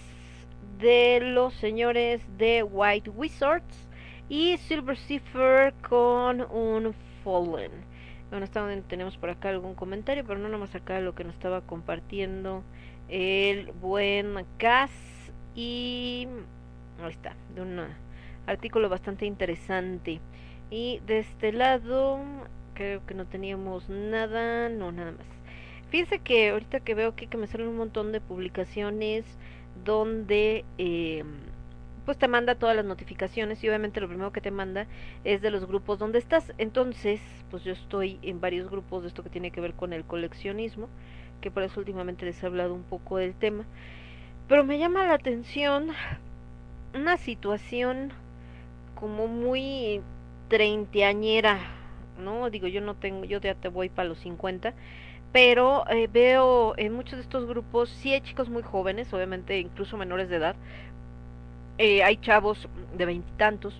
de 0.78 1.20
los 1.22 1.54
señores 1.54 2.22
de 2.38 2.62
White 2.62 3.10
Wizards 3.10 3.86
y 4.28 4.56
Silver 4.58 4.96
Cipher 4.96 5.72
con 5.88 6.42
un 6.50 6.94
Fallen. 7.24 7.72
Bueno, 8.30 8.44
está- 8.44 8.68
tenemos 8.88 9.16
por 9.16 9.30
acá 9.30 9.50
algún 9.50 9.74
comentario, 9.74 10.24
pero 10.26 10.38
no 10.38 10.48
nomás 10.48 10.74
acá 10.74 11.00
lo 11.00 11.14
que 11.14 11.24
nos 11.24 11.34
estaba 11.34 11.60
compartiendo 11.60 12.62
el 13.08 13.72
buen 13.72 14.34
Gas 14.58 14.90
y 15.54 16.26
ahí 17.02 17.10
está, 17.10 17.34
de 17.54 17.62
un 17.62 17.80
artículo 18.46 18.88
bastante 18.88 19.26
interesante. 19.26 20.20
Y 20.70 21.00
de 21.06 21.20
este 21.20 21.52
lado 21.52 22.20
creo 22.74 23.06
que 23.06 23.14
no 23.14 23.26
teníamos 23.26 23.88
nada, 23.88 24.68
no 24.68 24.90
nada 24.92 25.12
más. 25.12 25.26
Fíjense 25.90 26.18
que 26.18 26.50
ahorita 26.50 26.80
que 26.80 26.94
veo 26.94 27.10
aquí 27.10 27.28
que 27.28 27.36
me 27.36 27.46
salen 27.46 27.68
un 27.68 27.76
montón 27.76 28.10
de 28.10 28.20
publicaciones 28.20 29.24
donde 29.84 30.64
eh, 30.78 31.24
pues 32.06 32.16
te 32.18 32.28
manda 32.28 32.54
todas 32.54 32.76
las 32.76 32.84
notificaciones 32.84 33.62
y 33.62 33.68
obviamente 33.68 34.00
lo 34.00 34.08
primero 34.08 34.32
que 34.32 34.40
te 34.40 34.52
manda 34.52 34.86
es 35.24 35.42
de 35.42 35.50
los 35.50 35.66
grupos 35.66 35.98
donde 35.98 36.18
estás. 36.18 36.52
Entonces, 36.56 37.20
pues 37.50 37.64
yo 37.64 37.72
estoy 37.72 38.18
en 38.22 38.40
varios 38.40 38.70
grupos 38.70 39.02
de 39.02 39.08
esto 39.08 39.24
que 39.24 39.28
tiene 39.28 39.50
que 39.50 39.60
ver 39.60 39.74
con 39.74 39.92
el 39.92 40.04
coleccionismo, 40.04 40.88
que 41.40 41.50
por 41.50 41.64
eso 41.64 41.80
últimamente 41.80 42.24
les 42.24 42.40
he 42.42 42.46
hablado 42.46 42.74
un 42.74 42.84
poco 42.84 43.16
del 43.18 43.34
tema. 43.34 43.64
Pero 44.48 44.62
me 44.64 44.78
llama 44.78 45.04
la 45.06 45.14
atención 45.14 45.90
una 46.94 47.16
situación 47.16 48.12
como 48.94 49.26
muy 49.26 50.00
treintañera, 50.48 51.58
¿no? 52.22 52.50
Digo, 52.50 52.68
yo 52.68 52.80
no 52.80 52.94
tengo, 52.94 53.24
yo 53.24 53.40
ya 53.40 53.56
te 53.56 53.68
voy 53.68 53.88
para 53.88 54.08
los 54.08 54.18
50, 54.18 54.74
pero 55.36 55.86
eh, 55.90 56.08
veo 56.10 56.72
en 56.78 56.94
muchos 56.94 57.16
de 57.16 57.20
estos 57.20 57.44
grupos, 57.46 57.90
sí 57.90 58.10
hay 58.10 58.22
chicos 58.22 58.48
muy 58.48 58.62
jóvenes, 58.62 59.12
obviamente 59.12 59.58
incluso 59.58 59.98
menores 59.98 60.30
de 60.30 60.36
edad, 60.36 60.56
eh, 61.76 62.02
hay 62.02 62.16
chavos 62.16 62.66
de 62.96 63.04
veintitantos, 63.04 63.74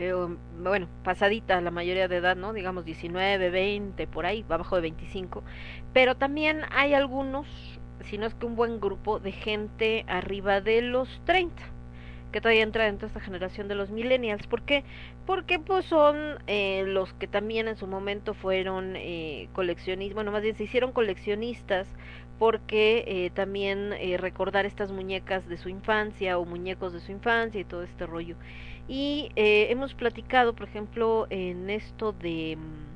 eh, 0.00 0.12
bueno, 0.60 0.88
pasadita 1.04 1.60
la 1.60 1.70
mayoría 1.70 2.08
de 2.08 2.16
edad, 2.16 2.34
¿no? 2.34 2.52
Digamos 2.52 2.84
19, 2.86 3.50
20, 3.50 4.08
por 4.08 4.26
ahí, 4.26 4.44
abajo 4.48 4.74
de 4.74 4.82
25, 4.82 5.44
pero 5.92 6.16
también 6.16 6.62
hay 6.72 6.94
algunos, 6.94 7.46
si 8.02 8.18
no 8.18 8.26
es 8.26 8.34
que 8.34 8.46
un 8.46 8.56
buen 8.56 8.80
grupo 8.80 9.20
de 9.20 9.30
gente 9.30 10.04
arriba 10.08 10.60
de 10.60 10.82
los 10.82 11.08
30 11.24 11.54
que 12.32 12.40
todavía 12.40 12.62
entra 12.62 12.84
dentro 12.84 13.08
de 13.08 13.14
esta 13.14 13.20
generación 13.20 13.68
de 13.68 13.74
los 13.74 13.90
millennials. 13.90 14.46
¿Por 14.46 14.62
qué? 14.62 14.84
Porque 15.26 15.58
pues 15.58 15.86
son 15.86 16.38
eh, 16.46 16.84
los 16.86 17.12
que 17.14 17.26
también 17.26 17.68
en 17.68 17.76
su 17.76 17.86
momento 17.86 18.34
fueron 18.34 18.94
eh, 18.96 19.48
coleccionistas, 19.52 20.14
bueno, 20.14 20.32
más 20.32 20.42
bien 20.42 20.56
se 20.56 20.64
hicieron 20.64 20.92
coleccionistas 20.92 21.88
porque 22.38 23.04
eh, 23.06 23.30
también 23.30 23.92
eh, 23.94 24.16
recordar 24.16 24.64
estas 24.64 24.92
muñecas 24.92 25.48
de 25.48 25.58
su 25.58 25.68
infancia 25.68 26.38
o 26.38 26.44
muñecos 26.44 26.92
de 26.92 27.00
su 27.00 27.12
infancia 27.12 27.60
y 27.60 27.64
todo 27.64 27.82
este 27.82 28.06
rollo. 28.06 28.36
Y 28.86 29.30
eh, 29.36 29.66
hemos 29.70 29.94
platicado, 29.94 30.54
por 30.54 30.68
ejemplo, 30.68 31.26
en 31.30 31.68
esto 31.68 32.12
de 32.12 32.56
mm, 32.56 32.87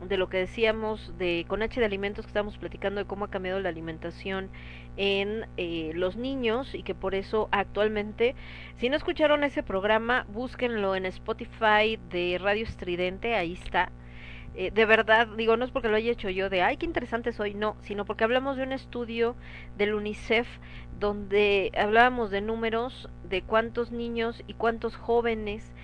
de 0.00 0.16
lo 0.16 0.28
que 0.28 0.38
decíamos 0.38 1.16
de 1.18 1.44
con 1.48 1.62
H 1.62 1.80
de 1.80 1.86
alimentos 1.86 2.24
que 2.24 2.30
estábamos 2.30 2.58
platicando 2.58 3.00
de 3.00 3.06
cómo 3.06 3.24
ha 3.24 3.30
cambiado 3.30 3.60
la 3.60 3.68
alimentación 3.68 4.50
en 4.96 5.46
eh, 5.56 5.92
los 5.94 6.16
niños 6.16 6.74
y 6.74 6.82
que 6.82 6.94
por 6.94 7.14
eso 7.14 7.48
actualmente 7.50 8.34
si 8.76 8.88
no 8.88 8.96
escucharon 8.96 9.44
ese 9.44 9.62
programa 9.62 10.26
búsquenlo 10.28 10.94
en 10.94 11.06
Spotify 11.06 11.98
de 12.10 12.38
Radio 12.40 12.64
Estridente 12.64 13.34
ahí 13.34 13.54
está. 13.54 13.90
Eh, 14.58 14.70
de 14.70 14.86
verdad 14.86 15.28
digo 15.36 15.56
no 15.58 15.66
es 15.66 15.70
porque 15.70 15.88
lo 15.88 15.96
haya 15.96 16.12
hecho 16.12 16.30
yo 16.30 16.48
de 16.48 16.62
ay 16.62 16.78
qué 16.78 16.86
interesante 16.86 17.32
soy 17.32 17.52
no 17.52 17.76
sino 17.82 18.06
porque 18.06 18.24
hablamos 18.24 18.56
de 18.56 18.62
un 18.62 18.72
estudio 18.72 19.36
del 19.76 19.94
UNICEF 19.94 20.48
donde 20.98 21.72
hablábamos 21.76 22.30
de 22.30 22.40
números 22.40 23.10
de 23.28 23.42
cuántos 23.42 23.92
niños 23.92 24.42
y 24.46 24.54
cuántos 24.54 24.96
jóvenes 24.96 25.74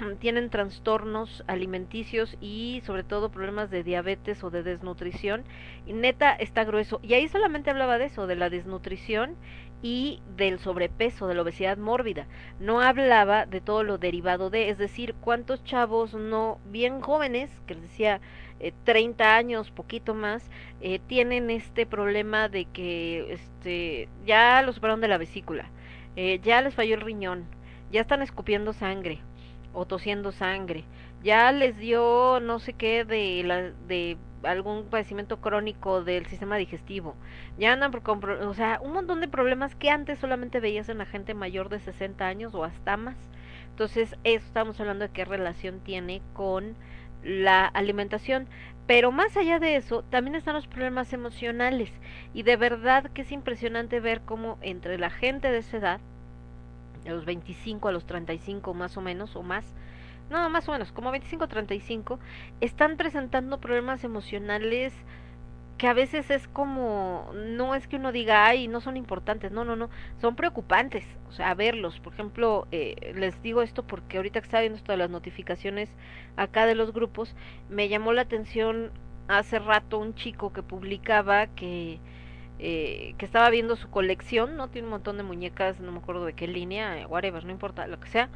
tienen 0.20 0.50
trastornos 0.50 1.44
alimenticios 1.46 2.36
y 2.40 2.82
sobre 2.84 3.04
todo 3.04 3.30
problemas 3.30 3.70
de 3.70 3.82
diabetes 3.82 4.42
o 4.44 4.50
de 4.50 4.62
desnutrición. 4.62 5.44
Y 5.86 5.92
neta 5.92 6.32
está 6.32 6.64
grueso. 6.64 7.00
Y 7.02 7.14
ahí 7.14 7.28
solamente 7.28 7.70
hablaba 7.70 7.98
de 7.98 8.06
eso 8.06 8.26
de 8.26 8.36
la 8.36 8.50
desnutrición 8.50 9.36
y 9.82 10.20
del 10.36 10.58
sobrepeso 10.58 11.26
de 11.26 11.34
la 11.34 11.42
obesidad 11.42 11.78
mórbida. 11.78 12.26
No 12.58 12.80
hablaba 12.80 13.46
de 13.46 13.60
todo 13.60 13.82
lo 13.82 13.98
derivado 13.98 14.50
de 14.50 14.68
es 14.68 14.78
decir 14.78 15.14
cuántos 15.20 15.64
chavos 15.64 16.14
no 16.14 16.58
bien 16.66 17.00
jóvenes 17.00 17.50
que 17.66 17.74
les 17.74 17.84
decía 17.84 18.20
eh, 18.58 18.72
30 18.84 19.36
años 19.36 19.70
poquito 19.70 20.14
más 20.14 20.50
eh, 20.82 21.00
tienen 21.06 21.50
este 21.50 21.86
problema 21.86 22.48
de 22.50 22.66
que 22.66 23.32
este 23.32 24.08
ya 24.26 24.60
lo 24.62 24.72
superaron 24.74 25.00
de 25.00 25.08
la 25.08 25.16
vesícula 25.16 25.70
eh, 26.14 26.40
ya 26.42 26.60
les 26.60 26.74
falló 26.74 26.94
el 26.94 27.00
riñón 27.00 27.46
ya 27.90 28.02
están 28.02 28.20
escupiendo 28.20 28.74
sangre 28.74 29.20
o 29.72 29.86
tosiendo 29.86 30.32
sangre. 30.32 30.84
Ya 31.22 31.52
les 31.52 31.76
dio 31.76 32.40
no 32.40 32.58
sé 32.58 32.72
qué 32.72 33.04
de 33.04 33.42
la 33.44 33.70
de 33.86 34.16
algún 34.42 34.84
padecimiento 34.84 35.40
crónico 35.40 36.02
del 36.02 36.26
sistema 36.26 36.56
digestivo. 36.56 37.14
Ya 37.58 37.72
andan 37.72 37.90
por 37.90 38.30
o 38.30 38.54
sea, 38.54 38.80
un 38.82 38.92
montón 38.92 39.20
de 39.20 39.28
problemas 39.28 39.74
que 39.74 39.90
antes 39.90 40.18
solamente 40.18 40.60
veías 40.60 40.88
en 40.88 40.98
la 40.98 41.06
gente 41.06 41.34
mayor 41.34 41.68
de 41.68 41.80
60 41.80 42.26
años 42.26 42.54
o 42.54 42.64
hasta 42.64 42.96
más. 42.96 43.16
Entonces, 43.70 44.16
eso 44.24 44.46
estamos 44.46 44.78
hablando 44.80 45.06
de 45.06 45.12
qué 45.12 45.24
relación 45.24 45.80
tiene 45.80 46.22
con 46.34 46.74
la 47.22 47.66
alimentación. 47.66 48.48
Pero 48.86 49.12
más 49.12 49.36
allá 49.36 49.58
de 49.58 49.76
eso, 49.76 50.02
también 50.02 50.34
están 50.34 50.54
los 50.54 50.66
problemas 50.66 51.12
emocionales. 51.12 51.90
Y 52.34 52.42
de 52.42 52.56
verdad 52.56 53.10
que 53.12 53.22
es 53.22 53.32
impresionante 53.32 54.00
ver 54.00 54.22
cómo 54.22 54.58
entre 54.62 54.98
la 54.98 55.10
gente 55.10 55.50
de 55.50 55.58
esa 55.58 55.76
edad, 55.76 56.00
de 57.04 57.10
los 57.10 57.24
25 57.24 57.88
a 57.88 57.92
los 57.92 58.04
35 58.06 58.74
más 58.74 58.96
o 58.96 59.00
menos, 59.00 59.36
o 59.36 59.42
más, 59.42 59.64
no, 60.30 60.48
más 60.50 60.68
o 60.68 60.72
menos, 60.72 60.92
como 60.92 61.10
25 61.10 61.48
35, 61.48 62.18
están 62.60 62.96
presentando 62.96 63.60
problemas 63.60 64.04
emocionales 64.04 64.92
que 65.80 65.88
a 65.88 65.94
veces 65.94 66.30
es 66.30 66.46
como, 66.46 67.30
no 67.34 67.74
es 67.74 67.88
que 67.88 67.96
uno 67.96 68.12
diga, 68.12 68.44
ay, 68.44 68.68
no 68.68 68.82
son 68.82 68.98
importantes, 68.98 69.50
no, 69.50 69.64
no, 69.64 69.76
no, 69.76 69.88
son 70.20 70.36
preocupantes, 70.36 71.06
o 71.30 71.32
sea, 71.32 71.54
verlos, 71.54 72.00
por 72.00 72.12
ejemplo, 72.12 72.68
eh, 72.70 73.14
les 73.16 73.42
digo 73.42 73.62
esto 73.62 73.82
porque 73.86 74.18
ahorita 74.18 74.42
que 74.42 74.44
estaba 74.44 74.60
viendo 74.60 74.78
de 74.84 74.96
las 74.98 75.08
notificaciones 75.08 75.88
acá 76.36 76.66
de 76.66 76.74
los 76.74 76.92
grupos, 76.92 77.34
me 77.70 77.88
llamó 77.88 78.12
la 78.12 78.20
atención 78.20 78.90
hace 79.26 79.58
rato 79.58 79.98
un 79.98 80.14
chico 80.14 80.52
que 80.52 80.62
publicaba 80.62 81.46
que 81.46 81.98
eh, 82.62 83.14
que 83.16 83.24
estaba 83.24 83.48
viendo 83.48 83.74
su 83.74 83.88
colección, 83.88 84.56
¿no? 84.56 84.68
Tiene 84.68 84.86
un 84.86 84.92
montón 84.92 85.16
de 85.16 85.22
muñecas, 85.22 85.80
no 85.80 85.92
me 85.92 85.98
acuerdo 85.98 86.26
de 86.26 86.34
qué 86.34 86.46
línea, 86.46 87.06
whatever, 87.08 87.44
no 87.44 87.50
importa, 87.50 87.86
lo 87.86 87.98
que 87.98 88.08
sea, 88.08 88.28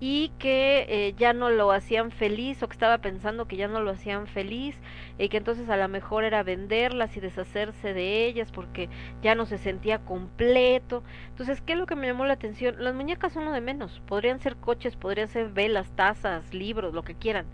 y 0.00 0.30
que 0.38 0.86
eh, 0.88 1.14
ya 1.16 1.32
no 1.32 1.50
lo 1.50 1.70
hacían 1.72 2.10
feliz 2.10 2.62
o 2.62 2.68
que 2.68 2.72
estaba 2.72 2.98
pensando 2.98 3.46
que 3.46 3.56
ya 3.56 3.68
no 3.68 3.80
lo 3.80 3.90
hacían 3.90 4.26
feliz 4.26 4.76
y 5.18 5.28
que 5.28 5.36
entonces 5.36 5.68
a 5.68 5.76
lo 5.76 5.88
mejor 5.88 6.24
era 6.24 6.42
venderlas 6.42 7.16
y 7.16 7.20
deshacerse 7.20 7.94
de 7.94 8.26
ellas 8.26 8.52
porque 8.52 8.88
ya 9.22 9.34
no 9.34 9.46
se 9.46 9.58
sentía 9.58 9.98
completo. 9.98 11.02
Entonces, 11.30 11.60
¿qué 11.60 11.72
es 11.72 11.78
lo 11.78 11.86
que 11.86 11.96
me 11.96 12.06
llamó 12.06 12.26
la 12.26 12.34
atención? 12.34 12.76
Las 12.78 12.94
muñecas 12.94 13.32
son 13.32 13.44
lo 13.44 13.52
de 13.52 13.60
menos, 13.60 14.00
podrían 14.06 14.40
ser 14.40 14.56
coches, 14.56 14.96
podrían 14.96 15.28
ser 15.28 15.50
velas, 15.50 15.90
tazas, 15.96 16.54
libros, 16.54 16.94
lo 16.94 17.02
que 17.02 17.14
quieran, 17.14 17.46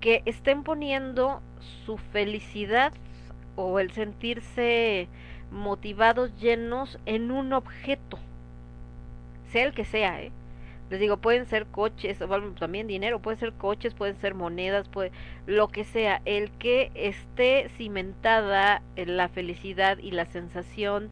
que 0.00 0.22
estén 0.26 0.64
poniendo 0.64 1.42
su 1.84 1.98
felicidad 1.98 2.92
o 3.56 3.78
el 3.78 3.92
sentirse 3.92 5.08
motivados, 5.50 6.34
llenos 6.40 6.98
en 7.06 7.30
un 7.30 7.52
objeto, 7.52 8.18
sea 9.50 9.64
el 9.64 9.74
que 9.74 9.84
sea, 9.84 10.22
¿eh? 10.22 10.32
Les 10.90 10.98
digo, 10.98 11.18
pueden 11.18 11.46
ser 11.46 11.66
coches, 11.66 12.18
también 12.58 12.88
dinero, 12.88 13.20
pueden 13.20 13.38
ser 13.38 13.52
coches, 13.52 13.94
pueden 13.94 14.16
ser 14.20 14.34
monedas, 14.34 14.88
puede, 14.88 15.12
lo 15.46 15.68
que 15.68 15.84
sea, 15.84 16.20
el 16.24 16.50
que 16.50 16.90
esté 16.94 17.70
cimentada 17.76 18.82
en 18.96 19.16
la 19.16 19.28
felicidad 19.28 19.98
y 19.98 20.10
la 20.10 20.26
sensación 20.26 21.10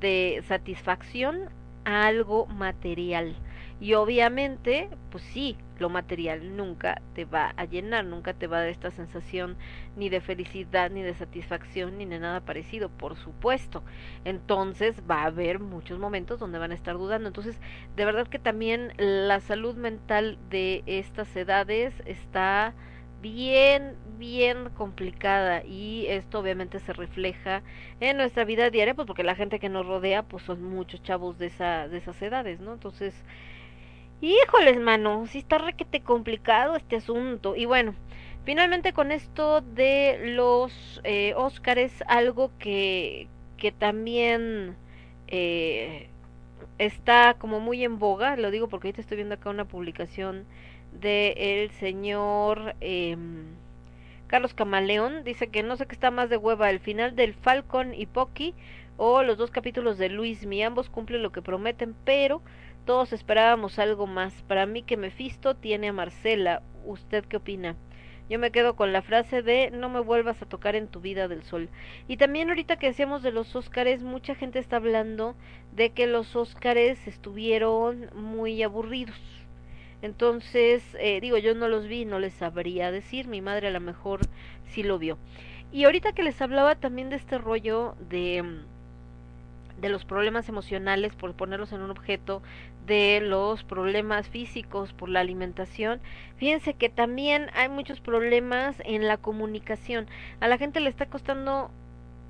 de 0.00 0.42
satisfacción 0.48 1.50
a 1.84 2.06
algo 2.06 2.46
material. 2.46 3.36
Y 3.80 3.94
obviamente, 3.94 4.88
pues 5.10 5.22
sí, 5.24 5.56
lo 5.78 5.88
material 5.88 6.56
nunca 6.56 7.00
te 7.14 7.24
va 7.24 7.52
a 7.56 7.64
llenar, 7.64 8.04
nunca 8.04 8.34
te 8.34 8.48
va 8.48 8.58
a 8.58 8.60
dar 8.60 8.68
esta 8.68 8.90
sensación 8.90 9.56
ni 9.96 10.08
de 10.08 10.20
felicidad, 10.20 10.90
ni 10.90 11.02
de 11.02 11.14
satisfacción, 11.14 11.98
ni 11.98 12.04
de 12.06 12.18
nada 12.18 12.40
parecido, 12.40 12.88
por 12.88 13.16
supuesto. 13.16 13.84
Entonces 14.24 15.02
va 15.08 15.22
a 15.22 15.26
haber 15.26 15.60
muchos 15.60 15.98
momentos 15.98 16.40
donde 16.40 16.58
van 16.58 16.72
a 16.72 16.74
estar 16.74 16.96
dudando. 16.96 17.28
Entonces, 17.28 17.60
de 17.96 18.04
verdad 18.04 18.26
que 18.26 18.40
también 18.40 18.92
la 18.96 19.40
salud 19.40 19.76
mental 19.76 20.38
de 20.50 20.82
estas 20.86 21.34
edades 21.36 21.94
está 22.04 22.74
bien, 23.20 23.96
bien 24.18 24.70
complicada 24.70 25.64
y 25.64 26.06
esto 26.08 26.38
obviamente 26.40 26.78
se 26.78 26.92
refleja 26.92 27.62
en 28.00 28.16
nuestra 28.16 28.44
vida 28.44 28.70
diaria, 28.70 28.94
pues 28.94 29.06
porque 29.06 29.24
la 29.24 29.34
gente 29.34 29.58
que 29.58 29.68
nos 29.68 29.86
rodea, 29.86 30.22
pues 30.22 30.44
son 30.44 30.62
muchos 30.62 31.02
chavos 31.02 31.38
de, 31.38 31.46
esa, 31.46 31.88
de 31.88 31.98
esas 31.98 32.20
edades, 32.22 32.60
¿no? 32.60 32.74
Entonces, 32.74 33.14
híjoles, 34.20 34.78
mano, 34.80 35.26
sí 35.26 35.38
está 35.38 35.58
requete 35.58 36.00
complicado 36.00 36.76
este 36.76 36.96
asunto. 36.96 37.56
Y 37.56 37.66
bueno, 37.66 37.94
finalmente 38.44 38.92
con 38.92 39.12
esto 39.12 39.60
de 39.60 40.18
los 40.34 41.00
eh, 41.04 41.34
Óscares, 41.36 41.92
algo 42.06 42.50
que, 42.58 43.28
que 43.56 43.72
también 43.72 44.76
eh, 45.28 46.08
está 46.78 47.34
como 47.38 47.60
muy 47.60 47.84
en 47.84 47.98
boga, 47.98 48.36
lo 48.36 48.50
digo 48.50 48.68
porque 48.68 48.88
ahorita 48.88 49.00
estoy 49.00 49.16
viendo 49.16 49.34
acá 49.34 49.50
una 49.50 49.66
publicación 49.66 50.46
de 50.92 51.34
el 51.36 51.70
señor 51.72 52.74
eh, 52.80 53.16
Carlos 54.26 54.54
Camaleón 54.54 55.24
dice 55.24 55.48
que 55.48 55.62
no 55.62 55.76
sé 55.76 55.86
qué 55.86 55.94
está 55.94 56.10
más 56.10 56.30
de 56.30 56.36
hueva 56.36 56.70
el 56.70 56.80
final 56.80 57.16
del 57.16 57.34
Falcon 57.34 57.94
y 57.94 58.06
Pocky 58.06 58.54
o 58.96 59.22
los 59.22 59.38
dos 59.38 59.50
capítulos 59.50 59.98
de 59.98 60.08
Luis 60.08 60.46
Mi 60.46 60.62
ambos 60.62 60.88
cumplen 60.88 61.22
lo 61.22 61.32
que 61.32 61.42
prometen 61.42 61.94
pero 62.04 62.42
todos 62.88 63.12
esperábamos 63.12 63.78
algo 63.78 64.06
más. 64.06 64.32
Para 64.44 64.64
mí 64.64 64.82
que 64.82 64.96
Mephisto 64.96 65.54
tiene 65.54 65.88
a 65.88 65.92
Marcela. 65.92 66.62
Usted 66.86 67.22
qué 67.26 67.36
opina 67.36 67.76
yo 68.30 68.38
me 68.38 68.50
quedo 68.50 68.76
con 68.76 68.94
la 68.94 69.02
frase 69.02 69.42
de 69.42 69.70
no 69.70 69.90
me 69.90 70.00
vuelvas 70.00 70.40
a 70.40 70.46
tocar 70.46 70.74
en 70.74 70.88
tu 70.88 71.00
vida 71.00 71.28
del 71.28 71.42
sol. 71.42 71.68
Y 72.08 72.16
también 72.16 72.48
ahorita 72.48 72.78
que 72.78 72.88
decíamos 72.88 73.22
de 73.22 73.30
los 73.30 73.54
Óscares, 73.54 74.02
mucha 74.02 74.34
gente 74.34 74.58
está 74.58 74.76
hablando 74.76 75.34
de 75.72 75.90
que 75.90 76.06
los 76.06 76.34
Óscares 76.34 77.06
estuvieron 77.06 78.10
muy 78.14 78.62
aburridos. 78.62 79.18
Entonces, 80.00 80.82
eh, 80.98 81.20
digo, 81.20 81.38
yo 81.38 81.54
no 81.54 81.68
los 81.68 81.86
vi, 81.88 82.04
no 82.04 82.18
les 82.18 82.34
sabría 82.34 82.90
decir, 82.90 83.28
mi 83.28 83.40
madre 83.40 83.68
a 83.68 83.70
lo 83.70 83.80
mejor 83.80 84.20
sí 84.66 84.82
lo 84.82 84.98
vio. 84.98 85.18
Y 85.72 85.84
ahorita 85.84 86.12
que 86.12 86.22
les 86.22 86.40
hablaba 86.40 86.74
también 86.74 87.10
de 87.10 87.16
este 87.16 87.38
rollo 87.38 87.96
de 88.10 88.62
de 89.80 89.88
los 89.88 90.04
problemas 90.04 90.48
emocionales 90.48 91.14
por 91.14 91.34
ponerlos 91.34 91.72
en 91.72 91.82
un 91.82 91.90
objeto, 91.90 92.42
de 92.88 93.20
los 93.20 93.62
problemas 93.62 94.28
físicos 94.28 94.92
por 94.92 95.08
la 95.08 95.20
alimentación. 95.20 96.00
Fíjense 96.36 96.74
que 96.74 96.88
también 96.88 97.48
hay 97.54 97.68
muchos 97.68 98.00
problemas 98.00 98.74
en 98.84 99.06
la 99.06 99.18
comunicación. 99.18 100.08
A 100.40 100.48
la 100.48 100.58
gente 100.58 100.80
le 100.80 100.90
está 100.90 101.06
costando 101.06 101.70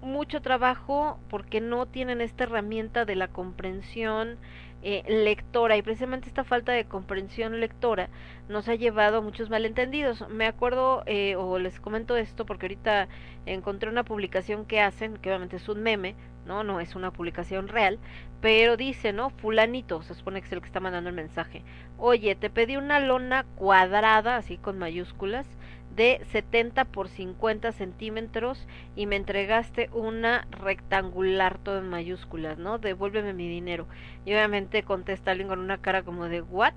mucho 0.03 0.43
trabajo 0.43 1.19
porque 1.31 1.61
no 1.61 1.87
tienen 1.87 2.21
esta 2.21 2.45
herramienta 2.45 3.05
de 3.05 3.17
la 3.17 3.29
comprensión 3.29 4.37
eh, 4.83 5.03
lectora 5.09 5.77
y 5.77 5.83
precisamente 5.83 6.29
esta 6.29 6.45
falta 6.45 6.73
de 6.73 6.85
comprensión 6.85 7.59
lectora 7.59 8.09
nos 8.49 8.69
ha 8.69 8.77
llevado 8.77 9.19
a 9.19 9.21
muchos 9.21 9.51
malentendidos. 9.51 10.29
Me 10.29 10.47
acuerdo 10.47 11.03
eh, 11.07 11.35
o 11.37 11.59
les 11.59 11.81
comento 11.81 12.17
esto 12.17 12.47
porque 12.47 12.67
ahorita 12.67 13.09
encontré 13.47 13.91
una 13.91 14.05
publicación 14.05 14.67
que 14.67 14.81
hacen, 14.81 15.17
que 15.17 15.31
obviamente 15.31 15.57
es 15.57 15.69
un 15.69 15.83
meme, 15.83 16.15
no, 16.47 16.65
no 16.65 16.81
es 16.81 16.95
una 16.95 17.13
publicación 17.13 17.69
real, 17.69 17.99
pero 18.41 18.77
dice, 18.77 19.13
¿no? 19.13 19.31
Fulanito, 19.31 20.03
se 20.03 20.15
supone 20.15 20.41
que 20.41 20.47
es 20.47 20.53
el 20.53 20.61
que 20.61 20.67
está 20.67 20.81
mandando 20.81 21.11
el 21.11 21.17
mensaje. 21.17 21.65
Oye, 21.99 22.35
te 22.37 22.49
pedí 22.49 22.77
una 22.77 23.01
lona 23.01 23.45
cuadrada, 23.57 24.37
así 24.37 24.59
con 24.59 24.79
mayúsculas, 24.79 25.47
de 25.95 26.21
70 26.31 26.85
por 26.87 27.09
50 27.09 27.73
centímetros 27.73 28.67
y 28.95 29.07
me 29.07 29.17
entregaste 29.17 29.91
una 29.93 30.47
rectangular 30.51 31.59
todo 31.59 31.79
en 31.79 31.89
mayúsculas, 31.89 32.59
¿no? 32.59 32.79
Devuélveme 32.79 33.33
mi 33.33 33.49
dinero. 33.49 33.87
Y 34.25 34.33
obviamente 34.33 34.83
contesta 34.83 35.31
alguien 35.31 35.49
con 35.49 35.61
una 35.61 35.79
cara 35.79 36.03
como 36.03 36.29
de 36.29 36.41
¿what? 36.43 36.75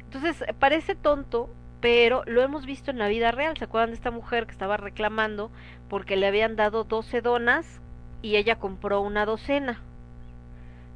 Entonces 0.00 0.44
parece 0.58 0.94
tonto, 0.94 1.48
pero 1.80 2.22
lo 2.26 2.42
hemos 2.42 2.66
visto 2.66 2.90
en 2.90 2.98
la 2.98 3.08
vida 3.08 3.30
real. 3.30 3.56
¿Se 3.56 3.64
acuerdan 3.64 3.90
de 3.90 3.96
esta 3.96 4.10
mujer 4.10 4.46
que 4.46 4.52
estaba 4.52 4.76
reclamando 4.76 5.50
porque 5.88 6.16
le 6.16 6.26
habían 6.26 6.56
dado 6.56 6.84
12 6.84 7.20
donas 7.20 7.80
y 8.22 8.36
ella 8.36 8.56
compró 8.56 9.00
una 9.00 9.26
docena? 9.26 9.82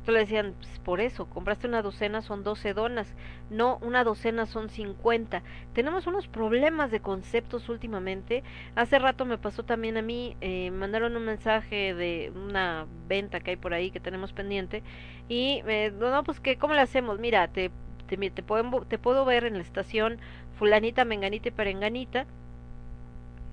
Le 0.07 0.21
decían, 0.21 0.55
pues 0.59 0.79
por 0.79 1.01
eso, 1.01 1.27
compraste 1.27 1.67
una 1.67 1.83
docena 1.83 2.23
son 2.23 2.43
12 2.43 2.73
donas, 2.73 3.15
no, 3.51 3.79
una 3.83 4.05
docena 4.05 4.47
son 4.47 4.71
50. 4.71 5.43
Tenemos 5.75 6.07
unos 6.07 6.29
problemas 6.29 6.91
de 6.91 7.01
conceptos 7.01 7.69
últimamente. 7.69 8.43
Hace 8.75 8.99
rato 8.99 9.25
me 9.27 9.39
pasó 9.39 9.65
también 9.65 9.97
a 9.97 10.03
mí, 10.03 10.37
eh, 10.41 10.71
mandaron 10.71 11.17
un 11.17 11.25
mensaje 11.25 11.95
de 11.95 12.33
una 12.35 12.87
venta 13.07 13.41
que 13.41 13.51
hay 13.51 13.57
por 13.57 13.75
ahí 13.75 13.91
que 13.91 14.01
tenemos 14.01 14.33
pendiente 14.33 14.83
y 15.29 15.63
eh, 15.67 15.93
no, 15.99 16.25
pues 16.25 16.41
que, 16.41 16.57
¿cómo 16.57 16.75
le 16.75 16.81
hacemos? 16.81 17.19
Mira, 17.19 17.49
te, 17.49 17.71
te, 18.07 18.17
te, 18.31 18.43
puedo, 18.43 18.83
te 18.87 18.99
puedo 18.99 19.25
ver 19.25 19.45
en 19.45 19.55
la 19.55 19.63
estación 19.63 20.19
fulanita, 20.59 21.05
menganita 21.05 21.49
y 21.49 21.53
perenganita, 21.53 22.27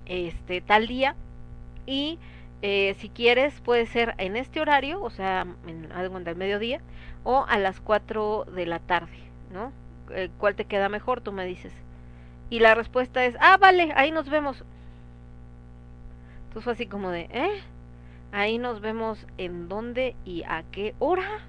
este, 0.06 0.62
tal 0.62 0.88
día 0.88 1.16
y 1.86 2.18
eh, 2.68 2.96
si 2.98 3.10
quieres, 3.10 3.62
puede 3.62 3.86
ser 3.86 4.16
en 4.18 4.36
este 4.36 4.60
horario, 4.60 5.00
o 5.00 5.12
sea, 5.12 5.46
en 5.68 6.24
del 6.24 6.36
mediodía, 6.36 6.82
o 7.24 7.46
a 7.48 7.60
las 7.60 7.80
4 7.80 8.46
de 8.46 8.66
la 8.66 8.80
tarde, 8.80 9.20
¿no? 9.54 9.72
Eh, 10.10 10.32
¿Cuál 10.40 10.56
te 10.56 10.66
queda 10.66 10.90
mejor? 10.90 11.22
Tú 11.22 11.32
me 11.32 11.46
dices. 11.46 11.72
Y 12.50 12.62
la 12.62 12.74
respuesta 12.74 13.24
es, 13.24 13.36
ah, 13.40 13.58
vale, 13.58 13.94
ahí 13.96 14.10
nos 14.10 14.32
vemos. 14.32 14.64
Entonces 16.48 16.64
fue 16.64 16.74
así 16.74 16.88
como 16.88 17.12
de, 17.12 17.30
¿eh? 17.32 17.62
Ahí 18.32 18.58
nos 18.58 18.82
vemos 18.82 19.28
en 19.38 19.70
dónde 19.70 20.16
y 20.26 20.42
a 20.42 20.64
qué 20.72 20.96
hora. 20.98 21.42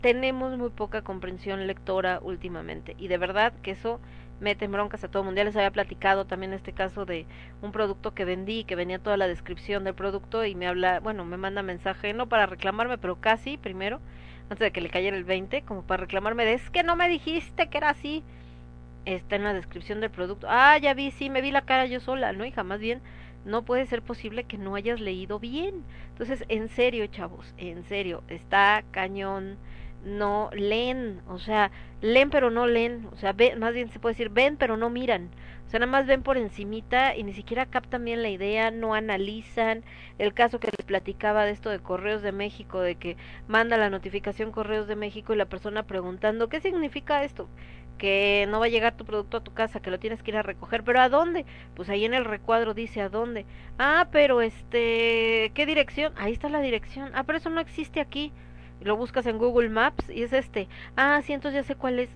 Tenemos 0.00 0.58
muy 0.58 0.70
poca 0.70 1.02
comprensión 1.02 1.64
lectora 1.68 2.18
últimamente. 2.20 2.96
Y 2.98 3.06
de 3.06 3.18
verdad 3.18 3.52
que 3.62 3.70
eso 3.70 4.00
meten 4.40 4.72
broncas 4.72 5.04
a 5.04 5.10
todo 5.10 5.24
mundo. 5.24 5.38
Ya 5.38 5.44
les 5.44 5.56
había 5.56 5.70
platicado 5.70 6.26
también 6.26 6.52
este 6.52 6.72
caso 6.72 7.04
de 7.04 7.26
un 7.60 7.72
producto 7.72 8.14
que 8.14 8.24
vendí, 8.24 8.64
que 8.64 8.76
venía 8.76 8.98
toda 8.98 9.16
la 9.16 9.28
descripción 9.28 9.84
del 9.84 9.94
producto 9.94 10.44
y 10.44 10.54
me 10.54 10.66
habla, 10.66 11.00
bueno, 11.00 11.24
me 11.24 11.36
manda 11.36 11.62
mensaje, 11.62 12.12
no 12.12 12.28
para 12.28 12.46
reclamarme, 12.46 12.98
pero 12.98 13.20
casi 13.20 13.56
primero, 13.56 14.00
antes 14.44 14.60
de 14.60 14.72
que 14.72 14.80
le 14.80 14.90
cayera 14.90 15.16
el 15.16 15.24
20, 15.24 15.62
como 15.62 15.82
para 15.82 16.02
reclamarme 16.02 16.44
de, 16.44 16.54
es 16.54 16.70
que 16.70 16.82
no 16.82 16.96
me 16.96 17.08
dijiste 17.08 17.68
que 17.68 17.78
era 17.78 17.90
así. 17.90 18.22
Está 19.04 19.34
en 19.34 19.44
la 19.44 19.52
descripción 19.52 20.00
del 20.00 20.10
producto. 20.10 20.46
Ah, 20.48 20.78
ya 20.78 20.94
vi, 20.94 21.10
sí, 21.10 21.28
me 21.28 21.40
vi 21.40 21.50
la 21.50 21.62
cara 21.62 21.86
yo 21.86 21.98
sola, 21.98 22.32
¿no? 22.32 22.44
Y 22.44 22.52
jamás 22.52 22.78
bien, 22.78 23.00
no 23.44 23.64
puede 23.64 23.86
ser 23.86 24.02
posible 24.02 24.44
que 24.44 24.58
no 24.58 24.76
hayas 24.76 25.00
leído 25.00 25.40
bien. 25.40 25.84
Entonces, 26.10 26.44
en 26.48 26.68
serio, 26.68 27.06
chavos, 27.08 27.52
en 27.56 27.84
serio, 27.84 28.22
está 28.28 28.84
cañón 28.92 29.58
no 30.04 30.50
leen, 30.52 31.20
o 31.28 31.38
sea, 31.38 31.70
leen 32.00 32.30
pero 32.30 32.50
no 32.50 32.66
leen, 32.66 33.08
o 33.12 33.16
sea, 33.16 33.32
ve, 33.32 33.56
más 33.56 33.74
bien 33.74 33.90
se 33.90 33.98
puede 33.98 34.14
decir 34.14 34.30
ven 34.30 34.56
pero 34.56 34.76
no 34.76 34.90
miran, 34.90 35.30
o 35.66 35.70
sea, 35.70 35.80
nada 35.80 35.90
más 35.92 36.06
ven 36.06 36.22
por 36.22 36.36
encimita 36.36 37.16
y 37.16 37.22
ni 37.22 37.32
siquiera 37.32 37.66
captan 37.66 38.04
bien 38.04 38.22
la 38.22 38.28
idea, 38.28 38.70
no 38.70 38.92
analizan. 38.94 39.84
El 40.18 40.34
caso 40.34 40.60
que 40.60 40.66
les 40.66 40.84
platicaba 40.84 41.46
de 41.46 41.52
esto 41.52 41.70
de 41.70 41.78
Correos 41.78 42.20
de 42.20 42.30
México, 42.30 42.80
de 42.80 42.96
que 42.96 43.16
manda 43.48 43.78
la 43.78 43.88
notificación 43.88 44.52
Correos 44.52 44.86
de 44.86 44.96
México 44.96 45.32
y 45.32 45.36
la 45.36 45.46
persona 45.46 45.84
preguntando, 45.84 46.50
¿qué 46.50 46.60
significa 46.60 47.24
esto? 47.24 47.48
que 47.96 48.46
no 48.50 48.58
va 48.58 48.66
a 48.66 48.68
llegar 48.68 48.96
tu 48.96 49.04
producto 49.04 49.36
a 49.36 49.44
tu 49.44 49.54
casa, 49.54 49.80
que 49.80 49.90
lo 49.90 50.00
tienes 50.00 50.22
que 50.22 50.32
ir 50.32 50.36
a 50.36 50.42
recoger, 50.42 50.82
pero 50.82 51.00
¿a 51.00 51.08
dónde? 51.08 51.46
Pues 51.74 51.88
ahí 51.88 52.04
en 52.04 52.14
el 52.14 52.24
recuadro 52.24 52.74
dice 52.74 53.00
a 53.00 53.08
dónde. 53.08 53.46
Ah, 53.78 54.08
pero 54.10 54.42
este, 54.42 55.52
¿qué 55.54 55.66
dirección? 55.66 56.12
Ahí 56.16 56.32
está 56.32 56.48
la 56.48 56.60
dirección. 56.60 57.12
Ah, 57.14 57.22
pero 57.22 57.38
eso 57.38 57.48
no 57.48 57.60
existe 57.60 58.00
aquí 58.00 58.32
lo 58.84 58.96
buscas 58.96 59.26
en 59.26 59.38
Google 59.38 59.68
Maps 59.68 60.08
y 60.10 60.22
es 60.22 60.32
este. 60.32 60.68
Ah, 60.96 61.20
sí, 61.24 61.32
entonces 61.32 61.62
ya 61.62 61.66
sé 61.66 61.76
cuál 61.76 61.98
es. 61.98 62.10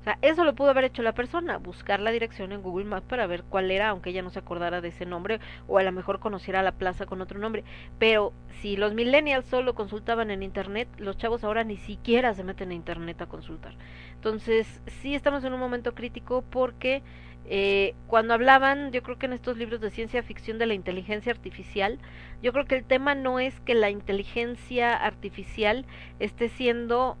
O 0.00 0.04
sea, 0.06 0.18
eso 0.22 0.44
lo 0.44 0.54
pudo 0.54 0.70
haber 0.70 0.84
hecho 0.84 1.02
la 1.02 1.14
persona, 1.14 1.58
buscar 1.58 1.98
la 1.98 2.12
dirección 2.12 2.52
en 2.52 2.62
Google 2.62 2.84
Maps 2.84 3.06
para 3.08 3.26
ver 3.26 3.42
cuál 3.42 3.72
era, 3.72 3.88
aunque 3.88 4.10
ella 4.10 4.22
no 4.22 4.30
se 4.30 4.38
acordara 4.38 4.80
de 4.80 4.88
ese 4.88 5.04
nombre 5.04 5.40
o 5.66 5.78
a 5.78 5.82
lo 5.82 5.90
mejor 5.90 6.20
conociera 6.20 6.62
la 6.62 6.70
plaza 6.70 7.06
con 7.06 7.20
otro 7.20 7.40
nombre. 7.40 7.64
Pero 7.98 8.32
si 8.60 8.76
los 8.76 8.94
millennials 8.94 9.46
solo 9.46 9.74
consultaban 9.74 10.30
en 10.30 10.44
Internet, 10.44 10.88
los 10.98 11.16
chavos 11.16 11.42
ahora 11.42 11.64
ni 11.64 11.76
siquiera 11.76 12.34
se 12.34 12.44
meten 12.44 12.70
a 12.70 12.74
Internet 12.74 13.20
a 13.20 13.26
consultar. 13.26 13.74
Entonces, 14.14 14.80
sí 15.02 15.16
estamos 15.16 15.42
en 15.42 15.52
un 15.52 15.60
momento 15.60 15.92
crítico 15.94 16.44
porque 16.50 17.02
eh, 17.48 17.94
cuando 18.08 18.34
hablaban, 18.34 18.90
yo 18.90 19.02
creo 19.02 19.18
que 19.18 19.26
en 19.26 19.32
estos 19.32 19.56
libros 19.56 19.80
de 19.80 19.90
ciencia 19.90 20.22
ficción 20.22 20.58
de 20.58 20.66
la 20.66 20.74
inteligencia 20.74 21.32
artificial, 21.32 21.98
yo 22.42 22.52
creo 22.52 22.64
que 22.64 22.76
el 22.76 22.84
tema 22.84 23.14
no 23.14 23.38
es 23.38 23.60
que 23.60 23.74
la 23.74 23.90
inteligencia 23.90 24.94
artificial 24.94 25.86
esté 26.18 26.48
siendo 26.48 27.16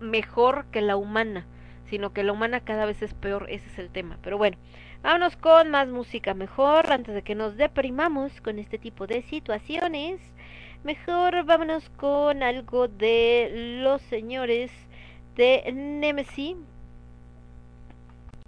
mejor 0.00 0.66
que 0.70 0.82
la 0.82 0.96
humana, 0.96 1.46
sino 1.90 2.12
que 2.12 2.22
la 2.22 2.32
humana 2.32 2.60
cada 2.60 2.86
vez 2.86 3.02
es 3.02 3.14
peor, 3.14 3.46
ese 3.48 3.66
es 3.66 3.78
el 3.78 3.90
tema. 3.90 4.18
Pero 4.22 4.38
bueno, 4.38 4.56
vámonos 5.02 5.36
con 5.36 5.70
más 5.70 5.88
música 5.88 6.34
mejor, 6.34 6.92
antes 6.92 7.14
de 7.14 7.22
que 7.22 7.34
nos 7.34 7.56
deprimamos 7.56 8.40
con 8.40 8.58
este 8.58 8.78
tipo 8.78 9.06
de 9.06 9.22
situaciones. 9.22 10.20
Mejor 10.84 11.44
vámonos 11.44 11.88
con 11.90 12.42
algo 12.42 12.88
de 12.88 13.80
los 13.82 14.02
señores 14.02 14.70
de 15.34 15.72
Nemesis 15.72 16.56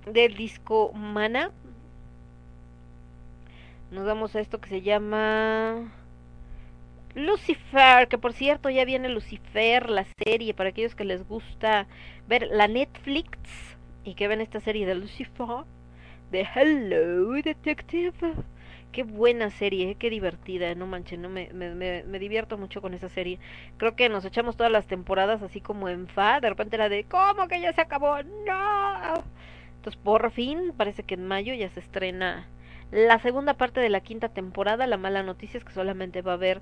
del 0.06 0.36
disco 0.36 0.92
Mana. 0.94 1.50
Nos 3.90 4.06
vamos 4.06 4.34
a 4.34 4.40
esto 4.40 4.60
que 4.60 4.68
se 4.68 4.82
llama 4.82 5.92
Lucifer, 7.14 8.08
que 8.08 8.18
por 8.18 8.32
cierto 8.32 8.70
ya 8.70 8.84
viene 8.84 9.08
Lucifer, 9.08 9.90
la 9.90 10.06
serie, 10.24 10.54
para 10.54 10.70
aquellos 10.70 10.94
que 10.94 11.04
les 11.04 11.26
gusta 11.26 11.86
ver 12.28 12.48
la 12.50 12.68
Netflix 12.68 13.38
y 14.04 14.14
que 14.14 14.28
ven 14.28 14.40
esta 14.40 14.60
serie 14.60 14.86
de 14.86 14.94
Lucifer, 14.94 15.64
de 16.30 16.46
Hello 16.54 17.32
Detective. 17.42 18.12
Qué 18.92 19.02
buena 19.02 19.50
serie, 19.50 19.90
eh, 19.90 19.96
qué 19.98 20.08
divertida, 20.08 20.74
no 20.74 20.86
manches, 20.86 21.18
no 21.18 21.28
me, 21.28 21.50
me, 21.52 21.74
me, 21.74 22.02
me, 22.04 22.18
divierto 22.18 22.56
mucho 22.56 22.80
con 22.80 22.94
esa 22.94 23.08
serie. 23.08 23.38
Creo 23.76 23.94
que 23.94 24.08
nos 24.08 24.24
echamos 24.24 24.56
todas 24.56 24.72
las 24.72 24.86
temporadas 24.86 25.42
así 25.42 25.60
como 25.60 25.88
en 25.88 26.08
fa, 26.08 26.40
de 26.40 26.48
repente 26.48 26.76
era 26.76 26.88
de, 26.88 27.04
¿cómo 27.04 27.46
que 27.46 27.60
ya 27.60 27.72
se 27.72 27.82
acabó? 27.82 28.22
No. 28.22 29.24
Entonces 29.86 30.02
por 30.02 30.32
fin, 30.32 30.72
parece 30.76 31.04
que 31.04 31.14
en 31.14 31.28
mayo 31.28 31.54
ya 31.54 31.68
se 31.68 31.78
estrena 31.78 32.48
la 32.90 33.20
segunda 33.20 33.54
parte 33.54 33.78
de 33.78 33.88
la 33.88 34.00
quinta 34.00 34.28
temporada. 34.28 34.88
La 34.88 34.96
mala 34.96 35.22
noticia 35.22 35.58
es 35.58 35.64
que 35.64 35.72
solamente 35.72 36.22
va 36.22 36.32
a 36.32 36.34
haber 36.34 36.60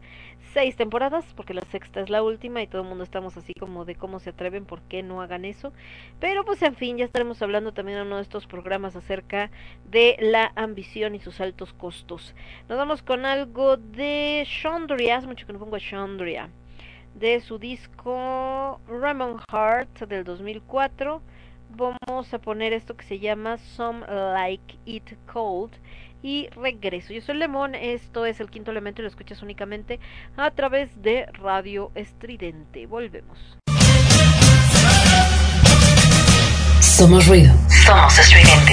seis 0.52 0.76
temporadas, 0.76 1.24
porque 1.34 1.54
la 1.54 1.62
sexta 1.62 2.02
es 2.02 2.10
la 2.10 2.22
última 2.22 2.60
y 2.60 2.66
todo 2.66 2.82
el 2.82 2.88
mundo 2.88 3.02
estamos 3.02 3.38
así 3.38 3.54
como 3.58 3.86
de 3.86 3.94
cómo 3.94 4.18
se 4.20 4.28
atreven, 4.28 4.66
por 4.66 4.82
qué 4.82 5.02
no 5.02 5.22
hagan 5.22 5.46
eso. 5.46 5.72
Pero 6.20 6.44
pues 6.44 6.60
en 6.60 6.76
fin, 6.76 6.98
ya 6.98 7.06
estaremos 7.06 7.40
hablando 7.40 7.72
también 7.72 7.96
en 7.96 8.08
uno 8.08 8.16
de 8.16 8.22
estos 8.22 8.46
programas 8.46 8.94
acerca 8.94 9.50
de 9.86 10.18
la 10.20 10.52
ambición 10.54 11.14
y 11.14 11.20
sus 11.20 11.40
altos 11.40 11.72
costos. 11.72 12.34
Nos 12.68 12.76
vamos 12.76 13.02
con 13.02 13.24
algo 13.24 13.78
de 13.78 14.46
Chandria, 14.46 15.16
hace 15.16 15.26
mucho 15.26 15.46
que 15.46 15.54
no 15.54 15.58
pongo 15.58 15.76
a 15.76 15.80
Chandria, 15.80 16.50
de 17.14 17.40
su 17.40 17.58
disco 17.58 18.82
Ramon 18.86 19.38
Heart 19.50 20.00
del 20.00 20.24
2004 20.24 21.22
vamos 21.76 22.32
a 22.32 22.38
poner 22.38 22.72
esto 22.72 22.96
que 22.96 23.04
se 23.04 23.18
llama 23.18 23.58
Some 23.58 24.06
Like 24.06 24.78
It 24.84 25.12
Cold 25.32 25.72
y 26.22 26.48
regreso. 26.56 27.12
Yo 27.12 27.20
soy 27.20 27.36
Lemón, 27.36 27.74
esto 27.74 28.24
es 28.26 28.40
el 28.40 28.50
quinto 28.50 28.70
elemento 28.70 29.02
y 29.02 29.04
lo 29.04 29.08
escuchas 29.08 29.42
únicamente 29.42 30.00
a 30.36 30.50
través 30.50 31.02
de 31.02 31.26
Radio 31.32 31.90
Estridente. 31.94 32.86
Volvemos. 32.86 33.38
Somos 36.80 37.26
ruido. 37.26 37.52
Somos 37.68 38.18
estridente. 38.18 38.72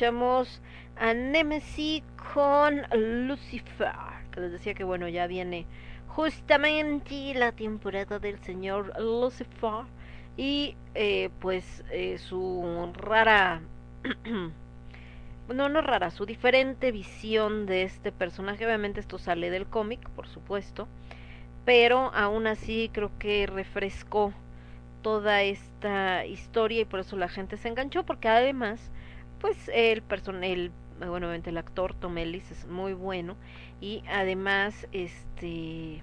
Escuchamos 0.00 0.62
a 0.96 1.12
Nemesis 1.12 2.02
con 2.32 2.80
Lucifer, 3.28 3.92
que 4.32 4.40
les 4.40 4.52
decía 4.52 4.72
que 4.72 4.82
bueno, 4.82 5.06
ya 5.08 5.26
viene 5.26 5.66
justamente 6.08 7.34
la 7.34 7.52
temporada 7.52 8.18
del 8.18 8.38
señor 8.38 8.98
Lucifer 8.98 9.84
y 10.38 10.74
eh, 10.94 11.28
pues 11.40 11.84
eh, 11.90 12.16
su 12.16 12.90
rara, 12.94 13.60
no, 15.54 15.68
no 15.68 15.82
rara, 15.82 16.10
su 16.10 16.24
diferente 16.24 16.92
visión 16.92 17.66
de 17.66 17.82
este 17.82 18.10
personaje, 18.10 18.64
obviamente 18.64 19.00
esto 19.00 19.18
sale 19.18 19.50
del 19.50 19.66
cómic, 19.66 20.08
por 20.08 20.28
supuesto, 20.28 20.88
pero 21.66 22.10
aún 22.14 22.46
así 22.46 22.88
creo 22.90 23.10
que 23.18 23.46
refrescó 23.46 24.32
toda 25.02 25.42
esta 25.42 26.24
historia 26.24 26.80
y 26.80 26.84
por 26.86 27.00
eso 27.00 27.18
la 27.18 27.28
gente 27.28 27.58
se 27.58 27.68
enganchó 27.68 28.06
porque 28.06 28.28
además 28.28 28.90
pues 29.40 29.56
el 29.72 30.02
personal 30.02 30.70
bueno 30.98 31.26
obviamente 31.26 31.50
el 31.50 31.58
actor 31.58 31.94
Tom 31.94 32.18
Ellis 32.18 32.50
es 32.50 32.66
muy 32.66 32.92
bueno 32.92 33.36
y 33.80 34.02
además 34.08 34.86
este 34.92 36.02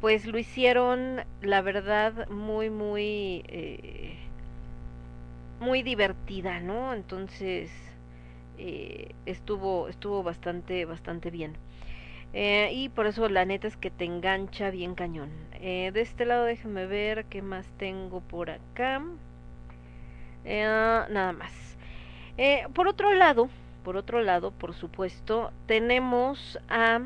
pues 0.00 0.26
lo 0.26 0.38
hicieron 0.38 1.22
la 1.42 1.62
verdad 1.62 2.28
muy 2.28 2.70
muy 2.70 3.44
eh, 3.48 4.16
muy 5.60 5.82
divertida 5.82 6.60
no 6.60 6.94
entonces 6.94 7.70
eh, 8.58 9.14
estuvo 9.26 9.88
estuvo 9.88 10.22
bastante 10.22 10.84
bastante 10.84 11.30
bien 11.30 11.54
eh, 12.32 12.70
y 12.72 12.88
por 12.88 13.06
eso 13.06 13.28
la 13.28 13.44
neta 13.44 13.66
es 13.66 13.76
que 13.76 13.90
te 13.90 14.04
engancha 14.04 14.70
bien 14.70 14.94
cañón. 14.94 15.30
De 15.58 16.00
este 16.00 16.26
lado 16.26 16.44
déjenme 16.44 16.86
ver 16.86 17.24
qué 17.26 17.40
más 17.40 17.66
tengo 17.78 18.20
por 18.20 18.50
acá. 18.50 19.02
Nada 20.44 21.32
más. 21.32 21.65
Eh, 22.38 22.66
por 22.74 22.86
otro 22.86 23.12
lado, 23.14 23.48
por 23.84 23.96
otro 23.96 24.20
lado, 24.22 24.50
por 24.50 24.74
supuesto, 24.74 25.52
tenemos 25.66 26.58
a 26.68 27.00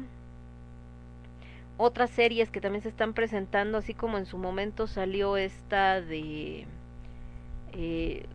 otras 1.76 2.10
series 2.10 2.50
que 2.50 2.60
también 2.60 2.82
se 2.82 2.88
están 2.88 3.14
presentando, 3.14 3.78
así 3.78 3.94
como 3.94 4.18
en 4.18 4.26
su 4.26 4.38
momento 4.38 4.86
salió 4.86 5.36
esta 5.36 6.00
de... 6.00 6.66
Eh, 7.72 8.26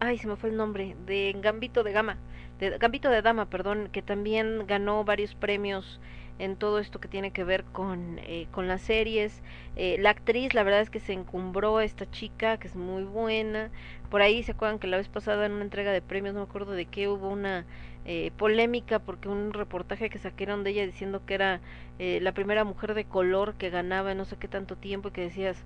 ay, 0.00 0.18
se 0.18 0.26
me 0.26 0.36
fue 0.36 0.50
el 0.50 0.56
nombre, 0.56 0.96
de 1.06 1.34
Gambito 1.40 1.82
de 1.84 1.92
Gama, 1.92 2.16
de 2.58 2.76
Gambito 2.78 3.08
de 3.08 3.22
Dama, 3.22 3.46
perdón, 3.46 3.88
que 3.92 4.02
también 4.02 4.66
ganó 4.66 5.04
varios 5.04 5.34
premios 5.34 6.00
en 6.38 6.56
todo 6.56 6.78
esto 6.78 7.00
que 7.00 7.08
tiene 7.08 7.30
que 7.30 7.44
ver 7.44 7.64
con, 7.64 8.18
eh, 8.20 8.46
con 8.50 8.68
las 8.68 8.82
series. 8.82 9.42
Eh, 9.76 9.96
la 9.98 10.10
actriz, 10.10 10.54
la 10.54 10.62
verdad 10.62 10.80
es 10.80 10.90
que 10.90 11.00
se 11.00 11.12
encumbró 11.12 11.80
esta 11.80 12.10
chica, 12.10 12.58
que 12.58 12.68
es 12.68 12.76
muy 12.76 13.04
buena. 13.04 13.70
Por 14.10 14.22
ahí 14.22 14.42
se 14.42 14.52
acuerdan 14.52 14.78
que 14.78 14.86
la 14.86 14.96
vez 14.96 15.08
pasada 15.08 15.46
en 15.46 15.52
una 15.52 15.64
entrega 15.64 15.92
de 15.92 16.02
premios, 16.02 16.34
no 16.34 16.40
me 16.40 16.46
acuerdo 16.46 16.72
de 16.72 16.86
qué, 16.86 17.08
hubo 17.08 17.28
una 17.28 17.66
eh, 18.10 18.32
polémica 18.38 19.00
porque 19.00 19.28
un 19.28 19.52
reportaje 19.52 20.08
que 20.08 20.18
sacaron 20.18 20.64
de 20.64 20.70
ella 20.70 20.86
diciendo 20.86 21.26
que 21.26 21.34
era 21.34 21.60
eh, 21.98 22.20
la 22.22 22.32
primera 22.32 22.64
mujer 22.64 22.94
de 22.94 23.04
color 23.04 23.52
que 23.56 23.68
ganaba 23.68 24.12
en 24.12 24.16
no 24.16 24.24
sé 24.24 24.38
qué 24.38 24.48
tanto 24.48 24.76
tiempo 24.76 25.08
y 25.08 25.12
que 25.12 25.20
decías, 25.20 25.62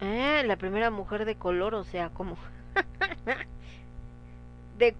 eh, 0.00 0.44
la 0.46 0.54
primera 0.54 0.90
mujer 0.90 1.24
de 1.24 1.34
color, 1.34 1.74
o 1.74 1.82
sea, 1.82 2.10
como 2.10 2.36
de 4.78 4.94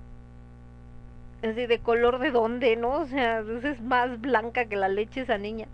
así 1.43 1.67
de 1.67 1.79
color 1.81 2.19
de 2.19 2.31
dónde, 2.31 2.77
¿no? 2.77 3.01
O 3.01 3.07
sea, 3.07 3.41
es 3.41 3.81
más 3.81 4.21
blanca 4.21 4.67
que 4.67 4.77
la 4.77 4.89
leche 4.89 5.23
esa 5.23 5.39
niña. 5.39 5.69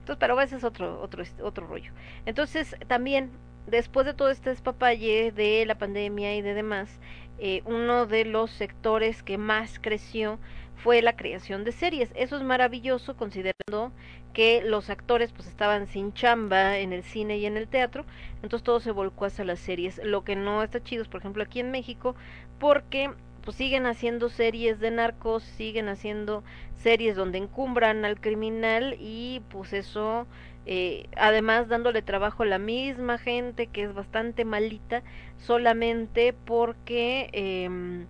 Entonces, 0.00 0.16
pero 0.18 0.40
ese 0.40 0.56
es 0.56 0.64
otro 0.64 1.00
otro 1.00 1.22
otro 1.42 1.66
rollo. 1.66 1.92
Entonces, 2.26 2.76
también 2.88 3.30
después 3.66 4.06
de 4.06 4.14
todo 4.14 4.30
este 4.30 4.50
despapalle 4.50 5.32
de 5.32 5.64
la 5.66 5.76
pandemia 5.76 6.34
y 6.36 6.42
de 6.42 6.54
demás, 6.54 7.00
eh, 7.38 7.62
uno 7.64 8.06
de 8.06 8.24
los 8.24 8.50
sectores 8.50 9.22
que 9.22 9.38
más 9.38 9.78
creció 9.80 10.38
fue 10.76 11.02
la 11.02 11.14
creación 11.16 11.64
de 11.64 11.72
series. 11.72 12.10
Eso 12.14 12.36
es 12.36 12.42
maravilloso 12.42 13.16
considerando 13.16 13.92
que 14.32 14.62
los 14.62 14.90
actores 14.90 15.32
pues 15.32 15.46
estaban 15.46 15.86
sin 15.86 16.12
chamba 16.12 16.78
en 16.78 16.92
el 16.92 17.02
cine 17.02 17.38
y 17.38 17.46
en 17.46 17.56
el 17.56 17.68
teatro, 17.68 18.04
entonces 18.42 18.64
todo 18.64 18.80
se 18.80 18.90
volcó 18.90 19.26
hacia 19.26 19.44
las 19.44 19.60
series. 19.60 20.00
Lo 20.02 20.24
que 20.24 20.36
no 20.36 20.62
está 20.62 20.82
chido 20.82 21.02
es, 21.02 21.08
por 21.08 21.20
ejemplo, 21.20 21.42
aquí 21.42 21.60
en 21.60 21.70
México, 21.70 22.16
porque 22.58 23.10
pues 23.44 23.56
siguen 23.56 23.86
haciendo 23.86 24.28
series 24.28 24.80
de 24.80 24.90
narcos, 24.90 25.42
siguen 25.42 25.88
haciendo 25.88 26.44
series 26.74 27.16
donde 27.16 27.38
encumbran 27.38 28.04
al 28.04 28.20
criminal 28.20 28.96
y 28.98 29.42
pues 29.50 29.72
eso 29.72 30.26
eh, 30.66 31.08
además 31.16 31.68
dándole 31.68 32.02
trabajo 32.02 32.44
a 32.44 32.46
la 32.46 32.58
misma 32.58 33.18
gente 33.18 33.66
que 33.66 33.82
es 33.82 33.94
bastante 33.94 34.44
malita 34.44 35.02
solamente 35.38 36.32
porque 36.32 37.30
eh, 37.32 38.06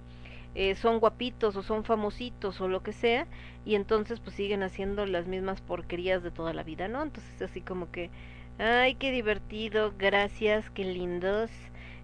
eh, 0.55 0.75
son 0.75 1.01
guapitos 1.01 1.57
o 1.57 1.63
son 1.63 1.85
famositos 1.85 2.61
o 2.61 2.69
lo 2.69 2.83
que 2.83 2.93
sea 2.93 3.27
y 3.65 3.75
entonces 3.75 4.21
pues 4.21 4.37
siguen 4.37 4.63
haciendo 4.63 5.07
las 5.07 5.27
mismas 5.27 5.63
porquerías 5.63 6.23
de 6.23 6.31
toda 6.31 6.53
la 6.53 6.63
vida, 6.63 6.89
¿no? 6.89 7.03
Entonces 7.03 7.41
así 7.41 7.63
como 7.63 7.91
que, 7.91 8.11
ay, 8.59 8.97
qué 8.97 9.11
divertido, 9.13 9.95
gracias, 9.99 10.69
qué 10.71 10.85
lindos, 10.85 11.51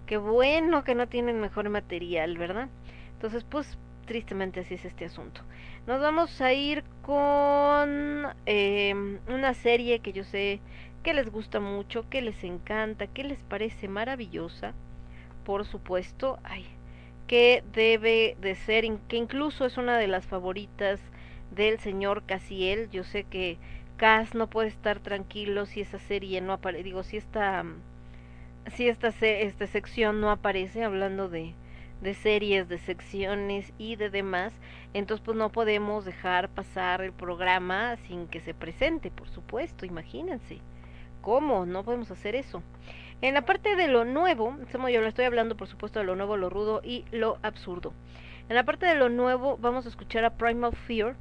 qué 0.07 0.17
bueno 0.17 0.83
que 0.83 0.95
no 0.95 1.07
tienen 1.07 1.39
mejor 1.39 1.69
material, 1.69 2.37
¿verdad? 2.37 2.69
Entonces 3.19 3.43
pues 3.43 3.77
tristemente 4.05 4.61
así 4.61 4.75
es 4.75 4.85
este 4.85 5.03
asunto. 5.03 5.41
Nos 5.85 5.99
vamos 5.99 6.39
a 6.39 6.53
ir 6.53 6.85
con 7.01 8.27
eh, 8.45 9.19
una 9.27 9.53
serie 9.53 9.99
que 9.99 10.13
yo 10.13 10.23
sé 10.23 10.61
que 11.03 11.13
les 11.13 11.29
gusta 11.29 11.59
mucho, 11.59 12.09
que 12.09 12.21
les 12.21 12.41
encanta, 12.45 13.07
que 13.07 13.25
les 13.25 13.43
parece 13.43 13.89
maravillosa, 13.89 14.73
por 15.43 15.65
supuesto, 15.65 16.39
ay, 16.45 16.65
que 17.27 17.61
debe 17.73 18.37
de 18.39 18.55
ser, 18.55 18.85
que 19.09 19.17
incluso 19.17 19.65
es 19.65 19.77
una 19.77 19.97
de 19.97 20.07
las 20.07 20.25
favoritas 20.25 21.01
del 21.51 21.77
señor 21.79 22.23
Casiel. 22.25 22.89
Yo 22.91 23.03
sé 23.03 23.25
que 23.25 23.57
Cas 23.97 24.33
no 24.33 24.49
puede 24.49 24.69
estar 24.69 25.01
tranquilo 25.01 25.65
si 25.65 25.81
esa 25.81 25.99
serie 25.99 26.39
no 26.39 26.53
aparece, 26.53 26.83
digo, 26.83 27.03
si 27.03 27.17
esta, 27.17 27.65
si 28.73 28.87
esta, 28.87 29.09
esta 29.09 29.67
sección 29.67 30.21
no 30.21 30.31
aparece, 30.31 30.85
hablando 30.85 31.27
de, 31.27 31.53
de 32.01 32.13
series, 32.13 32.69
de 32.69 32.77
secciones 32.77 33.73
y 33.77 33.95
de 33.95 34.09
demás, 34.09 34.53
entonces 34.93 35.23
pues 35.23 35.37
no 35.37 35.51
podemos 35.51 36.05
dejar 36.05 36.49
pasar 36.49 37.01
el 37.01 37.11
programa 37.11 37.97
sin 38.07 38.27
que 38.27 38.39
se 38.39 38.53
presente, 38.53 39.11
por 39.11 39.29
supuesto, 39.29 39.85
imagínense. 39.85 40.59
¿Cómo? 41.21 41.65
No 41.65 41.83
podemos 41.83 42.09
hacer 42.11 42.35
eso. 42.35 42.63
En 43.21 43.33
la 43.33 43.41
parte 43.41 43.75
de 43.75 43.89
lo 43.89 44.05
nuevo, 44.05 44.55
yo 44.71 45.01
lo 45.01 45.07
estoy 45.07 45.25
hablando 45.25 45.57
por 45.57 45.67
supuesto 45.67 45.99
de 45.99 46.05
lo 46.05 46.15
nuevo, 46.15 46.37
lo 46.37 46.49
rudo 46.49 46.81
y 46.83 47.03
lo 47.11 47.37
absurdo. 47.41 47.93
En 48.47 48.55
la 48.55 48.63
parte 48.63 48.85
de 48.85 48.95
lo 48.95 49.09
nuevo 49.09 49.57
vamos 49.57 49.85
a 49.85 49.89
escuchar 49.89 50.23
a 50.23 50.31
Primal 50.31 50.75
Fear 50.87 51.15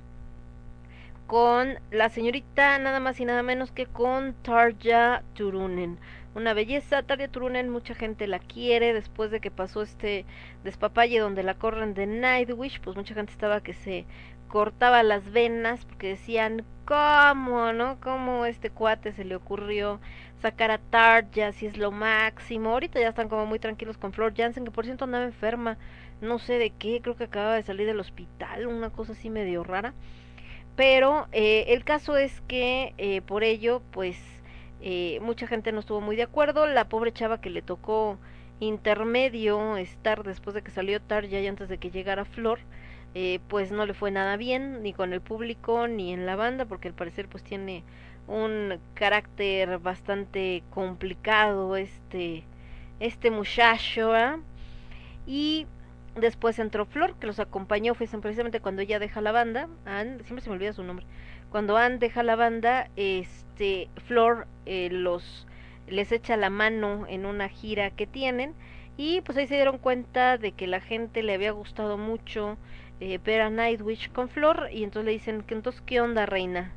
con 1.27 1.79
la 1.91 2.09
señorita 2.09 2.79
nada 2.79 3.01
más 3.01 3.21
y 3.21 3.27
nada 3.27 3.43
menos 3.43 3.71
que 3.71 3.85
con 3.85 4.35
Tarja 4.43 5.23
Turunen. 5.35 5.99
Una 6.39 6.55
belleza, 6.55 7.03
Tarja 7.03 7.27
Turunen, 7.27 7.69
mucha 7.69 7.97
gente 7.97 8.29
la 8.29 8.39
quiere 8.39 8.95
después 8.95 9.33
de 9.33 9.41
que 9.41 9.51
pasó 9.51 9.83
este 9.83 10.25
despapalle 10.63 11.19
donde 11.19 11.43
la 11.43 11.55
corren 11.55 11.95
de 11.95 12.07
Nightwish, 12.07 12.81
pues 12.81 12.95
mucha 12.97 13.13
gente 13.13 13.33
estaba 13.33 13.61
que 13.61 13.75
se 13.75 14.07
cortaba 14.47 15.03
las 15.03 15.33
venas 15.33 15.85
porque 15.85 16.11
decían, 16.11 16.65
¿cómo, 16.85 17.73
no? 17.73 17.99
¿Cómo 18.01 18.47
este 18.47 18.71
cuate 18.71 19.11
se 19.11 19.25
le 19.25 19.35
ocurrió 19.35 19.99
sacar 20.41 20.71
a 20.71 20.79
Tarja 20.79 21.51
si 21.51 21.67
es 21.67 21.77
lo 21.77 21.91
máximo? 21.91 22.71
Ahorita 22.71 23.01
ya 23.01 23.09
están 23.09 23.29
como 23.29 23.45
muy 23.45 23.59
tranquilos 23.59 23.99
con 23.99 24.13
Flor 24.13 24.33
Jansen, 24.33 24.65
que 24.65 24.71
por 24.71 24.85
cierto 24.85 25.07
andaba 25.07 25.25
enferma, 25.25 25.77
no 26.21 26.39
sé 26.39 26.59
de 26.59 26.71
qué, 26.71 27.01
creo 27.03 27.17
que 27.17 27.25
acaba 27.25 27.57
de 27.57 27.65
salir 27.65 27.85
del 27.85 27.99
hospital, 27.99 28.69
una 28.69 28.91
cosa 28.91 29.11
así 29.11 29.29
medio 29.29 29.65
rara. 29.65 29.93
Pero 30.77 31.27
eh, 31.33 31.65
el 31.71 31.83
caso 31.83 32.17
es 32.17 32.41
que 32.43 32.95
eh, 32.97 33.23
por 33.23 33.43
ello, 33.43 33.83
pues 33.91 34.17
eh, 34.81 35.19
mucha 35.21 35.47
gente 35.47 35.73
no 35.73 35.81
estuvo 35.81 36.01
muy 36.01 36.17
de 36.17 36.23
acuerdo. 36.23 36.67
La 36.67 36.89
pobre 36.89 37.13
chava 37.13 37.41
que 37.41 37.51
le 37.51 37.63
tocó 37.63 38.19
intermedio 38.61 39.77
estar 39.77 40.23
después 40.25 40.55
de 40.55 40.63
que 40.63 40.71
salió 40.71 41.01
Tarja 41.01 41.41
y 41.41 41.47
antes 41.47 41.69
de 41.69 41.79
que 41.79 41.91
llegara 41.91 42.25
Flor, 42.25 42.59
eh, 43.15 43.41
pues 43.49 43.71
no 43.73 43.87
le 43.87 43.95
fue 43.95 44.11
nada 44.11 44.37
bien, 44.37 44.83
ni 44.83 44.93
con 44.93 45.13
el 45.13 45.21
público, 45.21 45.89
ni 45.89 46.13
en 46.13 46.27
la 46.27 46.37
banda, 46.37 46.65
porque 46.67 46.89
al 46.89 46.95
parecer 46.95 47.29
pues 47.29 47.43
tiene 47.43 47.85
un 48.27 48.79
carácter 48.95 49.79
bastante 49.79 50.63
complicado 50.71 51.77
este 51.77 52.45
este 53.01 53.31
muchacho, 53.31 54.11
¿verdad? 54.11 54.39
Y 55.27 55.67
después 56.17 56.59
entró 56.59 56.85
Flor, 56.85 57.15
que 57.19 57.27
los 57.27 57.39
acompañó, 57.39 57.95
fue 57.95 58.07
precisamente 58.07 58.61
cuando 58.61 58.83
ella 58.83 58.99
deja 58.99 59.21
la 59.21 59.33
banda, 59.33 59.69
Ann, 59.85 60.21
siempre 60.25 60.41
se 60.43 60.51
me 60.51 60.57
olvida 60.57 60.73
su 60.73 60.83
nombre, 60.83 61.07
cuando 61.51 61.77
Ann 61.77 61.99
deja 61.99 62.23
la 62.23 62.37
banda, 62.37 62.91
este, 62.97 63.89
Flor 64.07 64.47
eh, 64.67 64.89
los 64.91 65.47
les 65.87 66.13
echa 66.13 66.37
la 66.37 66.51
mano 66.51 67.07
en 67.09 67.25
una 67.25 67.49
gira 67.49 67.91
que 67.91 68.07
tienen 68.07 68.55
y 68.99 69.23
pues 69.23 69.39
ahí 69.39 69.47
se 69.47 69.55
dieron 69.55 69.79
cuenta 69.79 70.37
de 70.37 70.53
que 70.53 70.67
la 70.67 70.81
gente 70.81 71.23
le 71.23 71.33
había 71.33 71.53
gustado 71.53 71.97
mucho 71.97 72.59
eh, 73.01 73.19
ver 73.25 73.41
a 73.41 73.49
Nightwish 73.49 74.13
con 74.13 74.29
Flor 74.29 74.69
y 74.71 74.85
entonces 74.85 75.07
le 75.07 75.13
dicen 75.13 75.43
que 75.43 75.55
entonces 75.55 75.81
qué 75.87 76.03
onda 76.03 76.27
reina 76.27 76.75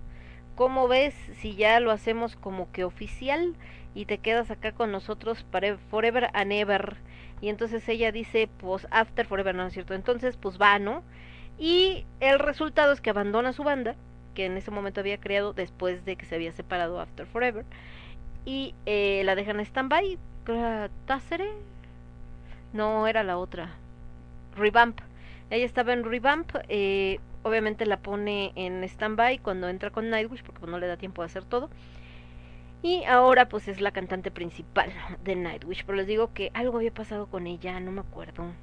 ¿cómo 0.56 0.88
ves 0.88 1.16
si 1.40 1.56
ya 1.56 1.80
lo 1.80 1.91
hacemos 1.91 2.35
como 2.35 2.72
que 2.72 2.83
oficial 2.83 3.56
y 3.93 4.06
te 4.06 4.19
quedas 4.19 4.51
acá 4.51 4.72
con 4.72 4.91
nosotros 4.91 5.43
para 5.43 5.77
forever 5.90 6.30
and 6.33 6.51
ever 6.51 6.98
y 7.41 7.50
entonces 7.50 7.88
ella 7.90 8.11
dice 8.11 8.48
pues 8.59 8.88
after 8.91 9.25
forever 9.25 9.56
no 9.56 9.66
es 9.66 9.74
cierto. 9.74 9.95
Entonces 9.95 10.38
pues 10.38 10.61
va 10.61 10.77
no 10.80 11.03
y 11.58 12.06
el 12.19 12.40
resultado 12.40 12.93
es 12.93 13.01
que 13.01 13.09
abandona 13.09 13.53
su 13.53 13.64
banda 13.64 13.95
que 14.34 14.45
en 14.45 14.58
ese 14.58 14.72
momento 14.72 15.00
había 15.01 15.19
creado 15.19 15.53
después 15.53 16.06
de 16.06 16.16
que 16.16 16.26
se 16.26 16.35
había 16.35 16.51
separado 16.51 17.00
after 17.00 17.26
forever 17.26 17.66
y 18.45 18.74
eh, 18.85 19.22
la 19.26 19.35
dejan 19.35 19.60
en 19.60 19.66
stand-by. 19.66 20.18
Tácere. 21.06 21.50
No, 22.74 23.08
era 23.08 23.24
la 23.24 23.38
otra. 23.38 23.69
Revamp. 24.56 25.00
Ella 25.50 25.66
estaba 25.66 25.93
en 25.93 26.03
Revamp. 26.03 26.51
eh, 26.69 27.19
obviamente 27.43 27.85
la 27.85 27.98
pone 27.98 28.51
en 28.56 28.84
stand-by 28.84 29.40
cuando 29.40 29.68
entra 29.69 29.90
con 29.92 30.10
Nightwish 30.10 30.43
porque 30.43 30.60
pues, 30.60 30.72
no 30.72 30.80
le 30.80 30.88
da 30.88 30.98
tiempo 30.98 31.22
de 31.22 31.27
hacer 31.27 31.45
todo. 31.45 31.69
Y 32.84 33.03
ahora 33.06 33.48
pues 33.50 33.68
es 33.68 33.80
la 33.82 33.92
cantante 33.92 34.32
principal 34.32 34.92
de 35.24 35.35
Nightwish. 35.35 35.84
Pero 35.85 35.98
les 35.98 36.08
digo 36.08 36.34
que 36.34 36.51
algo 36.53 36.77
había 36.77 36.93
pasado 36.93 37.27
con 37.27 37.48
ella, 37.48 37.80
no 37.80 37.92
me 37.92 38.01
acuerdo. 38.01 38.53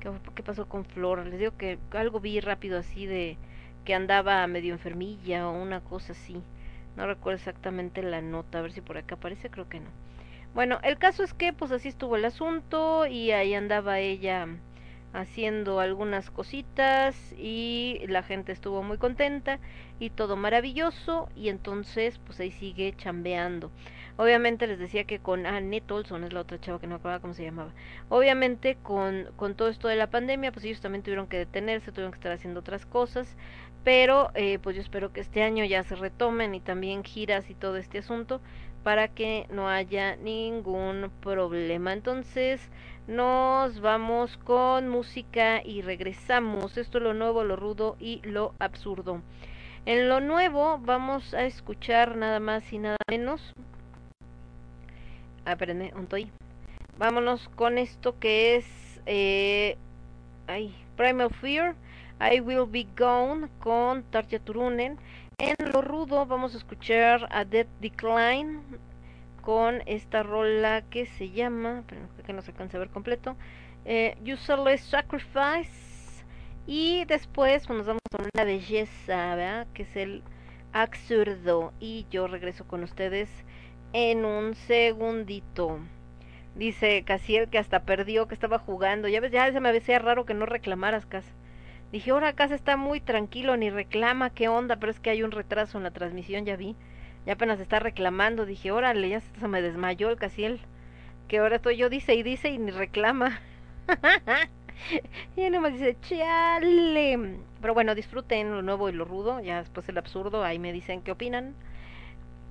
¿Qué, 0.00 0.10
qué 0.34 0.42
pasó 0.42 0.68
con 0.68 0.84
Flor? 0.84 1.26
Les 1.26 1.38
digo 1.38 1.56
que 1.56 1.78
algo 1.92 2.20
vi 2.20 2.40
rápido 2.40 2.78
así 2.78 3.06
de 3.06 3.38
que 3.84 3.94
andaba 3.94 4.46
medio 4.46 4.74
enfermilla 4.74 5.48
o 5.48 5.60
una 5.60 5.80
cosa 5.80 6.12
así. 6.12 6.42
No 6.96 7.06
recuerdo 7.06 7.38
exactamente 7.38 8.02
la 8.02 8.20
nota, 8.20 8.58
a 8.58 8.62
ver 8.62 8.72
si 8.72 8.80
por 8.80 8.98
acá 8.98 9.14
aparece, 9.14 9.50
creo 9.50 9.68
que 9.68 9.80
no. 9.80 9.90
Bueno, 10.54 10.80
el 10.82 10.98
caso 10.98 11.22
es 11.22 11.32
que 11.32 11.52
pues 11.52 11.70
así 11.70 11.88
estuvo 11.88 12.16
el 12.16 12.24
asunto 12.24 13.06
y 13.06 13.30
ahí 13.30 13.54
andaba 13.54 14.00
ella 14.00 14.48
haciendo 15.12 15.80
algunas 15.80 16.30
cositas 16.30 17.34
y 17.36 18.00
la 18.06 18.22
gente 18.22 18.52
estuvo 18.52 18.82
muy 18.82 18.98
contenta 18.98 19.58
y 19.98 20.10
todo 20.10 20.36
maravilloso 20.36 21.28
y 21.36 21.48
entonces 21.48 22.18
pues 22.18 22.40
ahí 22.40 22.50
sigue 22.50 22.94
chambeando. 22.96 23.70
Obviamente 24.16 24.66
les 24.66 24.78
decía 24.78 25.04
que 25.04 25.18
con 25.18 25.46
Annette 25.46 25.90
Olson 25.90 26.24
es 26.24 26.32
la 26.32 26.40
otra 26.40 26.60
chava 26.60 26.78
que 26.78 26.86
no 26.86 26.94
me 26.94 26.98
acordaba 26.98 27.20
cómo 27.20 27.32
se 27.32 27.44
llamaba. 27.44 27.72
Obviamente 28.08 28.76
con, 28.82 29.28
con 29.36 29.54
todo 29.54 29.68
esto 29.68 29.88
de 29.88 29.96
la 29.96 30.10
pandemia 30.10 30.52
pues 30.52 30.64
ellos 30.64 30.80
también 30.80 31.02
tuvieron 31.02 31.26
que 31.26 31.38
detenerse, 31.38 31.92
tuvieron 31.92 32.12
que 32.12 32.18
estar 32.18 32.32
haciendo 32.32 32.60
otras 32.60 32.86
cosas 32.86 33.36
pero 33.84 34.30
eh, 34.34 34.58
pues 34.58 34.76
yo 34.76 34.82
espero 34.82 35.12
que 35.12 35.20
este 35.20 35.42
año 35.42 35.64
ya 35.64 35.82
se 35.84 35.96
retomen 35.96 36.54
y 36.54 36.60
también 36.60 37.04
giras 37.04 37.48
y 37.50 37.54
todo 37.54 37.76
este 37.76 37.98
asunto 37.98 38.40
para 38.82 39.08
que 39.08 39.46
no 39.50 39.68
haya 39.68 40.16
ningún 40.16 41.10
problema. 41.20 41.92
Entonces 41.92 42.60
nos 43.06 43.80
vamos 43.80 44.36
con 44.38 44.88
música 44.88 45.62
y 45.64 45.82
regresamos. 45.82 46.76
Esto 46.76 46.98
es 46.98 47.04
lo 47.04 47.14
nuevo, 47.14 47.44
lo 47.44 47.56
rudo 47.56 47.96
y 47.98 48.20
lo 48.24 48.54
absurdo. 48.58 49.22
En 49.86 50.08
lo 50.08 50.20
nuevo 50.20 50.78
vamos 50.78 51.34
a 51.34 51.44
escuchar 51.44 52.16
nada 52.16 52.38
más 52.38 52.72
y 52.72 52.78
nada 52.78 52.98
menos. 53.08 53.54
Ah, 55.44 55.52
espérenme, 55.52 55.92
un 55.96 56.06
toy. 56.06 56.30
Vámonos 56.98 57.48
con 57.56 57.78
esto 57.78 58.18
que 58.18 58.56
es 58.56 59.00
eh, 59.06 59.78
ay, 60.46 60.74
Primal 60.96 61.30
Fear. 61.30 61.74
I 62.20 62.40
Will 62.40 62.66
Be 62.68 62.86
Gone 62.98 63.48
con 63.60 64.02
Tarja 64.04 64.38
Turunen. 64.38 64.98
En 65.38 65.56
lo 65.72 65.80
rudo 65.80 66.26
vamos 66.26 66.54
a 66.54 66.58
escuchar 66.58 67.26
a 67.30 67.46
Dead 67.46 67.66
Decline 67.80 68.60
con 69.40 69.82
esta 69.86 70.22
rola 70.22 70.82
que 70.82 71.06
se 71.06 71.30
llama, 71.30 71.82
pero 71.86 72.02
que 72.26 72.32
no 72.34 72.42
se 72.42 72.50
alcanza 72.50 72.76
a 72.76 72.80
ver 72.80 72.90
completo, 72.90 73.36
eh, 73.86 74.18
Useless 74.22 74.82
Sacrifice. 74.82 76.24
Y 76.66 77.06
después 77.06 77.66
pues, 77.66 77.78
nos 77.78 77.86
vamos 77.86 78.02
a 78.12 78.22
una 78.34 78.44
belleza, 78.44 79.34
¿verdad? 79.34 79.66
Que 79.72 79.84
es 79.84 79.96
el 79.96 80.22
absurdo. 80.74 81.72
Y 81.80 82.06
yo 82.10 82.28
regreso 82.28 82.66
con 82.66 82.82
ustedes 82.82 83.30
en 83.94 84.26
un 84.26 84.54
segundito. 84.54 85.80
Dice 86.54 87.02
Casiel 87.04 87.48
que 87.48 87.58
hasta 87.58 87.84
perdió, 87.84 88.28
que 88.28 88.34
estaba 88.34 88.58
jugando. 88.58 89.08
Ya 89.08 89.20
ves, 89.20 89.32
ya 89.32 89.50
se 89.50 89.60
me 89.60 89.70
hacía 89.70 89.98
raro 89.98 90.26
que 90.26 90.34
no 90.34 90.44
reclamaras, 90.44 91.06
Cas. 91.06 91.24
Dije, 91.92 92.12
ahora 92.12 92.28
acá 92.28 92.46
se 92.46 92.54
está 92.54 92.76
muy 92.76 93.00
tranquilo, 93.00 93.56
ni 93.56 93.68
reclama, 93.68 94.30
qué 94.30 94.48
onda, 94.48 94.76
pero 94.76 94.92
es 94.92 95.00
que 95.00 95.10
hay 95.10 95.22
un 95.22 95.32
retraso 95.32 95.78
en 95.78 95.84
la 95.84 95.90
transmisión, 95.90 96.44
ya 96.44 96.56
vi. 96.56 96.76
Ya 97.26 97.32
apenas 97.34 97.60
está 97.60 97.80
reclamando, 97.80 98.46
dije, 98.46 98.70
órale, 98.70 99.08
ya 99.08 99.20
se 99.20 99.48
me 99.48 99.60
desmayó 99.60 100.08
el 100.08 100.16
Casiel. 100.16 100.60
Que 101.28 101.38
ahora 101.38 101.56
estoy 101.56 101.76
yo, 101.76 101.90
dice 101.90 102.14
y 102.14 102.22
dice 102.22 102.48
y 102.50 102.58
ni 102.58 102.70
reclama. 102.70 103.40
y 105.36 105.50
nomás 105.50 105.72
dice, 105.72 105.96
chale. 106.00 107.38
Pero 107.60 107.74
bueno, 107.74 107.94
disfruten 107.94 108.52
lo 108.52 108.62
nuevo 108.62 108.88
y 108.88 108.92
lo 108.92 109.04
rudo, 109.04 109.40
ya 109.40 109.58
después 109.58 109.88
el 109.88 109.98
absurdo, 109.98 110.44
ahí 110.44 110.58
me 110.58 110.72
dicen 110.72 111.02
qué 111.02 111.12
opinan. 111.12 111.54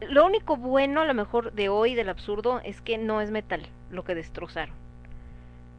Lo 0.02 0.26
único 0.26 0.56
bueno, 0.56 1.02
a 1.02 1.06
lo 1.06 1.14
mejor, 1.14 1.54
de 1.54 1.70
hoy 1.70 1.96
del 1.96 2.10
absurdo 2.10 2.62
es 2.64 2.82
que 2.82 2.98
no 2.98 3.22
es 3.22 3.32
metal 3.32 3.68
lo 3.90 4.04
que 4.04 4.16
destrozaron. 4.16 4.76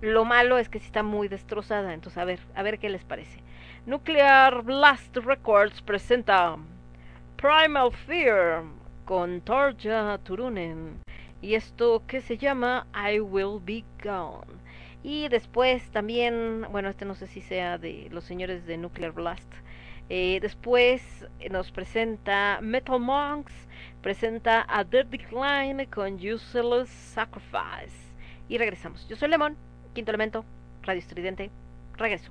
Lo 0.00 0.24
malo 0.24 0.58
es 0.58 0.68
que 0.68 0.78
sí 0.78 0.86
está 0.86 1.02
muy 1.02 1.28
destrozada, 1.28 1.92
entonces 1.92 2.18
a 2.18 2.24
ver, 2.24 2.40
a 2.55 2.62
ver 2.62 2.78
qué 2.78 2.89
les 2.89 3.05
parece. 3.05 3.39
Nuclear 3.86 4.62
Blast 4.62 5.17
Records 5.17 5.81
presenta 5.81 6.59
Primal 7.36 7.91
Fear 7.91 8.62
con 9.07 9.41
Tarja 9.41 10.18
Turunen 10.18 11.00
y 11.41 11.55
esto 11.55 12.02
que 12.07 12.20
se 12.20 12.36
llama 12.36 12.86
I 12.94 13.20
Will 13.20 13.59
Be 13.65 13.84
Gone. 14.05 14.60
Y 15.02 15.28
después 15.28 15.91
también, 15.92 16.67
bueno, 16.70 16.91
este 16.91 17.07
no 17.07 17.15
sé 17.15 17.26
si 17.26 17.41
sea 17.41 17.78
de 17.78 18.09
los 18.10 18.25
señores 18.25 18.67
de 18.67 18.76
Nuclear 18.76 19.12
Blast. 19.12 19.50
Eh, 20.10 20.41
después 20.42 21.26
nos 21.50 21.73
presenta 21.73 22.59
Metal 22.60 23.00
Monks, 23.00 23.55
presenta 24.02 24.67
a 24.68 24.84
Dead 24.84 25.07
Decline 25.07 25.86
con 25.86 26.17
Useless 26.17 26.91
Sacrifice. 26.91 28.12
Y 28.47 28.59
regresamos. 28.59 29.09
Yo 29.09 29.17
soy 29.17 29.31
Lemon, 29.31 29.57
quinto 29.94 30.10
elemento, 30.10 30.44
Radio 30.83 30.99
Estridente. 30.99 31.50
Regreso. 31.97 32.31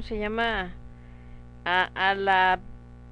¿Cómo 0.00 0.08
se 0.08 0.18
llama? 0.18 0.72
A, 1.66 1.90
a 1.94 2.14
la 2.14 2.58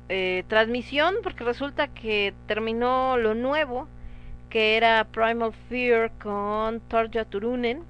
eh, 0.09 0.45
transmisión, 0.49 1.17
porque 1.23 1.45
resulta 1.45 1.89
que 1.89 2.33
terminó 2.47 3.19
lo 3.19 3.35
nuevo, 3.35 3.87
que 4.49 4.79
era 4.79 5.05
Primal 5.05 5.53
Fear 5.69 6.13
con 6.13 6.81
Torja 6.81 7.27
Turunen, 7.27 7.83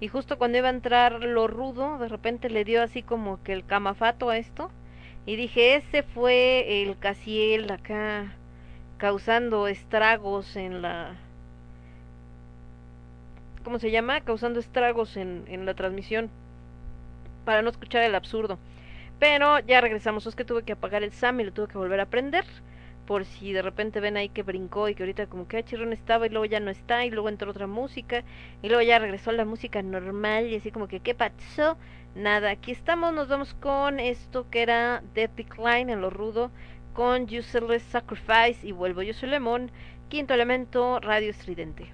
y 0.00 0.08
justo 0.08 0.38
cuando 0.38 0.56
iba 0.56 0.68
a 0.68 0.70
entrar 0.70 1.22
lo 1.22 1.48
rudo, 1.48 1.98
de 1.98 2.08
repente 2.08 2.48
le 2.48 2.64
dio 2.64 2.82
así 2.82 3.02
como 3.02 3.42
que 3.42 3.52
el 3.52 3.66
camafato 3.66 4.30
a 4.30 4.38
esto, 4.38 4.70
y 5.26 5.36
dije, 5.36 5.74
ese 5.74 6.02
fue 6.02 6.82
el 6.82 6.98
Casiel 6.98 7.70
acá 7.70 8.32
causando 8.96 9.68
estragos 9.68 10.56
en 10.56 10.80
la 10.80 11.14
¿cómo 13.64 13.78
se 13.78 13.90
llama? 13.90 14.22
Causando 14.22 14.60
estragos 14.60 15.18
en, 15.18 15.44
en 15.46 15.66
la 15.66 15.74
transmisión 15.74 16.30
para 17.46 17.62
no 17.62 17.70
escuchar 17.70 18.02
el 18.02 18.14
absurdo. 18.14 18.58
Pero 19.18 19.60
ya 19.60 19.80
regresamos, 19.80 20.26
es 20.26 20.36
que 20.36 20.44
tuve 20.44 20.64
que 20.64 20.72
apagar 20.72 21.02
el 21.02 21.12
SAM 21.12 21.40
y 21.40 21.44
lo 21.44 21.52
tuve 21.52 21.68
que 21.68 21.78
volver 21.78 22.00
a 22.00 22.06
prender. 22.06 22.44
Por 23.06 23.24
si 23.24 23.52
de 23.52 23.62
repente 23.62 24.00
ven 24.00 24.16
ahí 24.16 24.28
que 24.28 24.42
brincó 24.42 24.88
y 24.88 24.94
que 24.94 25.04
ahorita 25.04 25.28
como 25.28 25.46
que 25.46 25.58
ah, 25.58 25.64
chirrón 25.64 25.92
estaba 25.92 26.26
y 26.26 26.30
luego 26.30 26.44
ya 26.44 26.58
no 26.58 26.72
está 26.72 27.06
y 27.06 27.10
luego 27.10 27.28
entró 27.28 27.52
otra 27.52 27.68
música 27.68 28.24
y 28.62 28.68
luego 28.68 28.82
ya 28.82 28.98
regresó 28.98 29.30
la 29.30 29.44
música 29.44 29.80
normal 29.80 30.48
y 30.48 30.56
así 30.56 30.72
como 30.72 30.88
que 30.88 30.98
¿qué 30.98 31.14
pasó? 31.14 31.78
Nada, 32.16 32.50
aquí 32.50 32.72
estamos, 32.72 33.14
nos 33.14 33.28
vamos 33.28 33.54
con 33.54 34.00
esto 34.00 34.50
que 34.50 34.62
era 34.62 35.04
Death 35.14 35.36
Decline 35.36 35.92
en 35.92 36.00
lo 36.00 36.10
rudo 36.10 36.50
con 36.94 37.24
Useless 37.24 37.84
Sacrifice 37.84 38.66
y 38.66 38.72
vuelvo, 38.72 39.02
yo 39.02 39.14
soy 39.14 39.28
Lemón, 39.28 39.70
quinto 40.08 40.34
elemento, 40.34 40.98
Radio 40.98 41.30
Estridente. 41.30 41.86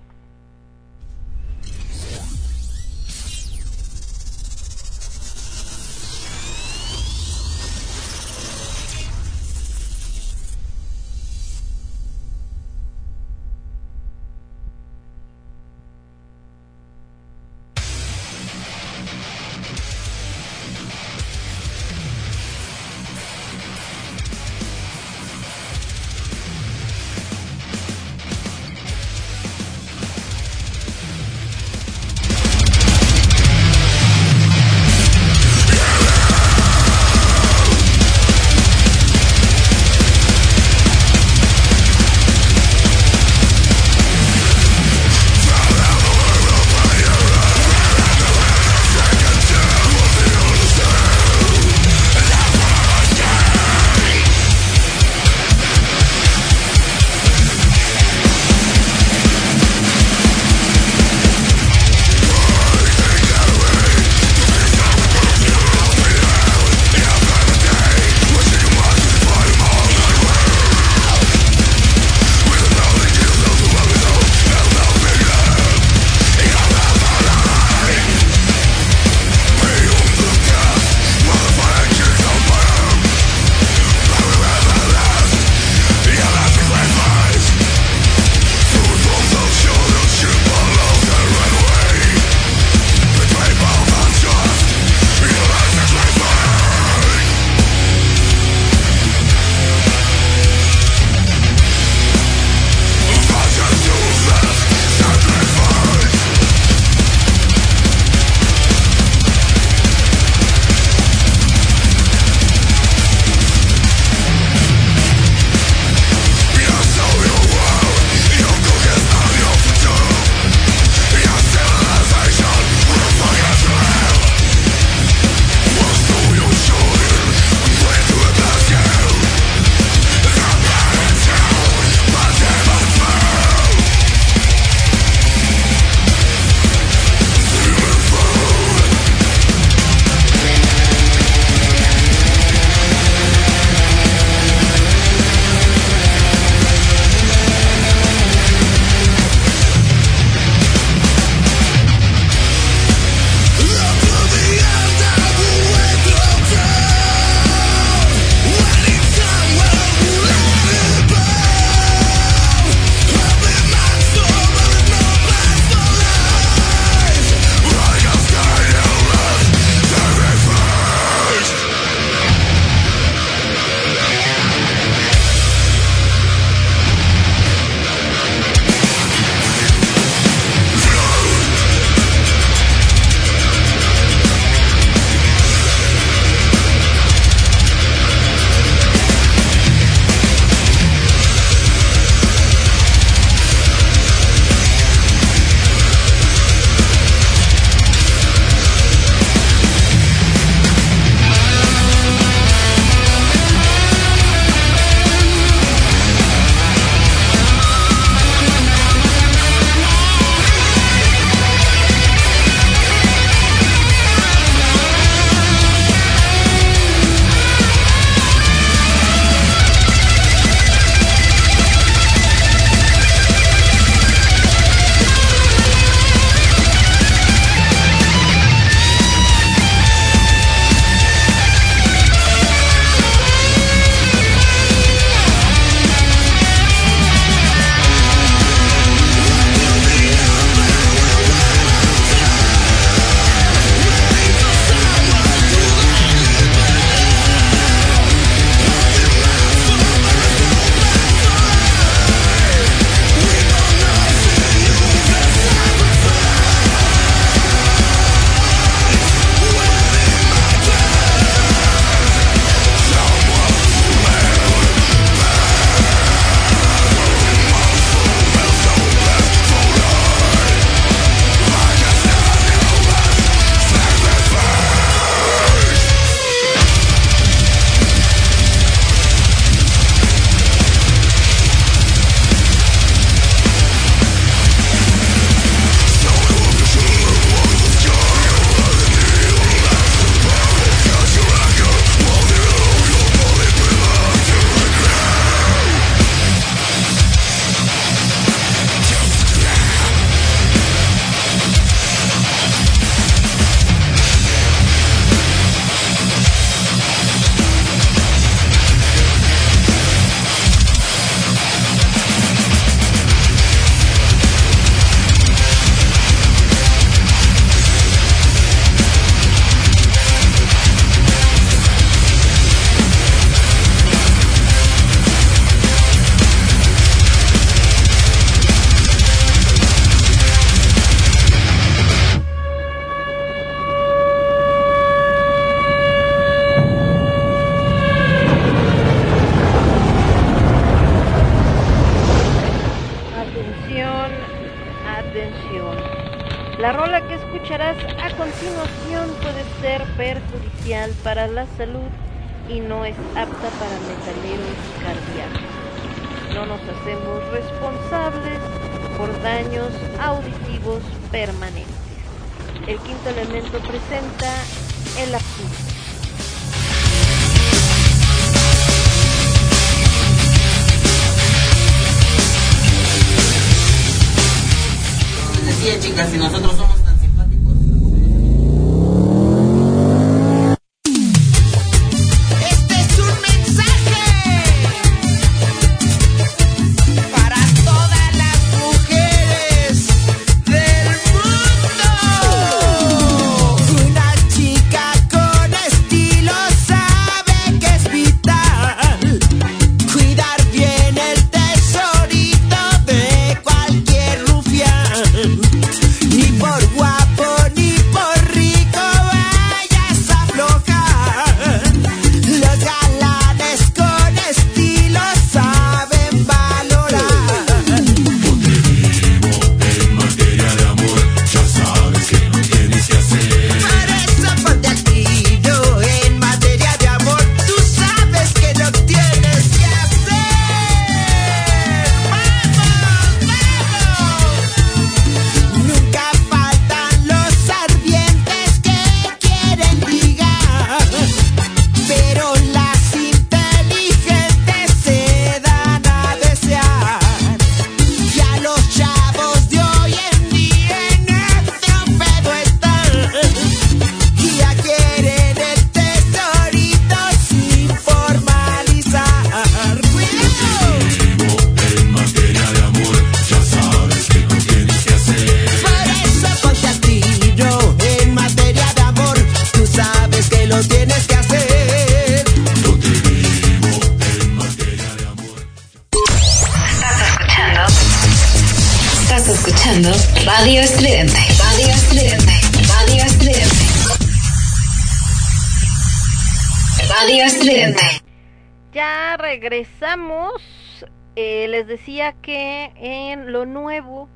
Les 491.62 491.68
decía 491.68 492.12
que 492.14 492.72
en 492.74 493.30
lo 493.30 493.46
nuevo 493.46 494.08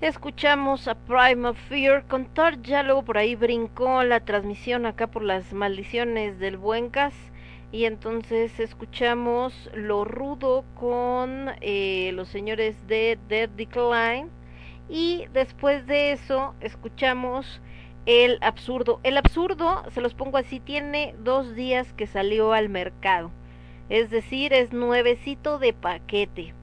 escuchamos 0.00 0.88
a 0.88 0.96
Prime 0.96 1.50
of 1.50 1.56
Fear 1.68 2.04
con 2.08 2.26
Thor. 2.34 2.60
Ya 2.62 2.82
luego 2.82 3.04
por 3.04 3.16
ahí 3.16 3.36
brincó 3.36 4.02
la 4.02 4.24
transmisión 4.24 4.84
acá 4.84 5.06
por 5.06 5.22
las 5.22 5.52
maldiciones 5.52 6.40
del 6.40 6.56
Buencas. 6.56 7.14
Y 7.70 7.84
entonces 7.84 8.58
escuchamos 8.58 9.70
lo 9.72 10.04
rudo 10.04 10.64
con 10.74 11.50
eh, 11.60 12.10
los 12.14 12.26
señores 12.26 12.74
de 12.88 13.20
Dead 13.28 13.48
Decline. 13.50 14.28
Y 14.88 15.26
después 15.32 15.86
de 15.86 16.10
eso 16.10 16.56
escuchamos 16.58 17.60
el 18.04 18.38
absurdo. 18.40 18.98
El 19.04 19.16
absurdo, 19.16 19.84
se 19.92 20.00
los 20.00 20.14
pongo 20.14 20.38
así, 20.38 20.58
tiene 20.58 21.14
dos 21.20 21.54
días 21.54 21.92
que 21.92 22.08
salió 22.08 22.52
al 22.52 22.68
mercado. 22.68 23.30
Es 23.88 24.10
decir, 24.10 24.52
es 24.52 24.72
nuevecito 24.72 25.58
de 25.58 25.72
paquete. 25.72 26.54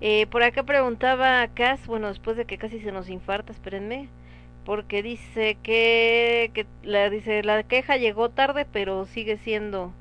Eh, 0.00 0.26
por 0.26 0.42
acá 0.42 0.62
preguntaba 0.62 1.42
a 1.42 1.48
Cas, 1.48 1.86
bueno, 1.86 2.08
después 2.08 2.36
de 2.36 2.44
que 2.44 2.58
casi 2.58 2.80
se 2.80 2.92
nos 2.92 3.08
infarta, 3.08 3.52
espérenme, 3.52 4.08
porque 4.64 5.02
dice 5.02 5.56
que, 5.62 6.50
que 6.54 6.66
la, 6.82 7.10
dice, 7.10 7.42
la 7.42 7.62
queja 7.62 7.96
llegó 7.96 8.30
tarde, 8.30 8.66
pero 8.70 9.06
sigue 9.06 9.38
siendo 9.38 9.92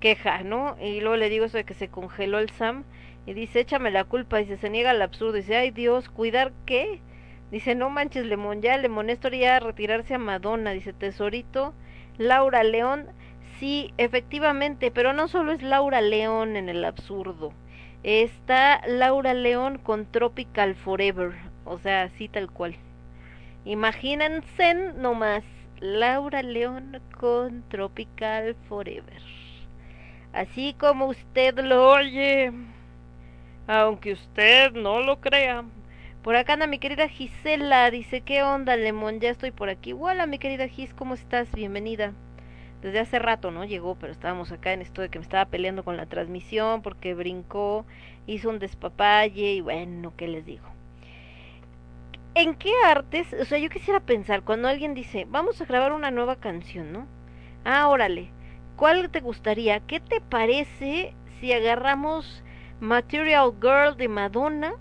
queja, 0.00 0.42
¿no? 0.42 0.76
Y 0.80 1.00
luego 1.00 1.16
le 1.16 1.30
digo 1.30 1.46
eso 1.46 1.56
de 1.56 1.64
que 1.64 1.74
se 1.74 1.88
congeló 1.88 2.38
el 2.38 2.50
Sam 2.50 2.84
y 3.26 3.34
dice, 3.34 3.60
échame 3.60 3.90
la 3.90 4.04
culpa, 4.04 4.38
dice, 4.38 4.56
se 4.56 4.70
niega 4.70 4.90
al 4.90 5.02
absurdo, 5.02 5.34
dice, 5.34 5.56
ay 5.56 5.70
Dios, 5.70 6.08
¿cuidar 6.08 6.52
qué? 6.66 7.00
Dice, 7.50 7.74
no 7.74 7.90
manches, 7.90 8.26
Lemón, 8.26 8.60
ya 8.62 8.76
Lemón 8.76 9.10
estaría 9.10 9.58
retirarse 9.60 10.14
a 10.14 10.18
Madonna, 10.18 10.72
dice, 10.72 10.92
tesorito, 10.92 11.74
Laura 12.18 12.62
León, 12.64 13.06
sí, 13.58 13.92
efectivamente, 13.98 14.90
pero 14.90 15.12
no 15.12 15.28
solo 15.28 15.52
es 15.52 15.62
Laura 15.62 16.00
León 16.00 16.56
en 16.56 16.68
el 16.68 16.84
absurdo, 16.84 17.52
está 18.02 18.80
Laura 18.86 19.34
León 19.34 19.78
con 19.78 20.06
Tropical 20.06 20.74
Forever, 20.74 21.32
o 21.64 21.78
sea, 21.78 22.02
así 22.02 22.28
tal 22.28 22.50
cual. 22.50 22.76
Imagínense 23.64 24.74
nomás, 24.96 25.44
Laura 25.80 26.42
León 26.42 27.00
con 27.18 27.68
Tropical 27.68 28.56
Forever. 28.68 29.22
Así 30.32 30.74
como 30.78 31.06
usted 31.06 31.58
lo 31.58 31.90
oye, 31.90 32.52
aunque 33.66 34.12
usted 34.12 34.72
no 34.72 35.00
lo 35.00 35.20
crea. 35.20 35.64
Por 36.22 36.36
acá 36.36 36.54
anda 36.54 36.66
mi 36.66 36.78
querida 36.78 37.08
Gisela, 37.08 37.90
dice, 37.90 38.20
¿qué 38.20 38.42
onda, 38.42 38.76
Lemón? 38.76 39.20
Ya 39.20 39.30
estoy 39.30 39.50
por 39.50 39.68
aquí. 39.68 39.92
Hola, 39.92 40.26
mi 40.26 40.38
querida 40.38 40.68
Gis, 40.68 40.92
¿cómo 40.94 41.14
estás? 41.14 41.50
Bienvenida. 41.52 42.12
Desde 42.82 43.00
hace 43.00 43.18
rato, 43.18 43.50
¿no? 43.50 43.64
Llegó, 43.64 43.96
pero 43.96 44.12
estábamos 44.12 44.52
acá 44.52 44.72
en 44.72 44.82
esto 44.82 45.02
de 45.02 45.08
que 45.08 45.18
me 45.18 45.24
estaba 45.24 45.46
peleando 45.46 45.82
con 45.84 45.96
la 45.96 46.06
transmisión 46.06 46.80
porque 46.82 47.14
brincó, 47.14 47.84
hizo 48.26 48.48
un 48.50 48.60
despapalle 48.60 49.54
y 49.54 49.60
bueno, 49.60 50.12
¿qué 50.16 50.28
les 50.28 50.46
digo? 50.46 50.66
¿En 52.34 52.54
qué 52.54 52.70
artes? 52.86 53.32
O 53.32 53.44
sea, 53.44 53.58
yo 53.58 53.68
quisiera 53.68 53.98
pensar, 53.98 54.42
cuando 54.42 54.68
alguien 54.68 54.94
dice, 54.94 55.26
vamos 55.28 55.60
a 55.60 55.64
grabar 55.64 55.92
una 55.92 56.12
nueva 56.12 56.36
canción, 56.36 56.92
¿no? 56.92 57.06
Ah, 57.64 57.88
órale, 57.88 58.30
¿cuál 58.76 59.10
te 59.10 59.20
gustaría? 59.20 59.80
¿Qué 59.80 59.98
te 59.98 60.20
parece 60.20 61.14
si 61.40 61.52
agarramos 61.52 62.44
Material 62.78 63.54
Girl 63.60 63.96
de 63.96 64.06
Madonna 64.06 64.74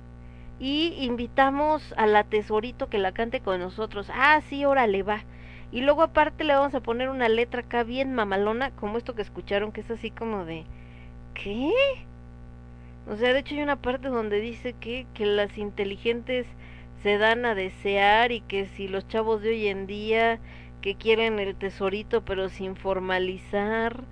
y 0.60 0.94
invitamos 1.00 1.96
a 1.98 2.06
la 2.06 2.24
tesorito 2.24 2.90
que 2.90 3.00
la 3.00 3.12
cante 3.12 3.40
con 3.40 3.60
nosotros? 3.60 4.12
Ah, 4.14 4.40
sí, 4.48 4.64
órale, 4.64 5.02
va. 5.02 5.24
Y 5.72 5.82
luego 5.82 6.02
aparte 6.02 6.44
le 6.44 6.54
vamos 6.54 6.74
a 6.76 6.80
poner 6.82 7.10
una 7.10 7.30
letra 7.30 7.62
acá 7.62 7.84
bien 7.84 8.14
mamalona, 8.14 8.72
como 8.72 8.98
esto 8.98 9.16
que 9.16 9.22
escucharon, 9.22 9.72
que 9.72 9.82
es 9.82 9.92
así 9.92 10.12
como 10.12 10.46
de... 10.46 10.66
¿Qué? 11.34 11.72
O 13.10 13.16
sea, 13.16 13.34
de 13.34 13.40
hecho 13.40 13.56
hay 13.56 13.62
una 13.62 13.82
parte 13.82 14.08
donde 14.08 14.42
dice 14.42 14.74
que, 14.74 15.06
que 15.14 15.26
las 15.26 15.58
inteligentes 15.58 16.48
se 17.04 17.18
dan 17.18 17.46
a 17.46 17.56
desear 17.56 18.32
y 18.32 18.42
que 18.42 18.68
si 18.68 18.88
los 18.88 19.08
chavos 19.08 19.42
de 19.42 19.50
hoy 19.50 19.68
en 19.68 19.88
día 19.88 20.40
que 20.82 20.96
quieren 20.96 21.40
el 21.40 21.56
tesorito 21.56 22.24
pero 22.26 22.50
sin 22.50 22.76
formalizar. 22.76 24.04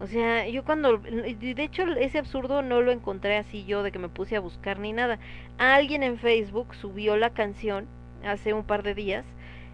O 0.00 0.06
sea, 0.06 0.48
yo 0.48 0.64
cuando, 0.64 0.98
de 0.98 1.62
hecho 1.62 1.82
ese 1.82 2.18
absurdo 2.18 2.62
no 2.62 2.80
lo 2.80 2.90
encontré 2.90 3.36
así 3.36 3.64
yo 3.66 3.82
de 3.82 3.92
que 3.92 3.98
me 3.98 4.08
puse 4.08 4.36
a 4.36 4.40
buscar 4.40 4.78
ni 4.78 4.92
nada. 4.92 5.18
Alguien 5.58 6.02
en 6.02 6.18
Facebook 6.18 6.74
subió 6.74 7.16
la 7.16 7.30
canción 7.30 7.86
hace 8.24 8.54
un 8.54 8.64
par 8.64 8.82
de 8.82 8.94
días 8.94 9.24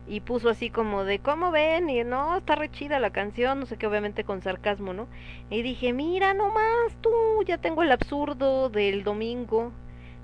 y 0.08 0.20
puso 0.20 0.48
así 0.48 0.70
como 0.70 1.04
de, 1.04 1.18
¿cómo 1.18 1.50
ven? 1.50 1.90
Y 1.90 2.04
no, 2.04 2.36
está 2.36 2.54
re 2.54 2.70
chida 2.70 3.00
la 3.00 3.10
canción, 3.10 3.60
no 3.60 3.66
sé 3.66 3.76
qué, 3.76 3.86
obviamente 3.86 4.24
con 4.24 4.42
sarcasmo, 4.42 4.92
¿no? 4.92 5.08
Y 5.50 5.62
dije, 5.62 5.92
mira 5.92 6.32
nomás 6.34 6.94
tú, 7.00 7.10
ya 7.44 7.58
tengo 7.58 7.82
el 7.82 7.92
absurdo 7.92 8.68
del 8.68 9.02
domingo, 9.02 9.72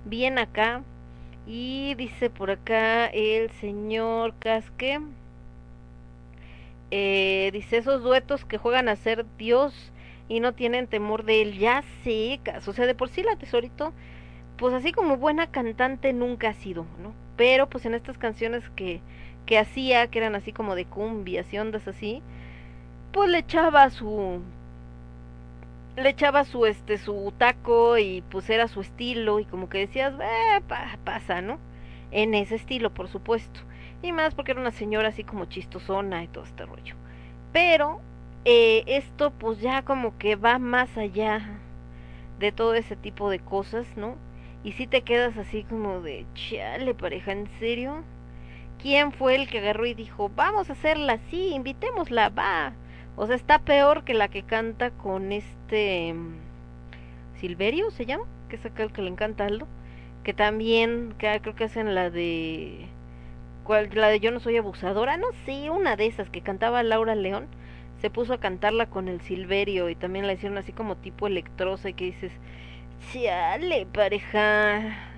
bien 0.04 0.38
acá. 0.38 0.82
Y 1.46 1.94
dice 1.96 2.30
por 2.30 2.50
acá 2.52 3.06
el 3.06 3.50
señor 3.50 4.34
Casque. 4.38 5.00
Eh, 6.92 7.50
dice 7.52 7.78
esos 7.78 8.02
duetos 8.02 8.44
que 8.44 8.58
juegan 8.58 8.88
a 8.88 8.96
ser 8.96 9.24
Dios 9.38 9.92
y 10.28 10.40
no 10.40 10.52
tienen 10.52 10.86
temor 10.86 11.24
de 11.24 11.42
él. 11.42 11.58
Ya 11.58 11.82
secas. 12.04 12.68
O 12.68 12.72
sea, 12.72 12.86
de 12.86 12.94
por 12.94 13.08
sí 13.08 13.22
la 13.22 13.36
tesorito, 13.36 13.92
pues 14.56 14.74
así 14.74 14.92
como 14.92 15.16
buena 15.16 15.48
cantante 15.48 16.12
nunca 16.12 16.50
ha 16.50 16.54
sido, 16.54 16.86
¿no? 17.02 17.12
Pero 17.36 17.68
pues 17.68 17.86
en 17.86 17.94
estas 17.94 18.18
canciones 18.18 18.62
que, 18.76 19.00
que 19.46 19.58
hacía, 19.58 20.08
que 20.08 20.18
eran 20.18 20.34
así 20.36 20.52
como 20.52 20.74
de 20.74 20.86
cumbias 20.86 21.52
y 21.52 21.58
ondas 21.58 21.88
así, 21.88 22.22
pues 23.12 23.30
le 23.30 23.38
echaba 23.38 23.90
su 23.90 24.42
le 25.96 26.08
echaba 26.10 26.44
su 26.44 26.66
este 26.66 26.98
su 26.98 27.32
taco 27.38 27.98
y 27.98 28.22
pues 28.30 28.48
era 28.50 28.68
su 28.68 28.80
estilo 28.80 29.40
y 29.40 29.44
como 29.44 29.68
que 29.68 29.78
decías 29.78 30.14
eh, 30.20 30.60
pa- 30.66 30.98
pasa 31.04 31.42
no 31.42 31.58
en 32.10 32.34
ese 32.34 32.56
estilo 32.56 32.92
por 32.92 33.08
supuesto. 33.08 33.60
Y 34.02 34.12
más 34.12 34.34
porque 34.34 34.52
era 34.52 34.60
una 34.60 34.72
señora 34.72 35.08
así 35.08 35.24
como 35.24 35.44
chistosona 35.46 36.24
y 36.24 36.28
todo 36.28 36.44
este 36.44 36.66
rollo. 36.66 36.96
Pero 37.52 38.00
eh, 38.44 38.84
esto 38.86 39.30
pues 39.32 39.60
ya 39.60 39.82
como 39.82 40.18
que 40.18 40.36
va 40.36 40.58
más 40.58 40.96
allá 40.98 41.40
de 42.38 42.52
todo 42.52 42.74
ese 42.74 42.96
tipo 42.96 43.30
de 43.30 43.40
cosas 43.40 43.86
no 43.96 44.16
y 44.64 44.72
si 44.72 44.86
te 44.86 45.02
quedas 45.02 45.36
así 45.38 45.64
como 45.64 46.00
de 46.02 46.26
chale 46.34 46.94
pareja 46.94 47.32
en 47.32 47.48
serio 47.58 48.04
quién 48.82 49.12
fue 49.12 49.36
el 49.36 49.48
que 49.48 49.58
agarró 49.58 49.86
y 49.86 49.94
dijo 49.94 50.30
vamos 50.34 50.68
a 50.68 50.74
hacerla 50.74 51.14
así 51.14 51.54
invitémosla 51.54 52.28
va 52.30 52.74
o 53.16 53.26
sea, 53.26 53.36
está 53.36 53.58
peor 53.58 54.04
que 54.04 54.14
la 54.14 54.28
que 54.28 54.42
canta 54.42 54.90
con 54.90 55.32
este 55.32 56.14
mm, 56.14 56.36
Silverio, 57.40 57.90
¿se 57.90 58.06
llama? 58.06 58.24
Que 58.48 58.56
es 58.56 58.64
acá 58.64 58.82
el 58.82 58.92
que 58.92 59.02
le 59.02 59.10
encanta 59.10 59.46
Aldo. 59.46 59.68
Que 60.24 60.32
también, 60.34 61.14
que 61.18 61.40
creo 61.42 61.54
que 61.54 61.64
hacen 61.64 61.94
la 61.94 62.10
de... 62.10 62.86
¿Cuál? 63.64 63.90
La 63.94 64.08
de 64.08 64.20
Yo 64.20 64.30
no 64.30 64.40
soy 64.40 64.56
abusadora, 64.56 65.16
no 65.16 65.28
sé, 65.44 65.70
una 65.70 65.96
de 65.96 66.06
esas 66.06 66.30
que 66.30 66.40
cantaba 66.40 66.82
Laura 66.82 67.14
León. 67.14 67.48
Se 68.00 68.10
puso 68.10 68.34
a 68.34 68.40
cantarla 68.40 68.86
con 68.86 69.08
el 69.08 69.20
Silverio 69.20 69.88
y 69.88 69.94
también 69.94 70.26
la 70.26 70.32
hicieron 70.32 70.58
así 70.58 70.72
como 70.72 70.96
tipo 70.96 71.26
electrosa 71.26 71.90
y 71.90 71.94
que 71.94 72.06
dices, 72.06 72.32
chale, 73.12 73.86
pareja. 73.86 75.11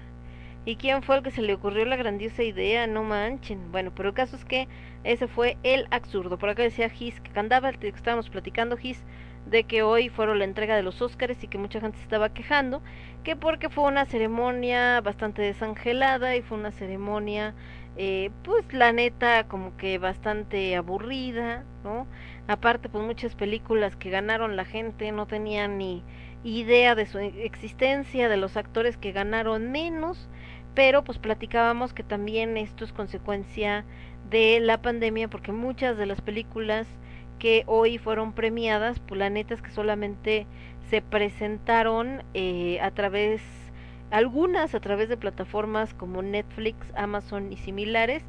¿Y 0.67 0.77
quién 0.77 1.03
fue 1.03 1.17
el 1.17 1.23
que 1.23 1.31
se 1.31 1.43
le 1.43 1.53
ocurrió 1.53 1.85
la 1.85 1.97
grandiosa 1.97 2.43
idea? 2.43 2.87
No 2.87 3.05
manchen. 3.05 3.71
Bueno, 3.71 3.93
pero 3.95 4.09
el 4.09 4.15
caso 4.15 4.37
es 4.37 4.45
que 4.47 4.67
ese 5.05 5.29
fue 5.29 5.59
el 5.63 5.87
absurdo. 5.91 6.39
Por 6.39 6.49
acá 6.49 6.63
decía 6.63 6.89
Gis 6.89 7.21
que 7.21 7.31
cantaba, 7.31 7.69
el 7.69 7.79
que 7.79 7.89
estábamos 7.89 8.31
platicando 8.31 8.79
Gis, 8.79 9.05
de 9.47 9.65
que 9.65 9.83
hoy 9.83 10.09
fueron 10.09 10.39
la 10.39 10.47
entrega 10.47 10.75
de 10.75 10.83
los 10.83 11.03
Óscares 11.03 11.43
y 11.45 11.49
que 11.49 11.59
mucha 11.59 11.81
gente 11.81 11.99
se 11.99 12.05
estaba 12.05 12.33
quejando, 12.33 12.83
que 13.25 13.37
porque 13.37 13.69
fue 13.69 13.85
una 13.85 14.07
ceremonia 14.07 15.03
bastante 15.03 15.43
desangelada 15.43 16.35
y 16.35 16.41
fue 16.41 16.57
una 16.57 16.73
ceremonia, 16.73 17.55
eh, 17.97 18.31
pues 18.43 18.73
la 18.73 18.93
neta, 18.93 19.47
como 19.47 19.77
que 19.77 19.99
bastante 19.99 20.77
aburrida, 20.77 21.65
¿no? 21.85 22.07
Aparte, 22.49 22.89
pues 22.89 23.05
muchas 23.05 23.35
películas 23.35 23.97
que 23.97 24.09
ganaron 24.09 24.57
la 24.57 24.65
gente 24.65 25.13
no 25.13 25.27
tenían 25.27 25.77
ni 25.77 26.03
idea 26.43 26.95
de 26.95 27.07
su 27.07 27.19
existencia, 27.19 28.29
de 28.29 28.37
los 28.37 28.57
actores 28.57 28.97
que 28.97 29.13
ganaron 29.13 29.71
menos, 29.71 30.29
pero 30.75 31.05
pues 31.05 31.19
platicábamos 31.19 31.93
que 31.93 32.03
también 32.03 32.57
esto 32.57 32.85
es 32.85 32.93
consecuencia 32.93 33.85
de 34.31 34.61
la 34.61 34.81
pandemia 34.83 35.29
porque 35.29 35.53
muchas 35.53 35.97
de 35.97 36.07
las 36.07 36.21
películas 36.21 36.87
que 37.39 37.65
hoy 37.67 37.99
fueron 37.99 38.33
premiadas, 38.33 39.01
pues 39.01 39.19
la 39.19 39.31
neta 39.31 39.55
es 39.55 39.63
que 39.63 39.71
solamente 39.71 40.47
se 40.89 41.03
presentaron 41.03 42.23
eh, 42.35 42.81
a 42.81 42.91
través, 42.91 43.43
algunas 44.11 44.75
a 44.75 44.81
través 44.81 45.09
de 45.09 45.17
plataformas 45.17 45.95
como 45.95 46.23
Netflix, 46.23 46.93
Amazon 46.97 47.53
y 47.53 47.57
similares, 47.57 48.23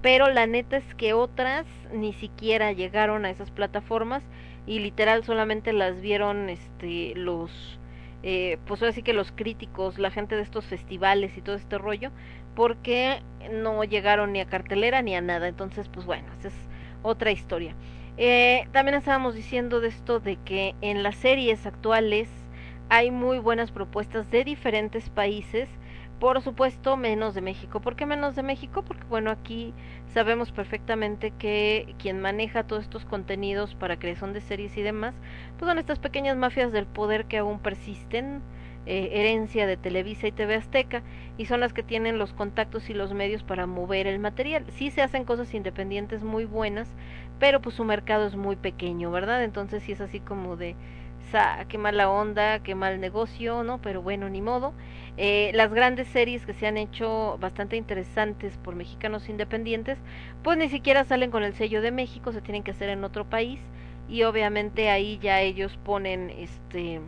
pero 0.00 0.28
la 0.30 0.46
neta 0.46 0.76
es 0.76 0.94
que 0.94 1.12
otras 1.12 1.66
ni 1.92 2.12
siquiera 2.12 2.72
llegaron 2.72 3.24
a 3.24 3.30
esas 3.30 3.50
plataformas 3.50 4.22
y 4.66 4.78
literal 4.80 5.24
solamente 5.24 5.72
las 5.72 6.00
vieron 6.00 6.48
este 6.48 7.14
los 7.14 7.78
eh, 8.22 8.58
pues 8.66 8.80
ahora 8.82 8.92
sí 8.92 9.02
que 9.02 9.12
los 9.12 9.32
críticos, 9.32 9.98
la 9.98 10.10
gente 10.10 10.36
de 10.36 10.42
estos 10.42 10.64
festivales 10.64 11.36
y 11.36 11.40
todo 11.42 11.56
este 11.56 11.78
rollo, 11.78 12.10
porque 12.54 13.22
no 13.50 13.82
llegaron 13.84 14.32
ni 14.32 14.40
a 14.40 14.46
cartelera 14.46 15.02
ni 15.02 15.14
a 15.14 15.20
nada. 15.20 15.48
Entonces, 15.48 15.88
pues 15.88 16.06
bueno, 16.06 16.28
esa 16.38 16.48
es 16.48 16.54
otra 17.02 17.30
historia. 17.30 17.74
Eh, 18.16 18.68
también 18.72 18.96
estábamos 18.96 19.34
diciendo 19.34 19.80
de 19.80 19.88
esto 19.88 20.20
de 20.20 20.36
que 20.36 20.74
en 20.80 21.02
las 21.02 21.16
series 21.16 21.66
actuales 21.66 22.28
hay 22.88 23.10
muy 23.10 23.38
buenas 23.38 23.70
propuestas 23.70 24.30
de 24.30 24.44
diferentes 24.44 25.08
países, 25.08 25.68
por 26.22 26.40
supuesto 26.40 26.96
menos 26.96 27.34
de 27.34 27.40
México. 27.40 27.80
¿Por 27.80 27.96
qué 27.96 28.06
menos 28.06 28.36
de 28.36 28.44
México? 28.44 28.84
Porque 28.84 29.02
bueno, 29.08 29.32
aquí 29.32 29.74
sabemos 30.14 30.52
perfectamente 30.52 31.32
que 31.36 31.96
quien 31.98 32.20
maneja 32.20 32.62
todos 32.62 32.84
estos 32.84 33.04
contenidos 33.04 33.74
para 33.74 33.98
creación 33.98 34.32
de 34.32 34.40
series 34.40 34.76
y 34.76 34.82
demás, 34.82 35.16
pues 35.58 35.68
son 35.68 35.78
estas 35.78 35.98
pequeñas 35.98 36.36
mafias 36.36 36.70
del 36.70 36.86
poder 36.86 37.24
que 37.24 37.38
aún 37.38 37.58
persisten, 37.58 38.40
eh, 38.86 39.08
herencia 39.14 39.66
de 39.66 39.76
Televisa 39.76 40.28
y 40.28 40.30
TV 40.30 40.54
Azteca, 40.54 41.02
y 41.38 41.46
son 41.46 41.58
las 41.58 41.72
que 41.72 41.82
tienen 41.82 42.18
los 42.18 42.32
contactos 42.32 42.88
y 42.88 42.94
los 42.94 43.12
medios 43.12 43.42
para 43.42 43.66
mover 43.66 44.06
el 44.06 44.20
material. 44.20 44.64
Sí 44.68 44.92
se 44.92 45.02
hacen 45.02 45.24
cosas 45.24 45.52
independientes 45.54 46.22
muy 46.22 46.44
buenas, 46.44 46.88
pero 47.40 47.60
pues 47.60 47.74
su 47.74 47.82
mercado 47.82 48.28
es 48.28 48.36
muy 48.36 48.54
pequeño, 48.54 49.10
¿verdad? 49.10 49.42
Entonces 49.42 49.82
sí 49.82 49.90
es 49.90 50.00
así 50.00 50.20
como 50.20 50.56
de, 50.56 50.76
qué 51.68 51.78
mala 51.78 52.10
onda, 52.10 52.62
qué 52.62 52.74
mal 52.74 53.00
negocio, 53.00 53.62
¿no? 53.64 53.80
Pero 53.80 54.02
bueno, 54.02 54.28
ni 54.28 54.42
modo. 54.42 54.74
Eh, 55.16 55.50
las 55.54 55.72
grandes 55.72 56.08
series 56.08 56.46
que 56.46 56.54
se 56.54 56.66
han 56.66 56.76
hecho 56.76 57.38
bastante 57.40 57.76
interesantes 57.76 58.56
por 58.58 58.74
mexicanos 58.74 59.28
independientes, 59.28 59.98
pues 60.42 60.58
ni 60.58 60.68
siquiera 60.68 61.04
salen 61.04 61.30
con 61.30 61.42
el 61.42 61.54
sello 61.54 61.82
de 61.82 61.90
México, 61.90 62.32
se 62.32 62.42
tienen 62.42 62.62
que 62.62 62.70
hacer 62.72 62.88
en 62.88 63.04
otro 63.04 63.28
país 63.28 63.60
y 64.08 64.22
obviamente 64.24 64.90
ahí 64.90 65.18
ya 65.18 65.40
ellos 65.40 65.78
ponen 65.84 66.30
este 66.30 67.00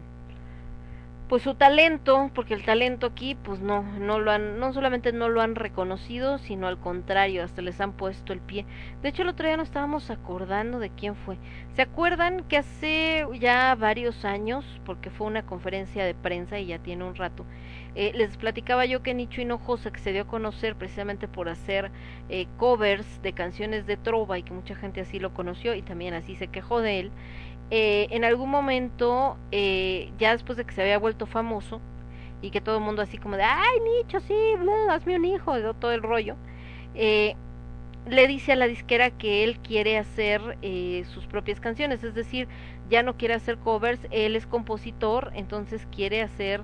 pues 1.34 1.42
su 1.42 1.56
talento, 1.56 2.30
porque 2.32 2.54
el 2.54 2.64
talento 2.64 3.08
aquí 3.08 3.34
pues 3.34 3.58
no 3.58 3.82
no 3.98 4.20
lo 4.20 4.30
han 4.30 4.60
no 4.60 4.72
solamente 4.72 5.12
no 5.12 5.28
lo 5.28 5.40
han 5.40 5.56
reconocido, 5.56 6.38
sino 6.38 6.68
al 6.68 6.78
contrario, 6.78 7.42
hasta 7.42 7.60
les 7.60 7.80
han 7.80 7.92
puesto 7.92 8.32
el 8.32 8.38
pie. 8.38 8.66
De 9.02 9.08
hecho, 9.08 9.22
el 9.22 9.28
otro 9.30 9.44
día 9.44 9.56
nos 9.56 9.66
estábamos 9.66 10.10
acordando 10.10 10.78
de 10.78 10.90
quién 10.90 11.16
fue. 11.16 11.36
¿Se 11.74 11.82
acuerdan 11.82 12.44
que 12.44 12.58
hace 12.58 13.26
ya 13.40 13.74
varios 13.74 14.24
años, 14.24 14.64
porque 14.86 15.10
fue 15.10 15.26
una 15.26 15.44
conferencia 15.44 16.04
de 16.04 16.14
prensa 16.14 16.60
y 16.60 16.66
ya 16.66 16.78
tiene 16.78 17.02
un 17.02 17.16
rato, 17.16 17.44
eh, 17.96 18.12
les 18.14 18.36
platicaba 18.36 18.86
yo 18.86 19.02
que 19.02 19.14
Nicho 19.14 19.40
Hinojosa, 19.40 19.92
que 19.92 20.00
se 20.00 20.12
dio 20.12 20.22
a 20.22 20.26
conocer 20.26 20.76
precisamente 20.76 21.26
por 21.26 21.48
hacer 21.48 21.90
eh, 22.28 22.46
covers 22.58 23.22
de 23.22 23.32
canciones 23.32 23.86
de 23.86 23.96
trova 23.96 24.38
y 24.38 24.44
que 24.44 24.52
mucha 24.52 24.74
gente 24.74 25.00
así 25.00 25.18
lo 25.18 25.34
conoció 25.34 25.74
y 25.74 25.82
también 25.82 26.14
así 26.14 26.36
se 26.36 26.48
quejó 26.48 26.80
de 26.80 27.00
él, 27.00 27.12
eh, 27.76 28.06
en 28.10 28.22
algún 28.22 28.50
momento, 28.50 29.36
eh, 29.50 30.12
ya 30.16 30.30
después 30.30 30.56
de 30.56 30.64
que 30.64 30.72
se 30.72 30.82
había 30.82 30.96
vuelto 30.96 31.26
famoso 31.26 31.80
y 32.40 32.50
que 32.50 32.60
todo 32.60 32.76
el 32.76 32.84
mundo 32.84 33.02
así 33.02 33.18
como 33.18 33.36
de, 33.36 33.42
ay 33.42 33.80
Nicho, 33.80 34.20
sí, 34.20 34.36
hazme 34.88 35.16
un 35.16 35.24
hijo, 35.24 35.74
todo 35.74 35.90
el 35.90 36.00
rollo, 36.00 36.36
eh, 36.94 37.34
le 38.08 38.28
dice 38.28 38.52
a 38.52 38.56
la 38.56 38.68
disquera 38.68 39.10
que 39.10 39.42
él 39.42 39.58
quiere 39.58 39.98
hacer 39.98 40.56
eh, 40.62 41.04
sus 41.12 41.26
propias 41.26 41.58
canciones, 41.58 42.04
es 42.04 42.14
decir, 42.14 42.46
ya 42.90 43.02
no 43.02 43.16
quiere 43.16 43.34
hacer 43.34 43.58
covers, 43.58 43.98
él 44.12 44.36
es 44.36 44.46
compositor, 44.46 45.32
entonces 45.34 45.84
quiere 45.90 46.22
hacer 46.22 46.62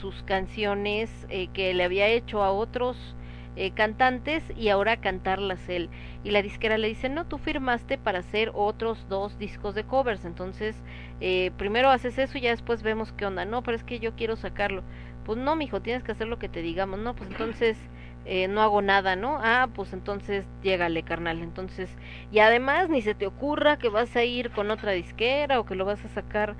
sus 0.00 0.22
canciones 0.24 1.10
que 1.54 1.72
le 1.72 1.84
había 1.84 2.08
hecho 2.08 2.42
a 2.42 2.52
otros 2.52 3.16
eh, 3.56 3.70
cantantes 3.72 4.44
y 4.56 4.68
ahora 4.68 4.98
cantarlas 4.98 5.68
él. 5.68 5.88
Y 6.24 6.30
la 6.30 6.42
disquera 6.42 6.78
le 6.78 6.88
dice, 6.88 7.08
no, 7.08 7.26
tú 7.26 7.38
firmaste 7.38 7.98
para 7.98 8.18
hacer 8.18 8.52
otros 8.54 9.08
dos 9.08 9.38
discos 9.38 9.74
de 9.74 9.84
covers, 9.84 10.24
entonces 10.24 10.76
eh, 11.20 11.50
primero 11.56 11.90
haces 11.90 12.18
eso 12.18 12.38
y 12.38 12.42
ya 12.42 12.50
después 12.50 12.82
vemos 12.82 13.12
qué 13.12 13.26
onda. 13.26 13.44
No, 13.44 13.62
pero 13.62 13.76
es 13.76 13.84
que 13.84 13.98
yo 13.98 14.14
quiero 14.14 14.36
sacarlo. 14.36 14.82
Pues 15.24 15.38
no, 15.38 15.56
mijo, 15.56 15.82
tienes 15.82 16.04
que 16.04 16.12
hacer 16.12 16.28
lo 16.28 16.38
que 16.38 16.48
te 16.48 16.62
digamos, 16.62 17.00
¿no? 17.00 17.14
Pues 17.16 17.30
entonces 17.30 17.76
eh, 18.26 18.48
no 18.48 18.60
hago 18.62 18.82
nada, 18.82 19.16
¿no? 19.16 19.38
Ah, 19.40 19.68
pues 19.74 19.92
entonces 19.92 20.46
llégale, 20.62 21.02
carnal. 21.02 21.40
Entonces, 21.42 21.90
y 22.30 22.40
además 22.40 22.88
ni 22.90 23.02
se 23.02 23.14
te 23.14 23.26
ocurra 23.26 23.78
que 23.78 23.88
vas 23.88 24.14
a 24.16 24.24
ir 24.24 24.50
con 24.52 24.70
otra 24.70 24.92
disquera 24.92 25.58
o 25.60 25.66
que 25.66 25.74
lo 25.74 25.84
vas 25.84 26.04
a 26.04 26.08
sacar 26.08 26.56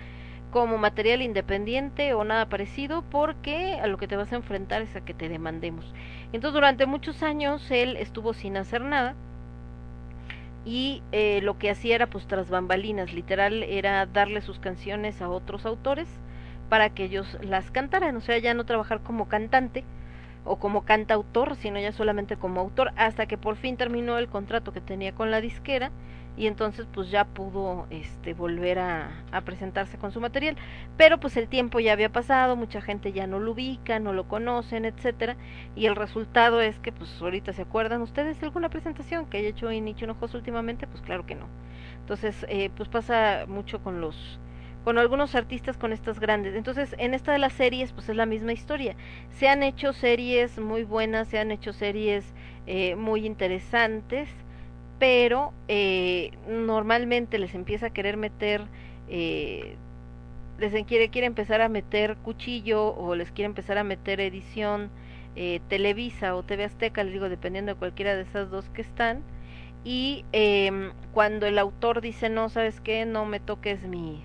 como 0.50 0.78
material 0.78 1.22
independiente 1.22 2.14
o 2.14 2.24
nada 2.24 2.48
parecido 2.48 3.02
porque 3.10 3.74
a 3.74 3.86
lo 3.88 3.98
que 3.98 4.08
te 4.08 4.16
vas 4.16 4.32
a 4.32 4.36
enfrentar 4.36 4.82
es 4.82 4.96
a 4.96 5.04
que 5.04 5.12
te 5.14 5.28
demandemos. 5.28 5.92
Entonces 6.36 6.52
durante 6.52 6.84
muchos 6.84 7.22
años 7.22 7.70
él 7.70 7.96
estuvo 7.96 8.34
sin 8.34 8.58
hacer 8.58 8.82
nada 8.82 9.14
y 10.66 11.02
eh, 11.10 11.40
lo 11.42 11.56
que 11.56 11.70
hacía 11.70 11.94
era 11.94 12.08
pues 12.08 12.26
tras 12.26 12.50
bambalinas, 12.50 13.14
literal 13.14 13.62
era 13.62 14.04
darle 14.04 14.42
sus 14.42 14.58
canciones 14.58 15.22
a 15.22 15.30
otros 15.30 15.64
autores 15.64 16.06
para 16.68 16.90
que 16.90 17.04
ellos 17.04 17.38
las 17.40 17.70
cantaran, 17.70 18.14
o 18.18 18.20
sea, 18.20 18.36
ya 18.36 18.52
no 18.52 18.66
trabajar 18.66 19.00
como 19.00 19.28
cantante, 19.28 19.82
o 20.44 20.56
como 20.56 20.84
cantautor, 20.84 21.56
sino 21.56 21.80
ya 21.80 21.92
solamente 21.92 22.36
como 22.36 22.60
autor, 22.60 22.92
hasta 22.96 23.24
que 23.24 23.38
por 23.38 23.56
fin 23.56 23.78
terminó 23.78 24.18
el 24.18 24.28
contrato 24.28 24.74
que 24.74 24.82
tenía 24.82 25.12
con 25.12 25.30
la 25.30 25.40
disquera 25.40 25.90
y 26.36 26.46
entonces 26.46 26.86
pues 26.92 27.10
ya 27.10 27.24
pudo 27.24 27.86
este 27.90 28.34
volver 28.34 28.78
a, 28.78 29.10
presentarse 29.44 29.98
con 29.98 30.12
su 30.12 30.20
material. 30.20 30.56
Pero 30.96 31.18
pues 31.18 31.36
el 31.36 31.48
tiempo 31.48 31.80
ya 31.80 31.92
había 31.92 32.10
pasado 32.10 32.56
mucha 32.56 32.80
gente 32.80 33.12
ya 33.12 33.26
no 33.26 33.38
lo 33.38 33.52
ubica 33.52 33.98
no 33.98 34.12
lo 34.12 34.28
conocen 34.28 34.84
etcétera 34.84 35.36
y 35.74 35.86
el 35.86 35.96
resultado 35.96 36.60
es 36.60 36.78
que 36.78 36.92
pues 36.92 37.20
ahorita 37.20 37.52
se 37.52 37.62
acuerdan 37.62 38.02
ustedes 38.02 38.40
de 38.40 38.46
alguna 38.46 38.68
presentación 38.68 39.26
que 39.26 39.38
haya 39.38 39.48
hecho 39.48 39.70
Inicho 39.70 40.04
Hinojoso 40.04 40.36
últimamente 40.36 40.86
pues 40.86 41.02
claro 41.02 41.26
que 41.26 41.34
no. 41.34 41.46
Entonces 42.00 42.46
eh, 42.48 42.70
pues 42.76 42.88
pasa 42.88 43.44
mucho 43.48 43.82
con 43.82 44.00
los 44.00 44.38
con 44.84 44.98
algunos 44.98 45.34
artistas 45.34 45.76
con 45.76 45.92
estas 45.92 46.20
grandes. 46.20 46.54
Entonces 46.54 46.94
en 46.98 47.14
esta 47.14 47.32
de 47.32 47.38
las 47.38 47.52
series 47.52 47.92
pues 47.92 48.08
es 48.08 48.16
la 48.16 48.26
misma 48.26 48.52
historia. 48.52 48.94
Se 49.30 49.48
han 49.48 49.62
hecho 49.62 49.92
series 49.92 50.58
muy 50.58 50.84
buenas 50.84 51.28
se 51.28 51.38
han 51.38 51.50
hecho 51.50 51.72
series 51.72 52.34
eh, 52.66 52.96
muy 52.96 53.26
interesantes 53.26 54.28
pero 54.98 55.52
eh, 55.68 56.32
normalmente 56.48 57.38
les 57.38 57.54
empieza 57.54 57.86
a 57.86 57.90
querer 57.90 58.16
meter, 58.16 58.62
eh, 59.08 59.76
les 60.58 60.72
quiere, 60.86 61.10
quiere 61.10 61.26
empezar 61.26 61.60
a 61.60 61.68
meter 61.68 62.16
cuchillo 62.16 62.94
o 62.94 63.14
les 63.14 63.30
quiere 63.30 63.46
empezar 63.46 63.78
a 63.78 63.84
meter 63.84 64.20
edición 64.20 64.90
eh, 65.36 65.60
Televisa 65.68 66.34
o 66.34 66.42
TV 66.42 66.64
Azteca, 66.64 67.04
les 67.04 67.12
digo, 67.12 67.28
dependiendo 67.28 67.72
de 67.74 67.78
cualquiera 67.78 68.16
de 68.16 68.22
esas 68.22 68.50
dos 68.50 68.68
que 68.70 68.80
están. 68.82 69.22
Y 69.84 70.24
eh, 70.32 70.90
cuando 71.12 71.46
el 71.46 71.58
autor 71.58 72.00
dice, 72.00 72.30
no, 72.30 72.48
¿sabes 72.48 72.80
qué? 72.80 73.04
No 73.06 73.26
me 73.26 73.38
toques 73.38 73.82
mi, 73.82 74.24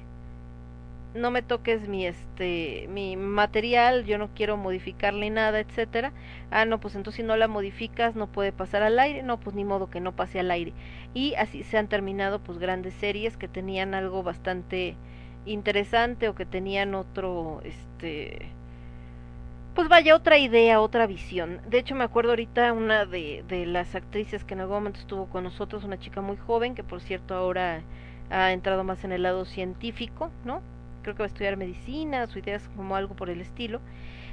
no 1.13 1.31
me 1.31 1.41
toques 1.41 1.87
mi 1.87 2.05
este 2.05 2.87
mi 2.89 3.17
material, 3.17 4.05
yo 4.05 4.17
no 4.17 4.29
quiero 4.33 4.57
modificarle 4.57 5.29
nada, 5.29 5.59
etcétera. 5.59 6.13
Ah, 6.51 6.65
no, 6.65 6.79
pues 6.79 6.95
entonces 6.95 7.17
si 7.17 7.23
no 7.23 7.35
la 7.35 7.47
modificas 7.47 8.15
no 8.15 8.27
puede 8.31 8.51
pasar 8.53 8.83
al 8.83 8.99
aire, 8.99 9.23
no, 9.23 9.39
pues 9.39 9.55
ni 9.55 9.63
modo 9.65 9.89
que 9.89 9.99
no 10.01 10.15
pase 10.15 10.39
al 10.39 10.51
aire. 10.51 10.73
Y 11.13 11.35
así 11.35 11.63
se 11.63 11.77
han 11.77 11.87
terminado 11.89 12.39
pues 12.39 12.57
grandes 12.59 12.93
series 12.95 13.37
que 13.37 13.47
tenían 13.47 13.93
algo 13.93 14.23
bastante 14.23 14.95
interesante 15.45 16.29
o 16.29 16.35
que 16.35 16.45
tenían 16.45 16.95
otro 16.95 17.61
este 17.63 18.53
pues 19.73 19.87
vaya 19.87 20.15
otra 20.15 20.37
idea, 20.37 20.81
otra 20.81 21.07
visión. 21.07 21.61
De 21.69 21.79
hecho 21.79 21.95
me 21.95 22.03
acuerdo 22.03 22.31
ahorita 22.31 22.73
una 22.73 23.05
de, 23.05 23.43
de 23.47 23.65
las 23.65 23.95
actrices 23.95 24.43
que 24.43 24.53
en 24.53 24.61
algún 24.61 24.77
momento 24.77 24.99
estuvo 24.99 25.27
con 25.29 25.43
nosotros, 25.45 25.83
una 25.83 25.97
chica 25.99 26.21
muy 26.21 26.37
joven 26.37 26.75
que 26.75 26.83
por 26.83 27.01
cierto 27.01 27.35
ahora 27.35 27.81
ha 28.29 28.51
entrado 28.53 28.83
más 28.83 29.03
en 29.03 29.11
el 29.13 29.23
lado 29.23 29.45
científico, 29.45 30.31
¿no? 30.45 30.61
Creo 31.01 31.15
que 31.15 31.23
va 31.23 31.25
a 31.25 31.27
estudiar 31.27 31.57
medicina, 31.57 32.27
su 32.27 32.39
idea 32.39 32.55
es 32.55 32.69
como 32.75 32.95
algo 32.95 33.15
por 33.15 33.29
el 33.29 33.41
estilo, 33.41 33.81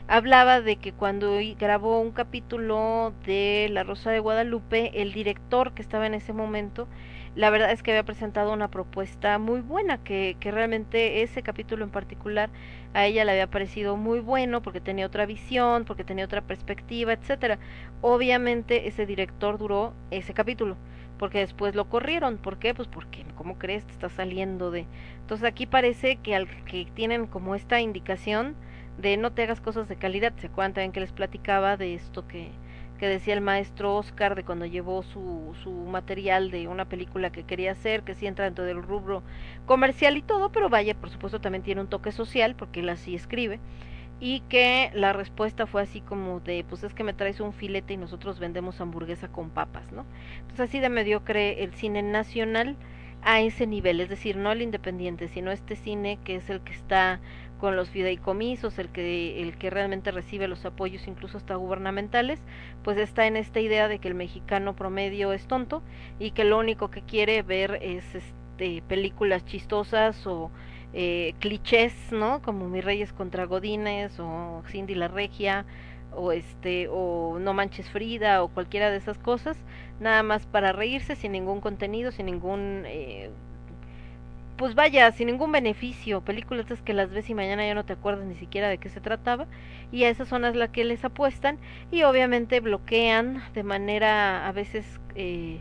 hablaba 0.09 0.61
de 0.61 0.77
que 0.77 0.93
cuando 0.93 1.39
grabó 1.59 2.01
un 2.01 2.13
capítulo 2.13 3.13
de 3.27 3.69
La 3.71 3.85
Rosa 3.85 4.11
de 4.11 4.21
Guadalupe, 4.21 5.03
el 5.03 5.13
director 5.13 5.73
que 5.73 5.83
estaba 5.83 6.07
en 6.07 6.15
ese 6.15 6.33
momento, 6.33 6.89
la 7.35 7.51
verdad 7.51 7.71
es 7.71 7.83
que 7.83 7.93
había 7.93 8.05
presentado 8.05 8.53
una 8.53 8.69
propuesta 8.69 9.39
muy 9.39 9.61
buena, 9.61 9.99
que, 10.03 10.37
que 10.41 10.51
realmente 10.51 11.23
ese 11.23 11.43
capítulo 11.43 11.85
en 11.85 11.91
particular 11.91 12.51
a 12.95 13.07
ella 13.07 13.25
le 13.25 13.33
había 13.33 13.47
parecido 13.49 13.97
muy 13.97 14.21
bueno 14.21 14.63
porque 14.63 14.81
tenía 14.81 15.07
otra 15.07 15.27
visión, 15.27 15.85
porque 15.85 16.05
tenía 16.05 16.25
otra 16.25 16.41
perspectiva, 16.41 17.13
etcétera. 17.13 17.59
Obviamente 18.01 18.89
ese 18.89 19.07
director 19.07 19.59
duró 19.59 19.93
ese 20.11 20.33
capítulo 20.35 20.77
porque 21.19 21.41
después 21.41 21.75
lo 21.75 21.89
corrieron. 21.89 22.39
¿Por 22.39 22.59
qué? 22.59 22.75
Pues 22.75 22.89
porque, 22.89 23.25
¿cómo 23.37 23.59
crees? 23.59 23.85
Te 23.85 23.93
está 23.93 24.09
saliendo 24.09 24.71
de... 24.71 24.87
Entonces 25.21 25.47
aquí 25.47 25.67
parece 25.67 26.17
que 26.17 26.35
al 26.35 26.49
que 26.65 26.87
tienen 26.95 27.27
como 27.27 27.55
esta 27.55 27.81
indicación 27.81 28.55
de 28.99 29.17
no 29.17 29.33
te 29.33 29.43
hagas 29.43 29.61
cosas 29.61 29.89
de 29.89 29.97
calidad. 29.97 30.33
¿Se 30.39 30.47
acuerdan 30.47 30.75
también 30.75 30.93
que 30.93 31.01
les 31.01 31.13
platicaba 31.13 31.77
de 31.77 31.95
esto 31.95 32.27
que, 32.27 32.51
que 32.99 33.07
decía 33.07 33.35
el 33.35 33.41
maestro 33.41 33.97
Oscar 33.97 34.35
de 34.35 34.45
cuando 34.45 34.67
llevó 34.67 35.03
su, 35.03 35.55
su 35.63 35.71
material 35.71 36.51
de 36.51 36.69
una 36.69 36.87
película 36.87 37.31
que 37.31 37.45
quería 37.45 37.73
hacer, 37.73 38.03
que 38.03 38.15
sí 38.15 38.27
entra 38.27 38.45
dentro 38.45 38.65
del 38.65 38.83
rubro 38.83 39.23
comercial 39.67 40.17
y 40.17 40.23
todo, 40.23 40.51
pero 40.51 40.69
vaya, 40.69 40.95
por 40.95 41.11
supuesto 41.11 41.41
también 41.41 41.63
tiene 41.63 41.81
un 41.81 41.89
toque 41.89 42.13
social, 42.13 42.55
porque 42.57 42.81
él 42.81 42.89
así 42.89 43.15
escribe 43.15 43.61
y 44.21 44.41
que 44.49 44.91
la 44.95 45.13
respuesta 45.13 45.67
fue 45.67 45.83
así 45.83 46.01
como 46.01 46.41
de 46.41 46.65
pues 46.69 46.83
es 46.83 46.95
que 46.95 47.05
me 47.05 47.13
traes 47.13 47.41
un 47.41 47.53
filete 47.53 47.95
y 47.95 47.97
nosotros 47.97 48.39
vendemos 48.39 48.81
hamburguesa 48.81 49.29
con 49.29 49.51
papas, 49.51 49.93
¿no? 49.93 50.05
Entonces 50.41 50.69
así 50.69 50.81
de 50.81 50.89
mediocre 50.89 51.63
el 51.63 51.73
cine 51.75 52.03
nacional 52.03 52.77
a 53.23 53.41
ese 53.41 53.67
nivel, 53.67 54.01
es 54.01 54.09
decir, 54.09 54.37
no 54.37 54.53
el 54.53 54.63
independiente, 54.63 55.29
sino 55.29 55.51
este 55.51 55.77
cine 55.77 56.19
que 56.25 56.37
es 56.37 56.51
el 56.51 56.61
que 56.61 56.73
está 56.73 57.21
con 57.59 57.75
los 57.77 57.91
fideicomisos, 57.91 58.79
el 58.79 58.89
que 58.89 59.43
el 59.43 59.57
que 59.59 59.71
realmente 59.71 60.13
recibe 60.13 60.49
los 60.49 60.65
apoyos 60.65 61.07
incluso 61.09 61.39
hasta 61.39 61.57
gubernamentales, 61.57 62.41
pues 62.85 62.97
está 62.99 63.27
en 63.27 63.37
esta 63.37 63.61
idea 63.61 63.89
de 63.89 63.99
que 63.99 64.09
el 64.09 64.15
mexicano 64.15 64.77
promedio 64.77 65.33
es 65.33 65.47
tonto 65.47 65.83
y 66.19 66.31
que 66.31 66.45
lo 66.45 66.59
único 66.59 66.91
que 66.91 67.03
quiere 67.03 67.43
ver 67.43 67.79
es 67.83 68.05
este 68.15 68.83
películas 68.89 69.45
chistosas 69.45 70.27
o 70.27 70.51
eh, 70.93 71.35
clichés, 71.39 71.95
¿no? 72.13 72.43
Como 72.43 72.69
Mis 72.69 72.85
Reyes 72.85 73.13
contra 73.13 73.45
Godines 73.45 74.19
o 74.21 74.63
Cindy 74.69 74.95
la 74.95 75.09
Regia 75.09 75.65
o 76.13 76.33
este 76.33 76.89
o 76.91 77.39
No 77.41 77.53
manches 77.55 77.91
Frida 77.91 78.43
o 78.43 78.49
cualquiera 78.49 78.91
de 78.91 78.97
esas 78.97 79.19
cosas, 79.19 79.57
nada 80.01 80.23
más 80.23 80.47
para 80.47 80.73
reírse 80.73 81.17
sin 81.17 81.33
ningún 81.33 81.61
contenido, 81.61 82.13
sin 82.13 82.27
ningún 82.27 82.85
eh, 82.87 83.31
pues 84.59 84.75
vaya, 84.75 85.13
sin 85.13 85.29
ningún 85.29 85.53
beneficio, 85.53 86.21
películas 86.21 86.67
que 86.85 86.93
las 86.93 87.11
ves 87.11 87.31
y 87.31 87.35
mañana 87.35 87.65
ya 87.65 87.75
no 87.75 87.85
te 87.85 87.93
acuerdas 87.93 88.27
ni 88.27 88.35
siquiera 88.35 88.69
de 88.69 88.79
qué 88.79 88.89
se 88.89 89.01
trataba, 89.01 89.47
y 89.93 90.03
a 90.05 90.11
esas 90.11 90.29
son 90.29 90.45
a 90.45 90.51
las 90.51 90.71
que 90.71 90.85
les 90.85 91.05
apuestan, 91.05 91.59
y 91.93 92.03
obviamente 92.03 92.59
bloquean 92.61 93.41
de 93.55 93.63
manera 93.63 94.49
a 94.49 94.53
veces 94.53 94.85
eh, 95.15 95.61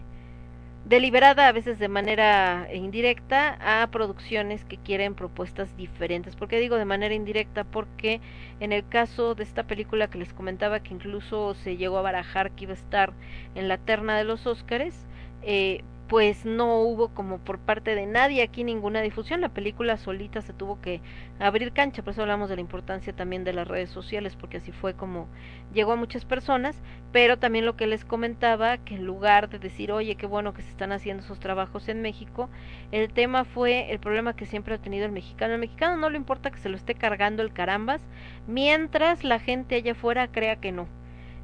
deliberada, 0.88 1.50
a 1.50 1.52
veces 1.52 1.80
de 1.80 1.90
manera 1.90 2.70
indirecta, 2.74 3.58
a 3.82 3.88
producciones 3.88 4.64
que 4.64 4.78
quieren 4.78 5.16
propuestas 5.16 5.76
diferentes. 5.76 6.36
¿Por 6.36 6.48
qué 6.48 6.60
digo 6.60 6.78
de 6.78 6.86
manera 6.86 7.14
indirecta? 7.14 7.66
Porque 7.66 8.22
en 8.62 8.72
el 8.72 8.88
caso 8.88 9.36
de 9.36 9.44
esta 9.44 9.64
película 9.64 10.10
que 10.10 10.18
les 10.18 10.34
comentaba, 10.34 10.80
que 10.80 10.94
incluso 10.94 11.56
se 11.56 11.76
llegó 11.76 11.98
a 11.98 12.04
barajar 12.04 12.52
que 12.52 12.64
iba 12.64 12.74
a 12.74 12.78
estar 12.78 13.14
en 13.56 13.68
la 13.68 13.78
terna 13.78 14.18
de 14.18 14.24
los 14.24 14.48
Óscares, 14.48 15.08
eh, 15.42 15.84
pues 16.08 16.46
no 16.46 16.80
hubo 16.82 17.10
como 17.10 17.40
por 17.40 17.60
parte 17.60 17.94
de 17.94 18.06
nadie 18.06 18.42
aquí 18.42 18.64
ninguna 18.64 19.02
difusión. 19.02 19.42
La 19.42 19.50
película 19.50 19.98
solita 19.98 20.42
se 20.42 20.54
tuvo 20.54 20.80
que 20.80 21.02
abrir 21.40 21.74
cancha, 21.74 22.02
por 22.02 22.14
eso 22.14 22.22
hablamos 22.22 22.50
de 22.50 22.56
la 22.56 22.62
importancia 22.62 23.14
también 23.14 23.44
de 23.44 23.54
las 23.54 23.68
redes 23.68 23.90
sociales, 23.90 24.36
porque 24.36 24.58
así 24.58 24.72
fue 24.72 24.94
como 24.94 25.28
llegó 25.74 25.92
a 25.92 25.96
muchas 25.98 26.24
personas, 26.24 26.82
pero 27.12 27.38
también 27.38 27.66
lo 27.66 27.76
que 27.76 27.88
les 27.88 28.06
comentaba, 28.06 28.78
que 28.78 28.96
en 28.96 29.06
lugar 29.06 29.50
de 29.50 29.60
decir, 29.60 29.92
oye, 29.92 30.16
qué 30.16 30.26
bueno 30.26 30.54
que 30.54 30.62
se 30.62 30.70
están 30.70 30.92
haciendo 30.94 31.24
esos 31.24 31.40
trabajos 31.40 31.90
en 31.90 32.02
México, 32.02 32.50
el 32.92 33.12
tema 33.12 33.44
fue 33.44 33.92
el 33.92 34.00
problema 34.00 34.36
que 34.36 34.46
siempre 34.46 34.76
ha 34.76 34.82
tenido 34.82 35.06
el 35.06 35.12
mexicano. 35.12 35.54
El 35.54 35.60
mexicano 35.60 35.98
no 35.98 36.10
le 36.10 36.18
importa 36.18 36.52
que 36.52 36.60
se 36.60 36.70
lo 36.70 36.78
esté 36.78 36.96
cargando 36.96 37.44
el 37.44 37.54
carambas, 37.54 38.02
mientras 38.48 39.24
la 39.24 39.40
gente 39.40 39.76
allá 39.76 39.92
afuera 39.92 40.32
crea 40.32 40.56
que 40.58 40.72
no 40.72 40.88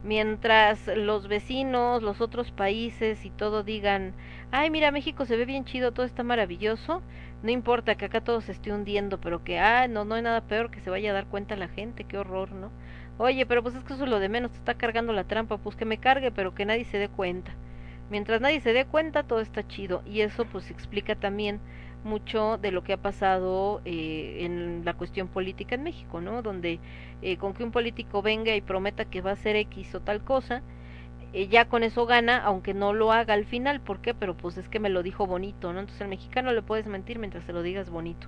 mientras 0.04 0.88
los 0.96 1.28
vecinos, 1.28 2.04
los 2.04 2.22
otros 2.22 2.52
países 2.52 3.26
y 3.26 3.30
todo 3.30 3.64
digan, 3.64 4.14
ay, 4.52 4.70
mira, 4.70 4.92
México 4.92 5.26
se 5.26 5.38
ve 5.38 5.46
bien 5.46 5.66
chido, 5.66 5.94
todo 5.94 6.06
está 6.06 6.24
maravilloso, 6.24 7.02
no 7.42 7.52
importa 7.52 7.96
que 7.96 8.06
acá 8.06 8.22
todo 8.22 8.42
se 8.42 8.52
esté 8.52 8.72
hundiendo, 8.72 9.20
pero 9.20 9.44
que, 9.44 9.60
ah, 9.60 9.88
no, 9.88 10.06
no 10.06 10.16
hay 10.16 10.22
nada 10.22 10.42
peor 10.42 10.72
que 10.72 10.82
se 10.82 10.90
vaya 10.90 11.12
a 11.12 11.14
dar 11.14 11.28
cuenta 11.28 11.56
la 11.56 11.68
gente, 11.70 12.04
qué 12.04 12.18
horror, 12.18 12.52
¿no? 12.52 12.72
Oye, 13.18 13.46
pero 13.46 13.64
pues 13.64 13.76
es 13.76 13.84
que 13.84 13.94
eso 13.94 14.04
es 14.04 14.10
lo 14.10 14.20
de 14.20 14.30
menos, 14.30 14.52
te 14.52 14.58
está 14.58 14.74
cargando 14.74 15.14
la 15.14 15.24
trampa, 15.24 15.58
pues 15.58 15.76
que 15.76 15.86
me 15.86 15.98
cargue, 15.98 16.32
pero 16.32 16.54
que 16.54 16.66
nadie 16.66 16.86
se 16.86 16.98
dé 16.98 17.10
cuenta. 17.10 17.54
Mientras 18.10 18.42
nadie 18.42 18.60
se 18.60 18.74
dé 18.74 18.86
cuenta, 18.86 19.24
todo 19.24 19.40
está 19.40 19.68
chido, 19.68 20.04
y 20.06 20.22
eso 20.22 20.46
pues 20.46 20.70
explica 20.70 21.16
también 21.16 21.60
mucho 22.06 22.58
de 22.58 22.72
lo 22.72 22.84
que 22.84 22.94
ha 22.94 22.98
pasado 22.98 23.82
eh, 23.86 24.40
en 24.42 24.84
la 24.86 24.94
cuestión 24.94 25.28
política 25.28 25.76
en 25.76 25.84
México, 25.84 26.22
¿no? 26.22 26.42
Donde 26.42 26.80
eh, 27.22 27.38
con 27.38 27.54
que 27.54 27.64
un 27.64 27.72
político 27.72 28.22
venga 28.22 28.56
y 28.56 28.62
prometa 28.62 29.06
que 29.06 29.22
va 29.22 29.32
a 29.32 29.34
hacer 29.34 29.56
X 29.56 29.96
o 29.96 30.02
tal 30.02 30.24
cosa, 30.24 30.62
eh, 31.34 31.48
ya 31.48 31.66
con 31.68 31.84
eso 31.84 32.06
gana, 32.06 32.38
aunque 32.44 32.74
no 32.74 32.94
lo 32.94 33.12
haga 33.12 33.34
al 33.34 33.46
final, 33.46 33.82
¿por 33.82 34.02
qué? 34.02 34.14
Pero 34.14 34.38
pues 34.38 34.58
es 34.58 34.70
que 34.70 34.80
me 34.80 34.90
lo 34.90 35.04
dijo 35.04 35.26
bonito, 35.26 35.74
¿no? 35.74 35.80
Entonces 35.80 36.02
al 36.02 36.10
mexicano 36.10 36.54
le 36.54 36.62
puedes 36.62 36.88
mentir 36.88 37.20
mientras 37.20 37.44
se 37.46 37.54
lo 37.54 37.64
digas 37.64 37.90
bonito. 37.90 38.28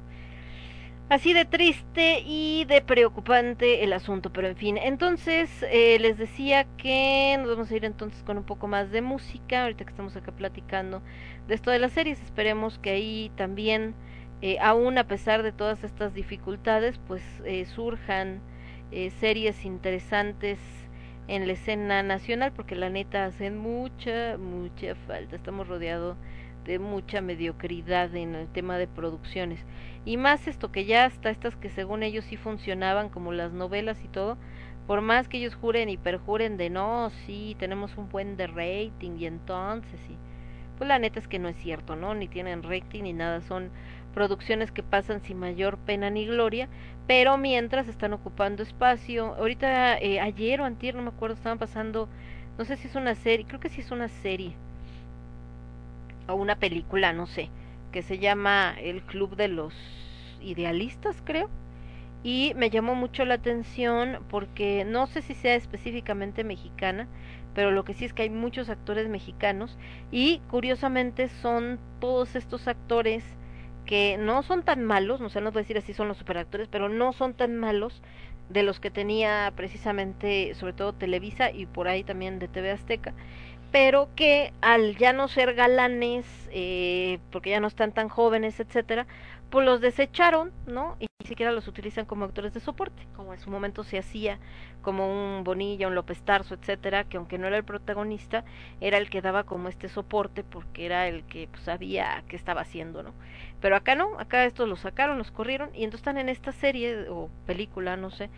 Así 1.08 1.34
de 1.34 1.45
triste 1.45 2.24
y 2.25 2.66
de 2.66 2.82
preocupante 2.82 3.84
el 3.84 3.93
asunto, 3.93 4.34
pero 4.34 4.48
en 4.48 4.56
fin, 4.56 4.77
entonces 4.77 5.51
eh, 5.69 6.00
les 6.00 6.17
decía 6.17 6.66
que 6.77 7.35
nos 7.38 7.48
vamos 7.48 7.69
a 7.69 7.75
ir 7.75 7.85
entonces 7.85 8.24
con 8.24 8.38
un 8.40 8.43
poco 8.43 8.66
más 8.67 8.90
de 8.90 9.03
música, 9.03 9.64
ahorita 9.64 9.85
que 9.85 9.92
estamos 9.92 10.16
acá 10.16 10.32
platicando 10.32 11.03
de 11.48 11.53
esto 11.53 11.69
de 11.69 11.77
las 11.77 11.92
series, 11.93 12.19
esperemos 12.24 12.80
que 12.80 12.90
ahí 12.90 13.32
también, 13.35 13.93
eh, 14.42 14.58
aún 14.59 14.98
a 14.98 15.08
pesar 15.08 15.43
de 15.43 15.51
todas 15.51 15.84
estas 15.84 16.16
dificultades, 16.16 17.00
pues 17.08 17.22
eh, 17.45 17.66
surjan 17.66 18.42
eh, 18.92 19.11
series 19.11 19.64
interesantes 19.64 20.58
en 21.27 21.45
la 21.45 21.53
escena 21.53 22.01
nacional, 22.01 22.51
porque 22.51 22.75
la 22.75 22.90
neta 22.90 23.25
hacen 23.25 23.58
mucha, 23.58 24.38
mucha 24.38 24.95
falta, 25.08 25.35
estamos 25.35 25.67
rodeados 25.67 26.17
de 26.66 26.80
mucha 26.80 27.22
mediocridad 27.22 28.14
en 28.16 28.35
el 28.35 28.48
tema 28.48 28.77
de 28.77 28.88
producciones. 28.88 29.64
Y 30.03 30.18
más 30.18 30.48
esto 30.48 30.72
que 30.72 30.85
ya 30.85 31.06
hasta 31.06 31.30
estas 31.30 31.56
que 31.56 31.69
según 31.69 32.03
ellos 32.03 32.26
sí 32.26 32.38
funcionaban, 32.38 33.10
como 33.10 33.32
las 33.32 33.53
novelas 33.53 34.03
y 34.03 34.08
todo, 34.08 34.38
por 34.88 35.02
más 35.02 35.27
que 35.27 35.38
ellos 35.38 35.56
juren 35.56 35.90
y 35.90 35.98
perjuren 35.98 36.58
de 36.58 36.69
no, 36.69 37.10
sí, 37.26 37.56
tenemos 37.60 37.98
un 37.98 38.10
buen 38.10 38.38
de 38.38 38.48
rating 38.48 39.18
y 39.18 39.26
entonces 39.26 40.00
sí. 40.08 40.18
Pues 40.77 40.88
la 40.88 41.00
neta 41.00 41.19
es 41.19 41.27
que 41.27 41.40
no 41.40 41.48
es 41.48 41.56
cierto, 41.58 41.95
¿no? 41.95 42.14
Ni 42.14 42.27
tienen 42.27 42.61
rating 42.61 43.03
ni 43.03 43.14
nada, 43.14 43.42
son 43.42 43.72
producciones 44.14 44.72
que 44.72 44.84
pasan 44.84 45.22
sin 45.22 45.38
mayor 45.38 45.77
pena 45.77 46.10
ni 46.10 46.26
gloria, 46.26 46.69
pero 47.08 47.38
mientras 47.38 47.88
están 47.88 48.14
ocupando 48.14 48.64
espacio. 48.64 49.35
Ahorita, 49.35 49.98
eh, 50.00 50.19
ayer 50.19 50.61
o 50.61 50.66
antier, 50.66 50.95
no 50.95 51.02
me 51.02 51.10
acuerdo, 51.10 51.35
estaban 51.35 51.60
pasando, 51.60 52.10
no 52.58 52.66
sé 52.66 52.77
si 52.77 52.88
es 52.88 52.95
una 52.95 53.16
serie, 53.16 53.45
creo 53.48 53.60
que 53.60 53.69
sí 53.69 53.82
es 53.82 53.92
una 53.92 54.08
serie, 54.08 54.56
o 56.28 56.36
una 56.36 56.58
película, 56.58 57.14
no 57.14 57.28
sé, 57.28 57.50
que 57.92 58.02
se 58.02 58.20
llama 58.20 58.76
El 58.80 59.04
Club 59.04 59.36
de 59.36 59.48
los 59.48 59.74
Idealistas, 60.42 61.22
creo. 61.24 61.50
Y 62.24 62.54
me 62.56 62.70
llamó 62.70 62.95
mucho 62.95 63.24
la 63.24 63.36
atención 63.36 64.20
porque 64.30 64.84
no 64.86 65.06
sé 65.08 65.22
si 65.22 65.36
sea 65.36 65.56
específicamente 65.56 66.44
mexicana, 66.44 67.08
pero 67.54 67.72
lo 67.72 67.86
que 67.86 67.94
sí 67.94 68.06
es 68.06 68.14
que 68.14 68.24
hay 68.24 68.30
muchos 68.30 68.70
actores 68.70 69.08
mexicanos 69.08 69.78
y 70.12 70.40
curiosamente 70.50 71.30
son 71.30 71.80
todos 72.00 72.36
estos 72.36 72.68
actores 72.68 73.24
que 73.86 74.18
no 74.18 74.44
son 74.44 74.64
tan 74.64 74.84
malos, 74.84 75.22
no 75.22 75.30
sé, 75.30 75.40
no 75.42 75.52
voy 75.52 75.60
a 75.60 75.64
decir 75.64 75.78
así 75.78 75.94
son 75.94 76.08
los 76.08 76.18
superactores, 76.18 76.68
pero 76.68 76.90
no 76.90 77.14
son 77.14 77.34
tan 77.34 77.56
malos 77.56 78.02
de 78.50 78.64
los 78.64 78.80
que 78.80 78.92
tenía 78.92 79.52
precisamente, 79.56 80.54
sobre 80.56 80.74
todo 80.74 80.94
Televisa 80.94 81.52
y 81.52 81.66
por 81.66 81.88
ahí 81.88 82.04
también 82.04 82.40
de 82.40 82.48
TV 82.48 82.72
Azteca, 82.72 83.14
pero 83.76 84.08
que 84.16 84.54
al 84.62 84.95
ya 84.95 85.12
no 85.12 85.28
ser 85.28 85.54
galanes, 85.54 86.26
eh, 86.50 87.20
porque 87.30 87.50
ya 87.50 87.60
no 87.60 87.68
están 87.68 87.92
tan 87.92 88.08
jóvenes, 88.08 88.58
etcétera, 88.62 89.06
pues 89.50 89.66
los 89.66 89.82
desecharon, 89.82 90.54
¿no? 90.66 90.95
Y 90.98 91.08
ni 91.20 91.28
siquiera 91.28 91.52
los 91.52 91.68
utilizan 91.68 92.06
como 92.06 92.24
actores 92.24 92.54
de 92.54 92.62
soporte, 92.62 93.06
como 93.18 93.34
en 93.34 93.40
su 93.42 93.50
momento 93.50 93.84
se 93.84 93.98
hacía 93.98 94.40
como 94.82 95.12
un 95.12 95.44
Bonilla, 95.44 95.90
un 95.90 95.95
López 95.95 96.22
Tarso, 96.22 96.56
etcétera, 96.56 97.04
que 97.04 97.18
aunque 97.18 97.38
no 97.38 97.48
era 97.48 97.58
el 97.58 97.66
protagonista, 97.66 98.45
era 98.80 98.98
el 98.98 99.10
que 99.10 99.22
daba 99.22 99.44
como 99.44 99.68
este 99.68 99.90
soporte 99.90 100.45
porque 100.45 100.86
era 100.86 101.10
el 101.10 101.26
que 101.26 101.50
pues, 101.52 101.64
sabía 101.64 102.24
qué 102.30 102.38
estaba 102.38 102.62
haciendo, 102.62 103.04
¿no? 103.04 103.14
Pero 103.60 103.76
acá 103.76 103.95
no, 103.95 104.18
acá 104.20 104.45
estos 104.45 104.70
los 104.70 104.80
sacaron, 104.80 105.18
los 105.18 105.32
corrieron 105.32 105.72
y 105.76 105.84
entonces 105.84 106.00
están 106.00 106.18
en 106.18 106.30
esta 106.30 106.54
serie 106.54 107.10
o 107.10 107.30
película, 107.45 107.98
no 107.98 108.10
sé, 108.10 108.30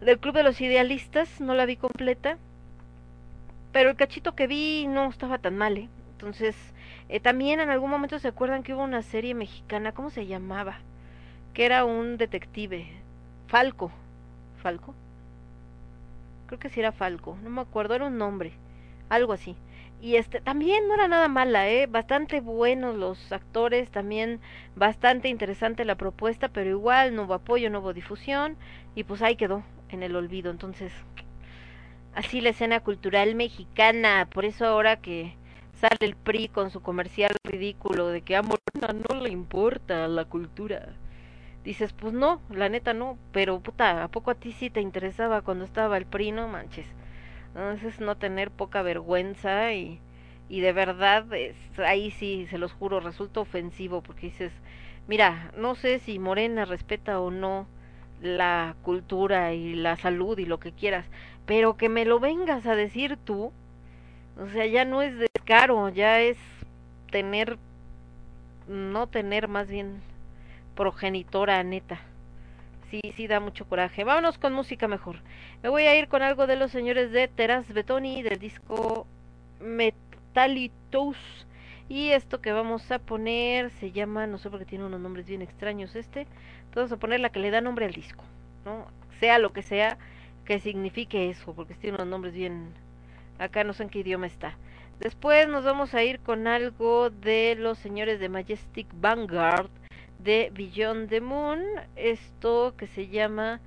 del 0.00 0.20
Club 0.20 0.36
de 0.36 0.44
los 0.44 0.60
Idealistas, 0.60 1.40
no 1.40 1.54
la 1.54 1.66
vi 1.66 1.74
completa, 1.74 2.38
pero 3.72 3.90
el 3.90 3.96
cachito 3.96 4.34
que 4.34 4.46
vi 4.46 4.86
no 4.86 5.08
estaba 5.08 5.38
tan 5.38 5.56
mal, 5.56 5.76
¿eh? 5.76 5.88
Entonces, 6.12 6.56
eh, 7.08 7.20
también 7.20 7.60
en 7.60 7.70
algún 7.70 7.90
momento 7.90 8.18
se 8.18 8.28
acuerdan 8.28 8.62
que 8.62 8.74
hubo 8.74 8.82
una 8.82 9.02
serie 9.02 9.34
mexicana, 9.34 9.92
¿cómo 9.92 10.10
se 10.10 10.26
llamaba? 10.26 10.78
Que 11.54 11.64
era 11.64 11.84
un 11.84 12.16
detective, 12.16 12.88
Falco, 13.46 13.92
Falco, 14.62 14.94
creo 16.46 16.58
que 16.58 16.70
sí 16.70 16.80
era 16.80 16.92
Falco, 16.92 17.38
no 17.42 17.50
me 17.50 17.60
acuerdo, 17.60 17.94
era 17.94 18.06
un 18.06 18.18
nombre, 18.18 18.52
algo 19.08 19.32
así. 19.32 19.54
Y 20.00 20.16
este 20.16 20.40
también 20.40 20.86
no 20.86 20.94
era 20.94 21.08
nada 21.08 21.28
mala, 21.28 21.68
eh, 21.68 21.86
bastante 21.86 22.40
buenos 22.40 22.96
los 22.96 23.32
actores, 23.32 23.90
también 23.90 24.40
bastante 24.76 25.28
interesante 25.28 25.84
la 25.84 25.96
propuesta, 25.96 26.48
pero 26.48 26.70
igual 26.70 27.14
no 27.14 27.24
hubo 27.24 27.34
apoyo, 27.34 27.68
no 27.70 27.80
hubo 27.80 27.92
difusión 27.92 28.56
y 28.94 29.04
pues 29.04 29.22
ahí 29.22 29.36
quedó 29.36 29.64
en 29.88 30.02
el 30.02 30.14
olvido. 30.14 30.50
Entonces, 30.50 30.92
así 32.14 32.40
la 32.40 32.50
escena 32.50 32.80
cultural 32.80 33.34
mexicana, 33.34 34.28
por 34.32 34.44
eso 34.44 34.66
ahora 34.66 34.96
que 35.00 35.34
sale 35.80 35.98
el 36.00 36.16
PRI 36.16 36.48
con 36.48 36.70
su 36.70 36.80
comercial 36.80 37.32
ridículo 37.44 38.08
de 38.08 38.22
que 38.22 38.36
a 38.36 38.42
Morena 38.42 39.00
no 39.08 39.20
le 39.20 39.30
importa 39.30 40.08
la 40.08 40.24
cultura. 40.24 40.88
Dices, 41.64 41.92
pues 41.92 42.12
no, 42.12 42.40
la 42.50 42.68
neta 42.68 42.94
no, 42.94 43.18
pero 43.32 43.60
puta, 43.60 44.02
¿a 44.04 44.08
poco 44.08 44.30
a 44.30 44.34
ti 44.34 44.52
sí 44.52 44.70
te 44.70 44.80
interesaba 44.80 45.42
cuando 45.42 45.64
estaba 45.64 45.96
el 45.98 46.06
PRI? 46.06 46.32
No 46.32 46.48
manches. 46.48 46.86
Entonces 47.48 48.00
no 48.00 48.16
tener 48.16 48.50
poca 48.50 48.82
vergüenza 48.82 49.72
y, 49.72 50.00
y 50.48 50.60
de 50.60 50.72
verdad, 50.72 51.32
es, 51.34 51.56
ahí 51.78 52.10
sí, 52.10 52.46
se 52.50 52.58
los 52.58 52.72
juro, 52.72 53.00
resulta 53.00 53.40
ofensivo 53.40 54.02
porque 54.02 54.28
dices, 54.28 54.52
mira, 55.08 55.52
no 55.56 55.74
sé 55.74 55.98
si 55.98 56.18
Morena 56.18 56.64
respeta 56.64 57.20
o 57.20 57.30
no 57.30 57.66
la 58.22 58.76
cultura 58.82 59.52
y 59.54 59.74
la 59.74 59.96
salud 59.96 60.38
y 60.38 60.44
lo 60.46 60.58
que 60.58 60.72
quieras, 60.72 61.06
pero 61.48 61.78
que 61.78 61.88
me 61.88 62.04
lo 62.04 62.20
vengas 62.20 62.66
a 62.66 62.76
decir 62.76 63.16
tú, 63.24 63.52
o 64.38 64.46
sea, 64.52 64.66
ya 64.66 64.84
no 64.84 65.00
es 65.00 65.18
descaro, 65.18 65.88
ya 65.88 66.20
es 66.20 66.36
tener, 67.10 67.56
no 68.68 69.06
tener 69.06 69.48
más 69.48 69.66
bien 69.66 70.02
progenitora 70.76 71.64
neta. 71.64 72.00
Sí, 72.90 73.00
sí 73.16 73.26
da 73.26 73.40
mucho 73.40 73.66
coraje. 73.66 74.04
Vámonos 74.04 74.36
con 74.36 74.52
música 74.52 74.88
mejor. 74.88 75.22
Me 75.62 75.70
voy 75.70 75.84
a 75.84 75.98
ir 75.98 76.08
con 76.08 76.20
algo 76.20 76.46
de 76.46 76.56
los 76.56 76.70
señores 76.70 77.12
de 77.12 77.28
Teras 77.28 77.66
Betoni 77.72 78.22
del 78.22 78.38
disco 78.38 79.06
Metalitos. 79.58 81.16
Y 81.88 82.10
esto 82.10 82.42
que 82.42 82.52
vamos 82.52 82.92
a 82.92 82.98
poner 82.98 83.70
se 83.80 83.90
llama, 83.90 84.26
no 84.26 84.36
sé 84.36 84.50
por 84.50 84.58
qué 84.58 84.66
tiene 84.66 84.84
unos 84.84 85.00
nombres 85.00 85.26
bien 85.26 85.40
extraños 85.40 85.96
este. 85.96 86.26
Vamos 86.74 86.92
a 86.92 86.98
poner 86.98 87.20
la 87.20 87.30
que 87.30 87.40
le 87.40 87.50
da 87.50 87.62
nombre 87.62 87.86
al 87.86 87.92
disco, 87.92 88.22
¿no? 88.66 88.86
Sea 89.18 89.38
lo 89.38 89.54
que 89.54 89.62
sea 89.62 89.96
que 90.48 90.60
signifique 90.60 91.28
eso, 91.28 91.52
porque 91.52 91.74
tiene 91.74 91.96
unos 91.96 92.06
nombres 92.06 92.32
bien 92.32 92.72
acá 93.38 93.64
no 93.64 93.74
sé 93.74 93.82
en 93.82 93.90
qué 93.90 93.98
idioma 93.98 94.26
está. 94.26 94.56
Después 94.98 95.46
nos 95.46 95.62
vamos 95.62 95.92
a 95.92 96.02
ir 96.02 96.20
con 96.20 96.46
algo 96.46 97.10
de 97.10 97.54
los 97.54 97.76
señores 97.76 98.18
de 98.18 98.30
Majestic 98.30 98.86
Vanguard 98.94 99.68
de 100.18 100.50
Beyond 100.54 101.10
the 101.10 101.20
Moon, 101.20 101.62
esto 101.96 102.74
que 102.78 102.86
se 102.86 103.08
llama 103.08 103.60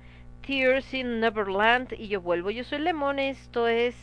Tears 0.44 0.92
in 0.92 1.20
Neverland 1.20 1.92
y 1.96 2.08
yo 2.08 2.20
vuelvo. 2.20 2.50
Yo 2.50 2.64
soy 2.64 2.80
Lemon, 2.80 3.20
esto 3.20 3.68
es 3.68 3.94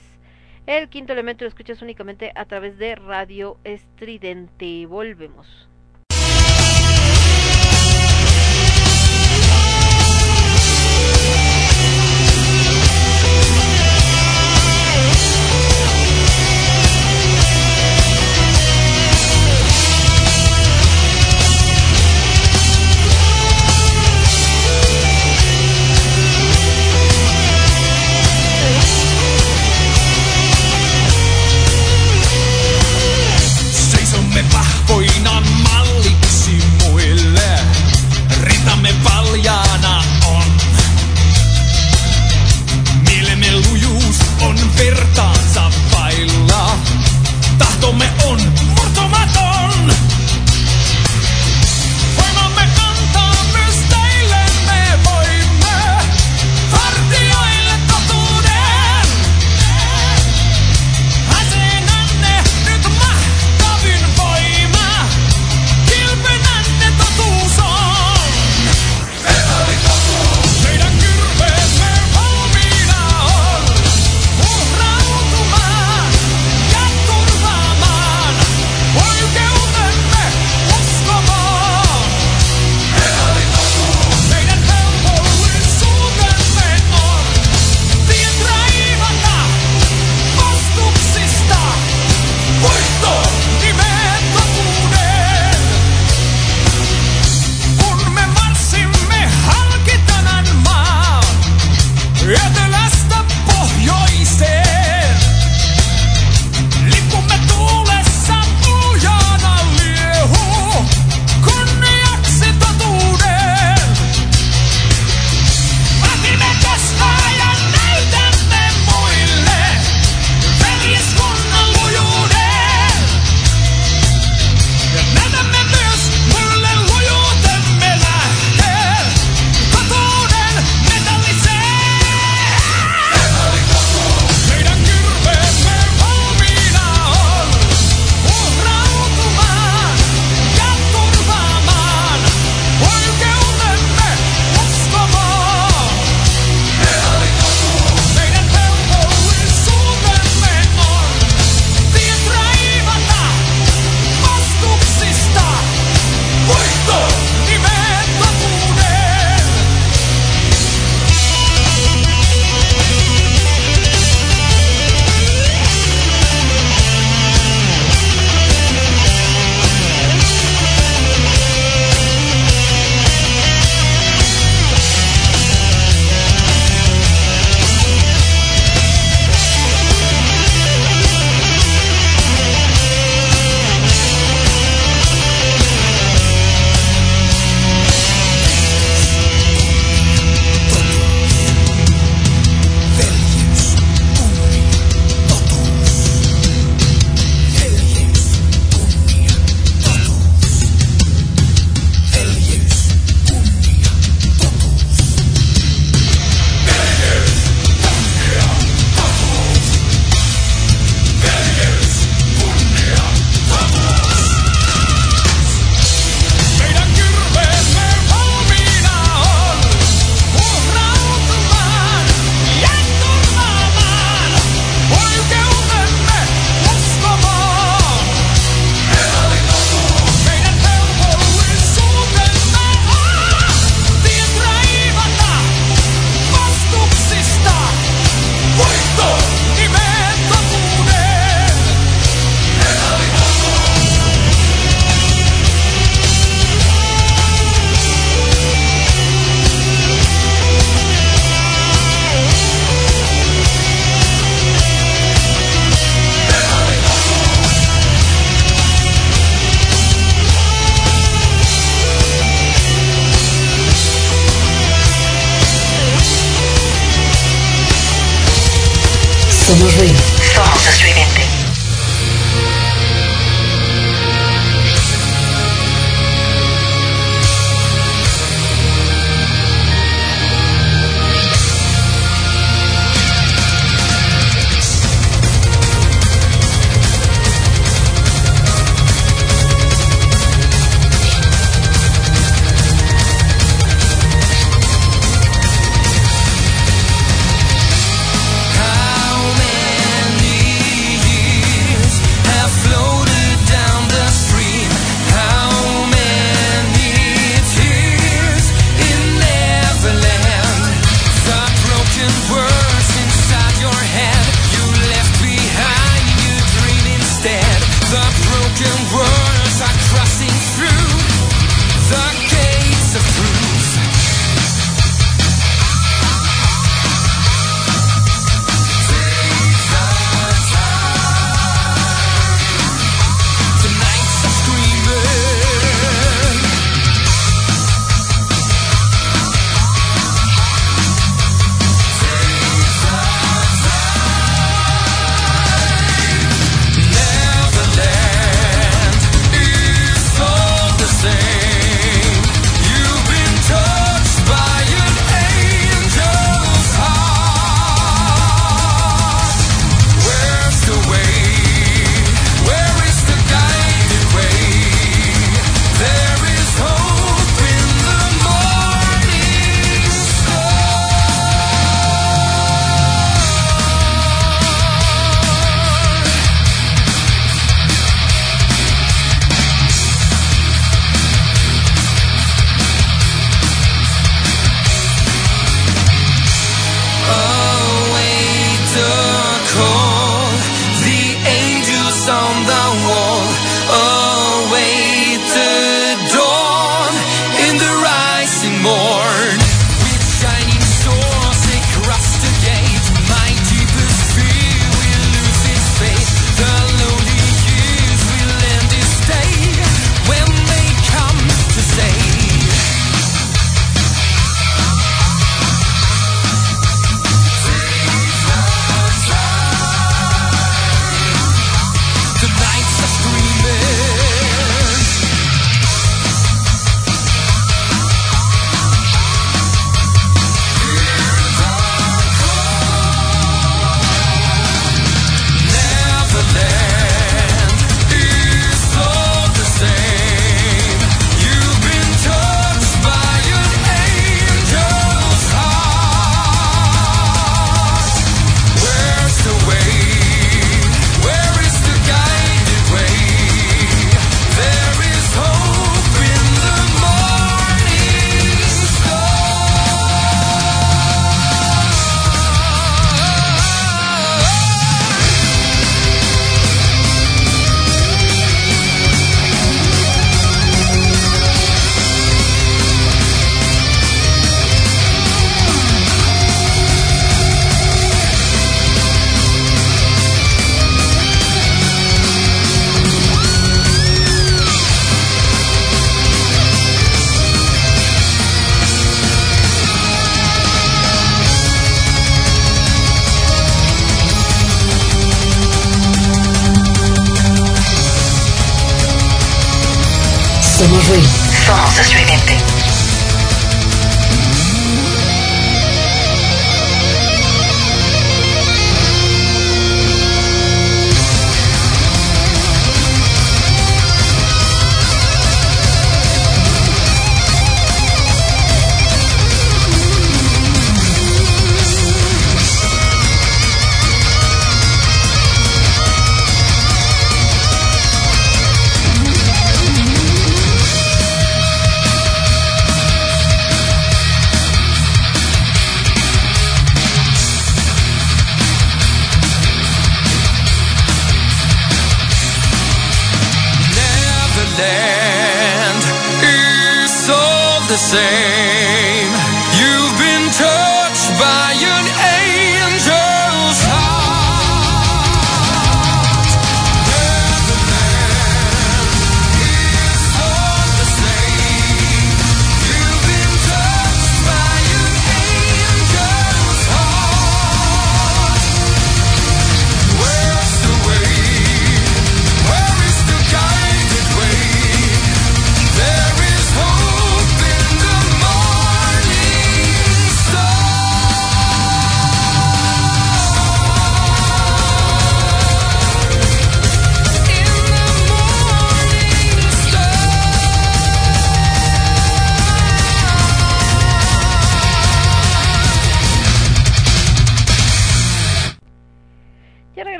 el 0.66 0.88
quinto 0.88 1.11
elemento, 1.11 1.43
lo 1.43 1.49
escuchas 1.49 1.82
únicamente 1.82 2.32
a 2.33 2.45
través 2.45 2.77
de 2.77 2.95
Radio 2.95 3.58
Estridente. 3.66 4.85
Volvemos. 4.85 5.68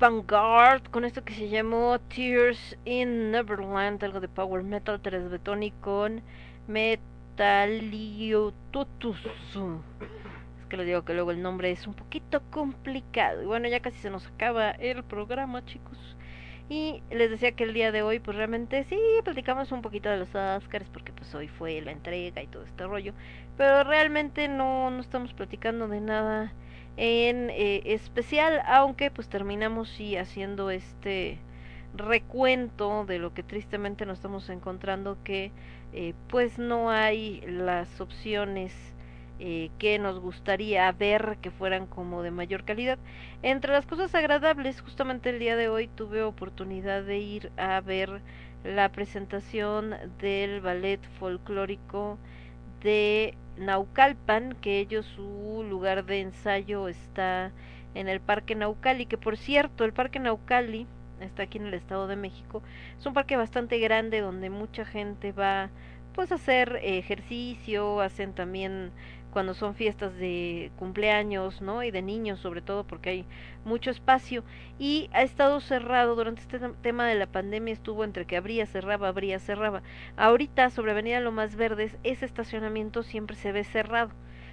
Vanguard 0.00 0.82
con 0.90 1.04
esto 1.04 1.22
que 1.24 1.34
se 1.34 1.50
llamó 1.50 1.98
Tears 1.98 2.78
in 2.86 3.32
Neverland, 3.32 4.02
algo 4.02 4.18
de 4.18 4.28
power 4.28 4.62
metal 4.62 4.98
tresbetoni 4.98 5.72
con 5.72 6.22
Metaliototus. 6.68 9.18
Es 9.26 10.66
que 10.70 10.78
les 10.78 10.86
digo 10.86 11.04
que 11.04 11.12
luego 11.12 11.32
el 11.32 11.42
nombre 11.42 11.70
es 11.70 11.86
un 11.86 11.92
poquito 11.92 12.40
complicado. 12.50 13.42
Y 13.42 13.44
bueno, 13.44 13.68
ya 13.68 13.80
casi 13.80 13.98
se 13.98 14.08
nos 14.08 14.26
acaba 14.26 14.70
el 14.70 15.04
programa, 15.04 15.66
chicos. 15.66 16.16
Y 16.70 17.02
les 17.10 17.28
decía 17.28 17.52
que 17.52 17.64
el 17.64 17.74
día 17.74 17.92
de 17.92 18.00
hoy, 18.00 18.20
pues 18.20 18.38
realmente 18.38 18.84
sí, 18.84 18.98
platicamos 19.22 19.70
un 19.70 19.82
poquito 19.82 20.08
de 20.08 20.16
los 20.16 20.34
Oscars, 20.34 20.88
porque 20.88 21.12
pues 21.12 21.34
hoy 21.34 21.48
fue 21.48 21.78
la 21.82 21.92
entrega 21.92 22.42
y 22.42 22.46
todo 22.46 22.64
este 22.64 22.86
rollo. 22.86 23.12
Pero 23.58 23.84
realmente 23.84 24.48
no, 24.48 24.90
no 24.90 25.02
estamos 25.02 25.34
platicando 25.34 25.88
de 25.88 26.00
nada 26.00 26.54
en 26.96 27.50
eh, 27.50 27.82
especial, 27.86 28.60
aunque 28.66 29.10
pues 29.10 29.28
terminamos 29.28 29.88
sí 29.90 30.16
haciendo 30.16 30.70
este 30.70 31.38
recuento 31.94 33.04
de 33.04 33.18
lo 33.18 33.34
que 33.34 33.42
tristemente 33.42 34.06
nos 34.06 34.18
estamos 34.18 34.48
encontrando 34.48 35.18
que 35.24 35.50
eh, 35.92 36.14
pues 36.28 36.58
no 36.58 36.90
hay 36.90 37.40
las 37.46 38.00
opciones 38.00 38.72
eh, 39.40 39.70
que 39.78 39.98
nos 39.98 40.20
gustaría 40.20 40.92
ver 40.92 41.38
que 41.40 41.50
fueran 41.50 41.86
como 41.86 42.22
de 42.22 42.30
mayor 42.30 42.64
calidad. 42.64 42.98
Entre 43.42 43.72
las 43.72 43.86
cosas 43.86 44.14
agradables, 44.14 44.80
justamente 44.82 45.30
el 45.30 45.38
día 45.38 45.56
de 45.56 45.68
hoy 45.68 45.88
tuve 45.88 46.22
oportunidad 46.22 47.02
de 47.04 47.18
ir 47.18 47.52
a 47.56 47.80
ver 47.80 48.20
la 48.64 48.90
presentación 48.92 49.94
del 50.18 50.60
ballet 50.60 51.00
folclórico 51.18 52.18
de 52.82 53.34
Naucalpan, 53.60 54.56
que 54.60 54.80
ellos 54.80 55.06
su 55.14 55.64
lugar 55.68 56.04
de 56.06 56.20
ensayo 56.20 56.88
está 56.88 57.52
en 57.94 58.08
el 58.08 58.20
Parque 58.20 58.54
Naucali, 58.54 59.06
que 59.06 59.18
por 59.18 59.36
cierto, 59.36 59.84
el 59.84 59.92
Parque 59.92 60.18
Naucali 60.18 60.86
está 61.20 61.44
aquí 61.44 61.58
en 61.58 61.66
el 61.66 61.74
Estado 61.74 62.06
de 62.06 62.16
México. 62.16 62.62
Es 62.98 63.06
un 63.06 63.14
parque 63.14 63.36
bastante 63.36 63.78
grande 63.78 64.20
donde 64.20 64.50
mucha 64.50 64.84
gente 64.84 65.32
va 65.32 65.70
pues 66.14 66.32
a 66.32 66.36
hacer 66.36 66.80
ejercicio, 66.82 68.00
hacen 68.00 68.32
también 68.34 68.90
cuando 69.30 69.54
son 69.54 69.74
fiestas 69.74 70.14
de 70.16 70.70
cumpleaños, 70.78 71.60
¿no? 71.60 71.82
Y 71.82 71.90
de 71.90 72.02
niños 72.02 72.40
sobre 72.40 72.62
todo 72.62 72.84
porque 72.84 73.10
hay 73.10 73.24
mucho 73.64 73.90
espacio 73.90 74.44
y 74.78 75.08
ha 75.12 75.22
estado 75.22 75.60
cerrado 75.60 76.16
durante 76.16 76.42
este 76.42 76.58
tema 76.82 77.06
de 77.06 77.14
la 77.14 77.26
pandemia 77.26 77.72
estuvo 77.72 78.04
entre 78.04 78.26
que 78.26 78.36
abría, 78.36 78.66
cerraba, 78.66 79.08
abría, 79.08 79.38
cerraba. 79.38 79.82
Ahorita 80.16 80.70
sobre 80.70 80.92
Avenida 80.92 81.20
Lomas 81.20 81.56
Verdes 81.56 81.96
ese 82.02 82.26
estacionamiento 82.26 83.02
siempre 83.02 83.36
se 83.36 83.52
ve 83.52 83.64
cerrado. 83.64 84.10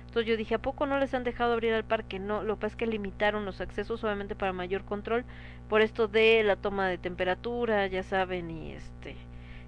Entonces 0.08 0.30
yo 0.30 0.38
dije, 0.38 0.56
¿a 0.56 0.62
poco 0.62 0.86
no 0.86 1.00
les 1.00 1.14
han 1.14 1.24
dejado 1.24 1.54
abrir 1.54 1.74
al 1.74 1.84
parque? 1.84 2.18
No, 2.18 2.44
lo 2.44 2.56
que 2.56 2.62
pasa 2.62 2.74
es 2.74 2.78
que 2.78 2.88
limitaron 2.88 3.46
los 3.46 3.62
accesos 3.62 4.04
obviamente 4.04 4.36
para 4.36 4.54
mayor 4.54 4.86
control 4.86 5.26
por 5.70 5.82
esto 5.82 6.08
de 6.08 6.44
la 6.44 6.56
toma 6.56 6.88
de 6.88 6.98
temperatura, 6.98 7.88
ya 7.88 8.04
saben, 8.04 8.50
y 8.50 8.72
este 8.72 9.18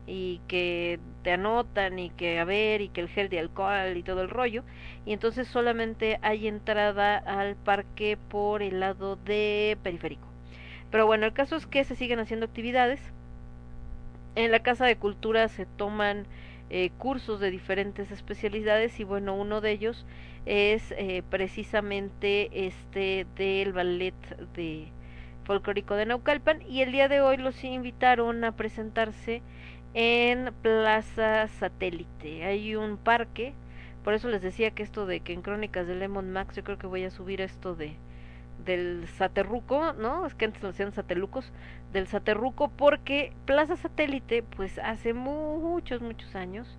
y 0.09 0.41
que 0.47 0.99
te 1.23 1.31
anotan 1.31 1.99
y 1.99 2.09
que 2.09 2.39
a 2.39 2.45
ver 2.45 2.81
y 2.81 2.89
que 2.89 3.01
el 3.01 3.09
gel 3.09 3.29
de 3.29 3.39
alcohol 3.39 3.95
y 3.95 4.03
todo 4.03 4.21
el 4.21 4.29
rollo. 4.29 4.63
Y 5.05 5.13
entonces 5.13 5.47
solamente 5.47 6.19
hay 6.21 6.47
entrada 6.47 7.17
al 7.17 7.55
parque 7.55 8.17
por 8.29 8.63
el 8.63 8.79
lado 8.79 9.17
de 9.17 9.77
periférico. 9.83 10.27
Pero 10.91 11.05
bueno 11.05 11.25
el 11.25 11.33
caso 11.33 11.55
es 11.55 11.67
que 11.67 11.83
se 11.83 11.95
siguen 11.95 12.19
haciendo 12.19 12.47
actividades. 12.47 12.99
En 14.35 14.51
la 14.51 14.59
casa 14.59 14.85
de 14.85 14.95
cultura 14.95 15.47
se 15.47 15.65
toman 15.65 16.25
eh, 16.71 16.91
cursos 16.97 17.39
de 17.39 17.51
diferentes 17.51 18.11
especialidades 18.11 18.99
y 18.99 19.03
bueno 19.03 19.35
uno 19.35 19.59
de 19.59 19.71
ellos 19.71 20.05
es 20.45 20.91
eh, 20.97 21.23
precisamente 21.29 22.67
este 22.67 23.25
del 23.35 23.73
ballet 23.73 24.15
de 24.55 24.87
folclórico 25.43 25.95
de 25.95 26.05
Naucalpan. 26.05 26.61
Y 26.63 26.81
el 26.81 26.91
día 26.91 27.07
de 27.07 27.21
hoy 27.21 27.37
los 27.37 27.63
invitaron 27.63 28.43
a 28.43 28.55
presentarse 28.55 29.41
en 29.93 30.53
Plaza 30.61 31.47
Satélite. 31.47 32.45
Hay 32.45 32.75
un 32.75 32.97
parque, 32.97 33.53
por 34.03 34.13
eso 34.13 34.27
les 34.29 34.41
decía 34.41 34.71
que 34.71 34.83
esto 34.83 35.05
de 35.05 35.21
que 35.21 35.33
en 35.33 35.41
Crónicas 35.41 35.87
de 35.87 35.95
Lemon 35.95 36.31
Max 36.31 36.55
yo 36.55 36.63
creo 36.63 36.77
que 36.77 36.87
voy 36.87 37.03
a 37.03 37.11
subir 37.11 37.41
esto 37.41 37.75
de 37.75 37.95
del 38.65 39.07
Saterruco, 39.17 39.93
¿no? 39.93 40.25
Es 40.25 40.35
que 40.35 40.45
antes 40.45 40.61
lo 40.61 40.69
hacían 40.69 40.91
Satelucos, 40.91 41.51
del 41.93 42.07
Saterruco, 42.07 42.69
porque 42.69 43.33
Plaza 43.45 43.75
Satélite, 43.77 44.43
pues 44.43 44.79
hace 44.79 45.13
muchos, 45.13 46.01
muchos 46.01 46.35
años 46.35 46.77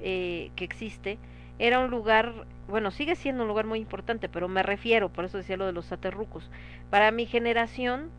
eh, 0.00 0.50
que 0.56 0.64
existe, 0.64 1.18
era 1.58 1.78
un 1.78 1.90
lugar, 1.90 2.46
bueno, 2.68 2.90
sigue 2.90 3.16
siendo 3.16 3.42
un 3.42 3.48
lugar 3.48 3.66
muy 3.66 3.80
importante, 3.80 4.28
pero 4.28 4.48
me 4.48 4.62
refiero, 4.62 5.10
por 5.10 5.24
eso 5.24 5.38
decía 5.38 5.56
lo 5.56 5.66
de 5.66 5.72
los 5.72 5.86
Saterrucos, 5.86 6.50
para 6.90 7.10
mi 7.10 7.26
generación, 7.26 8.10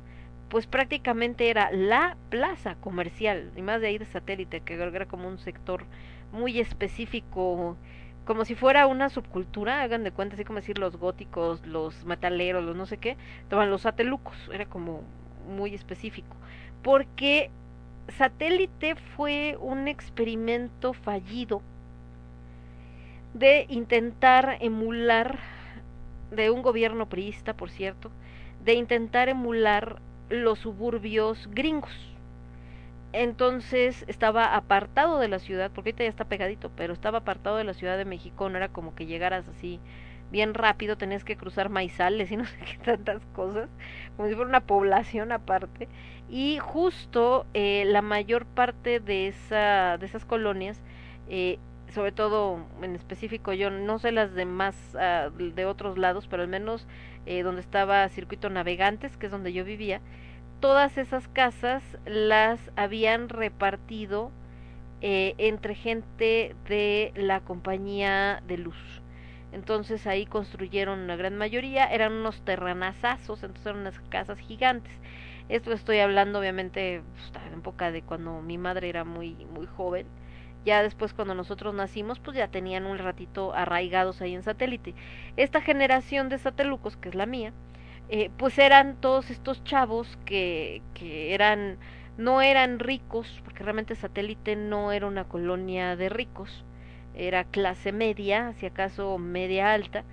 pues 0.52 0.68
prácticamente 0.68 1.50
era 1.50 1.72
la 1.72 2.18
plaza 2.30 2.76
comercial, 2.76 3.54
y 3.56 3.62
más 3.62 3.80
de 3.80 3.88
ahí 3.88 3.98
de 3.98 4.06
satélite, 4.06 4.60
que 4.60 4.74
era 4.74 5.06
como 5.06 5.30
un 5.30 5.40
sector 5.40 5.86
muy 6.34 6.60
específico, 6.60 7.78
como 8.26 8.44
si 8.44 8.56
fuera 8.56 8.86
una 8.86 9.10
subcultura, 9.10 9.82
hagan 9.82 10.04
de 10.04 10.12
cuenta, 10.12 10.36
así 10.36 10.44
como 10.44 10.60
decir 10.60 10.78
los 10.78 10.98
góticos, 10.98 11.66
los 11.66 12.04
metaleros, 12.04 12.66
los 12.66 12.76
no 12.76 12.86
sé 12.86 12.98
qué, 12.98 13.16
estaban 13.44 13.70
los 13.70 13.84
satelucos, 13.84 14.36
era 14.52 14.66
como 14.66 15.04
muy 15.48 15.74
específico, 15.74 16.36
porque 16.84 17.50
satélite 18.10 18.96
fue 19.16 19.58
un 19.58 19.88
experimento 19.88 20.92
fallido 20.92 21.62
de 23.34 23.68
intentar 23.70 24.58
emular, 24.60 25.40
de 26.30 26.52
un 26.52 26.62
gobierno 26.62 27.08
priista, 27.08 27.54
por 27.54 27.70
cierto, 27.70 28.12
de 28.66 28.74
intentar 28.74 29.30
emular 29.30 30.02
los 30.32 30.60
suburbios 30.60 31.50
gringos. 31.52 31.92
Entonces 33.14 34.06
estaba 34.08 34.56
apartado 34.56 35.20
de 35.20 35.28
la 35.28 35.40
ciudad, 35.40 35.70
porque 35.74 35.90
ahorita 35.90 36.04
ya 36.04 36.10
está 36.10 36.26
pegadito, 36.26 36.72
pero 36.76 36.94
estaba 36.94 37.20
apartado 37.20 37.58
de 37.58 37.66
la 37.66 37.74
Ciudad 37.74 37.98
de 37.98 38.06
México, 38.06 38.50
no 38.50 38.58
era 38.58 38.70
como 38.70 38.96
que 38.96 39.06
llegaras 39.06 39.46
así 39.50 39.80
bien 40.32 40.54
rápido, 40.54 40.98
tenías 40.98 41.26
que 41.26 41.36
cruzar 41.36 41.70
maizales 41.70 42.32
y 42.32 42.38
no 42.38 42.46
sé 42.46 42.58
qué 42.60 42.78
tantas 42.78 43.22
cosas, 43.36 43.70
como 44.16 44.30
si 44.30 44.36
fuera 44.36 44.50
una 44.50 44.62
población 44.62 45.32
aparte. 45.32 45.90
Y 46.30 46.60
justo 46.60 47.46
eh, 47.54 47.84
la 47.86 48.02
mayor 48.02 48.46
parte 48.46 49.02
de, 49.02 49.28
esa, 49.28 49.98
de 49.98 50.06
esas 50.06 50.24
colonias, 50.24 50.82
eh, 51.28 51.60
sobre 51.94 52.14
todo 52.14 52.66
en 52.82 52.96
específico 52.96 53.52
yo, 53.52 53.70
no 53.70 54.00
sé 54.00 54.14
las 54.14 54.34
demás 54.34 54.96
ah, 54.98 55.30
de 55.36 55.66
otros 55.66 55.98
lados, 55.98 56.28
pero 56.30 56.44
al 56.44 56.48
menos 56.48 56.88
eh, 57.26 57.44
donde 57.44 57.62
estaba 57.62 58.08
Circuito 58.10 58.50
Navegantes, 58.50 59.18
que 59.18 59.28
es 59.28 59.32
donde 59.32 59.54
yo 59.54 59.64
vivía, 59.64 60.02
todas 60.60 60.98
esas 60.98 61.28
casas 61.28 61.84
las 62.06 62.60
habían 62.76 63.30
repartido 63.30 64.32
eh, 65.02 65.34
entre 65.38 65.76
gente 65.76 66.56
de 66.70 67.12
la 67.16 67.42
compañía 67.42 68.42
de 68.48 68.58
luz. 68.58 69.02
Entonces 69.52 70.08
ahí 70.08 70.26
construyeron 70.26 71.08
la 71.08 71.16
gran 71.16 71.38
mayoría, 71.38 71.86
eran 71.86 72.14
unos 72.14 72.42
terranazazos, 72.46 73.44
entonces 73.44 73.66
eran 73.66 73.82
unas 73.82 74.00
casas 74.10 74.40
gigantes. 74.40 74.94
Esto 75.50 75.74
estoy 75.74 76.00
hablando 76.00 76.40
obviamente 76.40 77.02
pues, 77.14 77.46
en 77.48 77.60
época 77.60 77.92
de 77.92 78.04
cuando 78.04 78.42
mi 78.42 78.58
madre 78.58 78.90
era 78.90 79.04
muy 79.04 79.36
muy 79.54 79.66
joven. 79.66 80.06
Ya 80.66 80.84
después 80.84 81.14
cuando 81.14 81.36
nosotros 81.36 81.74
nacimos, 81.74 82.20
pues 82.20 82.38
ya 82.38 82.48
tenían 82.50 82.86
un 82.86 82.98
ratito 83.00 83.54
arraigados 83.54 84.22
ahí 84.22 84.36
en 84.36 84.44
satélite. 84.44 84.94
Esta 85.38 85.62
generación 85.62 86.30
de 86.30 86.38
satelucos, 86.38 86.98
que 86.98 87.10
es 87.10 87.16
la 87.16 87.26
mía, 87.26 87.54
eh, 88.10 88.30
pues 88.38 88.58
eran 88.60 88.98
todos 89.02 89.32
estos 89.32 89.64
chavos 89.64 90.18
que, 90.26 90.82
que 90.94 91.34
eran 91.34 91.78
no 92.18 92.42
eran 92.42 92.80
ricos, 92.80 93.42
porque 93.44 93.64
realmente 93.64 93.96
satélite 93.96 94.56
no 94.56 94.92
era 94.92 95.08
una 95.08 95.24
colonia 95.26 95.96
de 95.96 96.10
ricos, 96.10 96.66
era 97.16 97.44
clase 97.46 97.92
media, 97.92 98.54
si 98.60 98.66
acaso 98.66 99.18
media 99.18 99.74
alta, 99.74 100.04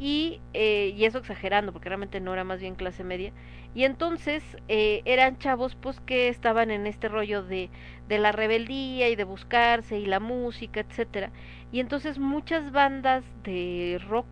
y, 0.00 0.40
eh, 0.54 0.94
y 0.96 1.04
eso 1.04 1.18
exagerando, 1.18 1.72
porque 1.72 1.90
realmente 1.90 2.20
no 2.20 2.32
era 2.32 2.44
más 2.44 2.60
bien 2.60 2.74
clase 2.74 3.04
media, 3.04 3.32
y 3.74 3.84
entonces 3.84 4.42
eh, 4.68 5.02
eran 5.04 5.38
chavos 5.38 5.76
pues 5.76 6.00
que 6.00 6.28
estaban 6.28 6.70
en 6.70 6.86
este 6.86 7.08
rollo 7.08 7.42
de, 7.44 7.70
de 8.08 8.18
la 8.18 8.32
rebeldía 8.32 9.10
y 9.10 9.16
de 9.16 9.24
buscarse 9.24 9.98
y 9.98 10.06
la 10.06 10.18
música, 10.20 10.80
etcétera, 10.80 11.32
y 11.70 11.80
entonces 11.80 12.18
muchas 12.18 12.72
bandas 12.72 13.24
de 13.44 14.00
rock 14.08 14.26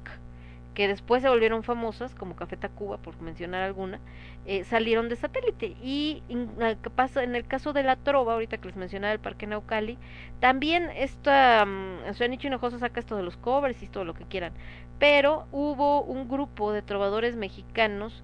que 0.78 0.86
después 0.86 1.22
se 1.22 1.28
volvieron 1.28 1.64
famosas, 1.64 2.14
como 2.14 2.36
Café 2.36 2.56
Tacuba, 2.56 2.98
por 2.98 3.20
mencionar 3.20 3.62
alguna, 3.62 3.98
eh, 4.46 4.62
salieron 4.62 5.08
de 5.08 5.16
satélite. 5.16 5.76
Y 5.82 6.22
en, 6.28 6.48
en 6.60 7.34
el 7.34 7.46
caso 7.48 7.72
de 7.72 7.82
la 7.82 7.96
trova, 7.96 8.34
ahorita 8.34 8.58
que 8.58 8.68
les 8.68 8.76
mencionaba 8.76 9.12
el 9.12 9.18
Parque 9.18 9.48
Naucali, 9.48 9.98
también 10.38 10.88
esta, 10.94 11.64
um, 11.66 12.14
Suanicho 12.14 12.46
Hinojosa 12.46 12.78
saca 12.78 13.00
esto 13.00 13.16
de 13.16 13.24
los 13.24 13.36
covers 13.36 13.82
y 13.82 13.88
todo 13.88 14.04
lo 14.04 14.14
que 14.14 14.24
quieran, 14.26 14.52
pero 15.00 15.48
hubo 15.50 16.00
un 16.02 16.28
grupo 16.28 16.70
de 16.70 16.82
trovadores 16.82 17.34
mexicanos 17.34 18.22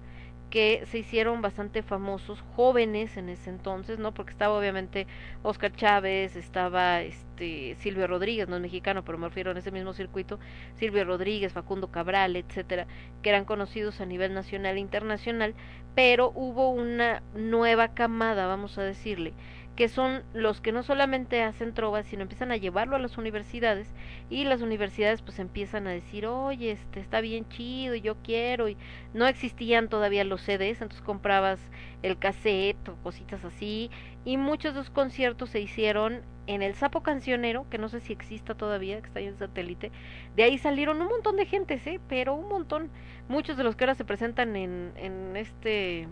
que 0.55 0.85
se 0.89 0.99
hicieron 0.99 1.41
bastante 1.41 1.83
famosos, 1.83 2.41
jóvenes 2.55 3.17
en 3.17 3.27
ese 3.27 3.49
entonces, 3.49 3.99
¿no? 3.99 4.13
Porque 4.13 4.31
estaba 4.31 4.57
obviamente 4.57 5.05
Oscar 5.43 5.73
Chávez, 5.75 6.37
estaba 6.37 7.01
este 7.01 7.75
Silvio 7.81 8.07
Rodríguez, 8.07 8.47
no 8.47 8.55
es 8.55 8.61
mexicano, 8.61 9.03
pero 9.03 9.17
me 9.17 9.27
refiero 9.27 9.51
en 9.51 9.57
ese 9.57 9.71
mismo 9.71 9.91
circuito, 9.91 10.39
Silvio 10.75 11.03
Rodríguez, 11.03 11.51
Facundo 11.51 11.91
Cabral, 11.91 12.37
etcétera, 12.37 12.87
que 13.21 13.31
eran 13.31 13.43
conocidos 13.43 13.99
a 13.99 14.05
nivel 14.05 14.33
nacional 14.33 14.77
e 14.77 14.79
internacional, 14.79 15.55
pero 15.93 16.31
hubo 16.33 16.69
una 16.69 17.21
nueva 17.33 17.89
camada, 17.93 18.47
vamos 18.47 18.77
a 18.77 18.83
decirle, 18.83 19.33
que 19.75 19.89
son 19.89 20.23
los 20.33 20.61
que 20.61 20.71
no 20.71 20.83
solamente 20.83 21.43
hacen 21.43 21.73
trovas, 21.73 22.05
sino 22.05 22.21
empiezan 22.21 22.51
a 22.51 22.57
llevarlo 22.57 22.95
a 22.95 22.99
las 22.99 23.17
universidades 23.17 23.93
y 24.29 24.45
las 24.45 24.61
universidades 24.61 25.21
pues 25.21 25.37
empiezan 25.39 25.87
a 25.87 25.91
decir, 25.91 26.25
oye, 26.27 26.71
este 26.71 27.01
está 27.01 27.19
bien 27.19 27.47
chido, 27.49 27.95
yo 27.95 28.15
quiero, 28.23 28.69
y 28.69 28.77
no 29.13 29.27
existían 29.27 29.89
todavía 29.89 30.23
los 30.23 30.41
CDs, 30.41 30.81
entonces 30.81 31.01
comprabas 31.01 31.59
el 32.03 32.17
cassette 32.17 32.87
o 32.87 32.95
cositas 33.03 33.43
así, 33.43 33.91
y 34.23 34.37
muchos 34.37 34.73
de 34.73 34.79
los 34.79 34.89
conciertos 34.89 35.49
se 35.49 35.59
hicieron 35.59 36.21
en 36.47 36.61
el 36.61 36.75
Sapo 36.75 37.01
Cancionero, 37.01 37.65
que 37.69 37.77
no 37.77 37.89
sé 37.89 37.99
si 37.99 38.13
exista 38.13 38.55
todavía, 38.55 39.01
que 39.01 39.07
está 39.07 39.19
ahí 39.19 39.27
en 39.27 39.37
satélite, 39.37 39.91
de 40.35 40.43
ahí 40.43 40.57
salieron 40.57 41.01
un 41.01 41.07
montón 41.07 41.35
de 41.35 41.45
gente, 41.45 41.79
¿sí? 41.79 41.99
pero 42.07 42.33
un 42.33 42.47
montón, 42.47 42.89
muchos 43.27 43.57
de 43.57 43.63
los 43.63 43.75
que 43.75 43.83
ahora 43.83 43.95
se 43.95 44.05
presentan 44.05 44.55
en, 44.55 44.93
en 44.95 45.35
este, 45.35 46.07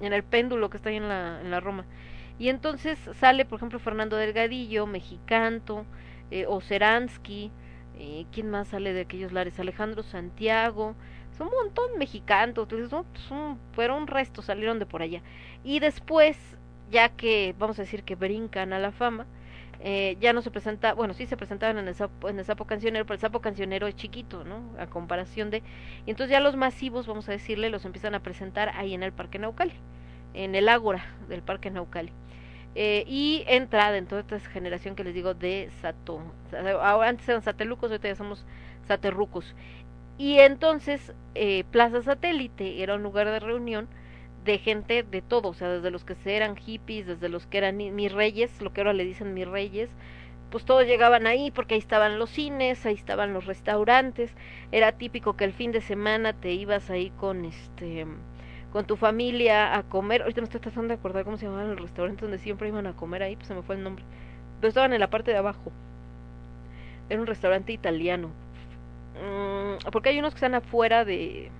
en 0.00 0.12
el 0.12 0.24
péndulo 0.24 0.68
que 0.68 0.76
está 0.76 0.90
ahí 0.90 0.96
en 0.96 1.08
la, 1.08 1.40
en 1.40 1.50
la 1.50 1.60
Roma. 1.60 1.86
Y 2.42 2.48
entonces 2.48 2.98
sale, 3.20 3.44
por 3.44 3.58
ejemplo, 3.58 3.78
Fernando 3.78 4.16
Delgadillo, 4.16 4.84
Mexicanto, 4.84 5.86
eh, 6.32 6.44
Oceransky, 6.48 7.52
eh, 7.96 8.26
¿quién 8.32 8.50
más 8.50 8.66
sale 8.66 8.92
de 8.92 9.02
aquellos 9.02 9.30
lares? 9.30 9.60
Alejandro 9.60 10.02
Santiago, 10.02 10.96
son 11.38 11.46
un 11.46 11.52
montón 11.52 11.98
mexicanos, 12.00 12.66
¿no? 12.90 13.06
son, 13.28 13.60
fueron 13.74 14.08
restos, 14.08 14.46
salieron 14.46 14.80
de 14.80 14.86
por 14.86 15.02
allá. 15.02 15.22
Y 15.62 15.78
después, 15.78 16.36
ya 16.90 17.10
que 17.10 17.54
vamos 17.60 17.78
a 17.78 17.82
decir 17.82 18.02
que 18.02 18.16
brincan 18.16 18.72
a 18.72 18.80
la 18.80 18.90
fama, 18.90 19.24
eh, 19.78 20.16
ya 20.18 20.32
no 20.32 20.42
se 20.42 20.50
presenta, 20.50 20.94
bueno, 20.94 21.14
sí 21.14 21.26
se 21.26 21.36
presentaban 21.36 21.78
en 21.78 21.86
el, 21.86 21.94
sapo, 21.94 22.28
en 22.28 22.40
el 22.40 22.44
Sapo 22.44 22.64
Cancionero, 22.64 23.04
pero 23.04 23.14
el 23.14 23.20
Sapo 23.20 23.40
Cancionero 23.40 23.86
es 23.86 23.94
chiquito, 23.94 24.42
¿no? 24.42 24.64
A 24.80 24.88
comparación 24.88 25.50
de... 25.50 25.62
Y 26.06 26.10
entonces 26.10 26.32
ya 26.32 26.40
los 26.40 26.56
masivos, 26.56 27.06
vamos 27.06 27.28
a 27.28 27.32
decirle, 27.32 27.70
los 27.70 27.84
empiezan 27.84 28.16
a 28.16 28.20
presentar 28.20 28.70
ahí 28.70 28.94
en 28.94 29.04
el 29.04 29.12
Parque 29.12 29.38
Naucali, 29.38 29.74
en 30.34 30.56
el 30.56 30.68
Ágora 30.68 31.04
del 31.28 31.42
Parque 31.42 31.70
Naucali. 31.70 32.12
Eh, 32.74 33.04
y 33.06 33.44
entra 33.48 33.92
dentro 33.92 34.16
de 34.16 34.22
esta 34.22 34.50
generación 34.50 34.94
que 34.94 35.04
les 35.04 35.14
digo 35.14 35.34
de. 35.34 35.70
Ahora 36.80 37.08
antes 37.08 37.28
eran 37.28 37.42
satelucos, 37.42 37.90
ahorita 37.90 38.08
ya 38.08 38.16
somos 38.16 38.44
saterrucos. 38.86 39.54
Y 40.18 40.38
entonces 40.38 41.12
eh, 41.34 41.64
Plaza 41.70 42.02
Satélite 42.02 42.82
era 42.82 42.94
un 42.94 43.02
lugar 43.02 43.26
de 43.26 43.40
reunión 43.40 43.88
de 44.44 44.58
gente 44.58 45.02
de 45.04 45.22
todo, 45.22 45.50
o 45.50 45.54
sea, 45.54 45.68
desde 45.68 45.90
los 45.90 46.04
que 46.04 46.16
eran 46.24 46.56
hippies, 46.56 47.06
desde 47.06 47.28
los 47.28 47.46
que 47.46 47.58
eran 47.58 47.76
mis 47.76 48.12
reyes, 48.12 48.60
lo 48.60 48.72
que 48.72 48.80
ahora 48.80 48.92
le 48.92 49.04
dicen 49.04 49.34
mis 49.34 49.46
reyes, 49.46 49.88
pues 50.50 50.64
todos 50.64 50.86
llegaban 50.86 51.26
ahí 51.26 51.50
porque 51.50 51.74
ahí 51.74 51.80
estaban 51.80 52.18
los 52.18 52.30
cines, 52.30 52.84
ahí 52.84 52.94
estaban 52.94 53.32
los 53.32 53.46
restaurantes, 53.46 54.34
era 54.72 54.92
típico 54.92 55.36
que 55.36 55.44
el 55.44 55.52
fin 55.52 55.72
de 55.72 55.80
semana 55.80 56.32
te 56.32 56.52
ibas 56.52 56.90
ahí 56.90 57.10
con 57.10 57.44
este 57.44 58.06
con 58.72 58.86
tu 58.86 58.96
familia 58.96 59.76
a 59.76 59.82
comer. 59.82 60.22
Ahorita 60.22 60.40
me 60.40 60.46
estoy 60.46 60.60
tratando 60.60 60.88
de 60.88 60.94
acordar 60.94 61.24
cómo 61.24 61.36
se 61.36 61.46
llamaban 61.46 61.70
los 61.70 61.80
restaurantes 61.80 62.22
donde 62.22 62.38
siempre 62.38 62.68
iban 62.68 62.86
a 62.86 62.94
comer 62.94 63.22
ahí, 63.22 63.36
pues 63.36 63.48
se 63.48 63.54
me 63.54 63.62
fue 63.62 63.76
el 63.76 63.84
nombre. 63.84 64.04
Pero 64.60 64.68
estaban 64.68 64.92
en 64.92 65.00
la 65.00 65.10
parte 65.10 65.30
de 65.30 65.36
abajo. 65.36 65.72
Era 67.08 67.20
un 67.20 67.26
restaurante 67.26 67.72
italiano. 67.72 68.28
Mm, 69.22 69.90
porque 69.90 70.08
hay 70.08 70.18
unos 70.18 70.32
que 70.32 70.38
están 70.38 70.54
afuera 70.54 71.04
de 71.04 71.50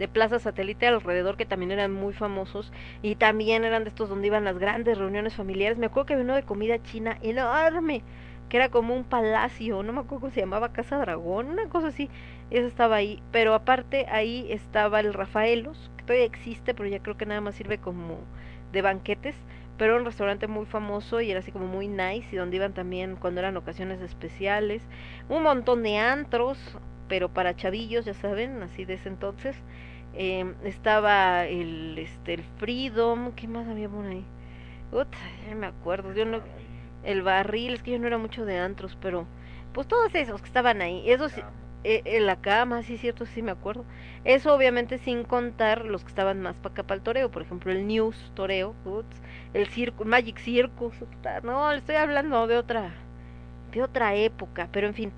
de 0.00 0.08
Plaza 0.08 0.38
Satélite 0.38 0.86
alrededor 0.86 1.36
que 1.36 1.44
también 1.44 1.72
eran 1.72 1.92
muy 1.92 2.14
famosos 2.14 2.72
y 3.02 3.16
también 3.16 3.64
eran 3.64 3.84
de 3.84 3.90
estos 3.90 4.08
donde 4.08 4.28
iban 4.28 4.44
las 4.44 4.58
grandes 4.58 4.96
reuniones 4.96 5.34
familiares. 5.34 5.76
Me 5.76 5.86
acuerdo 5.86 6.06
que 6.06 6.14
había 6.14 6.24
uno 6.24 6.34
de 6.36 6.42
comida 6.42 6.82
china 6.82 7.18
enorme, 7.20 8.02
que 8.48 8.56
era 8.56 8.70
como 8.70 8.94
un 8.94 9.04
palacio, 9.04 9.82
no 9.82 9.92
me 9.92 10.00
acuerdo 10.00 10.20
cómo 10.20 10.32
se 10.32 10.40
llamaba, 10.40 10.72
Casa 10.72 10.96
Dragón, 10.96 11.48
una 11.48 11.68
cosa 11.68 11.88
así 11.88 12.08
eso 12.50 12.66
estaba 12.66 12.96
ahí, 12.96 13.22
pero 13.32 13.54
aparte 13.54 14.06
ahí 14.08 14.46
estaba 14.50 15.00
el 15.00 15.14
Rafaelos, 15.14 15.90
que 15.96 16.04
todavía 16.04 16.26
existe, 16.26 16.74
pero 16.74 16.88
ya 16.88 17.00
creo 17.00 17.16
que 17.16 17.26
nada 17.26 17.40
más 17.40 17.54
sirve 17.54 17.78
como 17.78 18.18
de 18.72 18.82
banquetes, 18.82 19.36
pero 19.78 19.92
era 19.92 20.00
un 20.00 20.06
restaurante 20.06 20.46
muy 20.46 20.66
famoso 20.66 21.20
y 21.20 21.30
era 21.30 21.40
así 21.40 21.52
como 21.52 21.66
muy 21.66 21.88
nice 21.88 22.28
y 22.32 22.36
donde 22.36 22.56
iban 22.56 22.74
también 22.74 23.16
cuando 23.16 23.40
eran 23.40 23.56
ocasiones 23.56 24.00
especiales, 24.00 24.82
un 25.28 25.42
montón 25.42 25.82
de 25.82 25.98
antros, 25.98 26.58
pero 27.08 27.28
para 27.28 27.56
chavillos, 27.56 28.04
ya 28.04 28.14
saben, 28.14 28.62
así 28.62 28.84
de 28.84 28.94
ese 28.94 29.08
entonces. 29.08 29.56
Eh, 30.12 30.54
estaba 30.64 31.46
el 31.46 31.96
este 31.96 32.34
el 32.34 32.42
Freedom, 32.58 33.32
¿qué 33.32 33.46
más 33.46 33.68
había 33.68 33.88
por 33.88 34.04
ahí? 34.06 34.24
Uta, 34.92 35.18
ya 35.48 35.54
me 35.54 35.66
acuerdo, 35.66 36.12
yo 36.12 36.24
no 36.24 36.40
el 37.04 37.22
barril, 37.22 37.74
es 37.74 37.82
que 37.82 37.92
yo 37.92 37.98
no 37.98 38.06
era 38.06 38.18
mucho 38.18 38.44
de 38.44 38.58
antros, 38.58 38.98
pero 39.00 39.26
pues 39.72 39.86
todos 39.86 40.14
esos 40.14 40.40
que 40.40 40.48
estaban 40.48 40.82
ahí, 40.82 41.08
esos 41.10 41.32
en 41.84 42.26
la 42.26 42.36
cama, 42.36 42.82
sí, 42.82 42.98
cierto, 42.98 43.26
sí 43.26 43.42
me 43.42 43.50
acuerdo. 43.52 43.84
Eso 44.24 44.54
obviamente 44.54 44.98
sin 44.98 45.24
contar 45.24 45.84
los 45.86 46.02
que 46.02 46.08
estaban 46.08 46.40
más 46.42 46.56
para 46.56 46.72
acá 46.72 46.82
para 46.82 46.96
el 46.96 47.02
toreo, 47.02 47.30
por 47.30 47.42
ejemplo 47.42 47.72
el 47.72 47.86
News 47.86 48.32
Toreo, 48.34 48.74
el 49.54 49.66
circo, 49.68 50.04
Magic 50.04 50.38
Circus, 50.38 50.94
no, 51.42 51.72
estoy 51.72 51.96
hablando 51.96 52.46
de 52.46 52.58
otra, 52.58 52.92
de 53.72 53.82
otra 53.82 54.14
época, 54.14 54.68
pero 54.72 54.86
en 54.86 54.94
fin. 54.94 55.12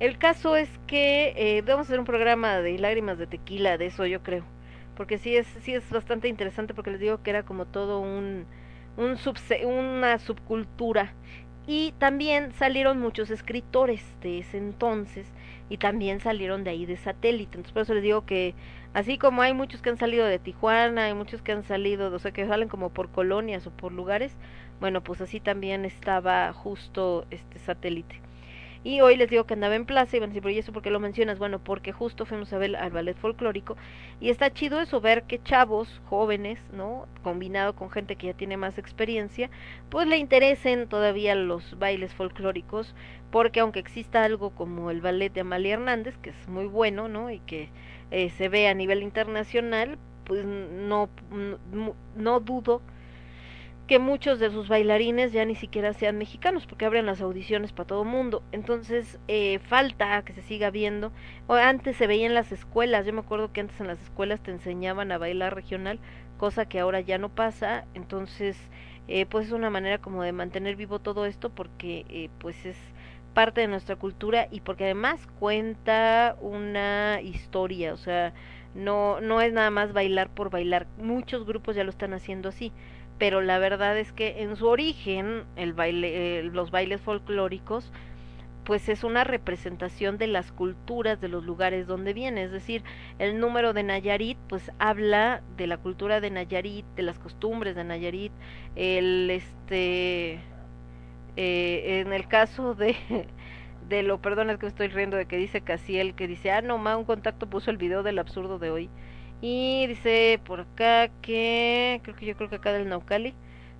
El 0.00 0.18
caso 0.18 0.56
es 0.56 0.68
que 0.86 1.34
eh, 1.36 1.62
debemos 1.62 1.86
hacer 1.86 2.00
un 2.00 2.04
programa 2.04 2.58
de 2.58 2.78
lágrimas 2.78 3.18
de 3.18 3.26
tequila, 3.26 3.78
de 3.78 3.86
eso 3.86 4.06
yo 4.06 4.22
creo, 4.22 4.44
porque 4.96 5.18
sí 5.18 5.36
es, 5.36 5.46
sí 5.62 5.74
es 5.74 5.88
bastante 5.90 6.28
interesante 6.28 6.74
porque 6.74 6.90
les 6.90 7.00
digo 7.00 7.22
que 7.22 7.30
era 7.30 7.44
como 7.44 7.66
todo 7.66 8.00
un, 8.00 8.46
una 8.96 10.18
subcultura 10.18 11.12
y 11.66 11.92
también 11.98 12.52
salieron 12.52 13.00
muchos 13.00 13.30
escritores 13.30 14.02
de 14.20 14.40
ese 14.40 14.58
entonces 14.58 15.26
y 15.68 15.78
también 15.78 16.20
salieron 16.20 16.64
de 16.64 16.70
ahí 16.70 16.86
de 16.86 16.96
satélite. 16.96 17.56
Entonces 17.56 17.72
por 17.72 17.82
eso 17.82 17.94
les 17.94 18.02
digo 18.02 18.26
que 18.26 18.54
así 18.92 19.18
como 19.18 19.42
hay 19.42 19.54
muchos 19.54 19.82
que 19.82 19.90
han 19.90 19.98
salido 19.98 20.26
de 20.26 20.38
Tijuana, 20.38 21.04
hay 21.04 21.14
muchos 21.14 21.42
que 21.42 21.52
han 21.52 21.64
salido, 21.64 22.12
o 22.14 22.18
sea, 22.18 22.32
que 22.32 22.46
salen 22.46 22.68
como 22.68 22.90
por 22.90 23.10
colonias 23.10 23.66
o 23.66 23.70
por 23.70 23.92
lugares, 23.92 24.36
bueno, 24.80 25.02
pues 25.02 25.20
así 25.20 25.40
también 25.40 25.84
estaba 25.84 26.52
justo 26.52 27.26
este 27.30 27.58
satélite. 27.58 28.20
Y 28.84 29.00
hoy 29.00 29.16
les 29.16 29.30
digo 29.30 29.44
que 29.44 29.54
andaba 29.54 29.74
en 29.74 29.86
plaza 29.86 30.16
y 30.16 30.20
van 30.20 30.28
a 30.28 30.32
decir, 30.32 30.42
pero 30.42 30.54
¿y 30.54 30.58
eso 30.58 30.72
por 30.72 30.82
qué 30.82 30.90
lo 30.90 31.00
mencionas? 31.00 31.38
Bueno, 31.38 31.58
porque 31.58 31.90
justo 31.90 32.26
fuimos 32.26 32.52
a 32.52 32.58
ver 32.58 32.76
al 32.76 32.90
ballet 32.90 33.16
folclórico 33.16 33.76
y 34.20 34.28
está 34.28 34.52
chido 34.52 34.78
eso, 34.78 35.00
ver 35.00 35.22
que 35.22 35.42
chavos 35.42 36.02
jóvenes, 36.04 36.58
¿no? 36.70 37.06
Combinado 37.22 37.74
con 37.74 37.90
gente 37.90 38.16
que 38.16 38.26
ya 38.26 38.34
tiene 38.34 38.58
más 38.58 38.76
experiencia, 38.76 39.48
pues 39.88 40.06
le 40.06 40.18
interesen 40.18 40.86
todavía 40.86 41.34
los 41.34 41.78
bailes 41.78 42.12
folclóricos, 42.12 42.94
porque 43.30 43.60
aunque 43.60 43.80
exista 43.80 44.22
algo 44.22 44.50
como 44.50 44.90
el 44.90 45.00
ballet 45.00 45.32
de 45.32 45.40
Amalia 45.40 45.74
Hernández, 45.74 46.18
que 46.18 46.30
es 46.30 46.48
muy 46.48 46.66
bueno, 46.66 47.08
¿no? 47.08 47.30
Y 47.30 47.38
que 47.40 47.70
eh, 48.10 48.28
se 48.28 48.50
ve 48.50 48.68
a 48.68 48.74
nivel 48.74 49.02
internacional, 49.02 49.98
pues 50.24 50.44
no, 50.44 51.08
no, 51.30 51.94
no 52.16 52.40
dudo 52.40 52.82
que 53.86 53.98
muchos 53.98 54.38
de 54.38 54.50
sus 54.50 54.68
bailarines 54.68 55.32
ya 55.32 55.44
ni 55.44 55.54
siquiera 55.54 55.92
sean 55.92 56.16
mexicanos 56.16 56.66
porque 56.66 56.86
abren 56.86 57.04
las 57.04 57.20
audiciones 57.20 57.72
para 57.72 57.86
todo 57.86 58.04
mundo. 58.04 58.42
Entonces 58.52 59.18
eh, 59.28 59.58
falta 59.58 60.22
que 60.22 60.32
se 60.32 60.42
siga 60.42 60.70
viendo. 60.70 61.12
O 61.46 61.54
antes 61.54 61.96
se 61.96 62.06
veía 62.06 62.26
en 62.26 62.34
las 62.34 62.50
escuelas. 62.50 63.04
Yo 63.04 63.12
me 63.12 63.20
acuerdo 63.20 63.52
que 63.52 63.60
antes 63.60 63.78
en 63.80 63.86
las 63.86 64.00
escuelas 64.02 64.40
te 64.40 64.50
enseñaban 64.50 65.12
a 65.12 65.18
bailar 65.18 65.54
regional 65.54 65.98
cosa 66.38 66.66
que 66.66 66.80
ahora 66.80 67.00
ya 67.00 67.18
no 67.18 67.28
pasa. 67.28 67.84
Entonces 67.94 68.56
eh, 69.06 69.26
pues 69.26 69.46
es 69.46 69.52
una 69.52 69.70
manera 69.70 69.98
como 69.98 70.22
de 70.22 70.32
mantener 70.32 70.76
vivo 70.76 70.98
todo 70.98 71.26
esto 71.26 71.50
porque 71.50 72.06
eh, 72.08 72.30
pues 72.38 72.64
es 72.64 72.78
parte 73.34 73.60
de 73.60 73.68
nuestra 73.68 73.96
cultura 73.96 74.48
y 74.50 74.60
porque 74.60 74.84
además 74.84 75.26
cuenta 75.38 76.36
una 76.40 77.20
historia. 77.22 77.92
O 77.92 77.98
sea 77.98 78.32
no 78.74 79.20
no 79.20 79.40
es 79.42 79.52
nada 79.52 79.70
más 79.70 79.92
bailar 79.92 80.30
por 80.30 80.48
bailar. 80.48 80.86
Muchos 80.98 81.44
grupos 81.44 81.76
ya 81.76 81.84
lo 81.84 81.90
están 81.90 82.14
haciendo 82.14 82.48
así 82.48 82.72
pero 83.18 83.40
la 83.40 83.58
verdad 83.58 83.98
es 83.98 84.12
que 84.12 84.42
en 84.42 84.56
su 84.56 84.66
origen 84.66 85.44
el 85.56 85.72
baile, 85.72 86.42
los 86.44 86.70
bailes 86.70 87.00
folclóricos 87.00 87.92
pues 88.64 88.88
es 88.88 89.04
una 89.04 89.24
representación 89.24 90.16
de 90.18 90.26
las 90.26 90.50
culturas 90.50 91.20
de 91.20 91.28
los 91.28 91.44
lugares 91.44 91.86
donde 91.86 92.14
viene, 92.14 92.44
es 92.44 92.50
decir, 92.50 92.82
el 93.18 93.38
número 93.38 93.74
de 93.74 93.82
Nayarit 93.82 94.38
pues 94.48 94.70
habla 94.78 95.42
de 95.56 95.66
la 95.66 95.76
cultura 95.76 96.20
de 96.20 96.30
Nayarit, 96.30 96.86
de 96.96 97.02
las 97.02 97.18
costumbres 97.18 97.76
de 97.76 97.84
Nayarit, 97.84 98.32
el 98.74 99.30
este 99.30 100.40
eh, 101.36 102.00
en 102.00 102.12
el 102.12 102.26
caso 102.26 102.74
de 102.74 102.96
de 103.88 104.02
lo, 104.02 104.20
perdón 104.20 104.50
es 104.50 104.58
que 104.58 104.66
me 104.66 104.70
estoy 104.70 104.88
riendo 104.88 105.16
de 105.16 105.26
que 105.26 105.36
dice 105.36 105.60
Casiel, 105.60 106.14
que 106.14 106.26
dice, 106.26 106.50
ah 106.50 106.62
no 106.62 106.78
ma, 106.78 106.96
un 106.96 107.04
contacto 107.04 107.48
puso 107.48 107.70
el 107.70 107.76
video 107.76 108.02
del 108.02 108.18
absurdo 108.18 108.58
de 108.58 108.70
hoy 108.70 108.90
y 109.46 109.86
dice 109.88 110.40
por 110.46 110.60
acá 110.60 111.10
que, 111.20 112.00
creo 112.02 112.16
que 112.16 112.24
yo 112.24 112.34
creo 112.34 112.48
que 112.48 112.56
acá 112.56 112.72
del 112.72 112.88
Naucali, 112.88 113.34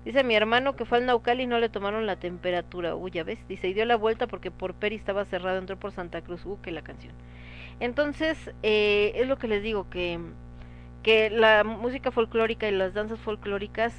dice 0.05 0.23
mi 0.23 0.35
hermano 0.35 0.75
que 0.75 0.85
fue 0.85 0.99
al 0.99 1.07
Naucali 1.07 1.41
y 1.41 1.47
no 1.47 1.57
le 1.57 1.69
tomaron 1.69 2.05
la 2.05 2.17
temperatura, 2.17 2.95
uy, 2.95 3.09
ya 3.09 3.23
ves, 3.23 3.39
dice, 3.47 3.67
y 3.69 3.73
dio 3.73 3.83
la 3.85 3.95
vuelta 3.95 4.27
porque 4.27 4.51
por 4.51 4.75
Peri 4.75 4.95
estaba 4.95 5.25
cerrado, 5.25 5.57
entró 5.57 5.75
por 5.79 5.91
Santa 5.91 6.21
Cruz, 6.21 6.45
uh, 6.45 6.61
que 6.61 6.69
la 6.69 6.83
canción. 6.83 7.15
Entonces, 7.79 8.51
eh, 8.61 9.13
es 9.15 9.27
lo 9.27 9.39
que 9.39 9.47
les 9.47 9.63
digo, 9.63 9.89
que, 9.89 10.19
que 11.01 11.31
la 11.31 11.63
música 11.63 12.11
folclórica 12.11 12.67
y 12.67 12.71
las 12.71 12.93
danzas 12.93 13.19
folclóricas 13.19 13.95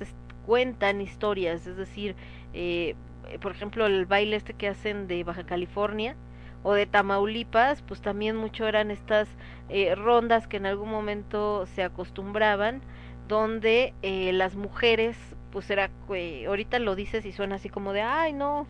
cuentan 0.47 1.01
historias, 1.01 1.67
es 1.67 1.77
decir, 1.77 2.15
eh, 2.55 2.95
por 3.41 3.51
ejemplo, 3.51 3.87
el 3.87 4.07
baile 4.07 4.37
este 4.37 4.55
que 4.55 4.69
hacen 4.69 5.09
de 5.09 5.25
Baja 5.25 5.45
California, 5.45 6.15
o 6.63 6.75
de 6.75 6.87
Tamaulipas, 6.87 7.83
pues 7.83 8.01
también 8.01 8.37
mucho 8.37 8.67
eran 8.67 8.91
estas 8.91 9.29
eh, 9.69 9.95
rondas 9.95 10.47
que 10.47 10.57
en 10.57 10.67
algún 10.67 10.91
momento 10.91 11.67
se 11.67 11.83
acostumbraban, 11.83 12.83
donde 13.29 13.95
eh, 14.03 14.33
las 14.33 14.57
mujeres, 14.57 15.17
pues 15.51 15.71
era, 15.71 15.91
eh, 16.15 16.45
ahorita 16.47 16.79
lo 16.79 16.95
dices 16.95 17.25
y 17.25 17.33
suena 17.33 17.57
así 17.57 17.69
como 17.69 17.93
de, 17.93 18.03
ay 18.03 18.33
no, 18.33 18.67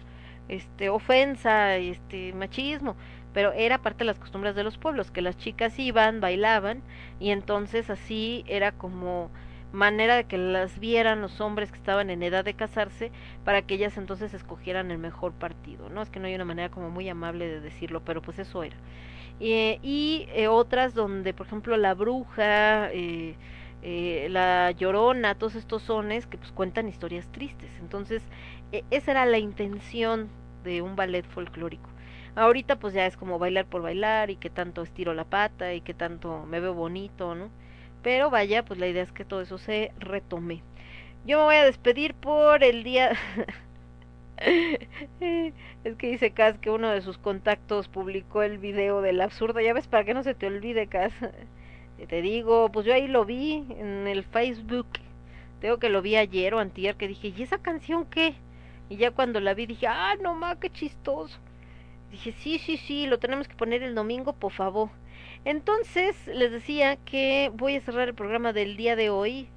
este, 0.49 0.89
ofensa, 0.89 1.77
este, 1.77 2.33
machismo, 2.33 2.97
pero 3.33 3.53
era 3.53 3.79
parte 3.79 3.99
de 3.99 4.07
las 4.07 4.19
costumbres 4.19 4.55
de 4.55 4.65
los 4.65 4.79
pueblos, 4.79 5.11
que 5.11 5.21
las 5.23 5.37
chicas 5.37 5.79
iban, 5.79 6.21
bailaban, 6.21 6.83
y 7.21 7.31
entonces 7.31 7.91
así 7.91 8.45
era 8.47 8.73
como 8.73 9.31
manera 9.73 10.17
de 10.17 10.25
que 10.25 10.39
las 10.39 10.79
vieran 10.79 11.21
los 11.23 11.41
hombres 11.41 11.71
que 11.71 11.79
estaban 11.79 12.11
en 12.11 12.23
edad 12.23 12.45
de 12.45 12.55
casarse 12.55 13.13
para 13.45 13.63
que 13.63 13.75
ellas 13.75 13.97
entonces 13.99 14.35
escogieran 14.35 14.91
el 14.91 14.99
mejor 14.99 15.33
partido, 15.33 15.89
¿no? 15.91 16.03
Es 16.03 16.11
que 16.11 16.21
no 16.21 16.27
hay 16.27 16.35
una 16.35 16.45
manera 16.45 16.71
como 16.71 16.91
muy 16.91 17.09
amable 17.09 17.47
de 17.49 17.61
decirlo, 17.61 18.03
pero 18.05 18.23
pues 18.23 18.39
eso 18.39 18.63
era. 18.63 18.77
Y 19.39 20.27
eh, 20.33 20.49
otras 20.49 20.95
donde, 20.95 21.35
por 21.35 21.47
ejemplo, 21.47 21.77
la 21.77 21.95
bruja, 21.95 22.91
eh, 22.93 23.37
eh, 23.83 24.29
la 24.31 24.71
llorona, 24.73 25.35
todos 25.37 25.55
estos 25.55 25.83
sones 25.83 26.27
que 26.27 26.39
pues 26.39 26.53
cuentan 26.53 26.89
historias 26.89 27.31
tristes. 27.31 27.71
Entonces, 27.81 28.23
eh, 28.73 28.85
esa 28.91 29.13
era 29.13 29.27
la 29.27 29.39
intención 29.39 30.29
de 30.65 30.83
un 30.83 30.97
ballet 30.97 31.25
folclórico. 31.27 31.89
Ahorita 32.35 32.79
pues 32.79 32.95
ya 32.95 33.07
es 33.07 33.17
como 33.17 33.39
bailar 33.39 33.67
por 33.67 33.83
bailar 33.83 34.31
y 34.31 34.37
que 34.37 34.51
tanto 34.51 34.83
estiro 34.83 35.15
la 35.15 35.25
pata 35.25 35.73
y 35.75 35.81
que 35.83 35.95
tanto 35.95 36.45
me 36.47 36.61
veo 36.61 36.75
bonito, 36.75 37.35
¿no? 37.35 37.51
Pero 38.07 38.31
vaya, 38.31 38.65
pues 38.65 38.79
la 38.79 38.87
idea 38.87 39.03
es 39.03 39.11
que 39.11 39.25
todo 39.25 39.41
eso 39.41 39.59
se 39.59 39.91
retome. 39.99 40.63
Yo 41.27 41.39
me 41.39 41.45
voy 41.47 41.57
a 41.57 41.65
despedir 41.65 42.15
por 42.15 42.63
el 42.63 42.85
día... 42.85 43.11
es 45.19 45.97
que 45.97 46.07
dice 46.07 46.31
Cas 46.31 46.57
que 46.59 46.71
uno 46.71 46.89
de 46.91 47.01
sus 47.01 47.19
contactos 47.19 47.89
publicó 47.89 48.45
el 48.45 48.59
video 48.59 49.01
del 49.03 49.21
absurdo. 49.21 49.59
Ya 49.59 49.73
ves, 49.73 49.89
para 49.89 50.05
que 50.05 50.15
no 50.15 50.23
se 50.23 50.37
te 50.37 50.47
olvide, 50.47 50.87
Cas. 50.87 51.13
te 52.09 52.23
digo, 52.23 52.71
pues 52.71 52.87
yo 52.87 52.95
ahí 52.95 53.09
lo 53.09 53.25
vi 53.25 53.67
en 53.77 54.07
el 54.07 54.23
Facebook. 54.23 54.87
Tengo 55.61 55.79
que 55.79 55.89
lo 55.89 56.01
vi 56.01 56.15
ayer 56.15 56.55
o 56.55 56.61
antier 56.61 56.95
que 56.95 57.09
dije, 57.09 57.35
¿y 57.37 57.43
esa 57.43 57.59
canción 57.59 58.07
qué? 58.07 58.37
Y 58.89 58.99
ya 58.99 59.11
cuando 59.11 59.41
la 59.41 59.53
vi 59.53 59.67
dije, 59.67 59.89
ah, 59.89 60.15
no 60.23 60.37
ma, 60.37 60.61
qué 60.61 60.71
chistoso. 60.71 61.37
Dije, 62.13 62.31
sí, 62.39 62.61
sí, 62.61 62.77
sí, 62.77 63.09
lo 63.09 63.19
tenemos 63.19 63.49
que 63.49 63.57
poner 63.57 63.83
el 63.83 63.97
domingo, 63.97 64.33
por 64.33 64.53
favor. 64.53 64.91
Entonces, 65.47 66.17
les 66.27 66.51
decía 66.51 66.97
que 66.97 67.53
voy 67.55 67.77
a 67.77 67.81
cerrar 67.81 68.09
el 68.09 68.15
programa 68.17 68.53
del 68.53 68.77
día 68.77 68.97
de 68.97 69.11
hoy 69.11 69.49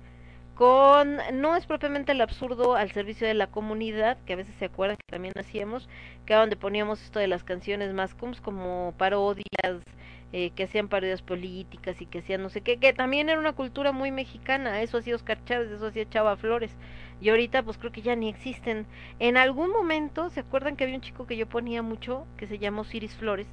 con, 0.54 1.18
no 1.34 1.56
es 1.56 1.66
propiamente 1.66 2.12
el 2.12 2.22
absurdo 2.22 2.76
al 2.76 2.92
servicio 2.92 3.26
de 3.26 3.34
la 3.34 3.48
comunidad, 3.48 4.20
que 4.28 4.34
a 4.34 4.36
veces 4.36 4.54
se 4.60 4.66
acuerdan 4.66 4.98
que 4.98 5.12
también 5.12 5.34
hacíamos, 5.36 5.90
que 6.28 6.34
era 6.34 6.42
donde 6.42 6.58
poníamos 6.58 7.02
esto 7.02 7.18
de 7.18 7.28
las 7.28 7.44
canciones 7.44 7.92
más 7.96 8.14
como 8.14 8.94
parodias, 9.00 9.82
eh, 10.32 10.52
que 10.52 10.66
hacían 10.66 10.90
parodias 10.90 11.24
políticas 11.24 12.00
y 12.02 12.06
que 12.06 12.20
hacían 12.20 12.44
no 12.44 12.50
sé 12.50 12.62
qué, 12.62 12.78
que 12.78 12.94
también 12.94 13.28
era 13.30 13.40
una 13.40 13.54
cultura 13.54 13.92
muy 13.92 14.12
mexicana, 14.12 14.84
eso 14.84 15.00
hacía 15.00 15.16
Oscar 15.16 15.44
Chávez, 15.46 15.72
eso 15.72 15.88
hacía 15.88 16.08
Chava 16.08 16.38
Flores, 16.38 16.78
y 17.22 17.30
ahorita 17.30 17.64
pues 17.64 17.78
creo 17.78 17.92
que 17.92 18.02
ya 18.02 18.16
ni 18.16 18.30
existen. 18.30 18.86
En 19.20 19.38
algún 19.38 19.72
momento, 19.72 20.30
¿se 20.30 20.40
acuerdan 20.42 20.76
que 20.76 20.84
había 20.84 20.96
un 20.96 21.02
chico 21.02 21.28
que 21.28 21.38
yo 21.38 21.48
ponía 21.48 21.82
mucho, 21.82 22.26
que 22.38 22.48
se 22.48 22.60
llamó 22.60 22.84
Ciris 22.84 23.16
Flores, 23.16 23.48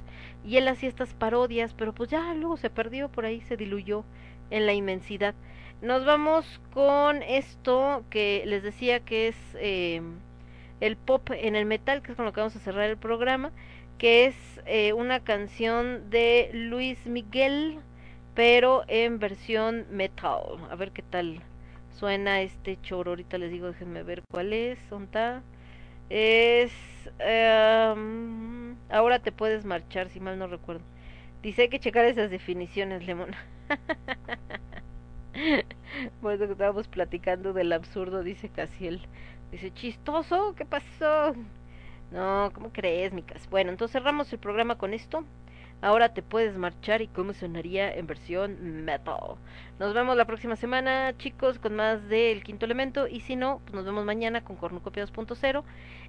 y 0.45 0.57
él 0.57 0.67
hacía 0.67 0.89
estas 0.89 1.13
parodias, 1.13 1.73
pero 1.73 1.93
pues 1.93 2.09
ya 2.09 2.33
luego 2.33 2.57
se 2.57 2.69
perdió 2.69 3.09
por 3.09 3.25
ahí, 3.25 3.41
se 3.41 3.57
diluyó 3.57 4.05
en 4.49 4.65
la 4.65 4.73
inmensidad. 4.73 5.35
Nos 5.81 6.05
vamos 6.05 6.61
con 6.73 7.21
esto 7.23 8.03
que 8.09 8.43
les 8.45 8.63
decía 8.63 9.01
que 9.01 9.27
es 9.27 9.35
eh, 9.55 10.01
el 10.79 10.97
pop 10.97 11.29
en 11.31 11.55
el 11.55 11.65
metal, 11.65 12.01
que 12.01 12.11
es 12.11 12.15
con 12.15 12.25
lo 12.25 12.33
que 12.33 12.39
vamos 12.39 12.55
a 12.55 12.59
cerrar 12.59 12.89
el 12.89 12.97
programa 12.97 13.51
que 13.97 14.25
es 14.25 14.35
eh, 14.65 14.93
una 14.93 15.21
canción 15.23 16.09
de 16.09 16.49
Luis 16.53 17.05
Miguel, 17.07 17.79
pero 18.35 18.83
en 18.87 19.19
versión 19.19 19.87
metal. 19.89 20.43
A 20.69 20.75
ver 20.75 20.91
qué 20.91 21.01
tal 21.01 21.41
suena 21.99 22.41
este 22.41 22.79
choro. 22.81 23.11
Ahorita 23.11 23.37
les 23.37 23.51
digo, 23.51 23.67
déjenme 23.67 24.03
ver 24.03 24.21
cuál 24.31 24.53
es. 24.53 24.77
¿Dónde 24.89 25.41
Es. 26.09 26.71
Um, 27.19 28.75
ahora 28.89 29.19
te 29.19 29.31
puedes 29.31 29.65
marchar, 29.65 30.09
si 30.09 30.19
mal 30.19 30.37
no 30.37 30.47
recuerdo. 30.47 30.83
Dice 31.41 31.63
hay 31.63 31.69
que 31.69 31.79
checar 31.79 32.05
esas 32.05 32.29
definiciones, 32.29 33.05
Lemon. 33.05 33.31
bueno, 36.21 36.45
estábamos 36.45 36.87
platicando 36.87 37.53
del 37.53 37.71
absurdo, 37.73 38.23
dice 38.23 38.49
Casiel. 38.49 39.01
Dice, 39.51 39.71
chistoso, 39.73 40.55
¿qué 40.55 40.65
pasó? 40.65 41.33
No, 42.11 42.51
¿cómo 42.53 42.71
crees, 42.71 43.13
Micas? 43.13 43.47
Bueno, 43.49 43.71
entonces 43.71 43.93
cerramos 43.93 44.31
el 44.33 44.39
programa 44.39 44.77
con 44.77 44.93
esto. 44.93 45.25
Ahora 45.81 46.09
te 46.09 46.23
puedes 46.23 46.57
marchar 46.57 47.01
y 47.01 47.07
cómo 47.07 47.33
sonaría 47.33 47.93
en 47.93 48.07
versión 48.07 48.83
metal. 48.83 49.35
Nos 49.79 49.93
vemos 49.93 50.17
la 50.17 50.25
próxima 50.25 50.55
semana, 50.55 51.13
chicos, 51.17 51.59
con 51.59 51.75
más 51.75 52.09
del 52.09 52.43
quinto 52.43 52.65
elemento. 52.65 53.07
Y 53.07 53.21
si 53.21 53.35
no, 53.35 53.61
pues 53.63 53.75
nos 53.75 53.85
vemos 53.85 54.03
mañana 54.03 54.43
con 54.43 54.55
Cornucopia 54.55 55.05
2.0. 55.05 55.63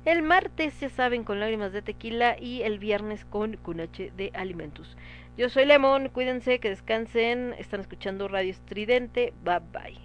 El 0.07 0.23
martes, 0.23 0.81
ya 0.81 0.89
saben, 0.89 1.25
con 1.25 1.39
lágrimas 1.39 1.73
de 1.73 1.83
tequila. 1.83 2.37
Y 2.41 2.63
el 2.63 2.79
viernes 2.79 3.27
con 3.27 3.57
Cunache 3.57 4.11
de 4.17 4.31
alimentos. 4.35 4.97
Yo 5.37 5.51
soy 5.51 5.67
Lemon, 5.67 6.09
cuídense, 6.09 6.61
que 6.61 6.71
descansen. 6.71 7.55
Están 7.59 7.81
escuchando 7.81 8.27
Radio 8.27 8.51
Estridente. 8.51 9.35
Bye 9.45 9.61
bye. 9.73 9.99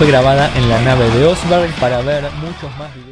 fue 0.00 0.08
grabada 0.08 0.50
en 0.56 0.66
la 0.70 0.80
nave 0.80 1.10
de 1.10 1.26
Osberg 1.26 1.70
para 1.74 2.00
ver 2.00 2.24
muchos 2.40 2.74
más 2.78 2.88
videos. 2.94 3.09